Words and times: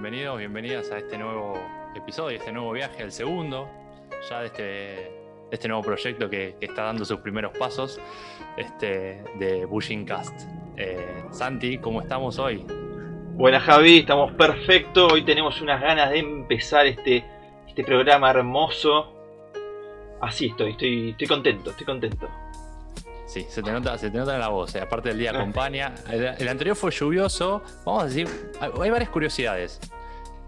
bienvenidos, 0.00 0.38
bienvenidas 0.38 0.92
a 0.92 0.98
este 0.98 1.18
nuevo 1.18 1.60
episodio, 1.96 2.36
este 2.38 2.52
nuevo 2.52 2.70
viaje, 2.70 3.02
el 3.02 3.10
segundo, 3.10 3.68
ya 4.30 4.42
de 4.42 4.46
este, 4.46 4.62
de 4.62 5.10
este 5.50 5.66
nuevo 5.66 5.82
proyecto 5.82 6.30
que, 6.30 6.54
está 6.60 6.84
dando 6.84 7.04
sus 7.04 7.18
primeros 7.18 7.50
pasos, 7.58 8.00
este, 8.56 9.24
de 9.40 9.64
Bushing 9.64 10.04
Cast. 10.04 10.42
Eh, 10.76 11.24
Santi, 11.32 11.78
¿cómo 11.78 12.00
estamos 12.00 12.38
hoy? 12.38 12.64
Buenas 13.34 13.64
Javi, 13.64 13.98
estamos 13.98 14.30
perfectos. 14.34 15.12
Hoy 15.12 15.22
tenemos 15.22 15.60
unas 15.60 15.80
ganas 15.80 16.10
de 16.10 16.20
empezar 16.20 16.86
este, 16.86 17.24
este 17.66 17.82
programa 17.82 18.30
hermoso. 18.30 19.12
Así 20.20 20.46
estoy, 20.46 20.70
estoy, 20.70 21.10
estoy 21.10 21.26
contento, 21.26 21.70
estoy 21.70 21.86
contento. 21.86 22.28
Sí, 23.28 23.46
se 23.48 23.62
te 23.62 23.70
nota, 23.70 23.96
se 23.98 24.10
te 24.10 24.16
nota 24.16 24.32
en 24.34 24.40
la 24.40 24.48
voz, 24.48 24.74
eh, 24.74 24.80
aparte 24.80 25.10
del 25.10 25.18
día 25.18 25.30
acompaña. 25.32 25.94
El, 26.10 26.24
el 26.38 26.48
anterior 26.48 26.74
fue 26.74 26.90
lluvioso. 26.90 27.62
Vamos 27.84 28.04
a 28.04 28.06
decir, 28.06 28.26
hay 28.60 28.90
varias 28.90 29.10
curiosidades. 29.10 29.78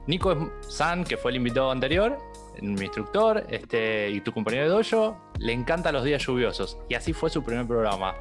Nico 0.07 0.51
San, 0.63 1.05
que 1.05 1.19
fue 1.19 1.31
el 1.31 1.37
invitado 1.37 1.71
anterior, 1.71 2.17
mi 2.63 2.87
instructor, 2.87 3.45
este, 3.51 4.09
y 4.11 4.23
tu 4.23 4.33
compañero 4.33 4.65
de 4.65 4.71
dojo, 4.71 5.17
le 5.39 5.53
encantan 5.53 5.93
los 5.95 6.05
días 6.05 6.25
lluviosos. 6.27 6.79
Y 6.89 6.95
así 6.95 7.13
fue 7.13 7.29
su 7.29 7.45
primer 7.45 7.67
programa. 7.67 8.15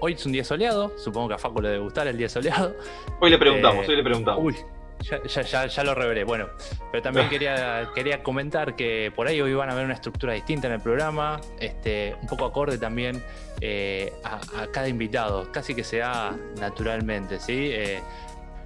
Hoy 0.00 0.12
es 0.12 0.26
un 0.26 0.32
día 0.32 0.44
soleado, 0.44 0.92
supongo 0.98 1.28
que 1.28 1.34
a 1.34 1.38
Facu 1.38 1.62
le 1.62 1.70
debe 1.70 1.82
gustar 1.82 2.06
el 2.08 2.16
día 2.18 2.28
soleado. 2.28 2.76
Hoy 3.20 3.30
le 3.30 3.38
preguntamos, 3.38 3.86
Eh, 3.86 3.90
hoy 3.90 3.96
le 3.96 4.02
preguntamos. 4.04 4.44
Uy, 4.44 4.54
ya, 5.02 5.22
ya, 5.22 5.42
ya, 5.42 5.66
ya 5.66 5.84
lo 5.84 5.94
reveré. 5.94 6.24
Bueno, 6.24 6.48
pero 6.90 7.02
también 7.02 7.28
quería, 7.28 7.88
quería 7.94 8.22
comentar 8.22 8.76
que 8.76 9.12
por 9.14 9.26
ahí 9.26 9.40
hoy 9.40 9.54
van 9.54 9.70
a 9.70 9.74
ver 9.74 9.84
una 9.84 9.94
estructura 9.94 10.32
distinta 10.34 10.66
en 10.66 10.74
el 10.74 10.80
programa, 10.80 11.40
este, 11.58 12.16
un 12.20 12.28
poco 12.28 12.44
acorde 12.46 12.78
también 12.78 13.22
eh, 13.60 14.12
a, 14.24 14.36
a 14.62 14.66
cada 14.72 14.88
invitado, 14.88 15.50
casi 15.52 15.74
que 15.74 15.84
sea 15.84 16.36
naturalmente, 16.58 17.38
¿sí? 17.40 17.70
Eh, 17.72 18.00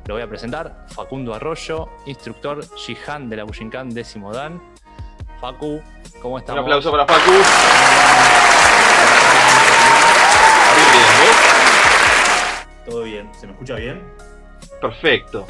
lo 0.06 0.14
voy 0.14 0.22
a 0.22 0.28
presentar, 0.28 0.86
Facundo 0.88 1.32
Arroyo, 1.34 1.88
instructor 2.06 2.64
Shihan 2.76 3.30
de 3.30 3.36
la 3.36 3.44
Bushinkan 3.44 3.90
décimo 3.90 4.32
Dan. 4.32 4.60
Facu, 5.40 5.80
¿cómo 6.20 6.34
Un 6.34 6.40
estamos? 6.40 6.62
aplauso 6.62 6.90
para 6.90 7.06
Facu. 7.06 7.30
Bien, 10.74 10.92
bien, 10.92 11.04
¿vos? 11.18 11.36
Todo 12.84 13.02
bien, 13.04 13.30
¿se 13.38 13.46
me 13.46 13.52
escucha 13.52 13.74
bien? 13.76 14.02
Perfecto. 14.80 15.46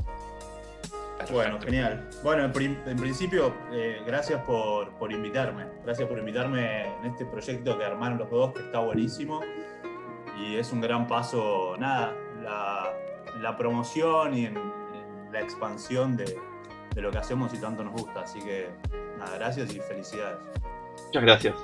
Perfecto. 1.31 1.35
Bueno, 1.35 1.61
genial. 1.61 2.09
Bueno, 2.23 2.45
en, 2.45 2.53
prim- 2.53 2.79
en 2.87 2.97
principio, 2.97 3.55
eh, 3.73 4.03
gracias 4.07 4.43
por, 4.43 4.91
por 4.99 5.11
invitarme. 5.13 5.67
Gracias 5.85 6.09
por 6.09 6.19
invitarme 6.19 6.87
en 6.99 7.05
este 7.07 7.25
proyecto 7.27 7.79
que 7.79 7.85
armaron 7.85 8.19
los 8.19 8.31
dos, 8.31 8.53
que 8.53 8.61
está 8.61 8.79
buenísimo. 8.81 9.41
Y 10.39 10.57
es 10.57 10.73
un 10.73 10.81
gran 10.81 11.07
paso, 11.07 11.77
nada, 11.79 12.13
la, 12.43 12.93
la 13.41 13.57
promoción 13.57 14.35
y 14.37 14.47
en, 14.47 14.57
en 14.57 15.33
la 15.33 15.41
expansión 15.41 16.17
de, 16.17 16.37
de 16.95 17.01
lo 17.03 17.11
que 17.11 17.19
hacemos 17.19 17.53
y 17.55 17.59
tanto 17.61 17.85
nos 17.85 17.93
gusta. 17.93 18.21
Así 18.23 18.41
que, 18.41 18.69
nada, 19.19 19.37
gracias 19.39 19.73
y 19.75 19.81
felicidades. 19.81 20.39
Muchas 21.07 21.23
gracias. 21.23 21.55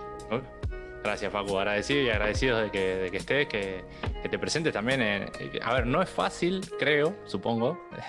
Gracias, 1.03 1.33
Facu. 1.33 1.56
Agradecido 1.59 2.03
y 2.03 2.11
agradecido 2.11 2.59
de 2.59 2.70
que, 2.70 2.97
de 2.97 3.11
que 3.11 3.17
estés, 3.19 3.47
que, 3.48 3.84
que 4.20 4.29
te 4.29 4.39
presentes 4.39 4.73
también. 4.73 5.01
en- 5.01 5.31
a 5.62 5.73
ver, 5.75 5.86
no 5.86 6.03
es 6.03 6.11
fácil, 6.11 6.61
creo, 6.79 7.14
supongo, 7.25 7.79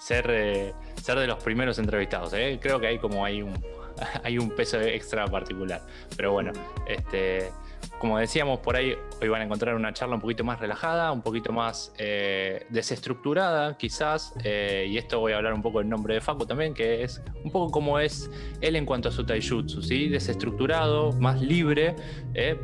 ser, 0.00 0.26
eh, 0.30 0.74
ser 1.00 1.18
de 1.18 1.26
los 1.26 1.42
primeros 1.44 1.78
entrevistados. 1.78 2.32
¿eh? 2.32 2.58
Creo 2.60 2.80
que 2.80 2.86
hay 2.88 2.98
como 2.98 3.24
hay 3.24 3.42
un, 3.42 3.52
hay 4.24 4.38
un 4.38 4.50
peso 4.50 4.80
extra 4.80 5.26
particular. 5.26 5.82
Pero 6.16 6.32
bueno, 6.32 6.52
este, 6.86 7.50
como 7.98 8.18
decíamos, 8.18 8.60
por 8.60 8.76
ahí 8.76 8.96
hoy 9.20 9.28
van 9.28 9.42
a 9.42 9.44
encontrar 9.44 9.74
una 9.74 9.92
charla 9.92 10.14
un 10.14 10.22
poquito 10.22 10.42
más 10.42 10.58
relajada, 10.58 11.12
un 11.12 11.20
poquito 11.20 11.52
más 11.52 11.92
eh, 11.98 12.64
desestructurada, 12.70 13.76
quizás. 13.76 14.32
y 14.42 14.96
esto 14.96 15.20
voy 15.20 15.32
a 15.32 15.36
hablar 15.36 15.52
un 15.52 15.60
poco 15.60 15.82
en 15.82 15.90
nombre 15.90 16.14
de 16.14 16.22
Facu 16.22 16.46
también, 16.46 16.72
que 16.72 17.02
es 17.02 17.22
un 17.44 17.52
poco 17.52 17.70
como 17.70 17.98
es 17.98 18.30
él 18.62 18.76
en 18.76 18.86
cuanto 18.86 19.10
a 19.10 19.12
su 19.12 19.26
taijutsu, 19.26 19.82
¿sí? 19.82 20.08
Desestructurado, 20.08 21.12
más 21.12 21.42
libre, 21.42 21.94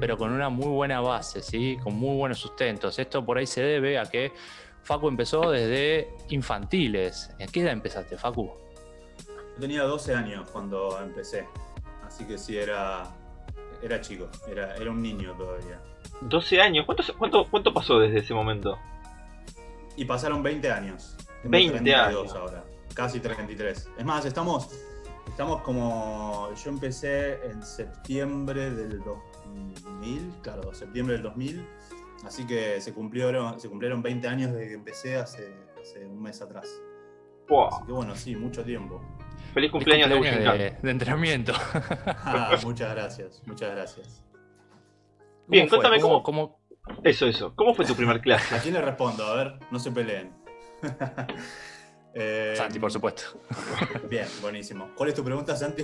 pero 0.01 0.17
con 0.17 0.33
una 0.33 0.49
muy 0.49 0.69
buena 0.69 1.03
base, 1.03 1.43
¿sí? 1.43 1.77
Con 1.83 1.97
muy 1.97 2.17
buenos 2.17 2.39
sustentos. 2.39 2.99
Esto 2.99 3.25
por 3.27 3.37
ahí 3.37 3.47
se 3.47 3.61
debe 3.61 3.99
a 3.99 4.07
que 4.07 4.33
Facu 4.87 5.09
empezó 5.09 5.51
desde 5.51 6.15
infantiles. 6.29 7.31
¿A 7.43 7.47
qué 7.49 7.63
edad 7.63 7.73
empezaste, 7.73 8.17
Facu? 8.17 8.53
Yo 9.27 9.61
tenía 9.61 9.83
12 9.83 10.15
años 10.15 10.49
cuando 10.53 10.97
empecé, 11.03 11.45
así 12.07 12.25
que 12.25 12.39
sí, 12.39 12.57
era, 12.57 13.03
era 13.83 14.01
chico, 14.01 14.29
era, 14.49 14.77
era 14.77 14.91
un 14.93 15.03
niño 15.03 15.35
todavía. 15.37 15.81
12 16.21 16.61
años. 16.61 16.87
¿Cuánto, 16.87 17.03
cuánto, 17.19 17.47
cuánto 17.51 17.75
pasó 17.75 17.99
desde 17.99 18.19
ese 18.19 18.33
momento? 18.33 18.79
Y 19.97 20.05
pasaron 20.05 20.41
20 20.45 20.71
años. 20.71 21.17
Tengo 21.43 21.51
20 21.51 21.73
32 21.81 22.31
años. 22.31 22.35
ahora. 22.35 22.65
Casi 22.95 23.19
33. 23.19 23.91
Es 23.99 24.05
más, 24.05 24.25
estamos, 24.25 24.71
estamos 25.27 25.63
como. 25.63 26.49
Yo 26.65 26.71
empecé 26.71 27.45
en 27.45 27.61
septiembre 27.61 28.71
del 28.71 29.03
2000, 29.03 30.33
claro, 30.43 30.73
septiembre 30.73 31.15
del 31.15 31.25
2000. 31.25 31.67
Así 32.27 32.47
que 32.47 32.81
se 32.81 32.93
cumplieron, 32.93 33.59
se 33.61 33.69
cumplieron 33.69 34.03
20 34.03 34.27
años 34.29 34.53
desde 34.53 34.69
que 34.69 34.75
empecé 34.75 35.17
hace, 35.17 35.55
hace 35.81 36.05
un 36.05 36.21
mes 36.21 36.41
atrás. 36.43 36.69
Wow. 37.49 37.69
Así 37.69 37.87
que 37.87 37.93
bueno, 37.93 38.15
sí, 38.17 38.35
mucho 38.37 38.65
tiempo. 38.65 39.01
Feliz 39.55 39.71
cumpleaños, 39.71 40.09
de 40.09 40.15
Cumpleaños 40.17 40.45
Bushinkan. 40.45 40.59
de, 40.59 40.83
de 40.83 40.91
entrenamiento. 40.91 41.53
Ah, 42.07 42.57
muchas 42.65 42.93
gracias, 42.95 43.43
muchas 43.47 43.71
gracias. 43.71 44.23
Bien, 45.47 45.69
contame 45.69 46.01
¿Cómo- 46.01 46.23
cómo- 46.23 46.59
Eso, 47.05 47.27
eso. 47.27 47.55
¿Cómo 47.55 47.75
fue 47.75 47.85
tu 47.85 47.95
primer 47.95 48.17
¿A 48.17 48.21
clase? 48.21 48.59
quién 48.63 48.75
le 48.75 48.81
respondo? 48.83 49.25
A 49.25 49.37
ver, 49.37 49.59
no 49.71 49.79
se 49.79 49.91
peleen. 49.93 50.33
Eh, 52.19 52.55
Santi, 52.57 52.79
por 52.79 52.91
supuesto. 52.91 53.25
Bien, 54.09 54.25
buenísimo. 54.41 54.89
¿Cuál 54.97 55.11
es 55.11 55.15
tu 55.15 55.23
pregunta, 55.23 55.55
Santi? 55.55 55.83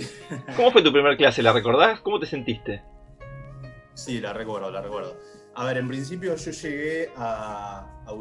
¿Cómo 0.55 0.71
fue 0.71 0.81
tu 0.81 0.91
primer 0.91 1.15
clase? 1.15 1.43
¿La 1.43 1.53
recordás? 1.53 1.99
¿Cómo 2.01 2.19
te 2.19 2.25
sentiste? 2.25 2.81
Sí, 3.93 4.19
la 4.19 4.33
recuerdo, 4.33 4.71
la 4.71 4.81
recuerdo. 4.81 5.15
A 5.55 5.65
ver, 5.65 5.77
en 5.77 5.87
principio 5.87 6.35
yo 6.35 6.51
llegué 6.51 7.11
a, 7.15 7.87
a 8.05 8.11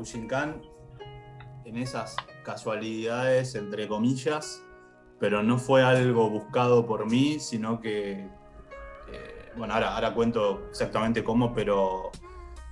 en 1.65 1.77
esas 1.77 2.17
casualidades, 2.45 3.55
entre 3.55 3.89
comillas, 3.89 4.63
pero 5.19 5.43
no 5.43 5.59
fue 5.59 5.83
algo 5.83 6.29
buscado 6.29 6.85
por 6.85 7.09
mí, 7.09 7.39
sino 7.39 7.81
que, 7.81 8.29
bueno, 9.57 9.75
ahora, 9.75 10.13
cuento 10.15 10.67
exactamente 10.71 11.23
cómo, 11.23 11.55
pero, 11.55 12.11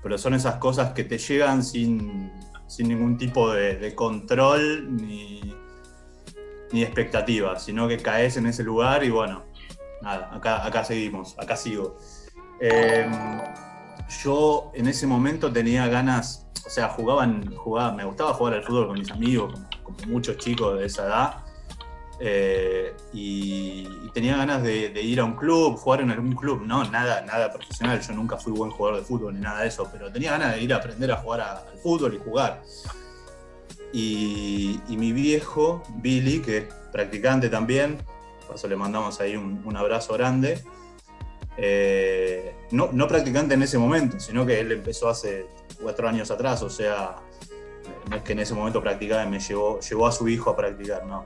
pero 0.02 0.18
son 0.18 0.34
esas 0.34 0.56
cosas 0.56 0.92
que 0.92 1.04
te 1.04 1.18
llegan 1.18 1.62
sin, 1.62 2.32
sin 2.66 2.88
ningún 2.88 3.16
tipo 3.16 3.52
de, 3.52 3.94
control 3.94 4.96
ni, 4.96 5.54
ni 6.72 6.82
expectativa, 6.82 7.58
sino 7.58 7.88
que 7.88 7.98
caes 7.98 8.36
en 8.36 8.46
ese 8.46 8.62
lugar 8.62 9.04
y 9.04 9.10
bueno, 9.10 9.44
nada, 10.02 10.34
acá, 10.34 10.66
acá 10.66 10.84
seguimos, 10.84 11.38
acá 11.38 11.56
sigo. 11.56 11.96
Eh, 12.60 13.08
yo 14.10 14.72
en 14.74 14.88
ese 14.88 15.06
momento 15.06 15.52
tenía 15.52 15.86
ganas, 15.86 16.46
o 16.66 16.70
sea, 16.70 16.88
jugaban, 16.88 17.54
jugaba, 17.54 17.92
me 17.92 18.04
gustaba 18.04 18.34
jugar 18.34 18.54
al 18.54 18.64
fútbol 18.64 18.88
con 18.88 18.98
mis 18.98 19.10
amigos, 19.10 19.54
como, 19.82 19.98
muchos 20.06 20.36
chicos 20.38 20.78
de 20.78 20.86
esa 20.86 21.06
edad. 21.06 21.44
eh, 22.18 22.94
y, 23.12 23.88
tenía 24.12 24.36
ganas 24.36 24.62
de, 24.62 25.00
ir 25.02 25.20
a 25.20 25.24
un 25.24 25.34
club, 25.34 25.76
jugar 25.76 26.00
en 26.00 26.10
algún 26.10 26.34
club, 26.34 26.62
no, 26.66 26.84
nada, 26.90 27.22
nada 27.22 27.52
profesional, 27.52 28.00
yo 28.00 28.12
nunca 28.12 28.36
fui 28.36 28.52
buen 28.52 28.72
jugador 28.72 29.00
de 29.00 29.06
fútbol 29.06 29.34
ni 29.34 29.40
nada 29.40 29.62
de 29.62 29.68
eso, 29.68 29.88
pero 29.90 30.10
tenía 30.10 30.32
ganas 30.32 30.56
de 30.56 30.62
ir 30.62 30.74
a 30.74 30.78
aprender 30.78 31.12
a 31.12 31.16
jugar 31.16 31.40
al 31.40 31.78
fútbol 31.80 32.14
y 32.14 32.18
jugar. 32.18 32.62
Y, 33.92 34.80
mi 34.88 35.12
viejo, 35.12 35.82
Billy, 36.02 36.42
que 36.42 36.58
es 36.58 36.74
practicante 36.92 37.48
también, 37.48 37.98
por 38.46 38.56
eso 38.56 38.66
le 38.66 38.76
mandamos 38.76 39.20
ahí 39.20 39.36
un 39.36 39.76
abrazo 39.76 40.14
grande, 40.14 40.62
eh, 41.56 42.54
no, 42.70 43.08
practicante 43.08 43.54
en 43.54 43.62
ese 43.62 43.78
momento, 43.78 44.18
sino 44.20 44.46
que 44.46 44.60
él 44.60 44.72
empezó 44.72 45.08
hace 45.08 45.46
cuatro 45.80 46.08
años 46.08 46.30
atrás, 46.30 46.62
o 46.62 46.70
sea, 46.70 47.16
no 48.08 48.16
es 48.16 48.22
que 48.22 48.32
en 48.32 48.40
ese 48.40 48.54
momento 48.54 48.80
practicaba 48.82 49.24
y 49.24 49.28
me 49.28 49.40
llevó, 49.40 49.80
llevó 49.80 50.06
a 50.06 50.12
su 50.12 50.28
hijo 50.28 50.50
a 50.50 50.56
practicar, 50.56 51.06
no. 51.06 51.24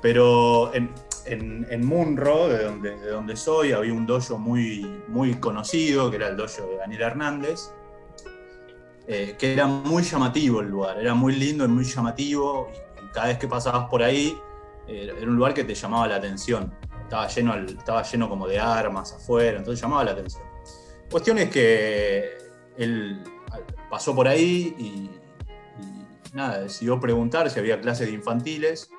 Pero 0.00 0.72
en, 0.74 0.90
en, 1.24 1.66
en 1.70 1.86
Munro, 1.86 2.48
de 2.48 2.64
donde, 2.64 2.96
de 2.98 3.10
donde 3.10 3.36
soy, 3.36 3.72
había 3.72 3.92
un 3.92 4.06
dojo 4.06 4.38
muy, 4.38 5.02
muy 5.08 5.34
conocido, 5.34 6.10
que 6.10 6.16
era 6.16 6.28
el 6.28 6.36
dojo 6.36 6.62
de 6.62 6.76
Daniel 6.76 7.02
Hernández, 7.02 7.72
eh, 9.06 9.36
que 9.38 9.54
era 9.54 9.66
muy 9.66 10.02
llamativo 10.02 10.60
el 10.60 10.68
lugar, 10.68 11.00
era 11.00 11.14
muy 11.14 11.34
lindo 11.34 11.64
y 11.64 11.68
muy 11.68 11.84
llamativo, 11.84 12.68
y, 12.72 13.04
y 13.04 13.08
cada 13.08 13.28
vez 13.28 13.38
que 13.38 13.48
pasabas 13.48 13.88
por 13.88 14.02
ahí, 14.02 14.38
eh, 14.86 15.12
era 15.16 15.26
un 15.26 15.36
lugar 15.36 15.54
que 15.54 15.64
te 15.64 15.74
llamaba 15.74 16.08
la 16.08 16.16
atención. 16.16 16.72
Estaba 17.08 17.26
lleno, 17.26 17.54
estaba 17.54 18.02
lleno 18.02 18.28
como 18.28 18.46
de 18.46 18.58
armas 18.60 19.14
afuera, 19.14 19.56
entonces 19.58 19.80
llamaba 19.80 20.04
la 20.04 20.10
atención. 20.10 20.42
Cuestión 21.10 21.38
es 21.38 21.48
que 21.48 22.36
él 22.76 23.24
pasó 23.88 24.14
por 24.14 24.28
ahí 24.28 24.74
y, 24.78 24.84
y 25.82 26.34
nada, 26.34 26.60
decidió 26.60 27.00
preguntar 27.00 27.48
si 27.48 27.58
había 27.58 27.80
clases 27.80 28.08
de 28.08 28.12
infantiles. 28.12 28.90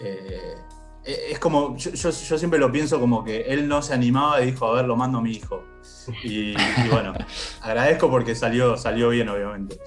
Eh, 0.00 0.56
es 1.04 1.38
como, 1.38 1.76
yo, 1.76 1.90
yo- 1.92 2.10
yo 2.10 2.38
siempre 2.38 2.58
lo 2.58 2.70
pienso 2.70 2.98
como 3.00 3.24
que 3.24 3.42
él 3.42 3.66
no 3.68 3.80
se 3.82 3.94
animaba 3.94 4.40
y 4.42 4.46
dijo, 4.50 4.66
a 4.66 4.74
ver, 4.74 4.84
lo 4.86 4.96
mando 4.96 5.18
a 5.18 5.22
mi 5.22 5.32
hijo. 5.32 5.62
Y, 6.24 6.50
y 6.52 6.88
bueno, 6.90 7.12
agradezco 7.62 8.10
porque 8.10 8.34
salió, 8.34 8.76
salió 8.76 9.08
bien, 9.10 9.28
obviamente. 9.28 9.78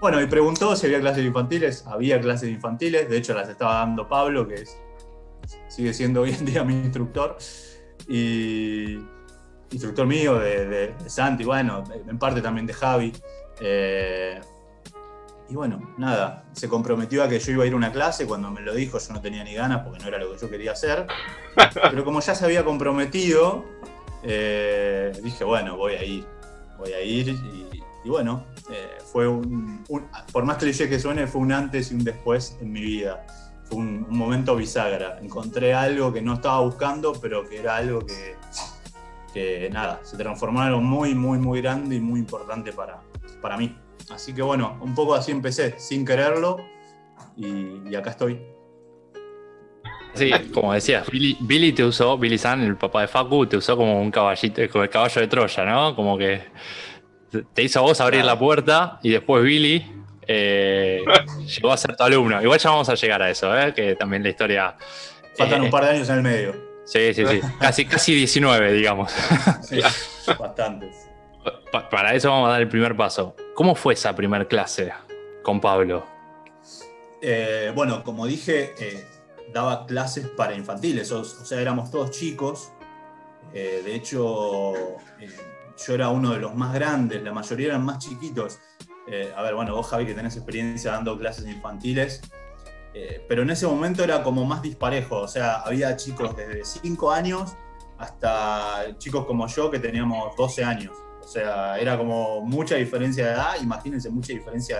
Bueno, 0.00 0.20
y 0.20 0.26
preguntó 0.26 0.74
si 0.76 0.86
había 0.86 1.00
clases 1.00 1.24
infantiles. 1.24 1.84
Había 1.86 2.20
clases 2.20 2.48
infantiles, 2.50 3.08
de 3.08 3.16
hecho 3.16 3.34
las 3.34 3.48
estaba 3.48 3.74
dando 3.76 4.08
Pablo, 4.08 4.46
que 4.46 4.54
es, 4.54 4.76
sigue 5.68 5.92
siendo 5.92 6.22
hoy 6.22 6.30
en 6.30 6.44
día 6.44 6.64
mi 6.64 6.74
instructor. 6.74 7.36
Y 8.08 8.98
instructor 9.70 10.06
mío, 10.06 10.38
de, 10.38 10.94
Santi, 11.06 11.44
bueno, 11.44 11.84
en 11.92 12.18
parte 12.18 12.40
también 12.40 12.66
de 12.66 12.72
Javi. 12.72 13.12
Eh, 13.60 14.40
y 15.48 15.54
bueno, 15.54 15.94
nada, 15.98 16.44
se 16.52 16.68
comprometió 16.68 17.22
a 17.22 17.28
que 17.28 17.38
yo 17.38 17.52
iba 17.52 17.64
a 17.64 17.66
ir 17.66 17.74
a 17.74 17.76
una 17.76 17.92
clase, 17.92 18.26
cuando 18.26 18.50
me 18.50 18.62
lo 18.62 18.74
dijo 18.74 18.98
yo 18.98 19.12
no 19.12 19.20
tenía 19.20 19.44
ni 19.44 19.54
ganas 19.54 19.82
porque 19.82 19.98
no 20.00 20.08
era 20.08 20.18
lo 20.18 20.32
que 20.32 20.38
yo 20.38 20.48
quería 20.48 20.72
hacer, 20.72 21.06
pero 21.90 22.04
como 22.04 22.20
ya 22.20 22.34
se 22.34 22.44
había 22.44 22.64
comprometido, 22.64 23.64
eh, 24.22 25.12
dije, 25.22 25.44
bueno, 25.44 25.76
voy 25.76 25.94
a 25.94 26.04
ir, 26.04 26.26
voy 26.78 26.92
a 26.92 27.02
ir 27.02 27.28
y, 27.28 28.08
bueno, 28.08 28.44
eh, 28.70 28.98
fue 29.12 29.28
un, 29.28 29.84
por 30.32 30.44
más 30.44 30.56
cliché 30.56 30.88
que 30.88 30.98
suene, 30.98 31.26
fue 31.26 31.40
un 31.42 31.52
antes 31.52 31.90
y 31.90 31.94
un 31.94 32.04
después 32.04 32.56
en 32.60 32.72
mi 32.72 32.80
vida. 32.80 33.26
Fue 33.64 33.78
un, 33.78 34.06
momento 34.08 34.56
bisagra. 34.56 35.18
Encontré 35.20 35.74
algo 35.74 36.12
que 36.12 36.22
no 36.22 36.34
estaba 36.34 36.60
buscando, 36.60 37.12
pero 37.20 37.48
que 37.48 37.58
era 37.58 37.76
algo 37.76 38.00
que, 38.00 38.36
que 39.32 39.70
nada, 39.70 40.00
se 40.02 40.16
transformó 40.16 40.60
en 40.62 40.68
algo 40.68 40.80
muy, 40.80 41.14
muy, 41.14 41.38
muy 41.38 41.60
grande 41.60 41.96
y 41.96 42.00
muy 42.00 42.20
importante 42.20 42.72
para, 42.72 43.00
para 43.40 43.56
mí. 43.56 43.76
Así 44.10 44.34
que 44.34 44.42
bueno, 44.42 44.78
un 44.80 44.94
poco 44.94 45.14
así 45.14 45.32
empecé, 45.32 45.78
sin 45.78 46.04
quererlo, 46.04 46.58
y, 47.36 47.94
acá 47.94 48.10
estoy. 48.10 48.40
Sí, 50.14 50.30
como 50.52 50.72
decías, 50.72 51.08
Billy, 51.10 51.72
te 51.72 51.84
usó, 51.84 52.16
Billy 52.16 52.38
San, 52.38 52.62
el 52.62 52.76
papá 52.76 53.00
de 53.00 53.08
Facu, 53.08 53.46
te 53.46 53.56
usó 53.56 53.76
como 53.76 54.00
un 54.00 54.12
caballito, 54.12 54.62
como 54.70 54.84
el 54.84 54.90
caballo 54.90 55.20
de 55.20 55.26
Troya, 55.26 55.64
¿no? 55.64 55.96
Como 55.96 56.16
que 56.16 56.42
te 57.52 57.62
hizo 57.62 57.80
a 57.80 57.82
vos 57.82 58.00
abrir 58.00 58.24
la 58.24 58.38
puerta 58.38 59.00
y 59.02 59.10
después 59.10 59.42
Billy 59.42 59.84
eh, 60.26 61.02
llegó 61.46 61.72
a 61.72 61.76
ser 61.76 61.96
tu 61.96 62.02
alumno. 62.02 62.40
Igual 62.42 62.58
ya 62.58 62.70
vamos 62.70 62.88
a 62.88 62.94
llegar 62.94 63.22
a 63.22 63.30
eso, 63.30 63.56
¿eh? 63.56 63.72
que 63.74 63.96
también 63.96 64.22
la 64.22 64.28
historia. 64.30 64.76
Faltan 65.36 65.62
un 65.62 65.66
eh, 65.68 65.70
par 65.70 65.84
de 65.84 65.90
años 65.90 66.08
en 66.08 66.16
el 66.16 66.22
medio. 66.22 66.54
Sí, 66.84 67.14
sí, 67.14 67.24
sí. 67.26 67.40
casi, 67.60 67.84
casi 67.84 68.14
19, 68.14 68.72
digamos. 68.72 69.12
Sí, 69.62 69.80
bastantes 70.38 71.08
para 71.90 72.14
eso 72.14 72.30
vamos 72.30 72.48
a 72.48 72.52
dar 72.52 72.62
el 72.62 72.68
primer 72.68 72.96
paso. 72.96 73.34
¿Cómo 73.54 73.74
fue 73.74 73.94
esa 73.94 74.14
primera 74.14 74.46
clase 74.46 74.92
con 75.42 75.60
Pablo? 75.60 76.06
Bueno, 77.74 78.04
como 78.04 78.26
dije, 78.26 78.74
daba 79.52 79.86
clases 79.86 80.28
para 80.28 80.54
infantiles, 80.54 81.10
o, 81.12 81.24
sea, 81.24 81.60
éramos 81.60 81.90
todos 81.90 82.10
chicos. 82.10 82.70
De 83.52 83.94
hecho, 83.94 84.72
yo 85.86 85.94
era 85.94 86.08
uno 86.10 86.32
de 86.32 86.40
los 86.40 86.54
más 86.54 86.74
grandes, 86.74 87.22
la 87.22 87.32
mayoría 87.32 87.68
eran 87.68 87.84
más 87.84 87.98
chiquitos. 87.98 88.58
A 89.36 89.42
ver, 89.42 89.54
bueno, 89.54 89.74
vos 89.74 89.86
Javi 89.88 90.06
que 90.06 90.14
tenés 90.14 90.36
experiencia 90.36 90.92
dando 90.92 91.18
clases 91.18 91.46
infantiles, 91.46 92.22
pero 93.28 93.42
en 93.42 93.50
ese 93.50 93.66
momento 93.66 94.02
era 94.04 94.22
como 94.22 94.44
más 94.44 94.62
disparejo, 94.62 95.20
o 95.20 95.28
sea, 95.28 95.56
había 95.56 95.96
chicos 95.96 96.36
desde 96.36 96.64
5 96.64 97.10
años 97.10 97.56
hasta 97.98 98.96
chicos 98.98 99.24
como 99.26 99.46
yo 99.46 99.70
que 99.70 99.78
teníamos 99.78 100.36
12 100.36 100.64
años. 100.64 100.92
O 101.20 101.26
sea, 101.26 101.78
era 101.78 101.96
como 101.96 102.42
mucha 102.42 102.76
diferencia 102.76 103.26
de 103.26 103.32
edad, 103.32 103.54
imagínense 103.62 104.10
mucha 104.10 104.32
diferencia 104.32 104.78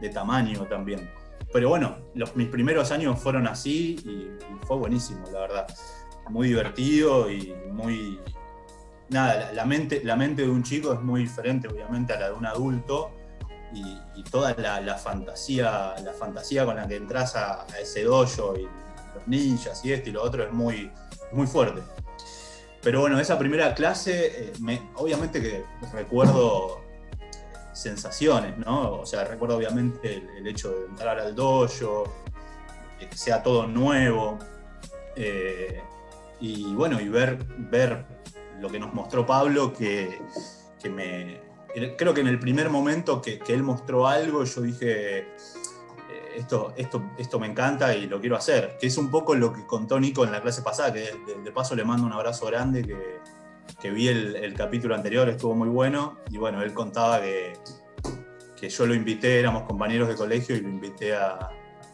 de, 0.00 0.08
tamaño 0.10 0.66
también. 0.66 1.10
Pero 1.50 1.70
bueno, 1.70 1.96
los, 2.14 2.36
mis 2.36 2.48
primeros 2.48 2.90
años 2.90 3.18
fueron 3.18 3.46
así 3.46 3.96
y, 4.04 4.66
fue 4.66 4.76
buenísimo, 4.76 5.24
la 5.32 5.40
verdad. 5.40 5.66
Muy 6.28 6.48
divertido 6.48 7.30
y 7.30 7.54
muy... 7.70 8.20
Nada, 9.08 9.52
la, 9.52 9.64
mente, 9.64 10.02
la 10.04 10.16
mente 10.16 10.42
de 10.42 10.50
un 10.50 10.62
chico 10.62 10.92
es 10.92 11.00
muy 11.00 11.22
diferente 11.22 11.68
obviamente 11.68 12.12
a 12.12 12.20
la 12.20 12.28
de 12.28 12.34
un 12.34 12.44
adulto 12.44 13.12
y, 13.74 14.22
toda 14.30 14.54
la, 14.54 14.96
fantasía, 14.96 15.94
la 16.02 16.12
fantasía 16.12 16.64
con 16.64 16.76
la 16.76 16.88
que 16.88 16.96
entras 16.96 17.36
a, 17.36 17.66
ese 17.80 18.02
dojo 18.04 18.56
y 18.56 18.62
los 19.14 19.26
ninjas 19.26 19.84
y 19.84 19.92
esto 19.92 20.08
y 20.08 20.12
lo 20.12 20.22
otro 20.22 20.44
es 20.44 20.52
muy, 20.52 20.90
muy 21.32 21.46
fuerte. 21.46 21.82
Pero 22.82 23.00
bueno, 23.00 23.18
esa 23.18 23.38
primera 23.38 23.74
clase, 23.74 24.50
eh, 24.50 24.82
obviamente 24.96 25.40
que 25.40 25.64
recuerdo 25.92 26.82
sensaciones, 27.72 28.56
¿no? 28.58 29.00
O 29.00 29.06
sea, 29.06 29.24
recuerdo 29.24 29.56
obviamente 29.56 30.22
el, 30.36 30.46
hecho 30.46 30.70
de 30.70 30.86
entrar 30.86 31.18
al 31.18 31.34
dojo, 31.34 32.04
que 32.98 33.16
sea 33.16 33.42
todo 33.42 33.66
nuevo, 33.66 34.38
eh, 35.16 35.82
y 36.40 36.74
bueno, 36.74 37.00
y 37.00 37.08
ver, 37.08 37.38
ver 37.56 38.04
lo 38.60 38.68
que 38.68 38.78
nos 38.78 38.92
mostró 38.92 39.26
Pablo, 39.26 39.72
que, 39.72 40.20
me... 40.90 41.40
Creo 41.96 42.14
que 42.14 42.20
en 42.20 42.28
el 42.28 42.38
primer 42.38 42.70
momento 42.70 43.20
que, 43.20 43.38
que 43.38 43.52
él 43.52 43.62
mostró 43.62 44.06
algo, 44.06 44.44
yo 44.44 44.60
dije, 44.60 45.26
esto, 46.36 46.74
esto, 46.76 47.10
esto 47.18 47.38
me 47.38 47.46
encanta 47.46 47.94
y 47.94 48.06
lo 48.06 48.20
quiero 48.20 48.36
hacer, 48.36 48.76
que 48.80 48.86
es 48.86 48.98
un 48.98 49.10
poco 49.10 49.34
lo 49.34 49.52
que 49.52 49.66
contó 49.66 49.98
Nico 49.98 50.24
en 50.24 50.32
la 50.32 50.40
clase 50.40 50.62
pasada, 50.62 50.92
que 50.92 51.12
de, 51.42 51.52
paso 51.52 51.74
le 51.74 51.84
mando 51.84 52.06
un 52.06 52.12
abrazo 52.12 52.46
grande, 52.46 52.84
que, 52.84 53.18
que 53.80 53.90
vi 53.90 54.08
el, 54.08 54.54
capítulo 54.54 54.94
anterior, 54.94 55.28
estuvo 55.28 55.54
muy 55.54 55.68
bueno, 55.68 56.18
y 56.30 56.38
bueno, 56.38 56.62
él 56.62 56.72
contaba 56.72 57.20
que, 57.20 57.54
que 58.56 58.68
yo 58.68 58.86
lo 58.86 58.94
invité, 58.94 59.38
éramos 59.38 59.64
compañeros 59.64 60.08
de 60.08 60.14
colegio 60.14 60.56
y 60.56 60.60
lo 60.60 60.68
invité 60.68 61.14
a, 61.14 61.50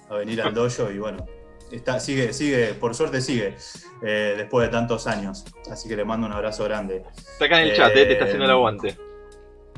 a 0.09 0.15
venir 0.15 0.41
al 0.43 0.55
dojo 0.55 0.91
y 0.91 0.99
bueno, 0.99 1.25
está, 1.71 2.00
sigue, 2.00 2.32
sigue, 2.32 2.75
por 2.75 2.94
suerte 2.94 3.21
sigue, 3.21 3.56
eh, 4.03 4.35
después 4.37 4.67
de 4.67 4.73
tantos 4.73 5.06
años, 5.06 5.44
así 5.71 5.88
que 5.88 5.97
le 5.97 6.05
mando 6.05 6.27
un 6.27 6.32
abrazo 6.32 6.65
grande. 6.65 7.05
Está 7.17 7.44
acá 7.44 7.62
en 7.62 7.69
el 7.69 7.77
chat, 7.77 7.91
eh, 7.91 8.06
te 8.06 8.12
está 8.12 8.25
haciendo 8.25 8.44
el 8.47 8.50
aguante. 8.50 9.09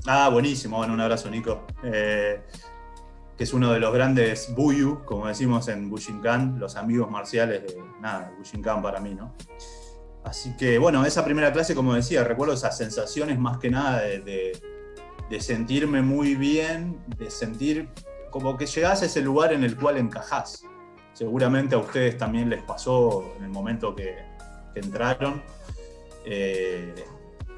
Ah, 0.06 0.28
buenísimo, 0.28 0.78
bueno, 0.78 0.94
un 0.94 1.00
abrazo 1.00 1.30
Nico. 1.30 1.64
Eh, 1.84 2.42
que 3.36 3.44
es 3.44 3.52
uno 3.52 3.72
de 3.72 3.78
los 3.78 3.94
grandes 3.94 4.52
Buyu, 4.54 5.04
como 5.04 5.28
decimos 5.28 5.68
en 5.68 5.88
Bushinkan, 5.88 6.58
los 6.58 6.76
amigos 6.76 7.10
marciales 7.10 7.62
de 7.62 7.82
nada, 8.00 8.32
Bushinkan 8.36 8.82
para 8.82 9.00
mí, 9.00 9.14
¿no? 9.14 9.34
Así 10.24 10.56
que 10.56 10.78
bueno, 10.78 11.04
esa 11.04 11.24
primera 11.24 11.52
clase, 11.52 11.74
como 11.74 11.94
decía, 11.94 12.24
recuerdo 12.24 12.54
esas 12.54 12.76
sensaciones 12.76 13.38
más 13.38 13.58
que 13.58 13.70
nada 13.70 14.00
de, 14.00 14.60
sentirme 15.40 16.02
muy 16.02 16.34
bien, 16.34 17.00
de 17.16 17.30
sentir 17.30 17.88
como 18.30 18.56
que 18.56 18.66
llegás 18.66 19.02
a 19.02 19.06
ese 19.06 19.22
lugar 19.22 19.52
en 19.52 19.64
el 19.64 19.76
cual 19.76 19.98
encajás. 19.98 20.64
Seguramente 21.14 21.74
a 21.74 21.78
ustedes 21.78 22.18
también 22.18 22.50
les 22.50 22.62
pasó 22.62 23.32
en 23.38 23.44
el 23.44 23.50
momento 23.50 23.94
que, 23.94 24.16
entraron. 24.74 25.42
Eh, 26.24 26.94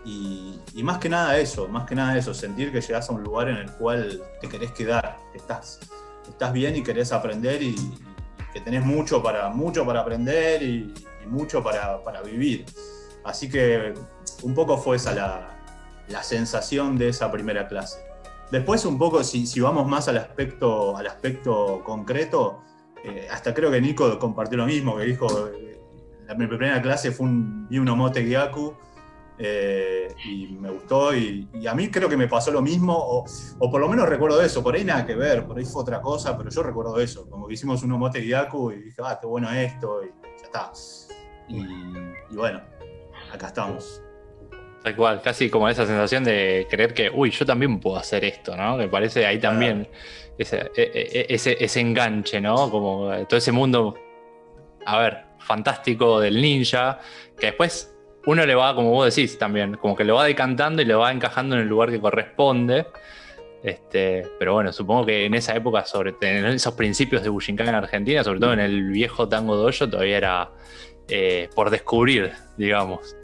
y, 0.04 0.82
más 0.82 0.98
que 0.98 1.08
nada 1.08 1.38
eso, 1.38 1.66
más 1.68 1.86
que 1.86 1.94
nada 1.94 2.16
eso, 2.18 2.34
sentir 2.34 2.70
que 2.70 2.80
llegas 2.80 3.08
a 3.08 3.12
un 3.12 3.22
lugar 3.22 3.48
en 3.48 3.56
el 3.56 3.70
cual 3.72 4.22
te 4.40 4.48
querés 4.48 4.72
quedar, 4.72 5.16
estás, 5.34 5.80
estás 6.28 6.52
bien 6.52 6.76
y 6.76 6.82
querés 6.82 7.12
aprender 7.12 7.62
y, 7.62 7.74
que 8.52 8.60
tenés 8.60 8.84
mucho 8.84 9.22
para, 9.22 9.48
mucho 9.48 9.84
para 9.84 10.00
aprender 10.00 10.62
y, 10.62 10.94
mucho 11.26 11.62
para, 11.62 12.22
vivir. 12.22 12.66
Así 13.24 13.48
que 13.48 13.94
un 14.42 14.54
poco 14.54 14.76
fue 14.76 14.96
esa 14.96 15.12
la, 16.06 16.22
sensación 16.22 16.96
de 16.98 17.08
esa 17.08 17.32
primera 17.32 17.66
clase. 17.66 17.98
Después 18.52 18.84
un 18.84 18.98
poco, 18.98 19.24
si, 19.24 19.46
si 19.46 19.60
vamos 19.60 19.88
más 19.88 20.06
al 20.06 20.18
aspecto, 20.18 20.96
al 20.96 21.06
aspecto 21.06 21.82
concreto, 21.84 22.62
eh, 23.02 23.26
hasta 23.30 23.52
creo 23.52 23.70
que 23.70 23.80
Nico 23.80 24.18
compartió 24.18 24.58
lo 24.58 24.66
mismo, 24.66 24.96
que 24.96 25.04
dijo, 25.04 25.48
eh, 25.48 25.80
la, 26.26 26.34
mi 26.34 26.46
primera 26.46 26.80
clase 26.80 27.10
fue 27.10 27.26
un 27.26 27.66
Yunomote 27.70 28.22
Gyaku, 28.24 28.74
eh, 29.36 30.14
y 30.24 30.46
me 30.46 30.70
gustó 30.70 31.14
y, 31.14 31.48
a 31.66 31.74
mí 31.74 31.90
creo 31.90 32.08
que 32.08 32.16
me 32.16 32.28
pasó 32.28 32.52
lo 32.52 32.62
mismo, 32.62 32.94
o, 32.96 33.24
por 33.70 33.80
lo 33.80 33.88
menos 33.88 34.08
recuerdo 34.08 34.40
eso, 34.40 34.62
por 34.62 34.76
ahí 34.76 34.84
nada 34.84 35.04
que 35.04 35.16
ver, 35.16 35.44
por 35.44 35.58
ahí 35.58 35.64
fue 35.64 35.82
otra 35.82 36.00
cosa, 36.00 36.36
pero 36.38 36.50
yo 36.50 36.62
recuerdo 36.62 37.00
eso, 37.00 37.28
como 37.28 37.48
que 37.48 37.54
hicimos 37.54 37.82
un 37.82 37.92
Omote 37.92 38.20
Gyaku 38.20 38.70
y 38.72 38.82
dije, 38.82 39.02
ah, 39.04 39.18
qué 39.20 39.26
bueno 39.26 39.50
esto, 39.50 40.02
y 40.04 40.08
ya 40.40 40.44
está. 40.44 40.72
Y, 41.48 42.36
bueno, 42.36 42.62
acá 43.32 43.48
estamos. 43.48 44.00
Tal 44.82 44.94
cual, 44.94 45.22
casi 45.22 45.50
como 45.50 45.68
esa 45.68 45.86
sensación 45.86 46.22
de 46.24 46.66
creer 46.70 46.94
que, 46.94 47.10
uy, 47.10 47.30
yo 47.30 47.44
también 47.44 47.80
puedo 47.80 47.96
hacer 47.96 48.24
esto, 48.24 48.56
¿no? 48.56 48.76
Me 48.76 48.88
parece 48.88 49.26
ahí 49.26 49.40
también 49.40 49.88
ese, 50.38 50.70
e, 50.76 50.82
e, 50.82 51.20
e, 51.20 51.26
ese, 51.30 51.56
ese 51.58 51.80
enganche, 51.80 52.40
¿no? 52.40 52.70
Como 52.70 53.10
todo 53.26 53.38
ese 53.38 53.50
mundo, 53.50 53.94
a 54.84 54.98
ver, 54.98 55.24
fantástico 55.38 56.20
del 56.20 56.40
ninja, 56.40 57.00
que 57.38 57.46
después 57.46 57.93
uno 58.26 58.46
le 58.46 58.54
va, 58.54 58.74
como 58.74 58.90
vos 58.90 59.14
decís 59.14 59.38
también, 59.38 59.76
como 59.76 59.96
que 59.96 60.04
lo 60.04 60.14
va 60.16 60.24
decantando 60.24 60.82
y 60.82 60.84
lo 60.84 61.00
va 61.00 61.12
encajando 61.12 61.56
en 61.56 61.62
el 61.62 61.68
lugar 61.68 61.90
que 61.90 62.00
corresponde. 62.00 62.86
Este, 63.62 64.28
pero 64.38 64.52
bueno, 64.52 64.72
supongo 64.72 65.06
que 65.06 65.24
en 65.24 65.34
esa 65.34 65.54
época, 65.56 65.84
sobre 65.86 66.14
en 66.20 66.44
esos 66.46 66.74
principios 66.74 67.22
de 67.22 67.30
Bushinkan 67.30 67.68
en 67.68 67.74
Argentina, 67.74 68.22
sobre 68.22 68.40
todo 68.40 68.52
en 68.52 68.60
el 68.60 68.90
viejo 68.90 69.28
Tango 69.28 69.56
Dojo, 69.56 69.88
todavía 69.88 70.18
era 70.18 70.50
eh, 71.08 71.48
por 71.54 71.70
descubrir, 71.70 72.32
digamos. 72.58 73.16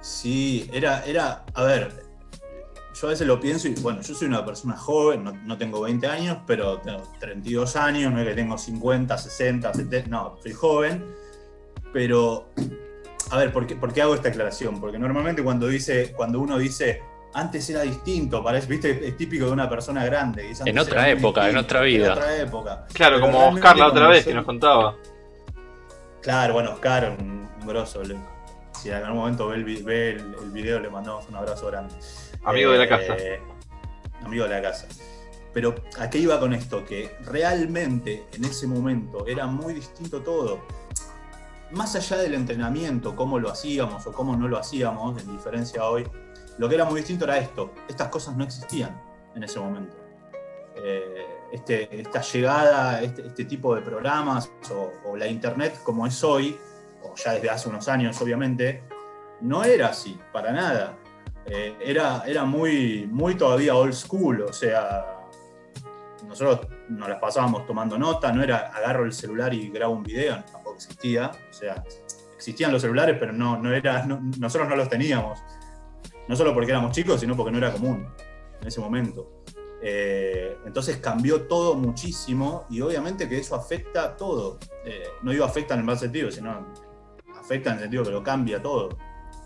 Sí, 0.00 0.70
era, 0.72 1.04
era, 1.04 1.44
a 1.54 1.64
ver, 1.64 2.04
yo 2.94 3.08
a 3.08 3.10
veces 3.10 3.26
lo 3.26 3.40
pienso 3.40 3.66
y 3.66 3.74
bueno, 3.74 4.00
yo 4.02 4.14
soy 4.14 4.28
una 4.28 4.44
persona 4.44 4.76
joven, 4.76 5.24
no, 5.44 5.58
tengo 5.58 5.80
20 5.80 6.06
años, 6.06 6.38
pero 6.46 6.78
tengo 6.78 7.02
32 7.18 7.74
años, 7.74 8.12
no 8.12 8.20
es 8.20 8.28
que 8.28 8.34
tengo 8.34 8.56
50, 8.56 9.18
60, 9.18 9.74
70, 9.74 10.08
no, 10.08 10.36
soy 10.40 10.52
joven, 10.52 11.04
pero 11.92 12.48
a 13.30 13.38
ver, 13.38 13.52
¿por 13.52 13.66
qué, 13.66 14.02
hago 14.02 14.14
esta 14.14 14.28
aclaración? 14.28 14.80
Porque 14.80 14.98
normalmente 14.98 15.42
cuando, 15.42 15.68
dice, 15.68 16.12
cuando 16.12 16.40
uno 16.40 16.58
dice 16.58 17.02
antes 17.34 17.68
era 17.68 17.82
distinto, 17.82 18.42
parece, 18.42 18.68
viste, 18.68 19.08
es 19.08 19.16
típico 19.16 19.46
de 19.46 19.52
una 19.52 19.68
persona 19.68 20.04
grande. 20.04 20.52
En 20.64 20.78
otra 20.78 21.08
época, 21.08 21.48
en 21.48 21.56
otra 21.56 21.80
vida. 21.80 22.06
En 22.06 22.12
otra 22.12 22.36
época. 22.36 22.86
Claro, 22.92 23.20
como 23.20 23.48
Oscar 23.48 23.76
la 23.76 23.88
otra 23.88 24.08
vez 24.08 24.24
que 24.24 24.34
nos 24.34 24.44
contaba. 24.44 24.96
Claro, 26.22 26.54
bueno, 26.54 26.72
Oscar, 26.72 27.16
un, 27.18 27.48
grosso. 27.66 28.02
Si 28.72 28.90
en 28.90 28.96
algún 28.96 29.20
momento 29.20 29.48
ve 29.48 29.56
el, 29.56 29.64
video, 30.52 30.80
le 30.80 30.88
mandamos 30.90 31.28
un 31.28 31.36
abrazo 31.36 31.66
grande. 31.66 31.94
Amigo 32.44 32.72
de 32.72 32.78
la 32.78 32.88
casa. 32.88 33.16
Eh, 33.16 33.40
amigo 34.24 34.44
de 34.44 34.50
la 34.50 34.62
casa. 34.62 34.86
Pero 35.52 35.74
¿a 35.98 36.10
qué 36.10 36.18
iba 36.18 36.38
con 36.38 36.52
esto? 36.52 36.84
Que 36.84 37.16
realmente 37.24 38.24
en 38.32 38.44
ese 38.44 38.66
momento 38.66 39.26
era 39.26 39.46
muy 39.46 39.74
distinto 39.74 40.20
todo. 40.20 40.60
Más 41.74 41.96
allá 41.96 42.18
del 42.18 42.34
entrenamiento, 42.34 43.16
cómo 43.16 43.38
lo 43.38 43.50
hacíamos 43.50 44.06
o 44.06 44.12
cómo 44.12 44.36
no 44.36 44.46
lo 44.46 44.58
hacíamos, 44.58 45.20
en 45.20 45.32
diferencia 45.32 45.84
hoy, 45.84 46.06
lo 46.56 46.68
que 46.68 46.76
era 46.76 46.84
muy 46.84 47.00
distinto 47.00 47.24
era 47.24 47.38
esto. 47.38 47.72
Estas 47.88 48.08
cosas 48.08 48.36
no 48.36 48.44
existían 48.44 49.00
en 49.34 49.42
ese 49.42 49.58
momento. 49.58 49.96
Eh, 50.76 51.26
este, 51.52 52.00
esta 52.00 52.20
llegada, 52.20 53.02
este, 53.02 53.26
este, 53.26 53.44
tipo 53.44 53.74
de 53.74 53.82
programas 53.82 54.50
o, 55.04 55.16
la 55.16 55.26
internet 55.26 55.80
como 55.82 56.06
es 56.06 56.22
hoy, 56.22 56.56
o 57.02 57.14
ya 57.16 57.32
desde 57.32 57.50
hace 57.50 57.68
unos 57.68 57.88
años 57.88 58.20
obviamente, 58.20 58.84
no 59.40 59.64
era 59.64 59.88
así, 59.88 60.18
para 60.32 60.52
nada. 60.52 60.96
Eh, 61.46 61.76
era, 61.80 62.22
era 62.26 62.44
muy, 62.44 63.08
muy 63.10 63.34
todavía 63.34 63.74
old 63.74 63.94
school, 63.94 64.42
o 64.42 64.52
sea, 64.52 65.14
nosotros 66.26 66.68
nos 66.88 67.08
las 67.08 67.20
pasábamos 67.20 67.66
tomando 67.66 67.98
nota, 67.98 68.32
no 68.32 68.42
era 68.42 68.72
agarro 68.74 69.04
el 69.04 69.12
celular 69.12 69.52
y 69.52 69.70
grabo 69.70 69.94
un 69.94 70.02
video, 70.02 70.42
existía, 70.74 71.30
o 71.50 71.52
sea, 71.52 71.84
existían 72.36 72.72
los 72.72 72.82
celulares, 72.82 73.16
pero 73.18 73.32
no, 73.32 73.56
no 73.58 73.72
era, 73.72 74.04
nosotros 74.06 74.68
no 74.68 74.76
los 74.76 74.88
teníamos, 74.88 75.40
no 76.28 76.36
solo 76.36 76.54
porque 76.54 76.70
éramos 76.70 76.92
chicos, 76.92 77.20
sino 77.20 77.36
porque 77.36 77.52
no 77.52 77.58
era 77.58 77.72
común 77.72 78.06
en 78.60 78.68
ese 78.68 78.80
momento. 78.80 79.44
Eh, 79.86 80.56
entonces 80.64 80.96
cambió 80.96 81.42
todo 81.42 81.74
muchísimo 81.74 82.64
y 82.70 82.80
obviamente 82.80 83.28
que 83.28 83.36
eso 83.36 83.54
afecta 83.54 84.16
todo. 84.16 84.58
Eh, 84.82 85.04
no 85.22 85.30
digo 85.30 85.44
afecta 85.44 85.74
en 85.74 85.80
el 85.80 85.86
mal 85.86 85.98
sentido, 85.98 86.30
sino 86.30 86.66
afecta 87.38 87.70
en 87.70 87.76
el 87.76 87.82
sentido 87.82 88.04
que 88.04 88.10
lo 88.10 88.22
cambia 88.22 88.62
todo. 88.62 88.96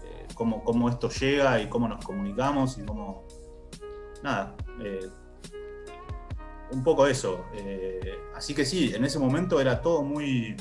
Eh, 0.04 0.28
cómo, 0.34 0.88
esto 0.88 1.10
llega 1.10 1.60
y 1.60 1.68
cómo 1.68 1.88
nos 1.88 2.04
comunicamos 2.04 2.78
y 2.78 2.84
cómo... 2.84 3.26
Nada. 4.22 4.56
un 6.70 6.84
poco 6.84 7.06
eso. 7.06 7.44
así 8.34 8.54
que 8.54 8.64
sí, 8.64 8.92
en 8.94 9.04
ese 9.04 9.18
momento 9.18 9.60
era 9.60 9.80
todo 9.80 10.02
muy, 10.02 10.56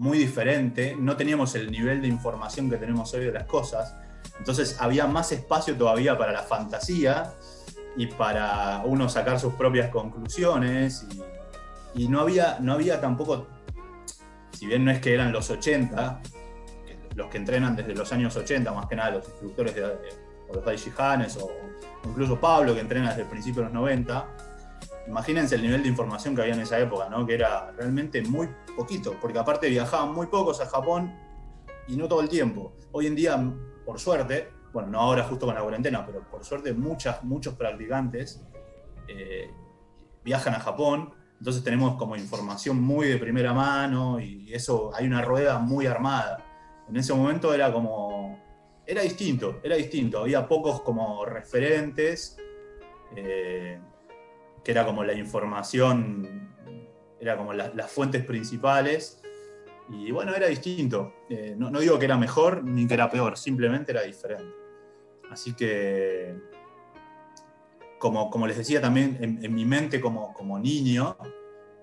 muy 0.00 0.16
diferente. 0.16 0.96
No 0.98 1.14
teníamos 1.14 1.54
el 1.56 1.70
nivel 1.70 2.00
de 2.00 2.08
información 2.08 2.70
que 2.70 2.78
tenemos 2.78 3.12
hoy 3.12 3.26
de 3.26 3.32
las 3.32 3.44
cosas. 3.44 3.94
Entonces 4.38 4.78
había 4.80 5.06
más 5.06 5.30
espacio 5.30 5.76
todavía 5.76 6.16
para 6.16 6.32
la 6.32 6.42
fantasía 6.42 7.34
y 7.98 8.06
para 8.06 8.80
uno 8.86 9.10
sacar 9.10 9.38
sus 9.38 9.52
propias 9.52 9.90
conclusiones. 9.90 11.06
Y, 11.94 12.08
no, 12.08 12.20
había, 12.20 12.56
no 12.60 12.72
había 12.72 12.98
tampoco, 12.98 13.46
si 14.52 14.66
bien 14.66 14.86
no 14.86 14.90
es 14.90 15.00
que 15.00 15.12
eran 15.12 15.32
los 15.32 15.50
80, 15.50 16.22
los 17.14 17.28
que 17.28 17.36
entrenan 17.36 17.76
desde 17.76 17.94
los 17.94 18.10
años 18.14 18.34
80, 18.34 18.72
más 18.72 18.86
que 18.86 18.96
nada 18.96 19.10
los 19.10 19.28
instructores 19.28 19.74
de, 19.74 19.84
o 19.84 20.54
los 20.54 20.64
Daishihanes 20.64 21.36
o 21.36 21.50
incluso 22.06 22.40
Pablo 22.40 22.72
que 22.72 22.80
entrena 22.80 23.10
desde 23.10 23.22
el 23.22 23.28
principio 23.28 23.60
de 23.60 23.66
los 23.66 23.74
90, 23.74 24.28
imagínense 25.10 25.56
el 25.56 25.62
nivel 25.62 25.82
de 25.82 25.88
información 25.88 26.36
que 26.36 26.42
había 26.42 26.54
en 26.54 26.60
esa 26.60 26.78
época, 26.78 27.08
¿no? 27.08 27.26
que 27.26 27.34
era 27.34 27.72
realmente 27.72 28.22
muy 28.22 28.48
poquito, 28.76 29.16
porque 29.20 29.38
aparte 29.38 29.68
viajaban 29.68 30.14
muy 30.14 30.28
pocos 30.28 30.60
a 30.60 30.66
Japón 30.66 31.12
y 31.88 31.96
no 31.96 32.06
todo 32.06 32.20
el 32.20 32.28
tiempo. 32.28 32.72
Hoy 32.92 33.08
en 33.08 33.16
día, 33.16 33.52
por 33.84 33.98
suerte, 33.98 34.50
bueno, 34.72 34.88
no 34.88 35.00
ahora 35.00 35.24
justo 35.24 35.46
con 35.46 35.56
la 35.56 35.62
cuarentena, 35.62 36.06
pero 36.06 36.22
por 36.30 36.44
suerte 36.44 36.72
muchas, 36.72 37.24
muchos 37.24 37.54
practicantes 37.54 38.40
eh, 39.08 39.50
viajan 40.22 40.54
a 40.54 40.60
Japón, 40.60 41.12
entonces 41.38 41.64
tenemos 41.64 41.96
como 41.96 42.14
información 42.14 42.80
muy 42.80 43.08
de 43.08 43.18
primera 43.18 43.52
mano 43.52 44.20
y 44.20 44.52
eso, 44.54 44.92
hay 44.94 45.06
una 45.06 45.22
rueda 45.22 45.58
muy 45.58 45.86
armada. 45.86 46.38
En 46.88 46.96
ese 46.96 47.12
momento 47.12 47.52
era 47.52 47.72
como, 47.72 48.38
era 48.86 49.02
distinto, 49.02 49.58
era 49.64 49.74
distinto, 49.74 50.20
había 50.20 50.46
pocos 50.46 50.82
como 50.82 51.24
referentes, 51.24 52.36
eh, 53.16 53.80
que 54.64 54.72
era 54.72 54.84
como 54.84 55.04
la 55.04 55.14
información, 55.14 56.50
era 57.20 57.36
como 57.36 57.52
las 57.52 57.90
fuentes 57.90 58.24
principales, 58.24 59.20
y 59.90 60.10
bueno, 60.12 60.34
era 60.34 60.46
distinto. 60.46 61.12
Eh, 61.28 61.54
no, 61.56 61.78
digo 61.80 61.98
que 61.98 62.04
era 62.04 62.16
mejor 62.16 62.64
ni 62.64 62.86
que 62.86 62.94
era 62.94 63.10
peor, 63.10 63.36
simplemente 63.36 63.92
era 63.92 64.02
diferente. 64.02 64.54
Así 65.30 65.54
que, 65.54 66.34
como, 67.98 68.30
como 68.30 68.46
les 68.46 68.56
decía 68.56 68.80
también, 68.80 69.18
en, 69.20 69.54
mi 69.54 69.64
mente 69.64 70.00
como, 70.00 70.32
como 70.32 70.58
niño, 70.58 71.16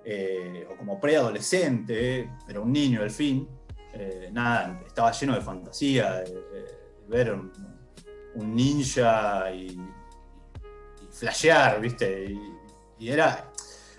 eh, 0.04 0.68
o 0.72 0.78
como 0.78 1.00
preadolescente, 1.00 2.30
pero 2.46 2.64
un 2.64 2.72
niño 2.72 3.02
al 3.02 3.12
fin, 3.12 3.48
eh, 3.94 4.30
nada, 4.32 4.82
estaba 4.86 5.12
lleno 5.12 5.36
de 5.36 5.42
fantasía, 5.42 6.16
de, 6.22 6.44
ver 7.08 7.34
un, 7.34 7.52
ninja 8.56 9.52
y, 9.52 9.68
y, 9.68 11.08
flashear, 11.10 11.82
¿viste? 11.82 12.38
Era, 13.00 13.52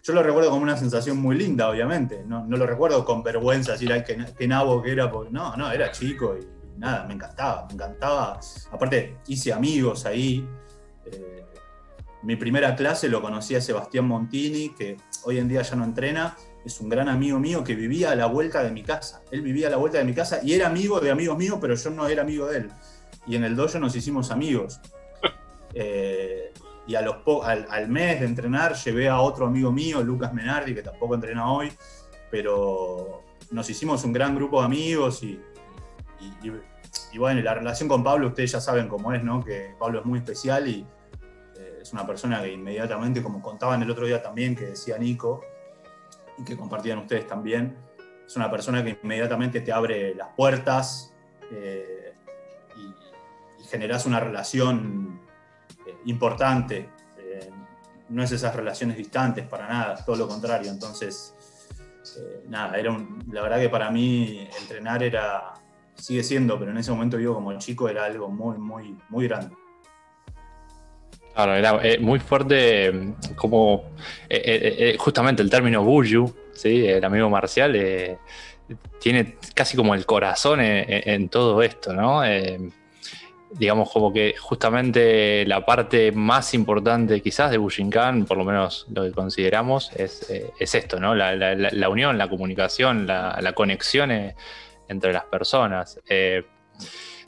yo 0.03 0.13
lo 0.13 0.23
recuerdo 0.23 0.51
como 0.51 0.63
una 0.63 0.77
sensación 0.77 1.19
muy 1.19 1.37
linda, 1.37 1.69
obviamente, 1.69 2.25
no, 2.27 2.47
lo 2.49 2.67
recuerdo 2.67 3.05
con 3.05 3.23
vergüenza, 3.23 3.73
decir, 3.73 3.93
ay, 3.93 4.05
qué, 4.05 4.49
nabo 4.49 4.83
que 4.83 4.93
era, 4.93 5.11
no, 5.31 5.57
no, 5.57 5.71
era 5.71 5.91
chico 5.91 6.37
y 6.37 6.47
nada, 6.79 7.05
me 7.07 7.15
encantaba, 7.15 7.67
me 7.67 7.75
encantaba. 7.75 8.41
Aparte, 8.71 9.19
hice 9.27 9.53
amigos 9.53 10.07
ahí. 10.07 10.49
Eh, 11.07 11.45
mi 12.23 12.37
primera 12.37 12.75
clase 12.75 13.09
lo 13.09 13.21
conocí 13.23 13.55
a 13.55 13.61
Sebastián 13.61 14.07
Montini, 14.07 14.71
que 14.71 14.97
hoy 15.25 15.39
en 15.39 15.49
día 15.49 15.63
ya 15.63 15.77
no 15.77 15.85
entrena. 15.85 16.37
Es 16.65 16.81
un 16.81 16.89
gran 16.89 17.09
amigo 17.09 17.39
mío 17.39 17.63
que 17.63 17.75
vivía 17.75 18.11
a 18.11 18.15
la 18.15 18.27
vuelta 18.27 18.63
de 18.63 18.71
mi 18.71 18.83
casa. 18.83 19.23
Él 19.31 19.43
vivía 19.43 19.69
a 19.69 19.71
la 19.71 19.77
vuelta 19.77 19.99
de 19.99 20.05
mi 20.05 20.15
casa 20.15 20.41
y 20.43 20.53
era 20.53 20.67
amigo 20.67 21.01
de 21.01 21.11
amigos 21.11 21.39
míos, 21.39 21.59
pero 21.61 21.75
yo 21.75 21.91
no 21.91 22.07
era 22.09 22.23
amigo 22.23 22.47
de 22.47 22.59
él. 22.59 22.71
Y 23.27 23.37
en 23.37 23.45
el 23.45 23.55
dojo 23.55 23.79
nos 23.79 23.95
hicimos 23.95 24.31
amigos. 24.31 24.81
Eh, 25.75 26.53
y 26.89 26.97
a 26.97 27.03
los 27.03 27.17
al, 27.45 27.89
mes 27.89 28.19
de 28.19 28.27
entrenar 28.27 28.75
llevé 28.75 29.09
a 29.09 29.21
otro 29.21 29.47
amigo 29.47 29.71
mío, 29.71 30.03
Lucas 30.03 30.33
Menardi, 30.33 30.75
que 30.75 30.83
tampoco 30.83 31.15
entrena 31.15 31.53
hoy, 31.53 31.71
pero 32.31 33.23
nos 33.53 33.71
hicimos 33.71 34.03
un 34.05 34.13
gran 34.13 34.35
grupo 34.35 34.59
de 34.61 34.67
amigos 34.67 35.23
y 35.23 35.41
bueno, 37.19 37.41
la 37.43 37.55
relación 37.55 37.89
con 37.89 38.03
Pablo, 38.03 38.29
ustedes 38.29 38.53
ya 38.53 38.61
saben 38.61 38.89
cómo 38.89 39.13
es, 39.13 39.23
¿no? 39.23 39.45
Que 39.45 39.75
Pablo 39.79 40.01
es 40.01 40.07
muy 40.07 40.19
especial 40.19 40.69
y 40.69 40.87
eh, 41.59 41.79
es 41.83 41.93
una 41.93 42.07
persona 42.07 42.41
que 42.43 42.53
inmediatamente, 42.53 43.23
como 43.23 43.43
contaban 43.43 43.83
el 43.83 43.91
otro 43.91 44.07
día 44.07 44.23
también, 44.23 44.55
que 44.55 44.67
decía 44.67 44.99
Nico, 44.99 45.43
y 46.39 46.45
que 46.45 46.57
compartían 46.57 46.99
ustedes 46.99 47.27
también, 47.27 47.77
es 48.27 48.37
una 48.37 48.51
persona 48.51 48.85
que 48.85 48.99
inmediatamente 49.03 49.61
te 49.61 49.73
abre 49.73 50.15
las 50.15 50.29
puertas 50.37 51.15
eh, 51.51 52.15
y, 52.77 53.65
generas 53.65 54.07
una 54.07 54.21
relación 54.21 55.08
eh, 56.09 56.11
importante. 56.11 56.89
no 58.09 58.23
es 58.23 58.33
esas 58.33 58.55
relaciones 58.57 58.97
distantes 58.97 59.47
para 59.47 59.69
nada, 59.69 60.05
todo 60.05 60.17
lo 60.17 60.29
contrario. 60.29 60.71
Entonces, 60.71 61.35
nada, 62.49 62.79
era 62.79 62.97
la 63.31 63.43
verdad 63.43 63.61
que 63.61 63.69
para 63.69 63.91
mí 63.91 64.49
entrenar 64.61 65.03
era, 65.03 65.55
sigue 65.95 66.23
siendo, 66.23 66.59
pero 66.59 66.71
en 66.71 66.79
ese 66.79 66.91
momento 66.91 67.19
yo 67.19 67.35
como 67.35 67.57
chico 67.59 67.89
era 67.89 68.05
algo 68.05 68.29
muy, 68.29 68.59
muy, 68.59 68.97
muy 69.09 69.29
grande. 69.29 69.55
Claro, 71.35 71.55
era 71.55 71.79
eh, 71.85 71.99
muy 72.01 72.19
fuerte 72.19 72.91
mm, 72.91 73.35
como 73.37 73.93
eh, 74.29 74.43
eh, 74.93 74.97
justamente 74.99 75.41
el 75.41 75.49
término 75.49 75.85
Buju, 75.85 76.35
¿sí? 76.53 76.85
el 76.85 77.05
amigo 77.05 77.31
marcial, 77.31 78.19
tiene 79.01 79.37
casi 79.55 79.77
como 79.77 79.95
el 79.95 80.05
corazón 80.05 80.59
en, 80.61 81.29
todo 81.29 81.63
esto, 81.63 81.93
¿no? 81.93 82.23
Digamos 83.51 83.91
como 83.91 84.13
que 84.13 84.35
justamente 84.39 85.45
la 85.47 85.65
parte 85.65 86.13
más 86.13 86.55
importante 86.55 87.21
quizás 87.23 87.51
de 87.51 87.59
Bushinkan, 87.59 88.25
por 88.25 88.37
lo 88.37 88.45
menos 88.45 88.87
lo 88.93 89.05
que 89.05 89.13
consideramos, 89.13 89.91
es, 89.97 90.29
esto, 90.59 91.01
¿no? 91.01 91.15
La, 91.15 91.89
unión, 91.89 92.19
la 92.19 92.29
comunicación, 92.29 93.07
la, 93.07 93.53
conexión 93.55 94.11
entre 94.89 95.13
las 95.13 95.25
personas. 95.25 96.01
Eh, 96.09 96.45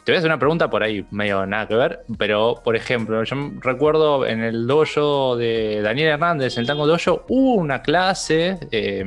te 0.04 0.12
voy 0.12 0.16
a 0.16 0.18
hacer 0.18 0.30
una 0.30 0.38
pregunta 0.38 0.70
por 0.70 0.82
ahí, 0.82 1.04
medio 1.10 1.44
nada 1.46 1.68
que 1.68 1.74
ver, 1.74 2.04
pero 2.18 2.60
por 2.64 2.74
ejemplo, 2.74 3.22
yo 3.22 3.36
recuerdo 3.60 4.26
en 4.26 4.42
el 4.42 4.66
dojo 4.66 5.36
de 5.36 5.82
Daniel 5.82 6.08
Hernández, 6.08 6.56
en 6.56 6.62
el 6.62 6.66
Tango 6.66 6.86
Dojo, 6.86 7.26
hubo 7.28 7.54
una 7.54 7.82
clase, 7.82 8.58
eh, 8.70 9.04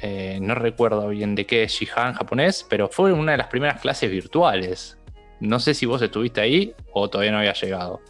eh, 0.00 0.38
no 0.42 0.56
recuerdo 0.56 1.08
bien 1.08 1.36
de 1.36 1.46
qué, 1.46 1.66
Shihan 1.68 2.14
japonés, 2.14 2.66
pero 2.68 2.88
fue 2.88 3.12
una 3.12 3.32
de 3.32 3.38
las 3.38 3.46
primeras 3.46 3.80
clases 3.80 4.10
virtuales. 4.10 4.98
No 5.42 5.60
sé 5.60 5.74
si 5.74 5.86
vos 5.86 6.00
estuviste 6.00 6.40
ahí 6.40 6.74
o 6.92 7.08
todavía 7.08 7.32
no 7.32 7.38
había 7.38 7.52
llegado. 7.52 8.00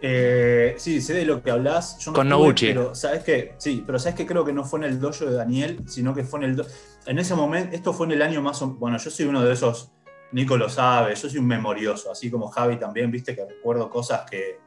Eh, 0.00 0.74
sí, 0.76 1.00
sé 1.00 1.14
de 1.14 1.24
lo 1.24 1.42
que 1.42 1.50
hablas. 1.50 1.98
Con 2.14 2.28
Noguchi. 2.28 2.66
Pero 2.66 2.94
sabes 2.94 3.24
que, 3.24 3.54
sí, 3.58 3.82
pero 3.86 3.98
sabes 3.98 4.16
que 4.16 4.26
creo 4.26 4.44
que 4.44 4.52
no 4.52 4.64
fue 4.64 4.80
en 4.80 4.84
el 4.86 5.00
dojo 5.00 5.24
de 5.24 5.34
Daniel, 5.34 5.80
sino 5.86 6.14
que 6.14 6.24
fue 6.24 6.44
en 6.44 6.50
el. 6.50 6.66
en 7.06 7.18
ese 7.18 7.34
momento, 7.34 7.74
esto 7.74 7.92
fue 7.92 8.06
en 8.06 8.12
el 8.12 8.22
año 8.22 8.42
más. 8.42 8.60
Bueno, 8.60 8.98
yo 8.98 9.10
soy 9.10 9.26
uno 9.26 9.42
de 9.42 9.52
esos 9.52 9.94
Nico 10.34 10.56
lo 10.56 10.68
sabe, 10.68 11.14
yo 11.14 11.28
soy 11.28 11.38
un 11.38 11.46
memorioso, 11.46 12.10
así 12.10 12.28
como 12.28 12.48
Javi 12.48 12.76
también, 12.76 13.08
viste 13.08 13.36
que 13.36 13.44
recuerdo 13.44 13.88
cosas 13.88 14.28
que 14.28 14.58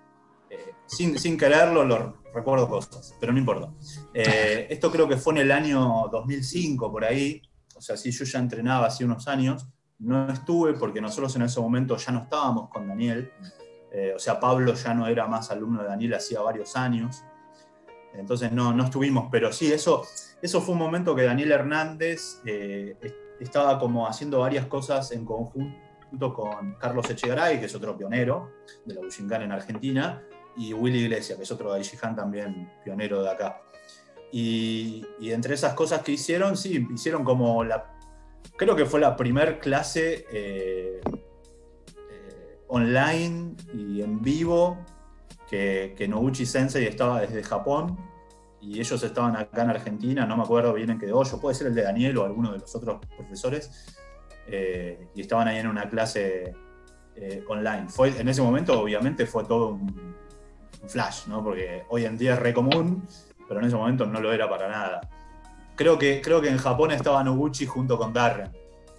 eh, 0.49 0.73
sin, 0.85 1.19
sin, 1.19 1.37
quererlo 1.37 1.83
lo 1.83 2.21
recuerdo 2.33 2.69
cosas, 2.69 3.13
pero 3.19 3.33
no 3.33 3.39
importa. 3.39 3.69
Eh, 4.13 4.67
esto 4.69 4.89
creo 4.89 5.09
que 5.09 5.17
fue 5.17 5.33
en 5.33 5.39
el 5.39 5.51
año 5.51 6.07
2005, 6.09 6.89
por 6.89 7.03
ahí, 7.03 7.41
o 7.75 7.81
sea, 7.81 7.97
sí, 7.97 8.11
yo 8.11 8.23
ya 8.23 8.39
entrenaba 8.39 8.87
hace 8.87 9.03
unos 9.03 9.27
años, 9.27 9.67
no 9.99 10.29
estuve 10.31 10.73
porque 10.73 11.01
nosotros 11.01 11.35
en 11.35 11.43
ese 11.43 11.59
momento 11.59 11.97
ya 11.97 12.11
no 12.11 12.23
estábamos 12.23 12.69
con 12.69 12.87
Daniel, 12.87 13.31
eh, 13.91 14.13
o 14.15 14.19
sea, 14.19 14.39
Pablo 14.39 14.73
ya 14.73 14.93
no 14.93 15.07
era 15.07 15.27
más 15.27 15.49
alumno 15.51 15.81
de 15.81 15.89
Daniel 15.89 16.15
hacía 16.15 16.41
varios 16.41 16.75
años, 16.75 17.23
entonces 18.13 18.51
no, 18.51 18.73
no 18.73 18.85
estuvimos, 18.85 19.27
pero 19.31 19.51
sí, 19.51 19.71
eso, 19.71 20.03
eso 20.41 20.61
fue 20.61 20.73
un 20.73 20.79
momento 20.79 21.15
que 21.15 21.23
Daniel 21.23 21.51
Hernández 21.51 22.41
estaba 23.39 23.79
como 23.79 24.07
haciendo 24.07 24.39
varias 24.39 24.65
cosas 24.65 25.11
en 25.11 25.25
conjunto 25.25 26.33
con 26.33 26.75
Carlos 26.75 27.09
Echegaray, 27.09 27.59
que 27.59 27.65
es 27.65 27.75
otro 27.75 27.97
pionero 27.97 28.51
de 28.85 28.95
la 28.95 29.01
Bushinkan 29.01 29.43
en 29.43 29.51
Argentina, 29.51 30.23
y 30.55 30.73
Willy 30.73 30.99
Iglesias, 30.99 31.37
que 31.37 31.43
es 31.43 31.51
otro 31.51 31.71
Daishihan 31.71 32.15
también 32.15 32.69
pionero 32.83 33.21
de 33.21 33.29
acá. 33.29 33.61
Y, 34.31 35.05
entre 35.21 35.53
esas 35.53 35.73
cosas 35.73 36.01
que 36.01 36.11
hicieron, 36.11 36.57
sí, 36.57 36.85
hicieron 36.93 37.23
como 37.23 37.63
la. 37.63 37.93
Creo 38.57 38.75
que 38.75 38.85
fue 38.85 38.99
la 38.99 39.15
primer 39.15 39.59
clase 39.59 40.25
eh, 40.31 40.99
eh, 42.09 42.59
online 42.67 43.55
y 43.73 44.01
en 44.01 44.21
vivo 44.21 44.77
que, 45.49 45.93
que 45.95 46.45
Sensei 46.45 46.85
estaba 46.85 47.21
desde 47.21 47.43
Japón 47.43 47.97
y 48.59 48.79
ellos 48.79 49.03
estaban 49.03 49.35
acá 49.35 49.61
en 49.61 49.69
Argentina, 49.69 50.25
no 50.25 50.35
me 50.35 50.43
acuerdo 50.43 50.73
bien 50.73 50.89
en 50.89 50.97
qué 50.97 51.11
hoyo, 51.11 51.39
puede 51.39 51.55
ser 51.55 51.67
el 51.67 51.75
de 51.75 51.83
Daniel 51.83 52.17
o 52.17 52.25
alguno 52.25 52.51
de 52.51 52.57
los 52.57 52.75
otros 52.75 52.99
profesores, 53.15 53.95
eh, 54.47 55.07
y 55.13 55.21
estaban 55.21 55.47
ahí 55.47 55.59
en 55.59 55.67
una 55.67 55.87
clase 55.87 56.55
online. 57.47 57.87
Fue, 57.89 58.19
en 58.19 58.27
ese 58.27 58.43
momento, 58.43 58.79
obviamente, 58.79 59.25
fue 59.25 59.43
todo 59.45 59.69
un, 59.69 60.15
flash, 60.87 61.27
¿no? 61.27 61.43
Porque 61.43 61.83
hoy 61.89 62.05
en 62.05 62.17
día 62.17 62.33
es 62.33 62.39
re 62.39 62.53
común, 62.53 63.07
pero 63.47 63.59
en 63.59 63.67
ese 63.67 63.75
momento 63.75 64.05
no 64.05 64.19
lo 64.19 64.31
era 64.31 64.49
para 64.49 64.67
nada. 64.67 65.01
Creo 65.77 65.99
que, 65.99 66.21
creo 66.21 66.41
que 66.41 66.49
en 66.49 66.57
Japón 66.57 66.89
estaba 66.89 67.23
Noguchi 67.23 67.67
junto 67.67 67.99
con 67.99 68.11
Darren, 68.11 68.51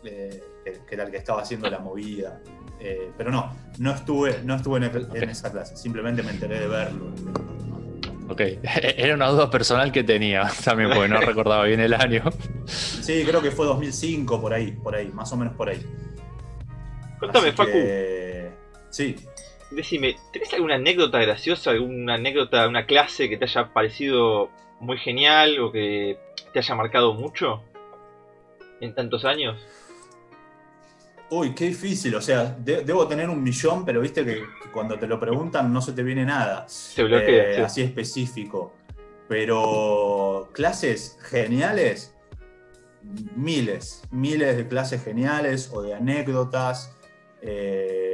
eh, 0.04 0.42
que, 0.64 0.94
era 0.94 1.02
el 1.02 1.10
que 1.10 1.16
estaba 1.16 1.42
haciendo 1.42 1.68
la 1.68 1.80
movida. 1.80 2.40
Eh, 2.78 3.10
pero 3.18 3.32
no, 3.32 3.52
no 3.78 3.90
estuve, 3.90 4.40
no 4.44 4.54
estuve 4.54 4.86
en, 4.86 5.28
esa 5.28 5.50
clase, 5.50 5.76
simplemente 5.76 6.22
me 6.22 6.30
enteré 6.30 6.60
de 6.60 6.68
verlo. 6.68 7.12
Ok, 8.28 8.40
era 8.62 9.14
una 9.16 9.26
duda 9.26 9.50
personal 9.50 9.90
que 9.90 10.04
tenía 10.04 10.48
también, 10.64 10.90
porque 10.90 11.08
no 11.08 11.20
recordaba 11.20 11.64
bien 11.64 11.80
el 11.80 11.94
año. 11.94 12.22
Sí, 12.66 13.24
creo 13.26 13.42
que 13.42 13.50
fue 13.50 13.66
2005, 13.66 14.40
por 14.40 14.54
ahí, 14.54 14.70
por 14.70 14.94
ahí, 14.94 15.08
más 15.08 15.32
o 15.32 15.36
menos 15.36 15.54
por 15.54 15.68
ahí. 15.68 15.84
Cuéntame, 17.18 17.50
Facu. 17.50 17.76
Sí. 18.90 19.16
Decime, 19.70 20.16
¿tenés 20.32 20.52
alguna 20.54 20.76
anécdota 20.76 21.18
graciosa, 21.18 21.70
alguna 21.70 22.14
anécdota, 22.14 22.66
una 22.68 22.86
clase 22.86 23.28
que 23.28 23.36
te 23.36 23.44
haya 23.44 23.72
parecido 23.72 24.50
muy 24.80 24.98
genial 24.98 25.58
o 25.60 25.70
que 25.70 26.18
te 26.52 26.58
haya 26.58 26.74
marcado 26.74 27.14
mucho 27.14 27.62
en 28.80 28.94
tantos 28.94 29.24
años? 29.24 29.58
Uy, 31.30 31.54
qué 31.54 31.66
difícil, 31.66 32.14
o 32.14 32.22
sea, 32.22 32.56
debo 32.58 33.06
tener 33.06 33.28
un 33.28 33.42
millón, 33.42 33.84
pero 33.84 34.00
viste 34.00 34.24
que, 34.24 34.44
cuando 34.72 34.98
te 34.98 35.06
lo 35.06 35.20
preguntan 35.20 35.70
no 35.70 35.82
se 35.82 35.92
te 35.92 36.02
viene 36.02 36.24
nada. 36.24 36.66
Se 36.68 37.04
bloquea. 37.04 37.58
Eh, 37.58 37.62
así 37.62 37.82
específico. 37.82 38.72
Pero 39.28 40.48
clases 40.52 41.18
geniales, 41.20 42.16
miles, 43.36 44.02
miles 44.10 44.56
de 44.56 44.66
clases 44.66 45.04
geniales 45.04 45.70
o 45.72 45.82
de 45.82 45.92
anécdotas. 45.92 46.94
Eh, 47.42 48.07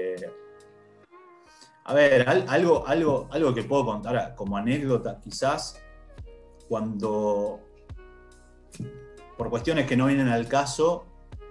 a 1.84 1.92
ver, 1.92 2.26
algo, 2.28 2.86
algo, 2.86 3.28
algo 3.30 3.54
que 3.54 3.62
puedo 3.62 3.84
contar 3.84 4.34
como 4.34 4.56
anécdota, 4.56 5.20
quizás, 5.22 5.82
cuando, 6.66 7.60
por 9.36 9.50
cuestiones 9.50 9.86
que 9.86 9.96
no 9.96 10.06
vienen 10.06 10.28
al 10.28 10.48
caso, 10.48 11.04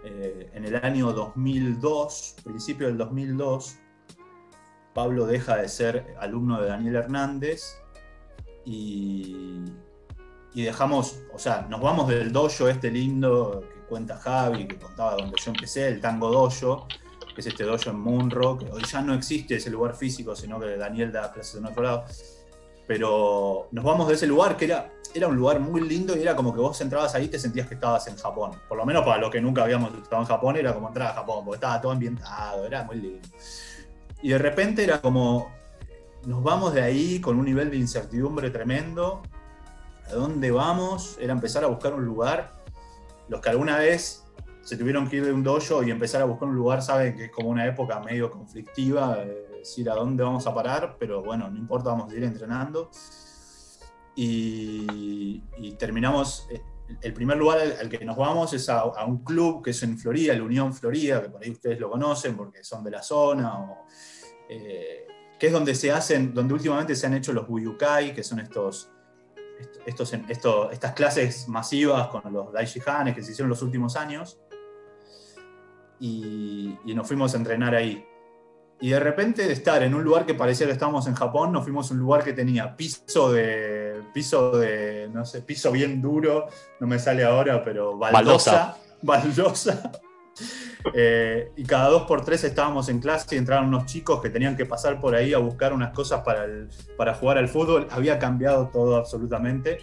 eh, 0.03 0.49
en 0.53 0.65
el 0.65 0.75
año 0.77 1.13
2002, 1.13 2.37
principio 2.43 2.87
del 2.87 2.97
2002, 2.97 3.77
Pablo 4.95 5.27
deja 5.27 5.57
de 5.57 5.69
ser 5.69 6.15
alumno 6.19 6.61
de 6.61 6.67
Daniel 6.67 6.95
Hernández 6.95 7.79
y, 8.65 9.63
y 10.55 10.63
dejamos, 10.63 11.19
o 11.31 11.37
sea, 11.37 11.67
nos 11.69 11.79
vamos 11.79 12.07
del 12.07 12.31
dojo 12.31 12.67
este 12.67 12.89
lindo 12.89 13.63
que 13.71 13.81
cuenta 13.87 14.17
Javi, 14.17 14.67
que 14.67 14.79
contaba 14.79 15.15
donde 15.15 15.35
yo 15.39 15.51
empecé, 15.51 15.87
el 15.87 16.01
Tango 16.01 16.31
Dojo, 16.31 16.87
que 17.33 17.41
es 17.41 17.47
este 17.47 17.63
dojo 17.63 17.89
en 17.89 17.99
Moonrock. 17.99 18.63
que 18.63 18.71
hoy 18.71 18.83
ya 18.83 19.01
no 19.01 19.13
existe 19.13 19.55
ese 19.55 19.69
lugar 19.69 19.95
físico, 19.95 20.35
sino 20.35 20.59
que 20.59 20.77
Daniel 20.77 21.11
da 21.11 21.31
clases 21.31 21.55
en 21.55 21.65
otro 21.65 21.83
lado. 21.83 22.05
Pero 22.87 23.67
nos 23.71 23.83
vamos 23.83 24.07
de 24.07 24.15
ese 24.15 24.27
lugar 24.27 24.57
que 24.57 24.65
era, 24.65 24.91
era 25.13 25.27
un 25.27 25.35
lugar 25.35 25.59
muy 25.59 25.81
lindo 25.87 26.15
y 26.15 26.21
era 26.21 26.35
como 26.35 26.53
que 26.53 26.59
vos 26.59 26.79
entrabas 26.81 27.15
ahí 27.15 27.25
y 27.25 27.27
te 27.29 27.39
sentías 27.39 27.67
que 27.67 27.75
estabas 27.75 28.07
en 28.07 28.17
Japón. 28.17 28.51
Por 28.67 28.77
lo 28.77 28.85
menos 28.85 29.03
para 29.03 29.17
los 29.19 29.31
que 29.31 29.41
nunca 29.41 29.63
habíamos 29.63 29.93
estado 29.93 30.21
en 30.21 30.27
Japón, 30.27 30.57
era 30.57 30.73
como 30.73 30.89
entrar 30.89 31.11
a 31.11 31.13
Japón, 31.13 31.45
porque 31.45 31.57
estaba 31.57 31.81
todo 31.81 31.91
ambientado, 31.91 32.65
era 32.65 32.83
muy 32.83 32.97
lindo. 32.97 33.27
Y 34.21 34.29
de 34.29 34.37
repente 34.37 34.83
era 34.83 35.01
como, 35.01 35.51
nos 36.25 36.43
vamos 36.43 36.73
de 36.73 36.81
ahí 36.81 37.19
con 37.19 37.37
un 37.37 37.45
nivel 37.45 37.69
de 37.71 37.77
incertidumbre 37.77 38.49
tremendo. 38.49 39.21
¿A 40.07 40.13
dónde 40.13 40.51
vamos? 40.51 41.17
Era 41.19 41.33
empezar 41.33 41.63
a 41.63 41.67
buscar 41.67 41.93
un 41.93 42.05
lugar. 42.05 42.53
Los 43.29 43.39
que 43.39 43.49
alguna 43.49 43.77
vez 43.77 44.22
se 44.63 44.77
tuvieron 44.77 45.09
que 45.09 45.17
ir 45.17 45.25
de 45.25 45.33
un 45.33 45.43
dojo 45.43 45.83
y 45.83 45.91
empezar 45.91 46.21
a 46.21 46.25
buscar 46.25 46.47
un 46.47 46.55
lugar, 46.55 46.81
saben 46.81 47.15
que 47.15 47.25
es 47.25 47.31
como 47.31 47.49
una 47.49 47.67
época 47.67 47.99
medio 47.99 48.31
conflictiva, 48.31 49.17
decir 49.57 49.89
a 49.89 49.95
dónde 49.95 50.23
vamos 50.23 50.47
a 50.47 50.53
parar, 50.53 50.95
pero 50.97 51.21
bueno, 51.21 51.49
no 51.49 51.57
importa, 51.57 51.89
vamos 51.89 52.11
a 52.11 52.15
ir 52.15 52.23
entrenando. 52.23 52.89
Y, 54.15 55.41
terminamos, 55.77 56.47
eh, 56.49 56.61
el 57.01 57.13
primer 57.13 57.37
lugar 57.37 57.59
al, 57.59 57.89
que 57.89 58.05
nos 58.05 58.15
vamos 58.15 58.53
es 58.53 58.69
a, 58.69 58.85
un 59.05 59.23
club 59.23 59.63
que 59.63 59.71
es 59.71 59.83
en 59.83 59.97
Florida, 59.97 60.33
la 60.33 60.43
Unión 60.43 60.73
Florida, 60.73 61.21
que 61.21 61.29
por 61.29 61.43
ahí 61.43 61.51
ustedes 61.51 61.79
lo 61.79 61.89
conocen 61.89 62.37
porque 62.37 62.63
son 62.63 62.83
de 62.85 62.91
la 62.91 63.01
zona, 63.01 63.67
eh, 64.47 65.05
que 65.37 65.47
es 65.47 65.53
donde 65.53 65.75
se 65.75 65.91
hacen, 65.91 66.33
donde 66.33 66.53
últimamente 66.53 66.95
se 66.95 67.05
han 67.05 67.15
hecho 67.15 67.33
los 67.33 67.47
Buyukai, 67.47 68.13
que 68.13 68.23
son 68.23 68.39
estos 68.39 68.89
estos, 69.85 70.13
estas 70.71 70.93
clases 70.93 71.47
masivas 71.47 72.07
con 72.07 72.21
los 72.31 72.51
Daishihanes 72.51 73.15
que 73.15 73.21
se 73.21 73.31
hicieron 73.31 73.49
los 73.49 73.61
últimos 73.61 73.95
años 73.95 74.39
y, 76.03 76.93
nos 76.93 77.07
fuimos 77.07 77.33
a 77.33 77.37
entrenar 77.37 77.73
ahí. 77.73 78.05
Y 78.81 78.89
de 78.89 78.99
repente 78.99 79.47
de 79.47 79.53
estar 79.53 79.81
en 79.83 79.93
un 79.93 80.03
lugar 80.03 80.25
que 80.25 80.33
parecía 80.33 80.67
que 80.67 80.73
estábamos 80.73 81.07
en 81.07 81.15
Japón, 81.15 81.53
nos 81.53 81.63
fuimos 81.63 81.89
a 81.89 81.93
un 81.93 82.01
lugar 82.01 82.23
que 82.23 82.33
tenía 82.33 82.75
piso 82.75 83.31
de, 83.31 84.01
piso 84.13 84.51
de, 84.57 85.09
no 85.13 85.25
sé, 85.25 85.41
piso 85.41 85.71
bien 85.71 86.01
duro, 86.01 86.47
no 86.81 86.87
me 86.87 86.99
sale 86.99 87.23
ahora, 87.23 87.63
pero 87.63 87.97
baldosa. 87.97 88.77
Baldosa. 89.01 89.91
Eh, 90.93 91.53
y 91.55 91.63
cada 91.63 91.87
dos 91.87 92.03
por 92.03 92.25
tres 92.25 92.43
estábamos 92.43 92.89
en 92.89 92.99
clase 92.99 93.35
y 93.35 93.37
entraron 93.37 93.67
unos 93.67 93.85
chicos 93.85 94.19
que 94.21 94.29
tenían 94.29 94.57
que 94.57 94.65
pasar 94.65 94.99
por 94.99 95.15
ahí 95.15 95.33
a 95.33 95.37
buscar 95.37 95.71
unas 95.71 95.93
cosas 95.93 96.23
para, 96.23 96.45
para 96.97 97.13
jugar 97.13 97.37
al 97.37 97.47
fútbol. 97.47 97.87
Había 97.89 98.19
cambiado 98.19 98.67
todo 98.67 98.97
absolutamente, 98.97 99.77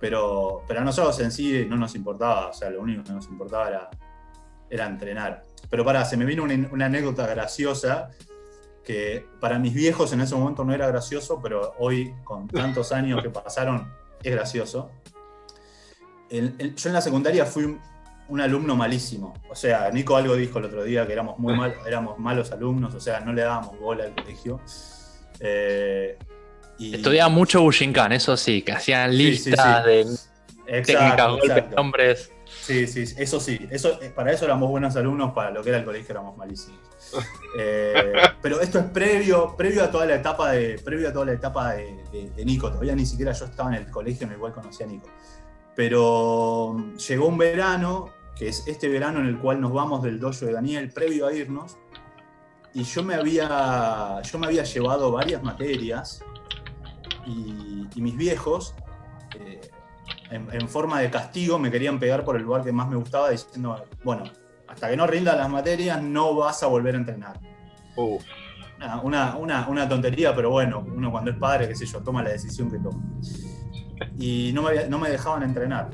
pero, 0.00 0.62
pero 0.66 0.80
a 0.80 0.84
nosotros 0.84 1.20
en 1.20 1.30
sí 1.30 1.66
no 1.68 1.76
nos 1.76 1.94
importaba, 1.94 2.48
o 2.48 2.52
sea, 2.54 2.70
lo 2.70 2.80
único 2.80 3.02
que 3.04 3.12
nos 3.12 3.26
importaba 3.26 3.68
era 3.68 3.90
era 4.74 4.86
entrenar. 4.86 5.44
Pero 5.70 5.84
para, 5.84 6.04
se 6.04 6.16
me 6.16 6.24
vino 6.24 6.42
una, 6.42 6.86
anécdota 6.86 7.26
graciosa 7.26 8.10
que 8.84 9.26
para 9.40 9.58
mis 9.58 9.72
viejos 9.72 10.12
en 10.12 10.20
ese 10.20 10.34
momento 10.34 10.64
no 10.64 10.74
era 10.74 10.86
gracioso, 10.88 11.40
pero 11.42 11.74
hoy, 11.78 12.12
con 12.22 12.48
tantos 12.48 12.92
años 12.92 13.22
que 13.22 13.30
pasaron, 13.30 13.90
es 14.22 14.32
gracioso. 14.32 14.90
yo 16.30 16.38
en 16.38 16.92
la 16.92 17.00
secundaria 17.00 17.46
fui 17.46 17.78
un, 18.28 18.40
alumno 18.40 18.76
malísimo. 18.76 19.32
O 19.48 19.54
sea, 19.54 19.90
Nico 19.90 20.16
algo 20.16 20.36
dijo 20.36 20.58
el 20.58 20.66
otro 20.66 20.84
día 20.84 21.06
que 21.06 21.12
éramos 21.12 21.38
muy 21.38 21.56
mal, 21.56 21.74
éramos 21.86 22.18
malos 22.18 22.52
alumnos, 22.52 22.94
o 22.94 23.00
sea, 23.00 23.20
no 23.20 23.32
le 23.32 23.42
dábamos 23.42 23.78
bola 23.78 24.04
al 24.04 24.14
colegio. 24.14 24.60
Eh, 25.40 26.18
y... 26.78 26.96
Estudiaba 26.96 27.30
mucho 27.30 27.62
Bushinkan, 27.62 28.12
eso 28.12 28.36
sí, 28.36 28.62
que 28.62 28.72
hacían 28.72 29.16
listas 29.16 29.84
de 29.86 30.04
técnicas, 30.66 31.30
golpes, 31.30 31.64
nombres. 31.74 32.33
Sí, 32.64 32.86
sí, 32.86 33.04
eso 33.18 33.40
sí. 33.40 33.68
Eso, 33.70 34.00
eh, 34.00 34.08
para 34.08 34.32
eso 34.32 34.46
éramos 34.46 34.70
buenos 34.70 34.96
alumnos, 34.96 35.34
para 35.34 35.50
lo 35.50 35.62
que 35.62 35.68
era 35.68 35.78
el 35.78 35.84
colegio 35.84 36.12
éramos 36.12 36.34
malísimos. 36.34 36.80
Eh, 37.58 38.12
pero 38.40 38.58
esto 38.60 38.78
es 38.78 38.86
previo, 38.86 39.54
previo 39.54 39.84
a 39.84 39.90
toda 39.90 40.06
la 40.06 40.14
etapa 40.14 40.52
de, 40.52 40.78
previo 40.78 41.10
a 41.10 41.12
toda 41.12 41.26
la 41.26 41.32
etapa 41.32 41.74
de, 41.74 42.32
Nico. 42.42 42.70
Todavía 42.70 42.94
ni 42.94 43.04
siquiera 43.04 43.32
yo 43.32 43.44
estaba 43.44 43.68
en 43.76 43.82
el 43.82 43.90
colegio 43.90 44.26
en 44.26 44.32
el 44.32 44.38
cual 44.38 44.54
conocí 44.54 44.82
a 44.82 44.86
Nico. 44.86 45.08
Pero 45.76 46.74
llegó 47.06 47.26
un 47.26 47.36
verano, 47.36 48.08
que 48.34 48.48
es 48.48 48.66
este 48.66 48.88
verano 48.88 49.20
en 49.20 49.26
el 49.26 49.38
cual 49.38 49.60
nos 49.60 49.72
vamos 49.72 50.02
del 50.02 50.18
dojo 50.18 50.46
de 50.46 50.52
Daniel, 50.52 50.90
previo 50.90 51.26
a 51.26 51.34
irnos, 51.34 51.76
y 52.72 52.82
yo 52.84 53.02
me 53.02 53.14
había, 53.14 54.22
yo 54.22 54.38
me 54.38 54.46
había 54.46 54.64
llevado 54.64 55.12
varias 55.12 55.42
materias 55.42 56.24
y, 57.26 58.00
mis 58.00 58.16
viejos 58.16 58.74
en, 60.30 60.68
forma 60.68 61.00
de 61.00 61.10
castigo 61.10 61.58
me 61.58 61.70
querían 61.70 61.98
pegar 61.98 62.24
por 62.24 62.36
el 62.36 62.42
lugar 62.42 62.64
que 62.64 62.72
más 62.72 62.88
me 62.88 62.96
gustaba, 62.96 63.30
diciendo, 63.30 63.84
bueno, 64.02 64.24
hasta 64.68 64.88
que 64.88 64.96
no 64.96 65.06
rindas 65.06 65.36
las 65.36 65.48
materias 65.48 66.02
no 66.02 66.34
vas 66.34 66.62
a 66.62 66.66
volver 66.66 66.94
a 66.94 66.98
entrenar. 66.98 67.38
Una, 69.02 69.36
una- 69.36 69.68
una- 69.68 69.88
tontería, 69.88 70.34
pero 70.34 70.50
bueno, 70.50 70.84
uno 70.86 71.10
cuando 71.10 71.30
es 71.30 71.36
padre, 71.38 71.68
qué 71.68 71.74
sé 71.76 71.86
yo, 71.86 72.00
toma 72.02 72.22
la 72.22 72.30
decisión 72.30 72.70
que 72.70 72.78
toma. 72.78 73.02
Y 74.18 74.50
no 74.52 74.62
me, 74.62 74.88
no 74.88 74.98
me 74.98 75.10
dejaban 75.10 75.42
entrenar. 75.44 75.90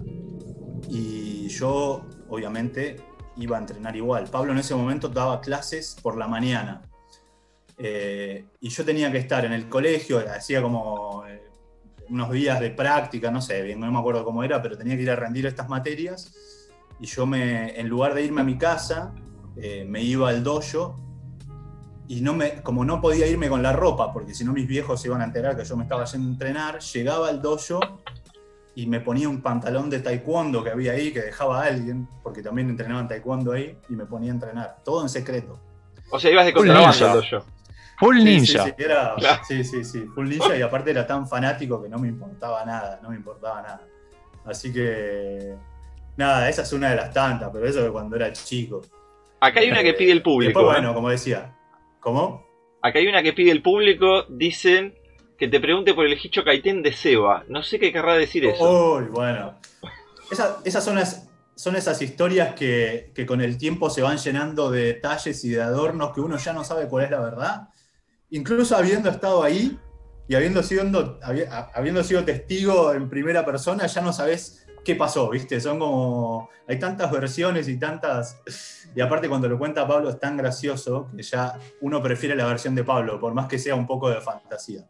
Y 0.89 1.49
yo, 1.49 2.07
obviamente, 2.29 2.97
iba 3.37 3.57
a 3.57 3.61
entrenar 3.61 3.95
igual. 3.97 4.25
Pablo 4.31 4.53
en 4.53 4.59
ese 4.59 4.75
momento 4.75 5.09
daba 5.09 5.41
clases 5.41 5.97
por 6.03 6.17
la 6.17 6.27
mañana. 6.27 6.83
Eh, 7.77 8.45
y 8.61 8.69
yo 8.71 8.85
tenía 8.85 9.11
que 9.13 9.19
estar 9.19 9.45
en 9.45 9.53
el 9.53 9.69
colegio, 9.69 10.19
hacía 10.19 10.61
como 10.63 11.25
eh, 11.27 11.50
unos 12.11 12.31
días 12.31 12.61
de 12.61 12.71
práctica, 12.71 13.31
no 13.31 13.41
sé, 13.41 13.63
bien, 13.63 13.81
no 13.81 13.91
me 13.91 13.99
acuerdo 13.99 14.25
cómo 14.25 14.43
era, 14.43 14.61
pero 14.61 14.77
tenía 14.77 14.97
que 14.97 15.03
ir 15.03 15.11
a 15.11 15.17
rendir 15.17 15.47
estas 15.47 15.69
materias. 15.69 16.35
Y 16.99 17.07
yo 17.07 17.27
me, 17.27 17.79
en 17.79 17.89
lugar 17.89 18.15
de 18.15 18.25
irme 18.25 18.43
a 18.43 18.45
mi 18.45 18.59
casa, 18.59 19.15
eh, 19.57 19.85
me 19.89 20.03
iba 20.03 20.29
al 20.29 20.43
dojo 20.43 20.99
y 22.09 22.21
no 22.21 22.35
me, 22.35 22.63
como 22.63 22.85
no 22.85 23.01
podía 23.01 23.27
irme 23.27 23.49
con 23.49 23.63
la 23.63 23.73
ropa, 23.73 24.13
porque 24.13 24.35
si 24.35 24.45
no 24.45 24.53
mis 24.53 24.67
viejos 24.67 25.01
se 25.01 25.09
iban 25.09 25.21
a 25.21 25.25
enterar 25.25 25.57
que 25.57 25.65
yo 25.65 25.77
me 25.77 25.85
estaba 25.85 26.05
yendo 26.05 26.29
a 26.29 26.33
entrenar, 26.33 26.81
llegaba 26.81 27.29
al 27.29 27.41
dojo 27.41 27.81
y 28.75 28.87
me 28.87 29.01
ponía 29.01 29.29
un 29.29 29.41
pantalón 29.43 29.89
de 29.91 30.01
taekwondo 30.01 30.65
que 30.65 30.71
había 30.71 30.93
ahí, 30.93 31.13
que 31.13 31.21
dejaba 31.21 31.63
a 31.63 31.67
alguien, 31.67 32.09
porque 32.23 32.43
también 32.43 32.69
entrenaban 32.69 33.07
taekwondo 33.07 33.53
ahí, 33.53 33.77
y 33.89 33.95
me 33.95 34.07
ponía 34.07 34.31
a 34.31 34.35
entrenar, 34.35 34.77
todo 34.85 35.03
en 35.03 35.09
secreto. 35.09 35.59
O 36.11 36.19
sea, 36.19 36.31
ibas 36.31 36.47
de 36.47 36.53
contrabando 36.53 37.07
al 37.07 37.13
dojo. 37.15 37.45
Full 38.01 38.17
Sí, 38.19 38.25
ninja. 38.25 38.65
Sí, 38.65 38.71
sí, 38.77 38.83
era- 38.83 39.15
Claro. 39.17 39.43
sí, 39.47 39.63
sí, 39.65 39.85
sí, 39.85 40.07
full 40.15 40.29
ninja, 40.29 40.57
y 40.57 40.63
aparte 40.63 40.91
era 40.91 41.07
tan 41.07 41.29
fanático 41.29 41.81
que 41.83 41.89
no 41.89 41.99
me 41.99 42.09
importaba 42.09 42.65
nada, 42.65 42.99
no 43.03 43.11
me 43.11 43.17
importaba 43.17 43.63
nada. 43.63 43.87
Así 44.45 44.73
que, 44.73 45.55
nada, 46.17 46.49
esa 46.49 46.63
es 46.63 46.73
una 46.73 46.91
de 46.91 46.97
las 46.97 47.13
tantas, 47.13 47.51
pero 47.53 47.67
eso 47.67 47.83
de 47.83 47.91
cuando 47.93 48.17
era 48.17 48.33
chico. 48.33 48.81
Acá 49.41 49.61
hay 49.61 49.71
una 49.71 49.83
que 49.83 49.95
pide 49.95 50.13
el 50.13 50.19
Y 50.19 50.21
público. 50.23 50.59
después, 50.61 50.77
¿eh? 50.77 50.81
bueno, 50.81 50.95
como 50.95 51.11
decía, 51.11 51.55
¿cómo? 52.01 52.47
Acá 52.83 52.99
hay 52.99 53.07
una 53.09 53.23
que 53.23 53.33
pide 53.33 53.51
el 53.51 53.63
público. 53.63 54.25
Dicen 54.29 54.95
que 55.39 55.49
te 55.49 55.61
pregunte 55.61 55.95
por 55.95 56.07
el 56.07 56.13
Hicho 56.23 56.45
Kaiten 56.45 56.83
de 56.83 56.93
Seba. 56.93 57.45
No 57.49 57.63
sé 57.63 57.79
qué 57.79 57.93
querrá 57.93 58.15
decir 58.15 58.45
eso. 58.47 58.97
Uy, 58.97 59.05
bueno. 59.05 59.59
Esa- 60.31 60.59
esas 60.65 60.85
son, 60.85 60.97
las- 60.97 61.29
son 61.55 61.77
esas 61.77 62.01
historias 62.03 62.55
que, 62.55 63.13
que 63.15 63.25
con 63.27 63.41
el 63.41 63.57
tiempo 63.59 63.89
se 63.91 64.03
van 64.03 64.19
llenando 64.19 64.71
de 64.71 64.85
detalles 64.85 65.43
y 65.45 65.51
de 65.51 65.63
adornos 65.63 66.13
que 66.15 66.21
uno 66.21 66.37
ya 66.39 66.53
no 66.53 66.65
sabe 66.65 66.87
cuál 66.89 67.05
es 67.05 67.11
la 67.11 67.21
verdad. 67.21 67.69
Incluso 68.31 68.77
habiendo 68.77 69.11
estado 69.11 69.43
ahí 69.43 69.79
y 70.29 70.35
habiendo 70.35 70.63
sido, 70.63 71.19
habiendo 71.75 72.05
sido 72.05 72.25
testigo 72.25 72.93
en 72.93 73.09
primera 73.09 73.45
persona, 73.45 73.87
ya 73.87 74.01
no 74.01 74.13
sabes 74.13 74.67
qué 74.85 74.95
pasó, 74.95 75.29
¿viste? 75.31 75.61
Son 75.61 75.79
como. 75.79 76.51
Hay 76.69 76.79
tantas 76.79 77.11
versiones 77.11 77.69
y 77.69 77.79
tantas. 77.79 78.41
Y 78.95 79.01
aparte, 79.01 79.29
cuando 79.29 79.49
lo 79.49 79.59
cuenta 79.59 79.87
Pablo, 79.87 80.11
es 80.11 80.21
tan 80.21 80.37
gracioso 80.37 81.09
que 81.15 81.23
ya 81.23 81.59
uno 81.81 82.03
prefiere 82.03 82.37
la 82.37 82.47
versión 82.47 82.75
de 82.75 82.85
Pablo, 82.85 83.19
por 83.19 83.35
más 83.35 83.49
que 83.49 83.59
sea 83.59 83.75
un 83.75 83.87
poco 83.87 84.09
de 84.09 84.21
fantasía. 84.21 84.87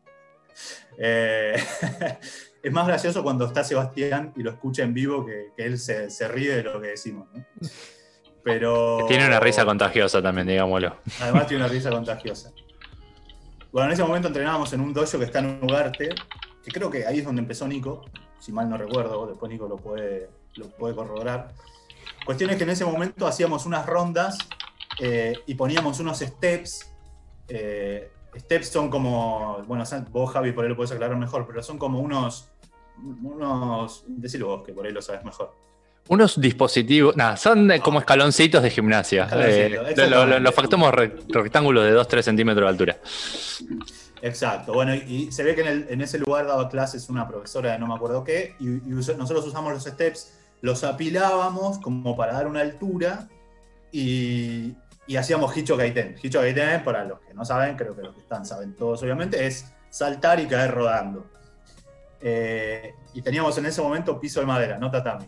Eh, 0.99 1.55
es 2.63 2.73
más 2.73 2.87
gracioso 2.87 3.23
cuando 3.23 3.47
está 3.47 3.65
Sebastián 3.65 4.35
y 4.37 4.43
lo 4.43 4.51
escucha 4.51 4.83
en 4.83 4.93
vivo 4.93 5.25
que, 5.25 5.53
que 5.57 5.65
él 5.65 5.79
se, 5.79 6.11
se 6.11 6.29
ríe 6.29 6.57
de 6.57 6.63
lo 6.65 6.81
que 6.81 6.89
decimos. 6.89 7.29
¿no? 7.33 7.45
Pero. 8.45 9.07
Tiene 9.09 9.27
una 9.27 9.41
risa 9.41 9.65
contagiosa 9.65 10.23
también, 10.23 10.47
digámoslo. 10.47 10.97
Además 11.21 11.47
tiene 11.47 11.65
una 11.65 11.73
risa 11.73 11.91
contagiosa. 11.91 12.53
Bueno, 13.73 13.87
en 13.87 13.93
ese 13.93 14.03
momento 14.03 14.29
entrenábamos 14.29 14.73
en 14.73 14.81
un 14.81 14.93
dojo 14.93 15.19
que 15.19 15.25
está 15.25 15.39
en 15.39 15.61
Ugarte, 15.63 16.09
que 16.63 16.71
creo 16.73 16.91
que 16.91 17.07
ahí 17.07 17.21
es 17.21 17.25
donde 17.25 17.41
empezó 17.41 17.69
Nico, 17.69 18.05
si 18.39 18.53
mal 18.53 18.69
no 18.69 18.77
recuerdo, 18.77 19.27
después 19.27 19.51
Nico 19.51 19.69
lo 19.69 19.77
puede, 19.77 20.29
lo 20.57 20.69
puede 20.71 20.95
corroborar. 20.95 21.55
Cuestión 22.25 22.51
es 22.51 22.57
que 22.57 22.65
en 22.65 22.71
ese 22.71 22.85
momento 22.85 23.27
hacíamos 23.27 23.67
unas 23.67 23.87
rondas 23.87 24.39
eh, 24.99 25.35
y 25.47 25.55
poníamos 25.55 26.01
unos 26.01 26.19
steps. 26.19 26.93
eh, 27.49 28.11
steps 28.37 28.69
son 28.69 28.91
como, 28.91 29.63
bueno, 29.67 29.85
vos 30.11 30.31
Javi 30.31 30.53
por 30.53 30.65
ahí 30.65 30.71
lo 30.71 30.77
podés 30.77 30.93
aclarar 30.93 31.17
mejor, 31.17 31.47
pero 31.47 31.63
son 31.63 31.79
como 31.79 32.01
unos, 32.01 32.49
unos, 32.99 34.05
decilo 34.09 34.49
vos 34.49 34.63
que 34.65 34.73
por 34.73 34.87
ahí 34.87 34.93
lo 34.93 35.03
sabes 35.03 35.25
mejor. 35.25 35.55
Unos 36.11 36.41
dispositivos, 36.41 37.17
nada, 37.17 37.37
son 37.37 37.71
como 37.85 38.01
escaloncitos 38.01 38.61
de 38.65 38.71
gimnasia. 38.71 39.29
Eh, 39.33 39.69
lo- 39.71 39.83
lo- 39.85 39.89
exactamente. 39.91 40.41
los 40.41 40.55
factamos 40.57 40.93
re- 40.93 41.15
rectángulos 41.29 41.85
de 41.85 41.93
2-3 41.95 42.23
centímetros 42.25 42.65
de 42.65 42.69
altura. 42.69 42.99
Exacto, 44.21 44.73
bueno, 44.75 44.93
y, 44.93 45.31
se 45.31 45.45
ve 45.45 45.55
que 45.55 45.61
en, 45.61 45.69
el- 45.69 45.87
en 45.89 46.01
ese 46.01 46.19
lugar 46.19 46.47
daba 46.49 46.69
clases 46.69 47.09
una 47.11 47.29
profesora 47.29 47.73
de 47.73 47.79
no 47.79 47.87
me 47.87 47.95
acuerdo 47.95 48.25
qué, 48.25 48.57
y, 48.59 48.65
nosotros 48.67 49.47
usamos 49.47 49.73
los 49.73 49.85
steps, 49.85 50.35
los 50.63 50.83
apilábamos 50.83 51.79
como 51.79 52.17
para 52.17 52.33
dar 52.33 52.49
una 52.49 52.61
altura 52.61 53.29
y, 53.93 54.75
y 55.07 55.17
hacíamos 55.17 55.57
Hicho 55.57 55.77
Kaiten. 55.77 56.17
Hicho 56.21 56.41
Kaiten, 56.41 56.83
para 56.83 57.05
los 57.05 57.21
que 57.21 57.33
no 57.35 57.45
saben, 57.45 57.77
creo 57.77 57.95
que 57.95 58.03
los 58.03 58.15
que 58.15 58.21
están 58.21 58.45
saben 58.45 58.75
todos 58.75 59.01
obviamente, 59.05 59.47
es 59.47 59.73
saltar 59.91 60.41
y 60.41 60.47
caer 60.47 60.73
rodando. 60.73 61.25
Eh, 62.21 62.95
y 63.15 63.23
teníamos 63.23 63.57
en 63.59 63.67
ese 63.67 63.81
momento 63.81 64.21
piso 64.21 64.41
de 64.41 64.47
madera, 64.47 64.77
no 64.77 64.91
tatami. 64.91 65.27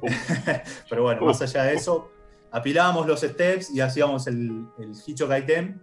Pero 0.88 1.02
bueno, 1.02 1.24
más 1.26 1.40
allá 1.42 1.64
de 1.64 1.74
eso, 1.74 2.10
apilábamos 2.50 3.06
los 3.06 3.20
steps 3.20 3.70
y 3.70 3.80
hacíamos 3.80 4.26
el, 4.26 4.66
el 4.78 4.92
Hicho 5.06 5.28
Kaiten. 5.28 5.82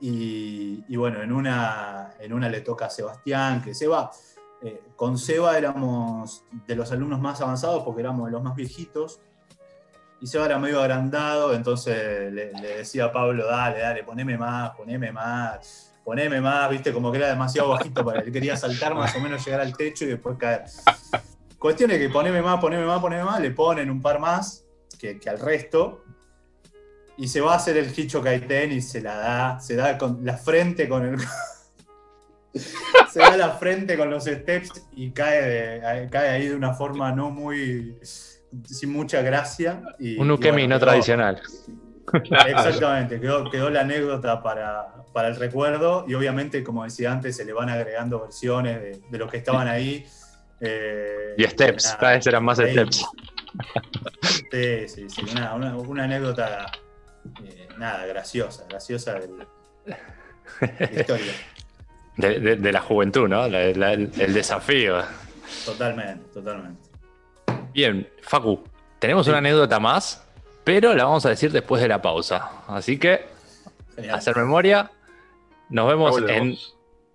Y, 0.00 0.84
y 0.88 0.96
bueno, 0.96 1.22
en 1.22 1.32
una, 1.32 2.14
en 2.18 2.32
una 2.32 2.48
le 2.48 2.60
toca 2.60 2.86
a 2.86 2.90
Sebastián, 2.90 3.62
que 3.62 3.74
Seba, 3.74 4.10
eh, 4.62 4.82
con 4.94 5.16
Seba 5.16 5.56
éramos 5.56 6.44
de 6.66 6.76
los 6.76 6.92
alumnos 6.92 7.20
más 7.20 7.40
avanzados 7.40 7.82
porque 7.82 8.02
éramos 8.02 8.26
de 8.26 8.32
los 8.32 8.42
más 8.42 8.54
viejitos. 8.54 9.20
Y 10.20 10.26
Seba 10.26 10.46
era 10.46 10.58
medio 10.58 10.80
agrandado, 10.80 11.54
entonces 11.54 12.32
le, 12.32 12.52
le 12.52 12.78
decía 12.78 13.06
a 13.06 13.12
Pablo, 13.12 13.46
dale, 13.46 13.80
dale, 13.80 14.02
poneme 14.02 14.36
más, 14.38 14.74
poneme 14.74 15.12
más, 15.12 15.94
poneme 16.04 16.40
más, 16.40 16.70
viste, 16.70 16.92
como 16.92 17.10
que 17.10 17.18
era 17.18 17.28
demasiado 17.28 17.70
bajito 17.70 18.04
para 18.04 18.20
él. 18.20 18.32
Quería 18.32 18.56
saltar 18.56 18.94
más 18.94 19.14
o 19.16 19.20
menos, 19.20 19.44
llegar 19.44 19.60
al 19.60 19.76
techo 19.76 20.04
y 20.04 20.08
después 20.08 20.36
caer. 20.38 20.64
Cuestión 21.66 21.90
es 21.90 21.98
que 21.98 22.08
poneme 22.10 22.40
más, 22.42 22.60
poneme 22.60 22.84
más, 22.84 23.00
poneme 23.00 23.24
más, 23.24 23.40
le 23.40 23.50
ponen 23.50 23.90
un 23.90 24.00
par 24.00 24.20
más 24.20 24.64
que, 25.00 25.18
que 25.18 25.28
al 25.28 25.40
resto. 25.40 26.04
Y 27.16 27.26
se 27.26 27.40
va 27.40 27.54
a 27.54 27.56
hacer 27.56 27.76
el 27.76 27.92
Hicho 27.98 28.22
Kaiten 28.22 28.70
y 28.70 28.80
se 28.80 29.00
la 29.00 29.16
da, 29.16 29.58
se 29.58 29.74
da 29.74 29.98
con 29.98 30.24
la 30.24 30.36
frente 30.36 30.88
con 30.88 31.04
el. 31.04 31.18
se 33.10 33.18
da 33.18 33.36
la 33.36 33.50
frente 33.50 33.96
con 33.96 34.10
los 34.10 34.26
steps 34.26 34.86
y 34.92 35.10
cae, 35.10 35.42
de- 35.42 36.08
cae 36.08 36.28
ahí 36.28 36.46
de 36.46 36.54
una 36.54 36.72
forma 36.72 37.10
no 37.10 37.30
muy. 37.30 37.98
sin 38.64 38.92
mucha 38.92 39.20
gracia. 39.22 39.82
Y, 39.98 40.18
Un 40.20 40.30
ukemi 40.30 40.62
bueno, 40.62 40.68
no 40.76 40.78
quedó- 40.80 40.86
tradicional. 40.86 41.42
Exactamente, 42.46 43.18
quedó, 43.20 43.50
quedó 43.50 43.70
la 43.70 43.80
anécdota 43.80 44.40
para, 44.40 44.94
para 45.12 45.26
el 45.28 45.34
recuerdo 45.34 46.04
y 46.06 46.14
obviamente, 46.14 46.62
como 46.62 46.84
decía 46.84 47.10
antes, 47.10 47.34
se 47.36 47.44
le 47.44 47.52
van 47.52 47.68
agregando 47.70 48.20
versiones 48.22 48.80
de, 48.80 49.00
de 49.10 49.18
los 49.18 49.28
que 49.28 49.38
estaban 49.38 49.66
ahí. 49.66 50.06
Eh, 50.60 51.34
Y 51.36 51.44
steps, 51.44 51.84
nada, 51.84 51.98
cada 51.98 52.12
vez 52.12 52.26
eran 52.26 52.44
más 52.44 52.58
ahí. 52.58 52.72
steps. 52.72 53.04
Sí, 54.50 54.88
sí, 54.88 55.10
sí, 55.10 55.22
una, 55.32 55.54
una- 55.54 55.76
una 55.76 56.04
anécdota, 56.04 56.66
eh, 57.44 57.68
nada, 57.78 58.06
graciosa, 58.06 58.64
graciosa 58.68 59.14
del- 59.14 59.38
de 59.86 60.90
la 60.94 61.00
historia, 61.00 61.32
De, 62.16 62.40
de- 62.40 62.56
de 62.56 62.72
la 62.72 62.80
juventud, 62.80 63.28
¿no? 63.28 63.46
La- 63.48 63.72
la- 63.72 63.92
el, 63.92 64.10
el 64.18 64.32
desafío. 64.34 65.02
totalmente, 65.64 66.24
totalmente. 66.32 66.80
Bien, 67.72 68.08
Facu, 68.22 68.64
tenemos 68.98 69.26
Sí. 69.26 69.30
una 69.30 69.38
anécdota 69.38 69.78
más, 69.78 70.26
pero 70.64 70.94
la 70.94 71.04
vamos 71.04 71.26
a 71.26 71.28
decir 71.28 71.52
después 71.52 71.82
de 71.82 71.88
la 71.88 72.00
pausa. 72.00 72.50
Así 72.68 72.98
que, 72.98 73.26
Genial. 73.94 74.14
hacer 74.14 74.34
memoria. 74.36 74.90
Nos 75.68 75.88
vemos 75.88 76.18
en 76.28 76.56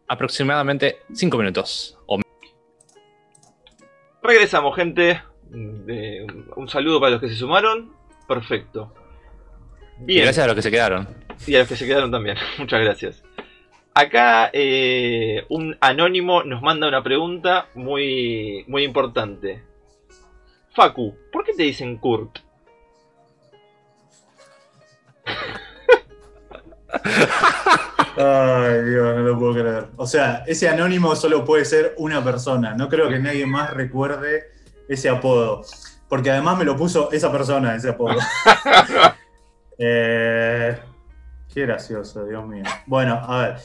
aproximadamente 0.08 1.00
5 1.14 1.38
minutos. 1.38 1.98
O 2.06 2.21
Regresamos, 4.24 4.76
gente. 4.76 5.22
Eh, 5.88 6.26
un 6.56 6.70
saludo 6.70 7.00
para 7.00 7.12
los 7.12 7.22
que 7.22 7.30
se 7.30 7.36
sumaron. 7.36 7.94
Perfecto. 8.28 8.94
y 10.02 10.06
Bien. 10.06 10.24
gracias 10.24 10.44
a 10.44 10.48
los 10.48 10.56
que 10.56 10.62
se 10.62 10.72
quedaron. 10.72 11.08
Y 11.48 11.56
a 11.56 11.60
los 11.60 11.68
que 11.68 11.76
se 11.76 11.88
quedaron 11.88 12.12
también. 12.12 12.38
Muchas 12.58 12.82
gracias. 12.82 13.24
Acá 13.94 14.50
eh, 14.54 15.44
un 15.50 15.78
anónimo 15.82 16.44
nos 16.44 16.62
manda 16.62 16.88
una 16.88 17.04
pregunta 17.04 17.68
muy, 17.76 18.64
muy 18.68 18.84
importante. 18.84 19.64
Facu, 20.74 21.14
¿por 21.32 21.44
qué 21.44 21.54
te 21.54 21.64
dicen 21.64 21.98
Kurt? 21.98 22.40
Ay, 28.18 28.84
Dios, 28.90 29.16
no 29.16 29.22
lo 29.22 29.40
puedo 29.40 29.54
creer. 29.54 29.88
O 29.96 30.06
sea, 30.06 30.44
ese 30.48 30.68
anónimo 30.68 31.16
solo 31.16 31.46
puede 31.46 31.66
ser 31.66 31.96
una 31.98 32.24
persona. 32.24 32.74
No 32.76 32.90
creo 32.90 33.08
que 33.10 33.20
nadie 33.20 33.46
más 33.46 33.72
recuerde 33.74 34.52
ese 34.90 35.10
apodo. 35.10 35.64
Porque 36.10 36.30
además 36.30 36.58
me 36.58 36.66
lo 36.66 36.76
puso 36.76 37.12
esa 37.12 37.32
persona, 37.32 37.76
ese 37.76 37.90
apodo. 37.90 38.16
Eh, 39.84 40.78
qué 41.52 41.62
gracioso, 41.62 42.24
Dios 42.26 42.46
mío. 42.48 42.64
Bueno, 42.86 43.16
a 43.16 43.42
ver. 43.42 43.56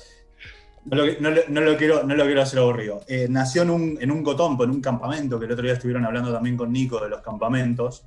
No 0.87 0.97
lo, 0.97 1.05
no 1.21 1.31
lo- 1.31 1.43
no 1.49 1.61
lo 1.61 1.77
quiero, 1.77 2.05
no 2.05 2.15
lo 2.15 2.25
quiero 2.25 2.41
hacer 2.41 2.59
aburrido. 2.59 3.03
Eh, 3.07 3.27
nació 3.29 3.61
en 3.63 3.71
un, 3.71 3.99
en 4.01 4.11
un 4.11 4.23
cotompo, 4.23 4.65
en 4.65 4.71
un 4.71 4.81
campamento, 4.81 5.39
que 5.39 5.45
el 5.45 5.53
otro 5.53 5.65
día 5.65 5.75
estuvieron 5.75 6.07
hablando 6.07 6.33
también 6.33 6.57
con 6.57 6.73
Nico 6.73 7.01
de 7.01 7.11
los 7.11 7.21
campamentos. 7.21 8.03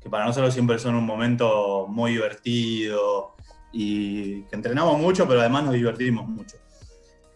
que 0.00 0.08
para 0.08 0.24
nosotros 0.24 0.54
siempre 0.54 0.78
son 0.78 0.94
un 0.94 1.04
momento 1.04 1.86
muy 1.88 2.12
divertido 2.12 3.34
y 3.72 4.42
que 4.42 4.56
entrenamos 4.56 4.98
mucho, 4.98 5.26
pero 5.26 5.40
además 5.40 5.64
nos 5.64 5.74
divertimos 5.74 6.28
mucho. 6.28 6.56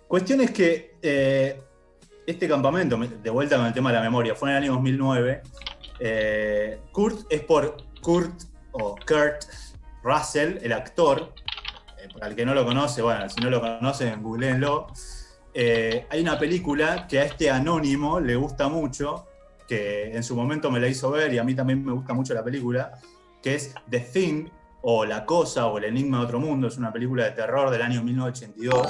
Cuestión 0.08 0.40
es 0.40 0.50
que 0.50 0.96
eh, 1.02 1.60
este 2.26 2.48
campamento, 2.48 2.96
de 2.96 3.30
vuelta 3.30 3.56
con 3.56 3.66
el 3.66 3.72
tema 3.72 3.90
de 3.90 3.96
la 3.96 4.02
memoria, 4.02 4.34
fue 4.34 4.50
en 4.50 4.56
el 4.56 4.62
año 4.64 4.72
2009. 4.74 5.42
Eh, 6.00 6.80
Kurt 6.92 7.26
es 7.30 7.40
por 7.42 7.76
Kurt 8.00 8.44
o 8.72 8.96
Kurt 8.96 9.44
Russell, 10.02 10.58
el 10.62 10.72
actor. 10.72 11.32
Eh, 11.98 12.08
para 12.12 12.28
el 12.28 12.36
que 12.36 12.44
no 12.44 12.54
lo 12.54 12.64
conoce, 12.64 13.02
bueno, 13.02 13.28
si 13.28 13.40
no 13.40 13.50
lo 13.50 13.60
conocen, 13.60 14.22
googleenlo. 14.22 14.86
hay 15.54 16.20
una 16.20 16.38
película 16.38 17.06
que 17.06 17.20
a 17.20 17.24
este 17.24 17.50
anónimo 17.50 18.20
le 18.20 18.36
gusta 18.36 18.68
mucho, 18.68 19.26
que 19.66 20.14
en 20.14 20.22
su 20.22 20.36
momento 20.36 20.70
me 20.70 20.80
la 20.80 20.88
hizo 20.88 21.10
ver 21.10 21.32
y 21.32 21.38
a 21.38 21.44
mí 21.44 21.54
también 21.54 21.84
me 21.84 21.92
gusta 21.92 22.12
mucho 22.12 22.34
la 22.34 22.44
película, 22.44 22.92
que 23.42 23.54
es 23.54 23.74
The 23.88 24.00
Thing, 24.00 24.48
o 24.86 25.06
La 25.06 25.24
Cosa, 25.24 25.66
o 25.66 25.78
El 25.78 25.84
Enigma 25.84 26.18
de 26.18 26.24
Otro 26.24 26.38
Mundo, 26.38 26.68
es 26.68 26.76
una 26.76 26.92
película 26.92 27.24
de 27.24 27.30
terror 27.30 27.70
del 27.70 27.80
año 27.80 28.02
1982, 28.02 28.86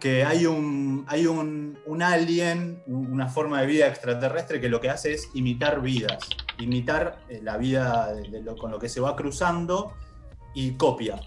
que 0.00 0.24
hay 0.24 0.46
un, 0.46 1.04
hay 1.08 1.26
un, 1.26 1.76
alien, 2.02 2.82
una 2.86 3.28
forma 3.28 3.60
de 3.60 3.66
vida 3.66 3.86
extraterrestre 3.86 4.58
que 4.58 4.70
lo 4.70 4.80
que 4.80 4.88
hace 4.88 5.12
es 5.12 5.28
imitar 5.34 5.82
vidas, 5.82 6.26
imitar 6.58 7.18
eh, 7.28 7.40
la 7.42 7.58
vida 7.58 8.14
con 8.58 8.70
lo 8.70 8.78
que 8.78 8.88
se 8.88 8.98
va 8.98 9.14
cruzando 9.14 9.92
y 10.54 10.72
copia. 10.72 11.20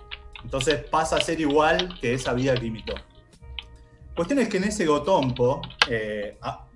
Entonces 0.44 0.84
pasa 0.90 1.18
a 1.18 1.22
ser 1.22 1.40
igual 1.40 2.00
que 2.02 2.16
esa 2.16 2.34
vida 2.34 2.56
que 2.56 2.66
imitó. 2.66 2.96
Cuestión 4.20 4.40
es 4.40 4.50
que 4.50 4.58
en 4.58 4.66
ese 4.66 4.86
gotompo, 4.86 5.62
eh, 5.88 6.38
ah, 6.42 6.68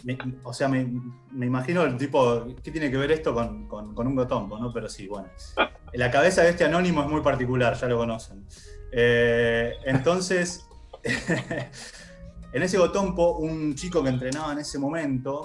o 0.44 0.54
sea, 0.54 0.70
me, 0.70 0.88
imagino 1.34 1.84
el 1.84 1.98
tipo, 1.98 2.46
¿qué 2.64 2.72
tiene 2.72 2.90
que 2.90 2.96
ver 2.96 3.12
esto 3.12 3.34
con, 3.34 3.68
un 3.70 4.16
gotompo? 4.16 4.58
¿no? 4.58 4.72
Pero 4.72 4.88
sí, 4.88 5.10
bueno. 5.10 5.28
La 5.92 6.10
cabeza 6.10 6.42
de 6.44 6.52
este 6.52 6.64
anónimo 6.64 7.02
es 7.02 7.10
muy 7.10 7.20
particular, 7.20 7.76
ya 7.76 7.88
lo 7.88 7.98
conocen. 7.98 8.48
Eh, 8.94 9.74
entonces, 9.84 10.66
en 12.54 12.64
ese 12.64 12.78
gotompo, 12.78 13.34
un 13.34 13.76
chico 13.76 14.02
que 14.02 14.08
entrenaba 14.08 14.54
en 14.54 14.60
ese 14.60 14.80
momento, 14.80 15.44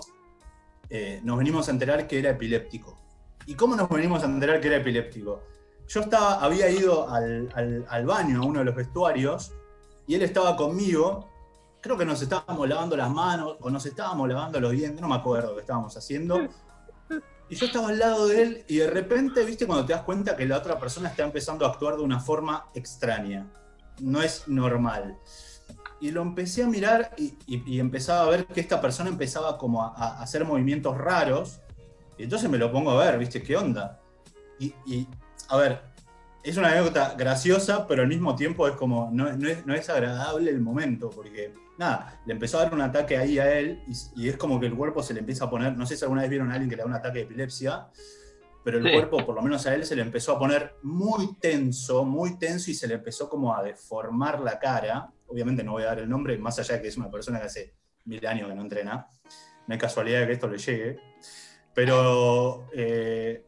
eh, 0.89 1.19
nos 1.25 1.37
venimos 1.37 1.67
a 1.67 1.73
enterar 1.73 2.07
que 2.07 2.21
era 2.21 2.31
epiléptico. 2.31 2.97
¿Y 3.45 3.57
cómo 3.57 3.75
nos 3.75 3.89
venimos 3.89 4.23
a 4.23 4.27
enterar 4.27 4.61
que 4.61 4.69
era 4.69 4.77
epiléptico? 4.77 5.43
Yo 5.89 6.03
estaba, 6.03 6.45
había 6.45 6.71
ido 6.71 7.11
al, 7.11 7.85
al 7.89 8.07
baño, 8.07 8.41
a 8.41 8.47
uno 8.47 8.61
de 8.61 8.67
los 8.67 8.77
vestuarios, 8.77 9.51
y 10.07 10.15
él 10.15 10.23
estaba 10.23 10.55
conmigo 10.55 11.29
creo 11.81 11.97
que 11.97 12.05
nos 12.05 12.21
estábamos 12.23 12.69
lavando 12.69 12.97
las 12.97 13.11
manos 13.11 13.57
o 13.61 13.71
nos 13.71 13.85
estábamos 13.87 14.29
lavando 14.29 14.61
los 14.61 14.73
dientes, 14.73 15.01
no 15.01 15.09
me 15.09 15.17
acuerdo 15.17 15.55
qué 15.55 15.61
estábamos 15.61 15.97
haciendo. 15.97 16.49
Y 17.51 17.55
yo 17.55 17.67
estaba 17.67 17.89
al 17.89 17.99
lado 17.99 18.27
de 18.29 18.43
él 18.43 18.65
y 18.69 18.77
de 18.77 18.91
repente, 18.91 19.43
viste, 19.45 19.67
cuando 19.67 19.87
te 19.87 19.95
das 19.95 20.03
cuenta 20.03 20.37
que 20.37 20.47
la 20.47 20.59
otra 20.59 20.79
persona 20.79 21.09
está 21.09 21.25
empezando 21.25 21.65
a 21.65 21.71
actuar 21.71 21.97
de 21.97 22.03
una 22.03 22.21
forma 22.21 22.69
extraña, 22.75 23.47
no 24.01 24.23
es 24.23 24.47
normal. 24.49 25.19
Y 26.01 26.11
lo 26.11 26.23
empecé 26.23 26.63
a 26.63 26.67
mirar 26.67 27.15
y, 27.17 27.79
empezaba 27.79 28.23
a 28.23 28.31
ver 28.31 28.47
que 28.47 28.61
esta 28.61 28.81
persona 28.81 29.09
empezaba 29.09 29.57
como 29.57 29.83
a, 29.83 30.21
hacer 30.21 30.45
movimientos 30.45 30.97
raros. 30.99 31.61
Y 32.19 32.25
entonces 32.25 32.51
me 32.51 32.59
lo 32.59 32.71
pongo 32.71 32.91
a 32.91 33.05
ver, 33.05 33.19
viste, 33.19 33.43
¿qué 33.43 33.57
onda? 33.57 33.99
Y, 34.59 34.75
y 34.87 35.09
a 35.49 35.57
ver, 35.57 35.83
es 36.43 36.57
una 36.57 36.69
anécdota 36.69 37.15
graciosa, 37.17 37.87
pero 37.87 38.03
al 38.03 38.09
mismo 38.09 38.35
tiempo 38.35 38.67
es 38.69 38.75
como, 38.75 39.11
no, 39.13 39.33
no, 39.37 39.75
es, 39.75 39.89
agradable 39.89 40.51
el 40.51 40.61
momento, 40.61 41.11
porque 41.11 41.53
nada, 41.77 42.21
le 42.25 42.33
empezó 42.33 42.59
a 42.59 42.65
dar 42.65 42.75
un 42.75 42.81
ataque 42.81 43.17
ahí 43.17 43.39
a 43.39 43.59
él 43.59 43.83
y, 44.17 44.29
es 44.29 44.37
como 44.37 44.61
que 44.61 44.67
el 44.67 44.75
cuerpo 44.75 45.03
se 45.03 45.15
le 45.15 45.21
empieza 45.21 45.47
a 45.47 45.51
poner, 45.51 45.77
no 45.77 45.87
sé 45.87 45.97
si 45.97 46.05
alguna 46.05 46.23
vez 46.23 46.31
vieron 46.31 46.51
a 46.51 46.55
alguien 46.55 46.71
que 46.71 46.77
le 46.77 46.83
da 46.83 46.89
un 46.89 46.95
ataque 46.95 47.19
de 47.19 47.25
epilepsia, 47.25 47.89
pero 48.65 48.79
el 48.79 48.93
cuerpo, 48.93 49.25
por 49.25 49.35
lo 49.35 49.41
menos 49.41 49.67
a 49.67 49.75
él, 49.75 49.85
se 49.85 49.97
le 49.97 50.03
empezó 50.03 50.33
a 50.33 50.39
poner 50.39 50.75
muy 50.83 51.37
tenso, 51.41 52.05
muy 52.05 52.39
tenso 52.39 52.71
y 52.71 52.75
se 52.75 52.87
le 52.87 52.95
empezó 52.95 53.29
como 53.29 53.57
a 53.57 53.63
deformar 53.63 54.41
la 54.41 54.59
cara. 54.59 55.11
Obviamente 55.27 55.65
no 55.65 55.73
voy 55.73 55.85
a 55.85 55.87
dar 55.87 56.01
el 56.01 56.09
nombre, 56.09 56.37
más 56.37 56.59
allá 56.59 56.75
de 56.75 56.83
que 56.83 56.89
es 56.89 56.99
una 56.99 57.11
persona 57.11 57.41
que 57.41 57.47
hace 57.47 57.75
mil 58.05 58.27
años 58.27 58.47
que 58.47 58.55
no 58.55 58.61
entrena. 58.61 59.07
No 59.67 59.73
hay 59.73 59.79
casualidad 59.79 60.21
de 60.21 60.27
que 60.27 60.33
esto 60.35 60.49
le 60.49 60.59
llegue. 60.59 61.01
Pero 61.73 62.69
eh, 62.75 63.47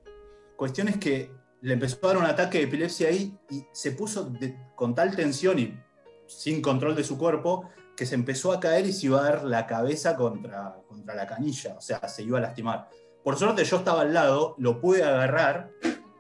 cuestión 0.57 0.89
es 0.89 0.97
que 0.97 1.31
le 1.63 1.75
empezó 1.75 1.99
a 2.05 2.09
dar 2.09 2.19
un 2.19 2.25
ataque 2.25 2.59
de 2.59 2.65
epilepsia 2.65 3.09
ahí 3.09 3.37
y 3.51 3.67
se 3.73 3.93
puso 3.93 4.33
con 4.75 4.95
tal 4.95 5.15
tensión 5.15 5.59
y 5.59 5.79
sin 6.27 6.63
control 6.63 6.95
de 6.95 7.05
su 7.05 7.19
cuerpo 7.19 7.69
que 7.97 8.07
se 8.07 8.15
empezó 8.15 8.53
a 8.53 8.61
caer 8.61 8.87
y 8.87 8.93
se 8.93 9.07
iba 9.07 9.21
a 9.21 9.25
dar 9.25 9.45
la 9.45 9.67
cabeza 9.67 10.17
contra, 10.17 10.77
contra 10.89 11.15
la 11.15 11.27
canilla, 11.27 11.75
o 11.77 11.81
sea, 11.81 12.07
se 12.09 12.23
iba 12.23 12.39
a 12.39 12.41
lastimar. 12.41 12.89
Por 13.23 13.37
suerte 13.37 13.65
yo 13.65 13.77
estaba 13.77 14.03
al 14.03 14.15
lado, 14.15 14.55
lo 14.59 14.81
pude 14.81 15.05
agarrar 15.05 15.71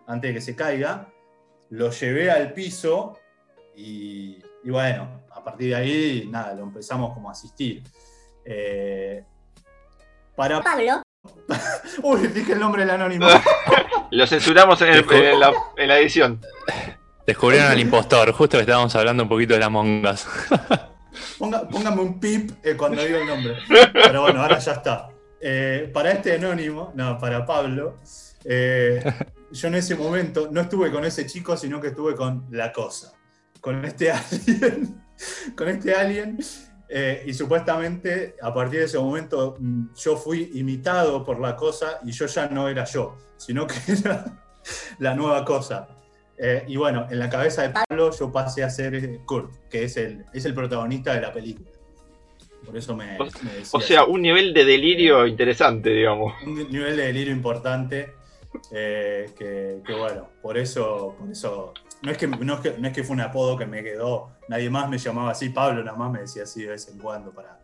antes 0.07 0.29
de 0.29 0.35
que 0.35 0.41
se 0.41 0.55
caiga, 0.55 1.09
lo 1.71 1.91
llevé 1.91 2.31
al 2.31 2.53
piso 2.53 3.17
y, 3.75 4.43
bueno, 4.65 5.23
a 5.31 5.43
partir 5.43 5.71
de 5.71 5.77
ahí, 5.77 6.29
nada, 6.31 6.53
lo 6.55 6.65
empezamos 6.65 7.15
como 7.15 7.31
a 7.31 7.33
asistir. 7.33 7.83
Eh, 8.45 9.25
para 10.37 10.61
Pablo. 10.63 11.03
Uy, 12.03 12.27
dije 12.29 12.53
el 12.53 12.61
nombre 12.61 12.83
del 12.83 12.91
anónimo. 12.91 13.27
Lo 14.11 14.27
censuramos 14.27 14.81
en, 14.83 14.89
la, 15.39 15.99
edición. 15.99 16.41
Descubrieron 17.27 17.71
al 17.71 17.79
impostor, 17.81 18.33
justo 18.33 18.57
que 18.57 18.63
estábamos 18.63 18.95
hablando 18.97 19.23
un 19.23 19.29
poquito 19.29 19.55
de 19.55 19.61
la 19.61 19.69
mongas. 19.69 20.27
póngame 21.39 22.03
un 22.03 22.19
pip 22.19 22.51
eh, 22.63 22.77
cuando 22.77 23.05
diga 23.05 23.19
el 23.19 23.27
nombre. 23.27 23.57
Pero 23.93 24.23
bueno, 24.23 24.43
ahora 24.43 24.59
ya 24.59 24.73
está. 24.73 25.09
Eh, 25.41 25.91
para 25.93 26.13
este 26.13 26.35
anónimo, 26.35 26.93
no, 26.95 27.19
para 27.19 27.47
Pablo, 27.47 27.99
eh, 28.45 29.03
yo 29.53 29.69
en 29.69 29.75
ese 29.75 29.95
momento 29.95 30.49
no 30.51 30.61
estuve 30.61 30.91
con 30.91 31.05
ese 31.05 31.27
chico, 31.27 31.57
sino 31.57 31.81
que 31.81 31.89
estuve 31.89 32.15
con 32.15 32.47
la 32.51 32.73
cosa. 32.73 33.13
Con 33.61 33.85
este 33.85 34.11
alien. 34.13 35.03
Con 35.57 35.69
este 35.69 35.95
alien 35.95 36.39
eh, 36.93 37.23
y 37.25 37.33
supuestamente 37.33 38.35
a 38.43 38.53
partir 38.53 38.81
de 38.81 38.87
ese 38.87 38.99
momento 38.99 39.57
mm, 39.61 39.95
yo 39.95 40.17
fui 40.17 40.51
imitado 40.55 41.25
por 41.25 41.39
la 41.39 41.55
cosa 41.55 42.01
y 42.05 42.11
yo 42.11 42.27
ya 42.27 42.49
no 42.49 42.69
era 42.69 42.85
yo, 42.85 43.17
sino 43.37 43.65
que 43.65 43.77
era 43.93 44.43
la 44.99 45.15
nueva 45.15 45.45
cosa. 45.45 45.89
Eh, 46.37 46.65
y 46.67 46.77
bueno, 46.77 47.07
en 47.09 47.21
la 47.21 47.31
cabeza 47.31 47.63
de 47.63 47.71
Pablo 47.71 48.11
yo 48.19 48.33
pasé 48.33 48.65
a 48.65 48.71
ser 48.71 48.97
eh, 48.97 49.21
Kurt, 49.25 49.69
que 49.69 49.85
es 49.85 49.97
el, 49.99 50.25
es 50.33 50.45
el 50.47 50.53
protagonista 50.53 51.15
de 51.15 51.21
la 51.21 51.33
película. 51.33 51.71
Por 52.67 52.77
eso 52.77 52.97
me, 52.97 53.17
decía 53.17 53.65
O 53.73 53.81
sea, 53.81 54.05
un 54.05 54.21
nivel 54.21 54.53
de 54.53 54.65
delirio 54.65 55.29
interesante, 55.29 55.91
digamos. 55.91 56.35
Un 56.45 56.71
nivel 56.71 56.97
de 56.97 57.05
delirio 57.05 57.33
importante. 57.33 58.15
Que, 58.71 59.83
que, 59.85 59.95
bueno, 59.95 60.29
por 60.43 60.59
eso, 60.59 61.15
por 61.19 61.31
eso 61.31 61.75
no 62.03 62.11
es, 62.11 62.19
que, 62.19 62.27
no, 62.27 62.55
es 62.55 62.93
que, 62.93 63.05
fue 63.05 63.15
un 63.15 63.21
apodo 63.21 63.57
que 63.57 63.67
me 63.67 63.83
quedó, 63.83 64.31
nadie 64.49 64.71
más 64.71 64.89
me 64.89 64.99
llamaba 64.99 65.31
así, 65.31 65.51
Pablo 65.51 65.85
nada 65.85 65.97
más 65.97 66.11
me 66.11 66.21
decía 66.21 66.43
así 66.45 66.63
de 66.63 66.71
vez 66.71 66.89
en 66.89 66.99
cuando 66.99 67.33
para, 67.33 67.61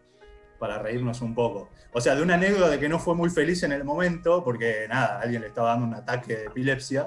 para 0.59 0.79
reírnos 0.79 1.21
un 1.23 1.35
poco. 1.35 1.71
O 1.93 2.01
sea, 2.01 2.15
de 2.15 2.23
una 2.23 2.35
anécdota 2.35 2.69
de 2.69 2.79
que 2.79 2.89
no 2.89 2.99
fue 2.99 3.15
muy 3.15 3.31
feliz 3.31 3.63
en 3.63 3.73
el 3.73 3.85
momento, 3.85 4.45
porque 4.45 4.87
nada, 4.89 5.21
alguien 5.21 5.43
le 5.43 5.49
estaba 5.49 5.71
dando 5.71 5.87
un 5.87 5.95
ataque 5.95 6.37
de 6.37 6.45
epilepsia, 6.47 7.07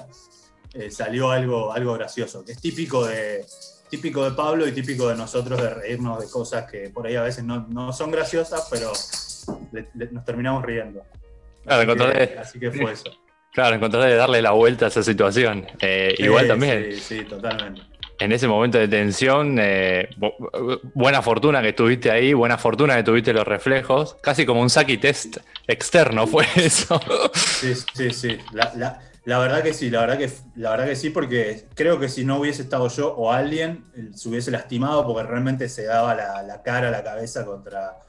eh, 0.74 0.92
salió 0.92 1.32
algo, 1.32 1.72
algo 1.72 1.94
gracioso, 1.94 2.44
que 2.44 2.52
es 2.52 2.62
típico 2.62 3.06
de, 3.06 3.46
típico 3.90 4.24
de 4.24 4.32
Pablo 4.32 4.68
y 4.68 4.72
típico 4.72 5.08
de 5.08 5.16
nosotros 5.16 5.62
de 5.62 5.70
reírnos 5.70 6.20
de 6.20 6.30
cosas 6.30 6.70
que 6.70 6.90
por 6.90 7.08
ahí 7.08 7.16
a 7.16 7.24
veces 7.24 7.44
no, 7.44 7.94
son 7.94 8.12
graciosas, 8.12 8.68
pero 8.70 8.92
nos 10.12 10.26
terminamos 10.26 10.64
riendo. 10.64 11.04
Claro, 11.64 11.94
así 12.40 12.60
que 12.60 12.72
fue 12.72 12.92
eso. 12.92 13.12
Claro, 13.52 13.76
encontrar 13.76 14.04
de 14.04 14.16
darle 14.16 14.42
la 14.42 14.52
vuelta 14.52 14.86
a 14.86 14.88
esa 14.90 15.04
situación. 15.04 15.66
Eh, 15.82 16.16
igual 16.20 16.48
también. 16.48 16.94
Sí, 16.94 17.00
sí, 17.00 17.26
totalmente. 17.26 17.82
En 18.20 18.32
ese 18.34 18.48
momento 18.48 18.78
de 18.78 18.88
tensión, 18.88 19.58
eh, 19.60 20.10
buena 20.94 21.22
fortuna 21.22 21.62
que 21.62 21.70
estuviste 21.70 22.12
ahí, 22.12 22.34
buena 22.34 22.58
fortuna 22.58 22.98
que 22.98 23.04
tuviste 23.04 23.32
los 23.32 23.48
reflejos, 23.48 24.18
casi 24.22 24.46
como 24.46 24.62
un 24.62 24.70
Saki 24.70 24.98
test 24.98 25.38
externo 25.68 26.28
fue 26.28 26.46
eso. 26.56 27.00
Sí, 27.34 27.74
sí, 27.94 28.12
sí. 28.12 28.38
La, 28.52 29.40
verdad 29.40 29.64
que 29.64 29.74
sí, 29.74 29.90
la 29.90 30.02
verdad 30.02 30.18
que, 30.18 30.30
la 30.56 30.72
verdad 30.72 30.88
que 30.88 30.96
sí, 30.98 31.12
porque 31.12 31.66
creo 31.76 31.98
que 31.98 32.10
si 32.10 32.26
no 32.26 32.40
hubiese 32.40 32.64
estado 32.64 32.90
yo 32.90 33.14
o 33.14 33.32
alguien, 33.32 33.86
se 34.14 34.28
hubiese 34.28 34.52
lastimado 34.52 35.06
porque 35.06 35.24
realmente 35.24 35.70
se 35.70 35.86
daba 35.86 36.14
la, 36.14 36.62
cara, 36.62 36.92
la 36.92 37.04
cabeza 37.04 37.46
contra, 37.46 38.00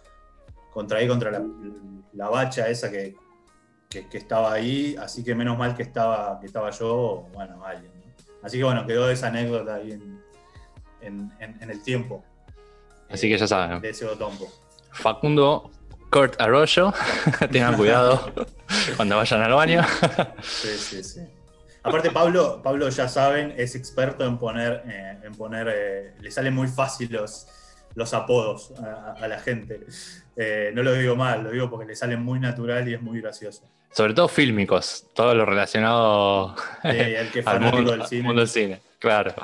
contra 0.72 0.98
ahí, 0.98 1.06
contra 1.06 1.30
la, 1.30 1.42
la 2.14 2.28
bacha 2.28 2.68
esa 2.68 2.90
que, 2.90 3.14
que, 3.90 4.06
estaba 4.12 4.52
ahí, 4.52 4.96
así 5.00 5.24
que 5.24 5.34
menos 5.34 5.58
mal 5.58 5.74
que 5.74 5.82
estaba, 5.82 6.38
que 6.38 6.46
estaba 6.46 6.70
yo, 6.70 7.26
bueno, 7.34 7.64
alguien. 7.64 7.90
Así 8.42 8.56
que 8.56 8.64
bueno, 8.64 8.86
quedó 8.86 9.10
esa 9.10 9.26
anécdota 9.26 9.74
ahí 9.74 9.92
en, 11.00 11.32
el 11.60 11.82
tiempo. 11.82 12.24
Así 13.10 13.28
que 13.28 13.36
ya 13.36 13.48
saben. 13.48 13.80
De 13.80 13.90
ese. 13.90 14.06
Facundo 14.92 15.70
Kurt 16.08 16.40
Arroyo, 16.40 16.94
tengan 17.50 17.76
cuidado 17.76 18.32
cuando 18.96 19.16
vayan 19.16 19.42
al 19.42 19.54
baño. 19.54 19.82
sí, 20.40 20.68
sí, 20.78 21.02
sí. 21.02 21.20
Aparte, 21.82 22.10
Pablo, 22.10 22.60
Pablo 22.62 22.88
ya 22.90 23.08
saben, 23.08 23.54
es 23.56 23.74
experto 23.74 24.24
en 24.24 24.38
poner, 24.38 24.82
eh, 24.86 25.18
en 25.24 25.34
poner, 25.34 25.68
eh, 25.74 26.14
le 26.20 26.30
salen 26.30 26.54
muy 26.54 26.68
fácil 26.68 27.10
los, 27.10 27.48
los 27.94 28.14
apodos 28.14 28.72
a, 28.78 29.26
la 29.26 29.38
gente. 29.38 29.80
Eh, 30.36 30.70
no 30.74 30.82
lo 30.82 30.92
digo 30.94 31.16
mal, 31.16 31.42
lo 31.42 31.50
digo 31.50 31.68
porque 31.68 31.86
le 31.86 31.96
sale 31.96 32.16
muy 32.16 32.38
natural 32.40 32.88
y 32.88 32.94
es 32.94 33.02
muy 33.02 33.20
gracioso. 33.20 33.64
Sobre 33.90 34.14
todo 34.14 34.28
fílmicos, 34.28 35.06
todo 35.14 35.34
lo 35.34 35.44
relacionado 35.44 36.54
al 36.82 37.60
mundo 37.60 37.92
del, 37.92 38.06
cine. 38.06 38.22
mundo 38.22 38.40
del 38.40 38.48
cine. 38.48 38.80
Claro. 38.98 39.34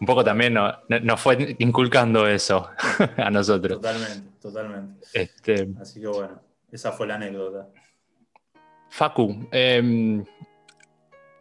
Un 0.00 0.06
poco 0.06 0.22
también 0.22 0.54
nos, 0.54 1.20
fue 1.20 1.56
inculcando 1.58 2.26
eso 2.26 2.68
a 3.16 3.30
nosotros. 3.30 3.80
Totalmente, 3.80 4.30
totalmente. 4.40 5.06
Este, 5.12 5.68
Así 5.80 6.00
que 6.00 6.06
bueno, 6.06 6.40
esa 6.70 6.92
fue 6.92 7.06
la 7.06 7.16
anécdota. 7.16 7.68
Facu, 8.90 9.48
em, 9.50 10.24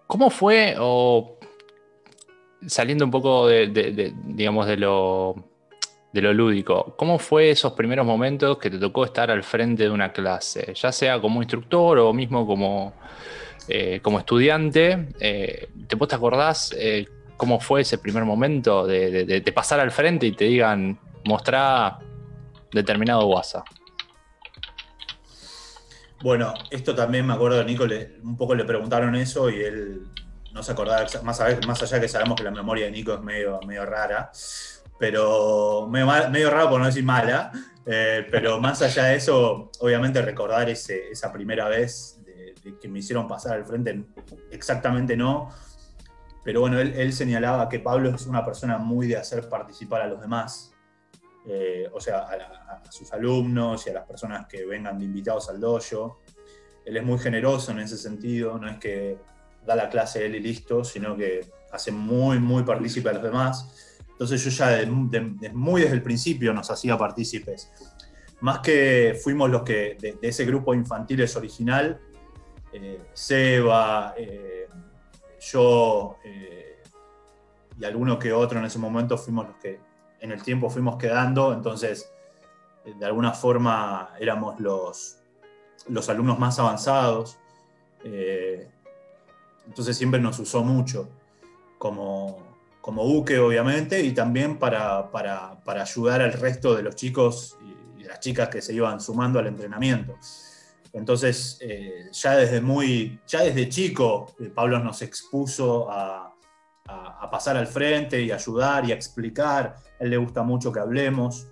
¿cómo 0.08 0.30
fue, 0.30 0.76
o 0.80 1.38
saliendo 2.66 3.06
un 3.06 3.12
poco 3.12 3.48
de, 3.48 4.14
digamos, 4.26 4.66
de 4.66 4.78
lo, 4.78 5.36
de 6.14 6.22
lo 6.22 6.32
lúdico, 6.32 6.94
¿cómo 6.96 7.18
fue 7.18 7.50
esos 7.50 7.74
primeros 7.74 8.06
momentos 8.06 8.60
que 8.60 8.70
te 8.70 8.78
tocó 8.78 9.04
estar 9.04 9.32
al 9.32 9.44
frente 9.44 9.84
de 9.84 9.90
una 9.90 10.14
clase? 10.14 10.72
Ya 10.76 10.92
sea 10.92 11.20
como 11.20 11.42
instructor 11.42 11.98
o 11.98 12.14
mismo 12.14 12.46
como, 12.46 12.94
eh, 13.68 14.00
como 14.00 14.20
estudiante. 14.20 15.10
Eh, 15.20 15.70
¿te, 15.88 15.96
¿Vos 15.96 16.08
te 16.08 16.16
acordás 16.16 16.72
eh, 16.78 17.08
cómo 17.36 17.60
fue 17.60 17.82
ese 17.82 17.98
primer 17.98 18.26
momento 18.26 18.86
de, 18.86 19.44
pasar 19.56 19.80
al 19.80 19.90
frente 19.90 20.28
y 20.28 20.34
te 20.34 20.46
digan, 20.46 21.00
mostrá 21.26 21.98
determinado 22.72 23.26
WhatsApp? 23.26 23.66
Bueno, 26.22 26.54
esto 26.70 26.94
también 26.94 27.26
me 27.26 27.34
acuerdo 27.34 27.58
de 27.58 27.66
Nico, 27.66 27.86
un 28.22 28.38
poco 28.38 28.54
le 28.54 28.66
preguntaron 28.66 29.16
eso 29.16 29.50
y 29.50 29.62
él 29.62 30.04
no 30.52 30.62
se 30.62 30.74
acordaba, 30.74 31.08
más, 31.24 31.42
más 31.66 31.82
allá 31.82 32.00
que 32.00 32.08
sabemos 32.08 32.36
que 32.38 32.44
la 32.44 32.52
memoria 32.52 32.86
de 32.86 32.92
Nico 32.92 33.16
es 33.16 33.22
medio, 33.22 33.60
medio 33.66 33.84
rara, 33.84 34.32
pero 35.04 35.86
medio, 35.90 36.50
raro 36.50 36.70
por 36.70 36.80
no 36.80 36.86
decir 36.86 37.04
mala, 37.04 37.52
eh, 37.86 38.26
pero 38.32 38.62
más 38.62 38.82
allá 38.82 39.04
de 39.08 39.18
eso, 39.18 39.70
obviamente 39.82 40.22
recordar 40.22 40.70
esa 40.70 41.30
primera 41.34 41.68
vez 41.68 42.22
de, 42.24 42.80
que 42.80 42.88
me 42.88 43.00
hicieron 43.00 43.28
pasar 43.28 43.58
al 43.58 43.66
frente, 43.66 44.02
exactamente 44.50 45.18
no, 45.18 45.50
pero 46.42 46.62
bueno, 46.62 46.80
él, 46.80 47.12
señalaba 47.12 47.68
que 47.68 47.82
Pablo 47.82 48.16
es 48.16 48.26
una 48.28 48.46
persona 48.46 48.78
muy 48.78 49.08
de 49.08 49.18
hacer 49.18 49.50
participar 49.50 50.04
a 50.04 50.08
los 50.08 50.22
demás, 50.22 50.72
eh, 51.48 51.90
o 51.92 52.00
sea, 52.00 52.20
a, 52.20 52.90
sus 52.90 53.12
alumnos 53.12 53.86
y 53.86 53.90
a 53.90 53.94
las 53.96 54.08
personas 54.08 54.48
que 54.48 54.66
vengan 54.66 54.98
de 54.98 55.04
invitados 55.04 55.50
al 55.50 55.60
dojo. 55.60 56.22
Él 56.86 56.96
es 56.96 57.04
muy 57.04 57.20
generoso 57.20 57.74
en 57.74 57.80
ese 57.80 57.98
sentido, 57.98 58.58
no 58.58 58.70
es 58.70 58.78
que 58.78 59.18
da 59.66 59.76
la 59.76 59.90
clase 59.90 60.26
él 60.26 60.36
y 60.36 60.40
listo, 60.40 60.86
sino 60.86 61.18
que 61.18 61.42
hace 61.74 61.92
muy, 61.92 62.40
muy 62.40 62.64
partícipe 62.64 63.10
a 63.10 63.14
los 63.14 63.24
demás. 63.24 63.93
Entonces 64.14 64.44
yo 64.44 64.50
ya 64.52 64.86
muy 65.54 65.82
desde 65.82 65.96
el 65.96 66.04
principio 66.04 66.54
nos 66.54 66.70
hacía 66.72 66.98
partícipes. 66.98 67.72
Más 68.42 68.60
que 68.60 69.20
fuimos 69.22 69.50
los 69.50 69.64
que 69.64 69.98
de, 70.00 70.18
ese 70.22 70.46
grupo 70.46 70.74
infantiles 70.74 71.36
original, 71.36 72.00
eh, 72.72 73.02
Seba, 73.14 74.14
eh, 74.18 74.68
yo 75.40 76.18
eh, 76.24 76.82
y 77.80 77.86
alguno 77.86 78.20
que 78.20 78.32
otro 78.32 78.60
en 78.60 78.66
ese 78.66 78.80
momento 78.80 79.18
fuimos 79.18 79.48
los 79.48 79.58
que 79.58 79.80
en 80.20 80.32
el 80.32 80.44
tiempo 80.44 80.70
fuimos 80.70 80.98
quedando, 80.98 81.54
entonces 81.54 82.12
de 82.86 83.06
alguna 83.06 83.32
forma 83.32 84.14
éramos 84.20 84.60
los, 84.60 85.18
los 85.88 86.08
alumnos 86.10 86.38
más 86.38 86.60
avanzados, 86.60 87.40
entonces 89.66 89.98
siempre 89.98 90.20
nos 90.20 90.38
usó 90.40 90.64
mucho 90.64 91.10
como, 91.78 92.53
como 92.84 93.06
buque 93.06 93.40
obviamente 93.40 94.02
y 94.02 94.12
también 94.12 94.60
para, 94.60 95.10
ayudar 95.66 96.22
al 96.22 96.34
resto 96.34 96.76
de 96.76 96.84
los 96.84 96.98
chicos 96.98 97.58
y 97.98 98.04
las 98.04 98.20
chicas 98.20 98.50
que 98.50 98.62
se 98.62 98.74
iban 98.74 99.00
sumando 99.00 99.40
al 99.40 99.48
entrenamiento. 99.48 100.18
Entonces, 100.92 101.58
eh, 101.62 102.10
ya 102.12 102.36
desde 102.36 102.60
muy, 102.60 103.22
ya 103.26 103.44
desde 103.44 103.70
chico, 103.70 104.36
eh, 104.38 104.52
Pablo 104.54 104.80
nos 104.80 105.02
expuso 105.02 105.90
a, 105.90 106.36
pasar 107.32 107.56
al 107.56 107.68
frente 107.68 108.22
y 108.22 108.32
ayudar 108.32 108.86
y 108.86 108.92
a 108.92 108.96
explicar. 108.96 109.76
A 110.00 110.04
él 110.04 110.10
le 110.10 110.18
gusta 110.18 110.44
mucho 110.44 110.70
que 110.70 110.82
hablemos. 110.82 111.48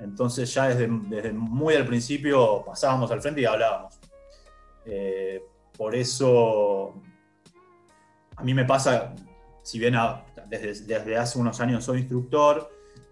Entonces, 0.00 0.52
ya 0.52 0.68
desde, 0.68 0.88
muy 0.88 1.76
al 1.76 1.86
principio 1.86 2.64
pasábamos 2.66 3.12
al 3.12 3.22
frente 3.22 3.42
y 3.42 3.44
hablábamos. 3.44 4.00
Eh, 4.84 5.40
por 5.76 5.94
eso, 5.94 7.00
a 8.36 8.42
mí 8.42 8.52
me 8.54 8.64
pasa, 8.64 9.14
si 9.62 9.78
bien 9.78 9.94
desde, 10.48 11.16
hace 11.16 11.38
unos 11.38 11.60
años 11.60 11.84
soy 11.84 12.00
instructor, 12.00 12.70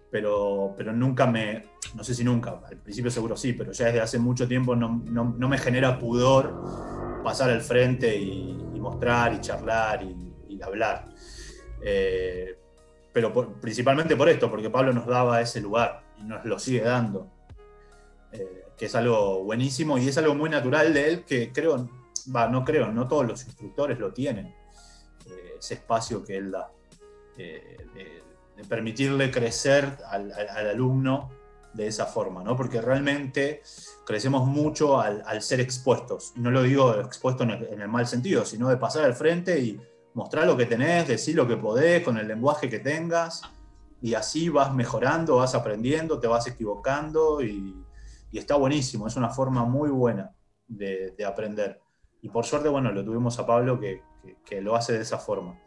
pero, 0.09 0.73
pero 0.77 0.93
nunca 0.93 1.27
me, 1.27 1.69
no 1.95 2.03
sé 2.03 2.15
si 2.15 2.23
nunca, 2.23 2.61
al 2.65 2.77
principio 2.77 3.11
seguro 3.11 3.35
sí, 3.35 3.53
pero 3.53 3.71
ya 3.71 3.85
desde 3.85 4.01
hace 4.01 4.19
mucho 4.19 4.47
tiempo 4.47 4.75
no, 4.75 4.89
me 4.89 5.57
genera 5.57 5.99
pudor 5.99 7.21
pasar 7.23 7.49
al 7.49 7.61
frente 7.61 8.15
y, 8.15 8.63
mostrar 8.77 9.33
y 9.33 9.41
charlar 9.41 10.01
y, 10.03 10.61
hablar. 10.61 11.05
Eh, 11.83 12.57
pero 13.13 13.31
principalmente 13.59 14.15
por 14.15 14.27
esto, 14.27 14.49
porque 14.49 14.71
Pablo 14.71 14.91
nos 14.91 15.05
daba 15.05 15.39
ese 15.39 15.61
lugar 15.61 16.03
y 16.19 16.23
nos 16.23 16.43
lo 16.45 16.57
sigue 16.57 16.81
dando, 16.81 17.29
eh, 18.31 18.65
que 18.75 18.85
es 18.85 18.95
algo 18.95 19.43
buenísimo 19.43 19.99
y 19.99 20.07
es 20.07 20.17
algo 20.17 20.33
muy 20.33 20.49
natural 20.49 20.93
de 20.95 21.09
él 21.09 21.25
que 21.25 21.51
creo, 21.51 21.87
va, 22.35 22.47
no 22.47 22.65
creo, 22.65 22.91
no 22.91 23.07
todos 23.07 23.27
los 23.27 23.45
instructores 23.45 23.99
lo 23.99 24.13
tienen, 24.13 24.47
eh, 24.47 25.55
ese 25.59 25.75
espacio 25.75 26.23
que 26.23 26.37
él 26.37 26.49
da 26.49 26.71
de 27.37 28.63
permitirle 28.67 29.31
crecer 29.31 29.97
al, 30.09 30.31
alumno 30.31 31.29
de 31.73 31.87
esa 31.87 32.05
forma, 32.05 32.43
¿no? 32.43 32.55
Porque 32.55 32.81
realmente 32.81 33.61
crecemos 34.05 34.47
mucho 34.47 34.99
al, 34.99 35.41
ser 35.41 35.59
expuestos. 35.59 36.33
No 36.35 36.49
lo 36.49 36.63
digo 36.63 36.99
expuesto 36.99 37.43
en 37.43 37.51
el, 37.81 37.87
mal 37.87 38.07
sentido, 38.07 38.45
sino 38.45 38.69
de 38.69 38.77
pasar 38.77 39.03
al 39.03 39.13
frente 39.13 39.59
y 39.59 39.79
mostrar 40.13 40.47
lo 40.47 40.57
que 40.57 40.65
tenés, 40.65 41.07
decir 41.07 41.35
lo 41.35 41.47
que 41.47 41.57
podés, 41.57 42.03
con 42.03 42.17
el 42.17 42.27
lenguaje 42.27 42.69
que 42.69 42.79
tengas, 42.79 43.43
y 44.01 44.15
así 44.15 44.49
vas 44.49 44.73
mejorando, 44.73 45.37
vas 45.37 45.53
aprendiendo, 45.53 46.19
te 46.19 46.27
vas 46.27 46.47
equivocando, 46.47 47.43
y, 47.43 47.75
está 48.31 48.55
buenísimo, 48.55 49.07
es 49.07 49.15
una 49.15 49.29
forma 49.29 49.63
muy 49.63 49.89
buena 49.89 50.31
de, 50.67 51.13
aprender. 51.25 51.79
Y 52.21 52.29
por 52.29 52.45
suerte, 52.45 52.69
bueno, 52.69 52.91
lo 52.91 53.03
tuvimos 53.03 53.37
a 53.39 53.45
Pablo 53.45 53.79
que, 53.79 54.01
lo 54.61 54.75
hace 54.75 54.93
de 54.93 55.01
esa 55.01 55.19
forma. 55.19 55.59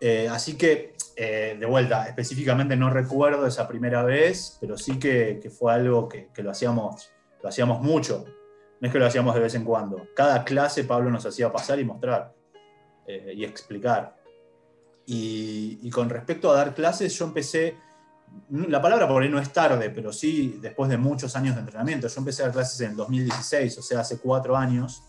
Eh, 0.00 0.28
así 0.30 0.56
que 0.56 0.94
eh, 1.18 1.56
de 1.58 1.64
vuelta, 1.64 2.06
específicamente 2.06 2.76
no 2.76 2.90
recuerdo 2.90 3.46
esa 3.46 3.66
primera 3.66 4.02
vez, 4.02 4.58
pero 4.60 4.76
sí 4.76 4.98
que, 4.98 5.50
fue 5.50 5.72
algo 5.72 6.08
que, 6.08 6.28
lo, 6.42 6.50
hacíamos, 6.50 7.10
lo 7.42 7.48
hacíamos 7.48 7.80
mucho. 7.80 8.26
No 8.80 8.86
es 8.86 8.92
que 8.92 8.98
lo 8.98 9.06
hacíamos 9.06 9.34
de 9.34 9.40
vez 9.40 9.54
en 9.54 9.64
cuando. 9.64 10.08
Cada 10.14 10.44
clase 10.44 10.84
Pablo 10.84 11.10
nos 11.10 11.24
hacía 11.24 11.50
pasar 11.50 11.80
y 11.80 11.84
mostrar 11.84 12.34
eh, 13.06 13.32
y 13.34 13.44
explicar. 13.44 14.14
Y, 15.06 15.88
con 15.90 16.10
respecto 16.10 16.50
a 16.50 16.56
dar 16.56 16.74
clases, 16.74 17.16
yo 17.18 17.24
empecé, 17.24 17.76
la 18.50 18.82
palabra 18.82 19.08
por 19.08 19.22
ahí 19.22 19.30
no 19.30 19.38
es 19.38 19.50
tarde, 19.50 19.88
pero 19.88 20.12
sí 20.12 20.58
después 20.60 20.90
de 20.90 20.98
muchos 20.98 21.34
años 21.34 21.54
de 21.54 21.60
entrenamiento. 21.60 22.08
Yo 22.08 22.18
empecé 22.18 22.42
a 22.42 22.46
dar 22.46 22.54
clases 22.54 22.78
en 22.82 22.90
el 22.90 22.96
2016, 22.96 23.78
o 23.78 23.82
sea, 23.82 24.00
hace 24.00 24.18
cuatro 24.18 24.54
años, 24.54 25.02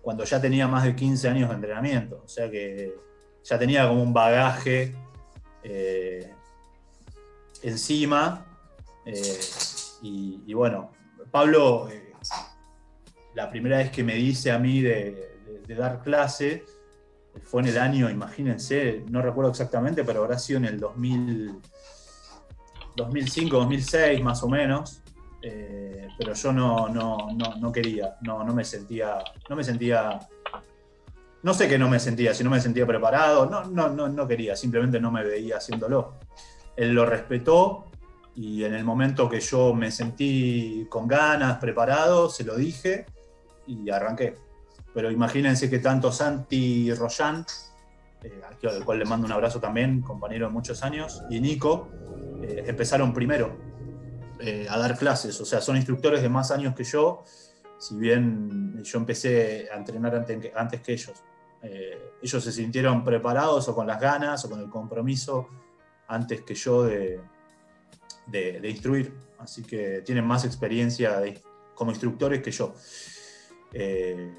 cuando 0.00 0.24
ya 0.24 0.40
tenía 0.40 0.66
más 0.68 0.84
de 0.84 0.96
15 0.96 1.28
años 1.28 1.50
de 1.50 1.56
entrenamiento. 1.56 2.22
O 2.24 2.28
sea 2.28 2.50
que 2.50 3.11
ya 3.44 3.58
tenía 3.58 3.88
como 3.88 4.02
un 4.02 4.12
bagaje 4.12 4.94
eh, 5.62 6.32
encima. 7.62 8.44
Eh, 9.04 9.40
y, 10.02 10.52
bueno, 10.54 10.90
Pablo, 11.30 11.88
eh, 11.90 12.12
la 13.34 13.50
primera 13.50 13.78
vez 13.78 13.90
que 13.90 14.02
me 14.02 14.14
dice 14.14 14.50
a 14.50 14.58
mí 14.58 14.80
de, 14.80 15.30
dar 15.68 16.02
clase, 16.02 16.64
fue 17.44 17.62
en 17.62 17.68
el 17.68 17.78
año, 17.78 18.10
imagínense, 18.10 19.04
no 19.08 19.22
recuerdo 19.22 19.50
exactamente, 19.52 20.04
pero 20.04 20.22
habrá 20.22 20.38
sido 20.38 20.58
en 20.58 20.66
el 20.66 20.78
2000, 20.78 21.60
2005, 22.94 23.56
2006 23.56 24.22
más 24.22 24.42
o 24.42 24.48
menos. 24.48 25.00
pero 26.18 26.34
yo 26.34 26.52
no, 26.52 26.88
no, 26.90 27.72
quería, 27.72 28.16
no, 28.20 28.44
no 28.44 28.52
me 28.52 28.64
sentía, 28.64 29.24
no 29.48 29.56
me 29.56 29.64
sentía 29.64 30.20
no 31.42 31.54
sé 31.54 31.68
que 31.68 31.78
no 31.78 31.88
me 31.88 31.98
sentía, 31.98 32.34
si 32.34 32.44
no 32.44 32.50
me 32.50 32.60
sentía 32.60 32.86
preparado, 32.86 33.46
no, 33.46 33.64
no, 33.64 33.88
no, 33.88 34.08
no 34.08 34.28
quería, 34.28 34.54
simplemente 34.54 35.00
no 35.00 35.10
me 35.10 35.24
veía 35.24 35.56
haciéndolo. 35.56 36.14
Él 36.76 36.92
lo 36.92 37.04
respetó 37.04 37.90
y 38.34 38.64
en 38.64 38.74
el 38.74 38.84
momento 38.84 39.28
que 39.28 39.40
yo 39.40 39.74
me 39.74 39.90
sentí 39.90 40.86
con 40.88 41.08
ganas, 41.08 41.58
preparado, 41.58 42.30
se 42.30 42.44
lo 42.44 42.54
dije 42.56 43.06
y 43.66 43.90
arranqué. 43.90 44.36
Pero 44.94 45.10
imagínense 45.10 45.68
que 45.68 45.80
tanto 45.80 46.12
Santi 46.12 46.92
Royan, 46.94 47.44
eh, 48.22 48.40
al 48.44 48.84
cual 48.84 49.00
le 49.00 49.04
mando 49.04 49.26
un 49.26 49.32
abrazo 49.32 49.58
también, 49.58 50.00
compañero 50.00 50.46
de 50.46 50.52
muchos 50.52 50.82
años, 50.82 51.22
y 51.28 51.40
Nico, 51.40 51.88
eh, 52.42 52.64
empezaron 52.68 53.12
primero 53.12 53.56
eh, 54.38 54.66
a 54.68 54.78
dar 54.78 54.96
clases, 54.96 55.40
o 55.40 55.44
sea, 55.44 55.60
son 55.60 55.76
instructores 55.76 56.22
de 56.22 56.28
más 56.28 56.50
años 56.50 56.74
que 56.74 56.84
yo, 56.84 57.24
si 57.78 57.96
bien 57.96 58.82
yo 58.84 58.98
empecé 58.98 59.68
a 59.72 59.76
entrenar 59.76 60.24
antes 60.54 60.80
que 60.80 60.92
ellos. 60.92 61.22
Eh, 61.62 62.12
ellos 62.20 62.42
se 62.42 62.50
sintieron 62.50 63.04
preparados 63.04 63.68
o 63.68 63.74
con 63.74 63.86
las 63.86 64.00
ganas 64.00 64.44
o 64.44 64.50
con 64.50 64.60
el 64.60 64.68
compromiso 64.68 65.46
antes 66.08 66.42
que 66.42 66.54
yo 66.54 66.82
de, 66.82 67.20
de, 68.26 68.68
instruir, 68.68 69.14
así 69.38 69.62
que 69.62 70.02
tienen 70.02 70.26
más 70.26 70.44
experiencia 70.44 71.22
como 71.74 71.90
instructores 71.90 72.42
que 72.42 72.50
yo. 72.50 72.74
Eh, 73.72 74.34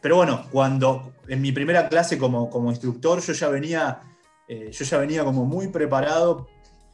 pero 0.00 0.16
bueno, 0.16 0.46
cuando 0.50 1.12
en 1.28 1.42
mi 1.42 1.52
primera 1.52 1.88
clase 1.88 2.16
como, 2.16 2.48
como 2.48 2.70
instructor 2.70 3.20
yo 3.20 3.32
ya 3.32 3.48
venía, 3.48 4.00
eh, 4.48 4.70
yo 4.72 4.84
ya 4.84 4.98
venía 4.98 5.24
como 5.24 5.44
muy 5.44 5.68
preparado. 5.68 6.48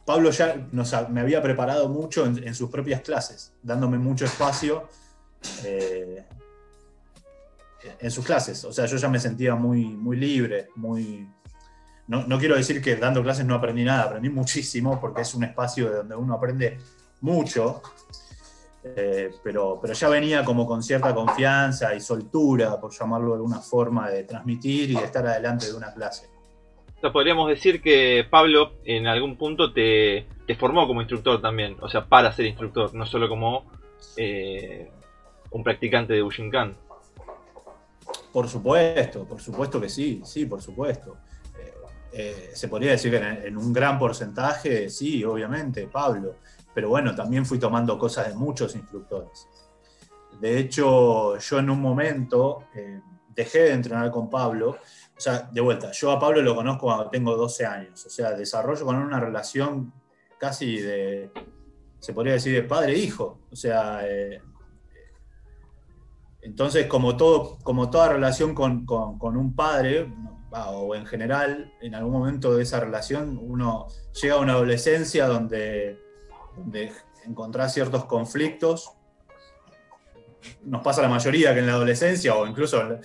Pablo 0.05 0.31
ya 0.31 0.67
me 1.09 1.21
había 1.21 1.41
preparado 1.41 1.89
mucho 1.89 2.25
en, 2.25 2.55
sus 2.55 2.69
propias 2.69 3.01
clases, 3.01 3.53
dándome 3.61 3.97
mucho 3.97 4.25
espacio 4.25 4.87
en 7.99 8.11
sus 8.11 8.25
clases. 8.25 8.63
O 8.65 8.73
sea, 8.73 8.85
yo 8.85 8.97
ya 8.97 9.09
me 9.09 9.19
sentía 9.19 9.55
muy, 9.55 9.85
muy 9.85 10.17
libre, 10.17 10.69
muy, 10.75 11.27
no, 12.07 12.39
quiero 12.39 12.55
decir 12.55 12.81
que 12.81 12.95
dando 12.95 13.21
clases 13.21 13.45
no 13.45 13.55
aprendí 13.55 13.83
nada, 13.83 14.03
aprendí 14.03 14.29
muchísimo 14.29 14.99
porque 14.99 15.21
es 15.21 15.35
un 15.35 15.43
espacio 15.43 15.89
de 15.89 15.95
donde 15.97 16.15
uno 16.15 16.35
aprende 16.35 16.77
mucho, 17.19 17.81
eh, 18.83 19.31
pero, 19.43 19.77
pero 19.81 19.93
ya 19.93 20.07
venía 20.07 20.45
como 20.45 20.65
con 20.65 20.81
cierta 20.81 21.13
confianza 21.13 21.93
y 21.93 21.99
soltura, 21.99 22.79
por 22.79 22.97
llamarlo 22.97 23.29
de 23.29 23.35
alguna 23.35 23.59
forma, 23.59 24.09
de 24.09 24.23
transmitir 24.23 24.91
y 24.91 24.95
de 24.95 25.03
estar 25.03 25.27
adelante 25.27 25.65
de 25.65 25.73
una 25.73 25.93
clase. 25.93 26.29
podríamos 27.11 27.49
decir 27.49 27.81
que 27.81 28.25
Pablo 28.29 28.75
en 28.85 29.07
algún 29.07 29.35
punto 29.35 29.73
te, 29.73 30.27
formó 30.57 30.87
como 30.87 31.01
instructor 31.01 31.41
también, 31.41 31.75
o 31.81 31.89
sea, 31.89 32.05
para 32.05 32.31
ser 32.31 32.45
instructor, 32.45 32.93
no 32.93 33.05
solo 33.05 33.27
como 33.27 33.65
eh, 34.15 34.89
un 35.51 35.61
practicante 35.61 36.13
de 36.13 36.21
Bushinkan. 36.21 36.77
Por 38.37 38.47
supuesto, 38.47 39.25
por 39.25 39.41
supuesto 39.41 39.81
que 39.81 39.89
sí, 39.89 40.21
sí, 40.23 40.45
por 40.45 40.61
supuesto. 40.61 41.17
Eh, 42.11 42.51
se 42.53 42.67
podría 42.67 42.91
decir 42.91 43.09
que 43.09 43.17
en, 43.17 43.57
un 43.57 43.73
gran 43.73 43.97
porcentaje, 43.97 44.91
sí, 44.91 45.23
obviamente, 45.23 45.87
Pablo, 45.87 46.35
pero 46.71 46.87
bueno, 46.89 47.15
también 47.15 47.47
fui 47.47 47.57
tomando 47.57 47.97
cosas 47.97 48.27
de 48.27 48.35
muchos 48.35 48.75
instructores. 48.75 49.47
De 50.39 50.59
hecho, 50.59 51.35
yo 51.39 51.57
en 51.57 51.67
un 51.71 51.81
momento 51.81 52.65
eh, 52.75 53.01
dejé 53.29 53.61
de 53.61 53.71
entrenar 53.71 54.11
con 54.11 54.29
Pablo, 54.29 54.69
o 55.17 55.19
sea, 55.19 55.49
de 55.51 55.61
vuelta, 55.61 55.91
yo 55.91 56.11
a 56.11 56.19
Pablo 56.19 56.39
lo 56.43 56.53
conozco 56.53 56.85
cuando 56.85 57.09
tengo 57.09 57.35
12 57.35 57.65
años, 57.65 58.05
o 58.05 58.09
sea, 58.11 58.33
desarrollo 58.33 58.85
con 58.85 58.97
una 58.97 59.19
relación 59.19 59.91
casi 60.37 60.79
de, 60.79 61.31
se 61.97 62.13
podría 62.13 62.33
decir, 62.33 62.53
de 62.53 62.61
padre-hijo, 62.61 63.39
o 63.51 63.55
sea, 63.55 64.01
eh, 64.07 64.39
entonces 66.47 66.87
como, 66.87 67.17
toda 67.17 68.07
relación 68.07 68.55
con, 68.55 68.85
un 69.19 69.53
padre, 69.53 70.09
o 70.49 70.95
en 70.95 71.05
general, 71.05 71.73
en 71.81 71.93
algún 71.93 72.13
momento 72.13 72.55
de 72.55 72.63
esa 72.63 72.79
relación, 72.79 73.37
uno 73.41 73.87
llega 74.21 74.35
a 74.35 74.39
una 74.39 74.53
adolescencia 74.53 75.27
donde, 75.27 75.99
donde 76.55 76.93
encontrás 77.25 77.73
ciertos 77.73 78.05
conflictos. 78.05 78.91
Nos 80.63 80.81
pasa 80.81 81.01
la 81.01 81.09
mayoría 81.09 81.53
que 81.53 81.59
en 81.59 81.67
la 81.67 81.73
adolescencia, 81.73 82.33
o 82.33 82.47
incluso 82.47 82.81
en 82.81 82.91
el 82.93 83.01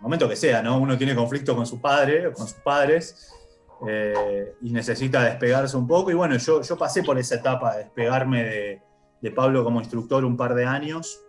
momento 0.00 0.28
que 0.28 0.36
sea, 0.36 0.62
¿no? 0.62 0.78
uno 0.78 0.96
tiene 0.96 1.16
conflicto 1.16 1.56
con 1.56 1.66
su 1.66 1.80
padre, 1.80 2.32
con 2.32 2.46
sus 2.46 2.58
padres, 2.58 3.32
eh, 3.88 4.54
y 4.62 4.70
necesita 4.70 5.24
despegarse 5.24 5.76
un 5.76 5.88
poco. 5.88 6.12
Y 6.12 6.14
bueno, 6.14 6.36
yo, 6.36 6.62
pasé 6.78 7.02
por 7.02 7.18
esa 7.18 7.34
etapa 7.34 7.72
de 7.72 7.84
despegarme 7.84 8.44
de, 8.44 8.82
de 9.20 9.30
Pablo 9.32 9.64
como 9.64 9.80
instructor 9.80 10.24
un 10.24 10.36
par 10.36 10.54
de 10.54 10.64
años, 10.64 11.24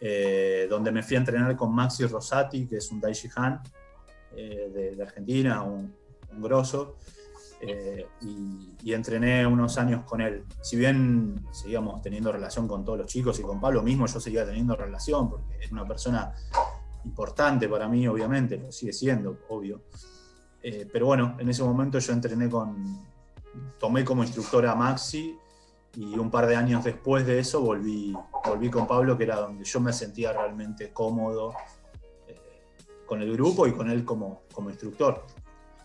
eh, 0.00 0.66
donde 0.68 0.92
me 0.92 1.02
fui 1.02 1.16
a 1.16 1.20
entrenar 1.20 1.56
con 1.56 1.74
Maxi 1.74 2.06
Rosati, 2.06 2.66
que 2.66 2.76
es 2.76 2.90
un 2.90 3.00
Daishi 3.00 3.28
Han, 3.36 3.60
eh, 4.36 4.94
de, 4.96 5.02
Argentina, 5.02 5.62
un, 5.62 5.94
grosso, 6.38 6.96
eh, 7.60 8.06
y, 8.20 8.92
entrené 8.92 9.46
unos 9.46 9.78
años 9.78 10.04
con 10.04 10.20
él. 10.20 10.44
Si 10.60 10.76
bien 10.76 11.46
seguíamos 11.50 12.02
teniendo 12.02 12.30
relación 12.30 12.68
con 12.68 12.84
todos 12.84 12.98
los 12.98 13.06
chicos 13.06 13.38
y 13.40 13.42
con 13.42 13.60
Pablo 13.60 13.82
mismo, 13.82 14.06
yo 14.06 14.20
seguía 14.20 14.44
teniendo 14.44 14.76
relación 14.76 15.30
porque 15.30 15.58
es 15.60 15.72
una 15.72 15.86
persona 15.86 16.34
importante 17.04 17.68
para 17.68 17.88
mí, 17.88 18.06
obviamente, 18.06 18.58
lo 18.58 18.70
sigue 18.70 18.92
siendo, 18.92 19.38
obvio. 19.48 19.82
Eh, 20.62 20.88
pero 20.92 21.06
bueno, 21.06 21.36
en 21.38 21.48
ese 21.48 21.62
momento 21.62 21.98
yo 21.98 22.12
entrené 22.12 22.50
con, 22.50 23.06
tomé 23.78 24.04
como 24.04 24.22
instructora 24.22 24.72
a 24.72 24.74
Maxi 24.74 25.34
y 25.96 26.18
un 26.18 26.30
par 26.30 26.46
de 26.46 26.54
años 26.54 26.84
después 26.84 27.26
de 27.26 27.38
eso 27.38 27.62
volví, 27.62 28.14
volví 28.44 28.70
con 28.70 28.86
Pablo, 28.86 29.16
que 29.16 29.24
era 29.24 29.36
donde 29.36 29.64
yo 29.64 29.80
me 29.80 29.92
sentía 29.92 30.32
realmente 30.32 30.92
cómodo 30.92 31.54
con 33.06 33.22
el 33.22 33.32
grupo 33.32 33.66
y 33.66 33.72
con 33.72 33.90
él 33.90 34.04
como, 34.04 34.42
como 34.52 34.68
instructor. 34.68 35.24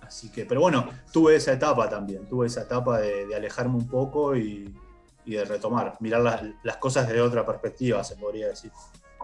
Así 0.01 0.29
que, 0.29 0.45
pero 0.45 0.59
bueno, 0.59 0.89
tuve 1.13 1.37
esa 1.37 1.53
etapa 1.53 1.87
también, 1.87 2.27
tuve 2.27 2.47
esa 2.47 2.63
etapa 2.63 2.99
de, 2.99 3.33
alejarme 3.33 3.75
un 3.75 3.87
poco 3.87 4.35
y, 4.35 4.75
de 5.25 5.45
retomar, 5.45 5.95
mirar 6.01 6.21
las, 6.21 6.41
las, 6.63 6.77
cosas 6.77 7.07
desde 7.07 7.21
otra 7.21 7.45
perspectiva, 7.45 8.03
se 8.03 8.17
podría 8.17 8.49
decir. 8.49 8.71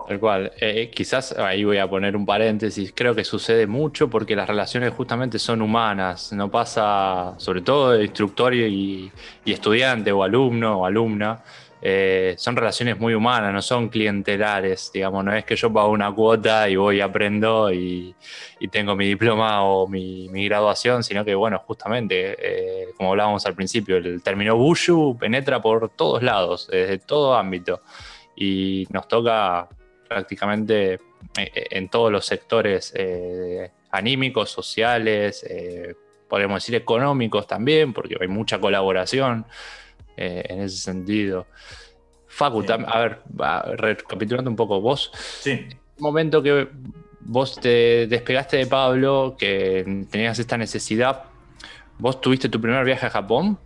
Tal 0.07 0.19
cual. 0.19 0.51
Eh, 0.59 0.89
quizás 0.93 1.33
ahí 1.37 1.65
voy 1.65 1.79
a 1.79 1.89
poner 1.89 2.15
un 2.15 2.25
paréntesis. 2.25 2.93
Creo 2.95 3.13
que 3.13 3.25
sucede 3.25 3.67
mucho 3.67 4.09
porque 4.09 4.35
las 4.35 4.47
relaciones 4.47 4.93
justamente 4.93 5.37
son 5.37 5.61
humanas. 5.61 6.31
No 6.31 6.49
pasa, 6.49 7.33
sobre 7.37 7.61
todo 7.61 7.91
de 7.91 8.05
instructor 8.05 8.53
y, 8.53 9.11
y 9.43 9.51
estudiante 9.51 10.11
o 10.11 10.23
alumno 10.23 10.79
o 10.79 10.85
alumna. 10.85 11.43
Eh, 11.81 12.35
son 12.37 12.55
relaciones 12.55 12.99
muy 12.99 13.13
humanas, 13.13 13.53
no 13.53 13.61
son 13.61 13.89
clientelares, 13.89 14.89
digamos, 14.91 15.23
no 15.23 15.33
es 15.35 15.45
que 15.45 15.55
yo 15.55 15.71
pago 15.71 15.91
una 15.91 16.11
cuota 16.11 16.67
y 16.67 16.75
voy, 16.75 17.01
aprendo 17.01 17.71
y, 17.71 18.15
tengo 18.71 18.95
mi 18.95 19.07
diploma 19.07 19.63
o 19.63 19.87
mi, 19.87 20.27
graduación, 20.47 21.03
sino 21.03 21.23
que, 21.23 21.35
bueno, 21.35 21.59
justamente, 21.67 22.35
eh, 22.39 22.87
como 22.97 23.11
hablábamos 23.11 23.45
al 23.45 23.53
principio, 23.53 23.97
el 23.97 24.23
término 24.23 24.55
Bushu 24.55 25.17
penetra 25.19 25.61
por 25.61 25.89
todos 25.89 26.23
lados, 26.23 26.67
desde 26.67 26.97
todo 26.97 27.35
ámbito, 27.35 27.81
y 28.35 28.87
nos 28.89 29.07
toca 29.07 29.69
prácticamente 30.07 30.93
eh, 30.93 30.99
en 31.71 31.89
todos 31.89 32.11
los 32.11 32.25
sectores 32.25 32.93
anímicos, 33.91 34.49
sociales, 34.49 35.45
podemos 36.27 36.61
decir 36.61 36.75
económicos 36.75 37.47
también, 37.47 37.93
porque 37.93 38.15
hay 38.19 38.27
mucha 38.27 38.59
colaboración. 38.59 39.45
Eh, 40.17 40.43
en 40.49 40.61
ese 40.61 40.77
sentido. 40.77 41.45
Facu, 42.27 42.65
a 42.67 42.99
ver, 42.99 43.21
recapitulando 43.77 44.49
un 44.49 44.55
poco, 44.55 44.81
vos, 44.81 45.11
sí. 45.13 45.67
momento 45.99 46.41
que 46.41 46.67
vos 47.19 47.59
te 47.59 48.07
despegaste 48.07 48.57
de 48.57 48.65
Pablo, 48.65 49.35
que 49.37 50.05
tenías 50.09 50.39
esta 50.39 50.57
necesidad, 50.57 51.25
¿vos 51.99 52.19
tuviste 52.19 52.49
tu 52.49 52.59
primer 52.59 52.83
viaje 52.83 53.05
a 53.05 53.09
Japón? 53.11 53.59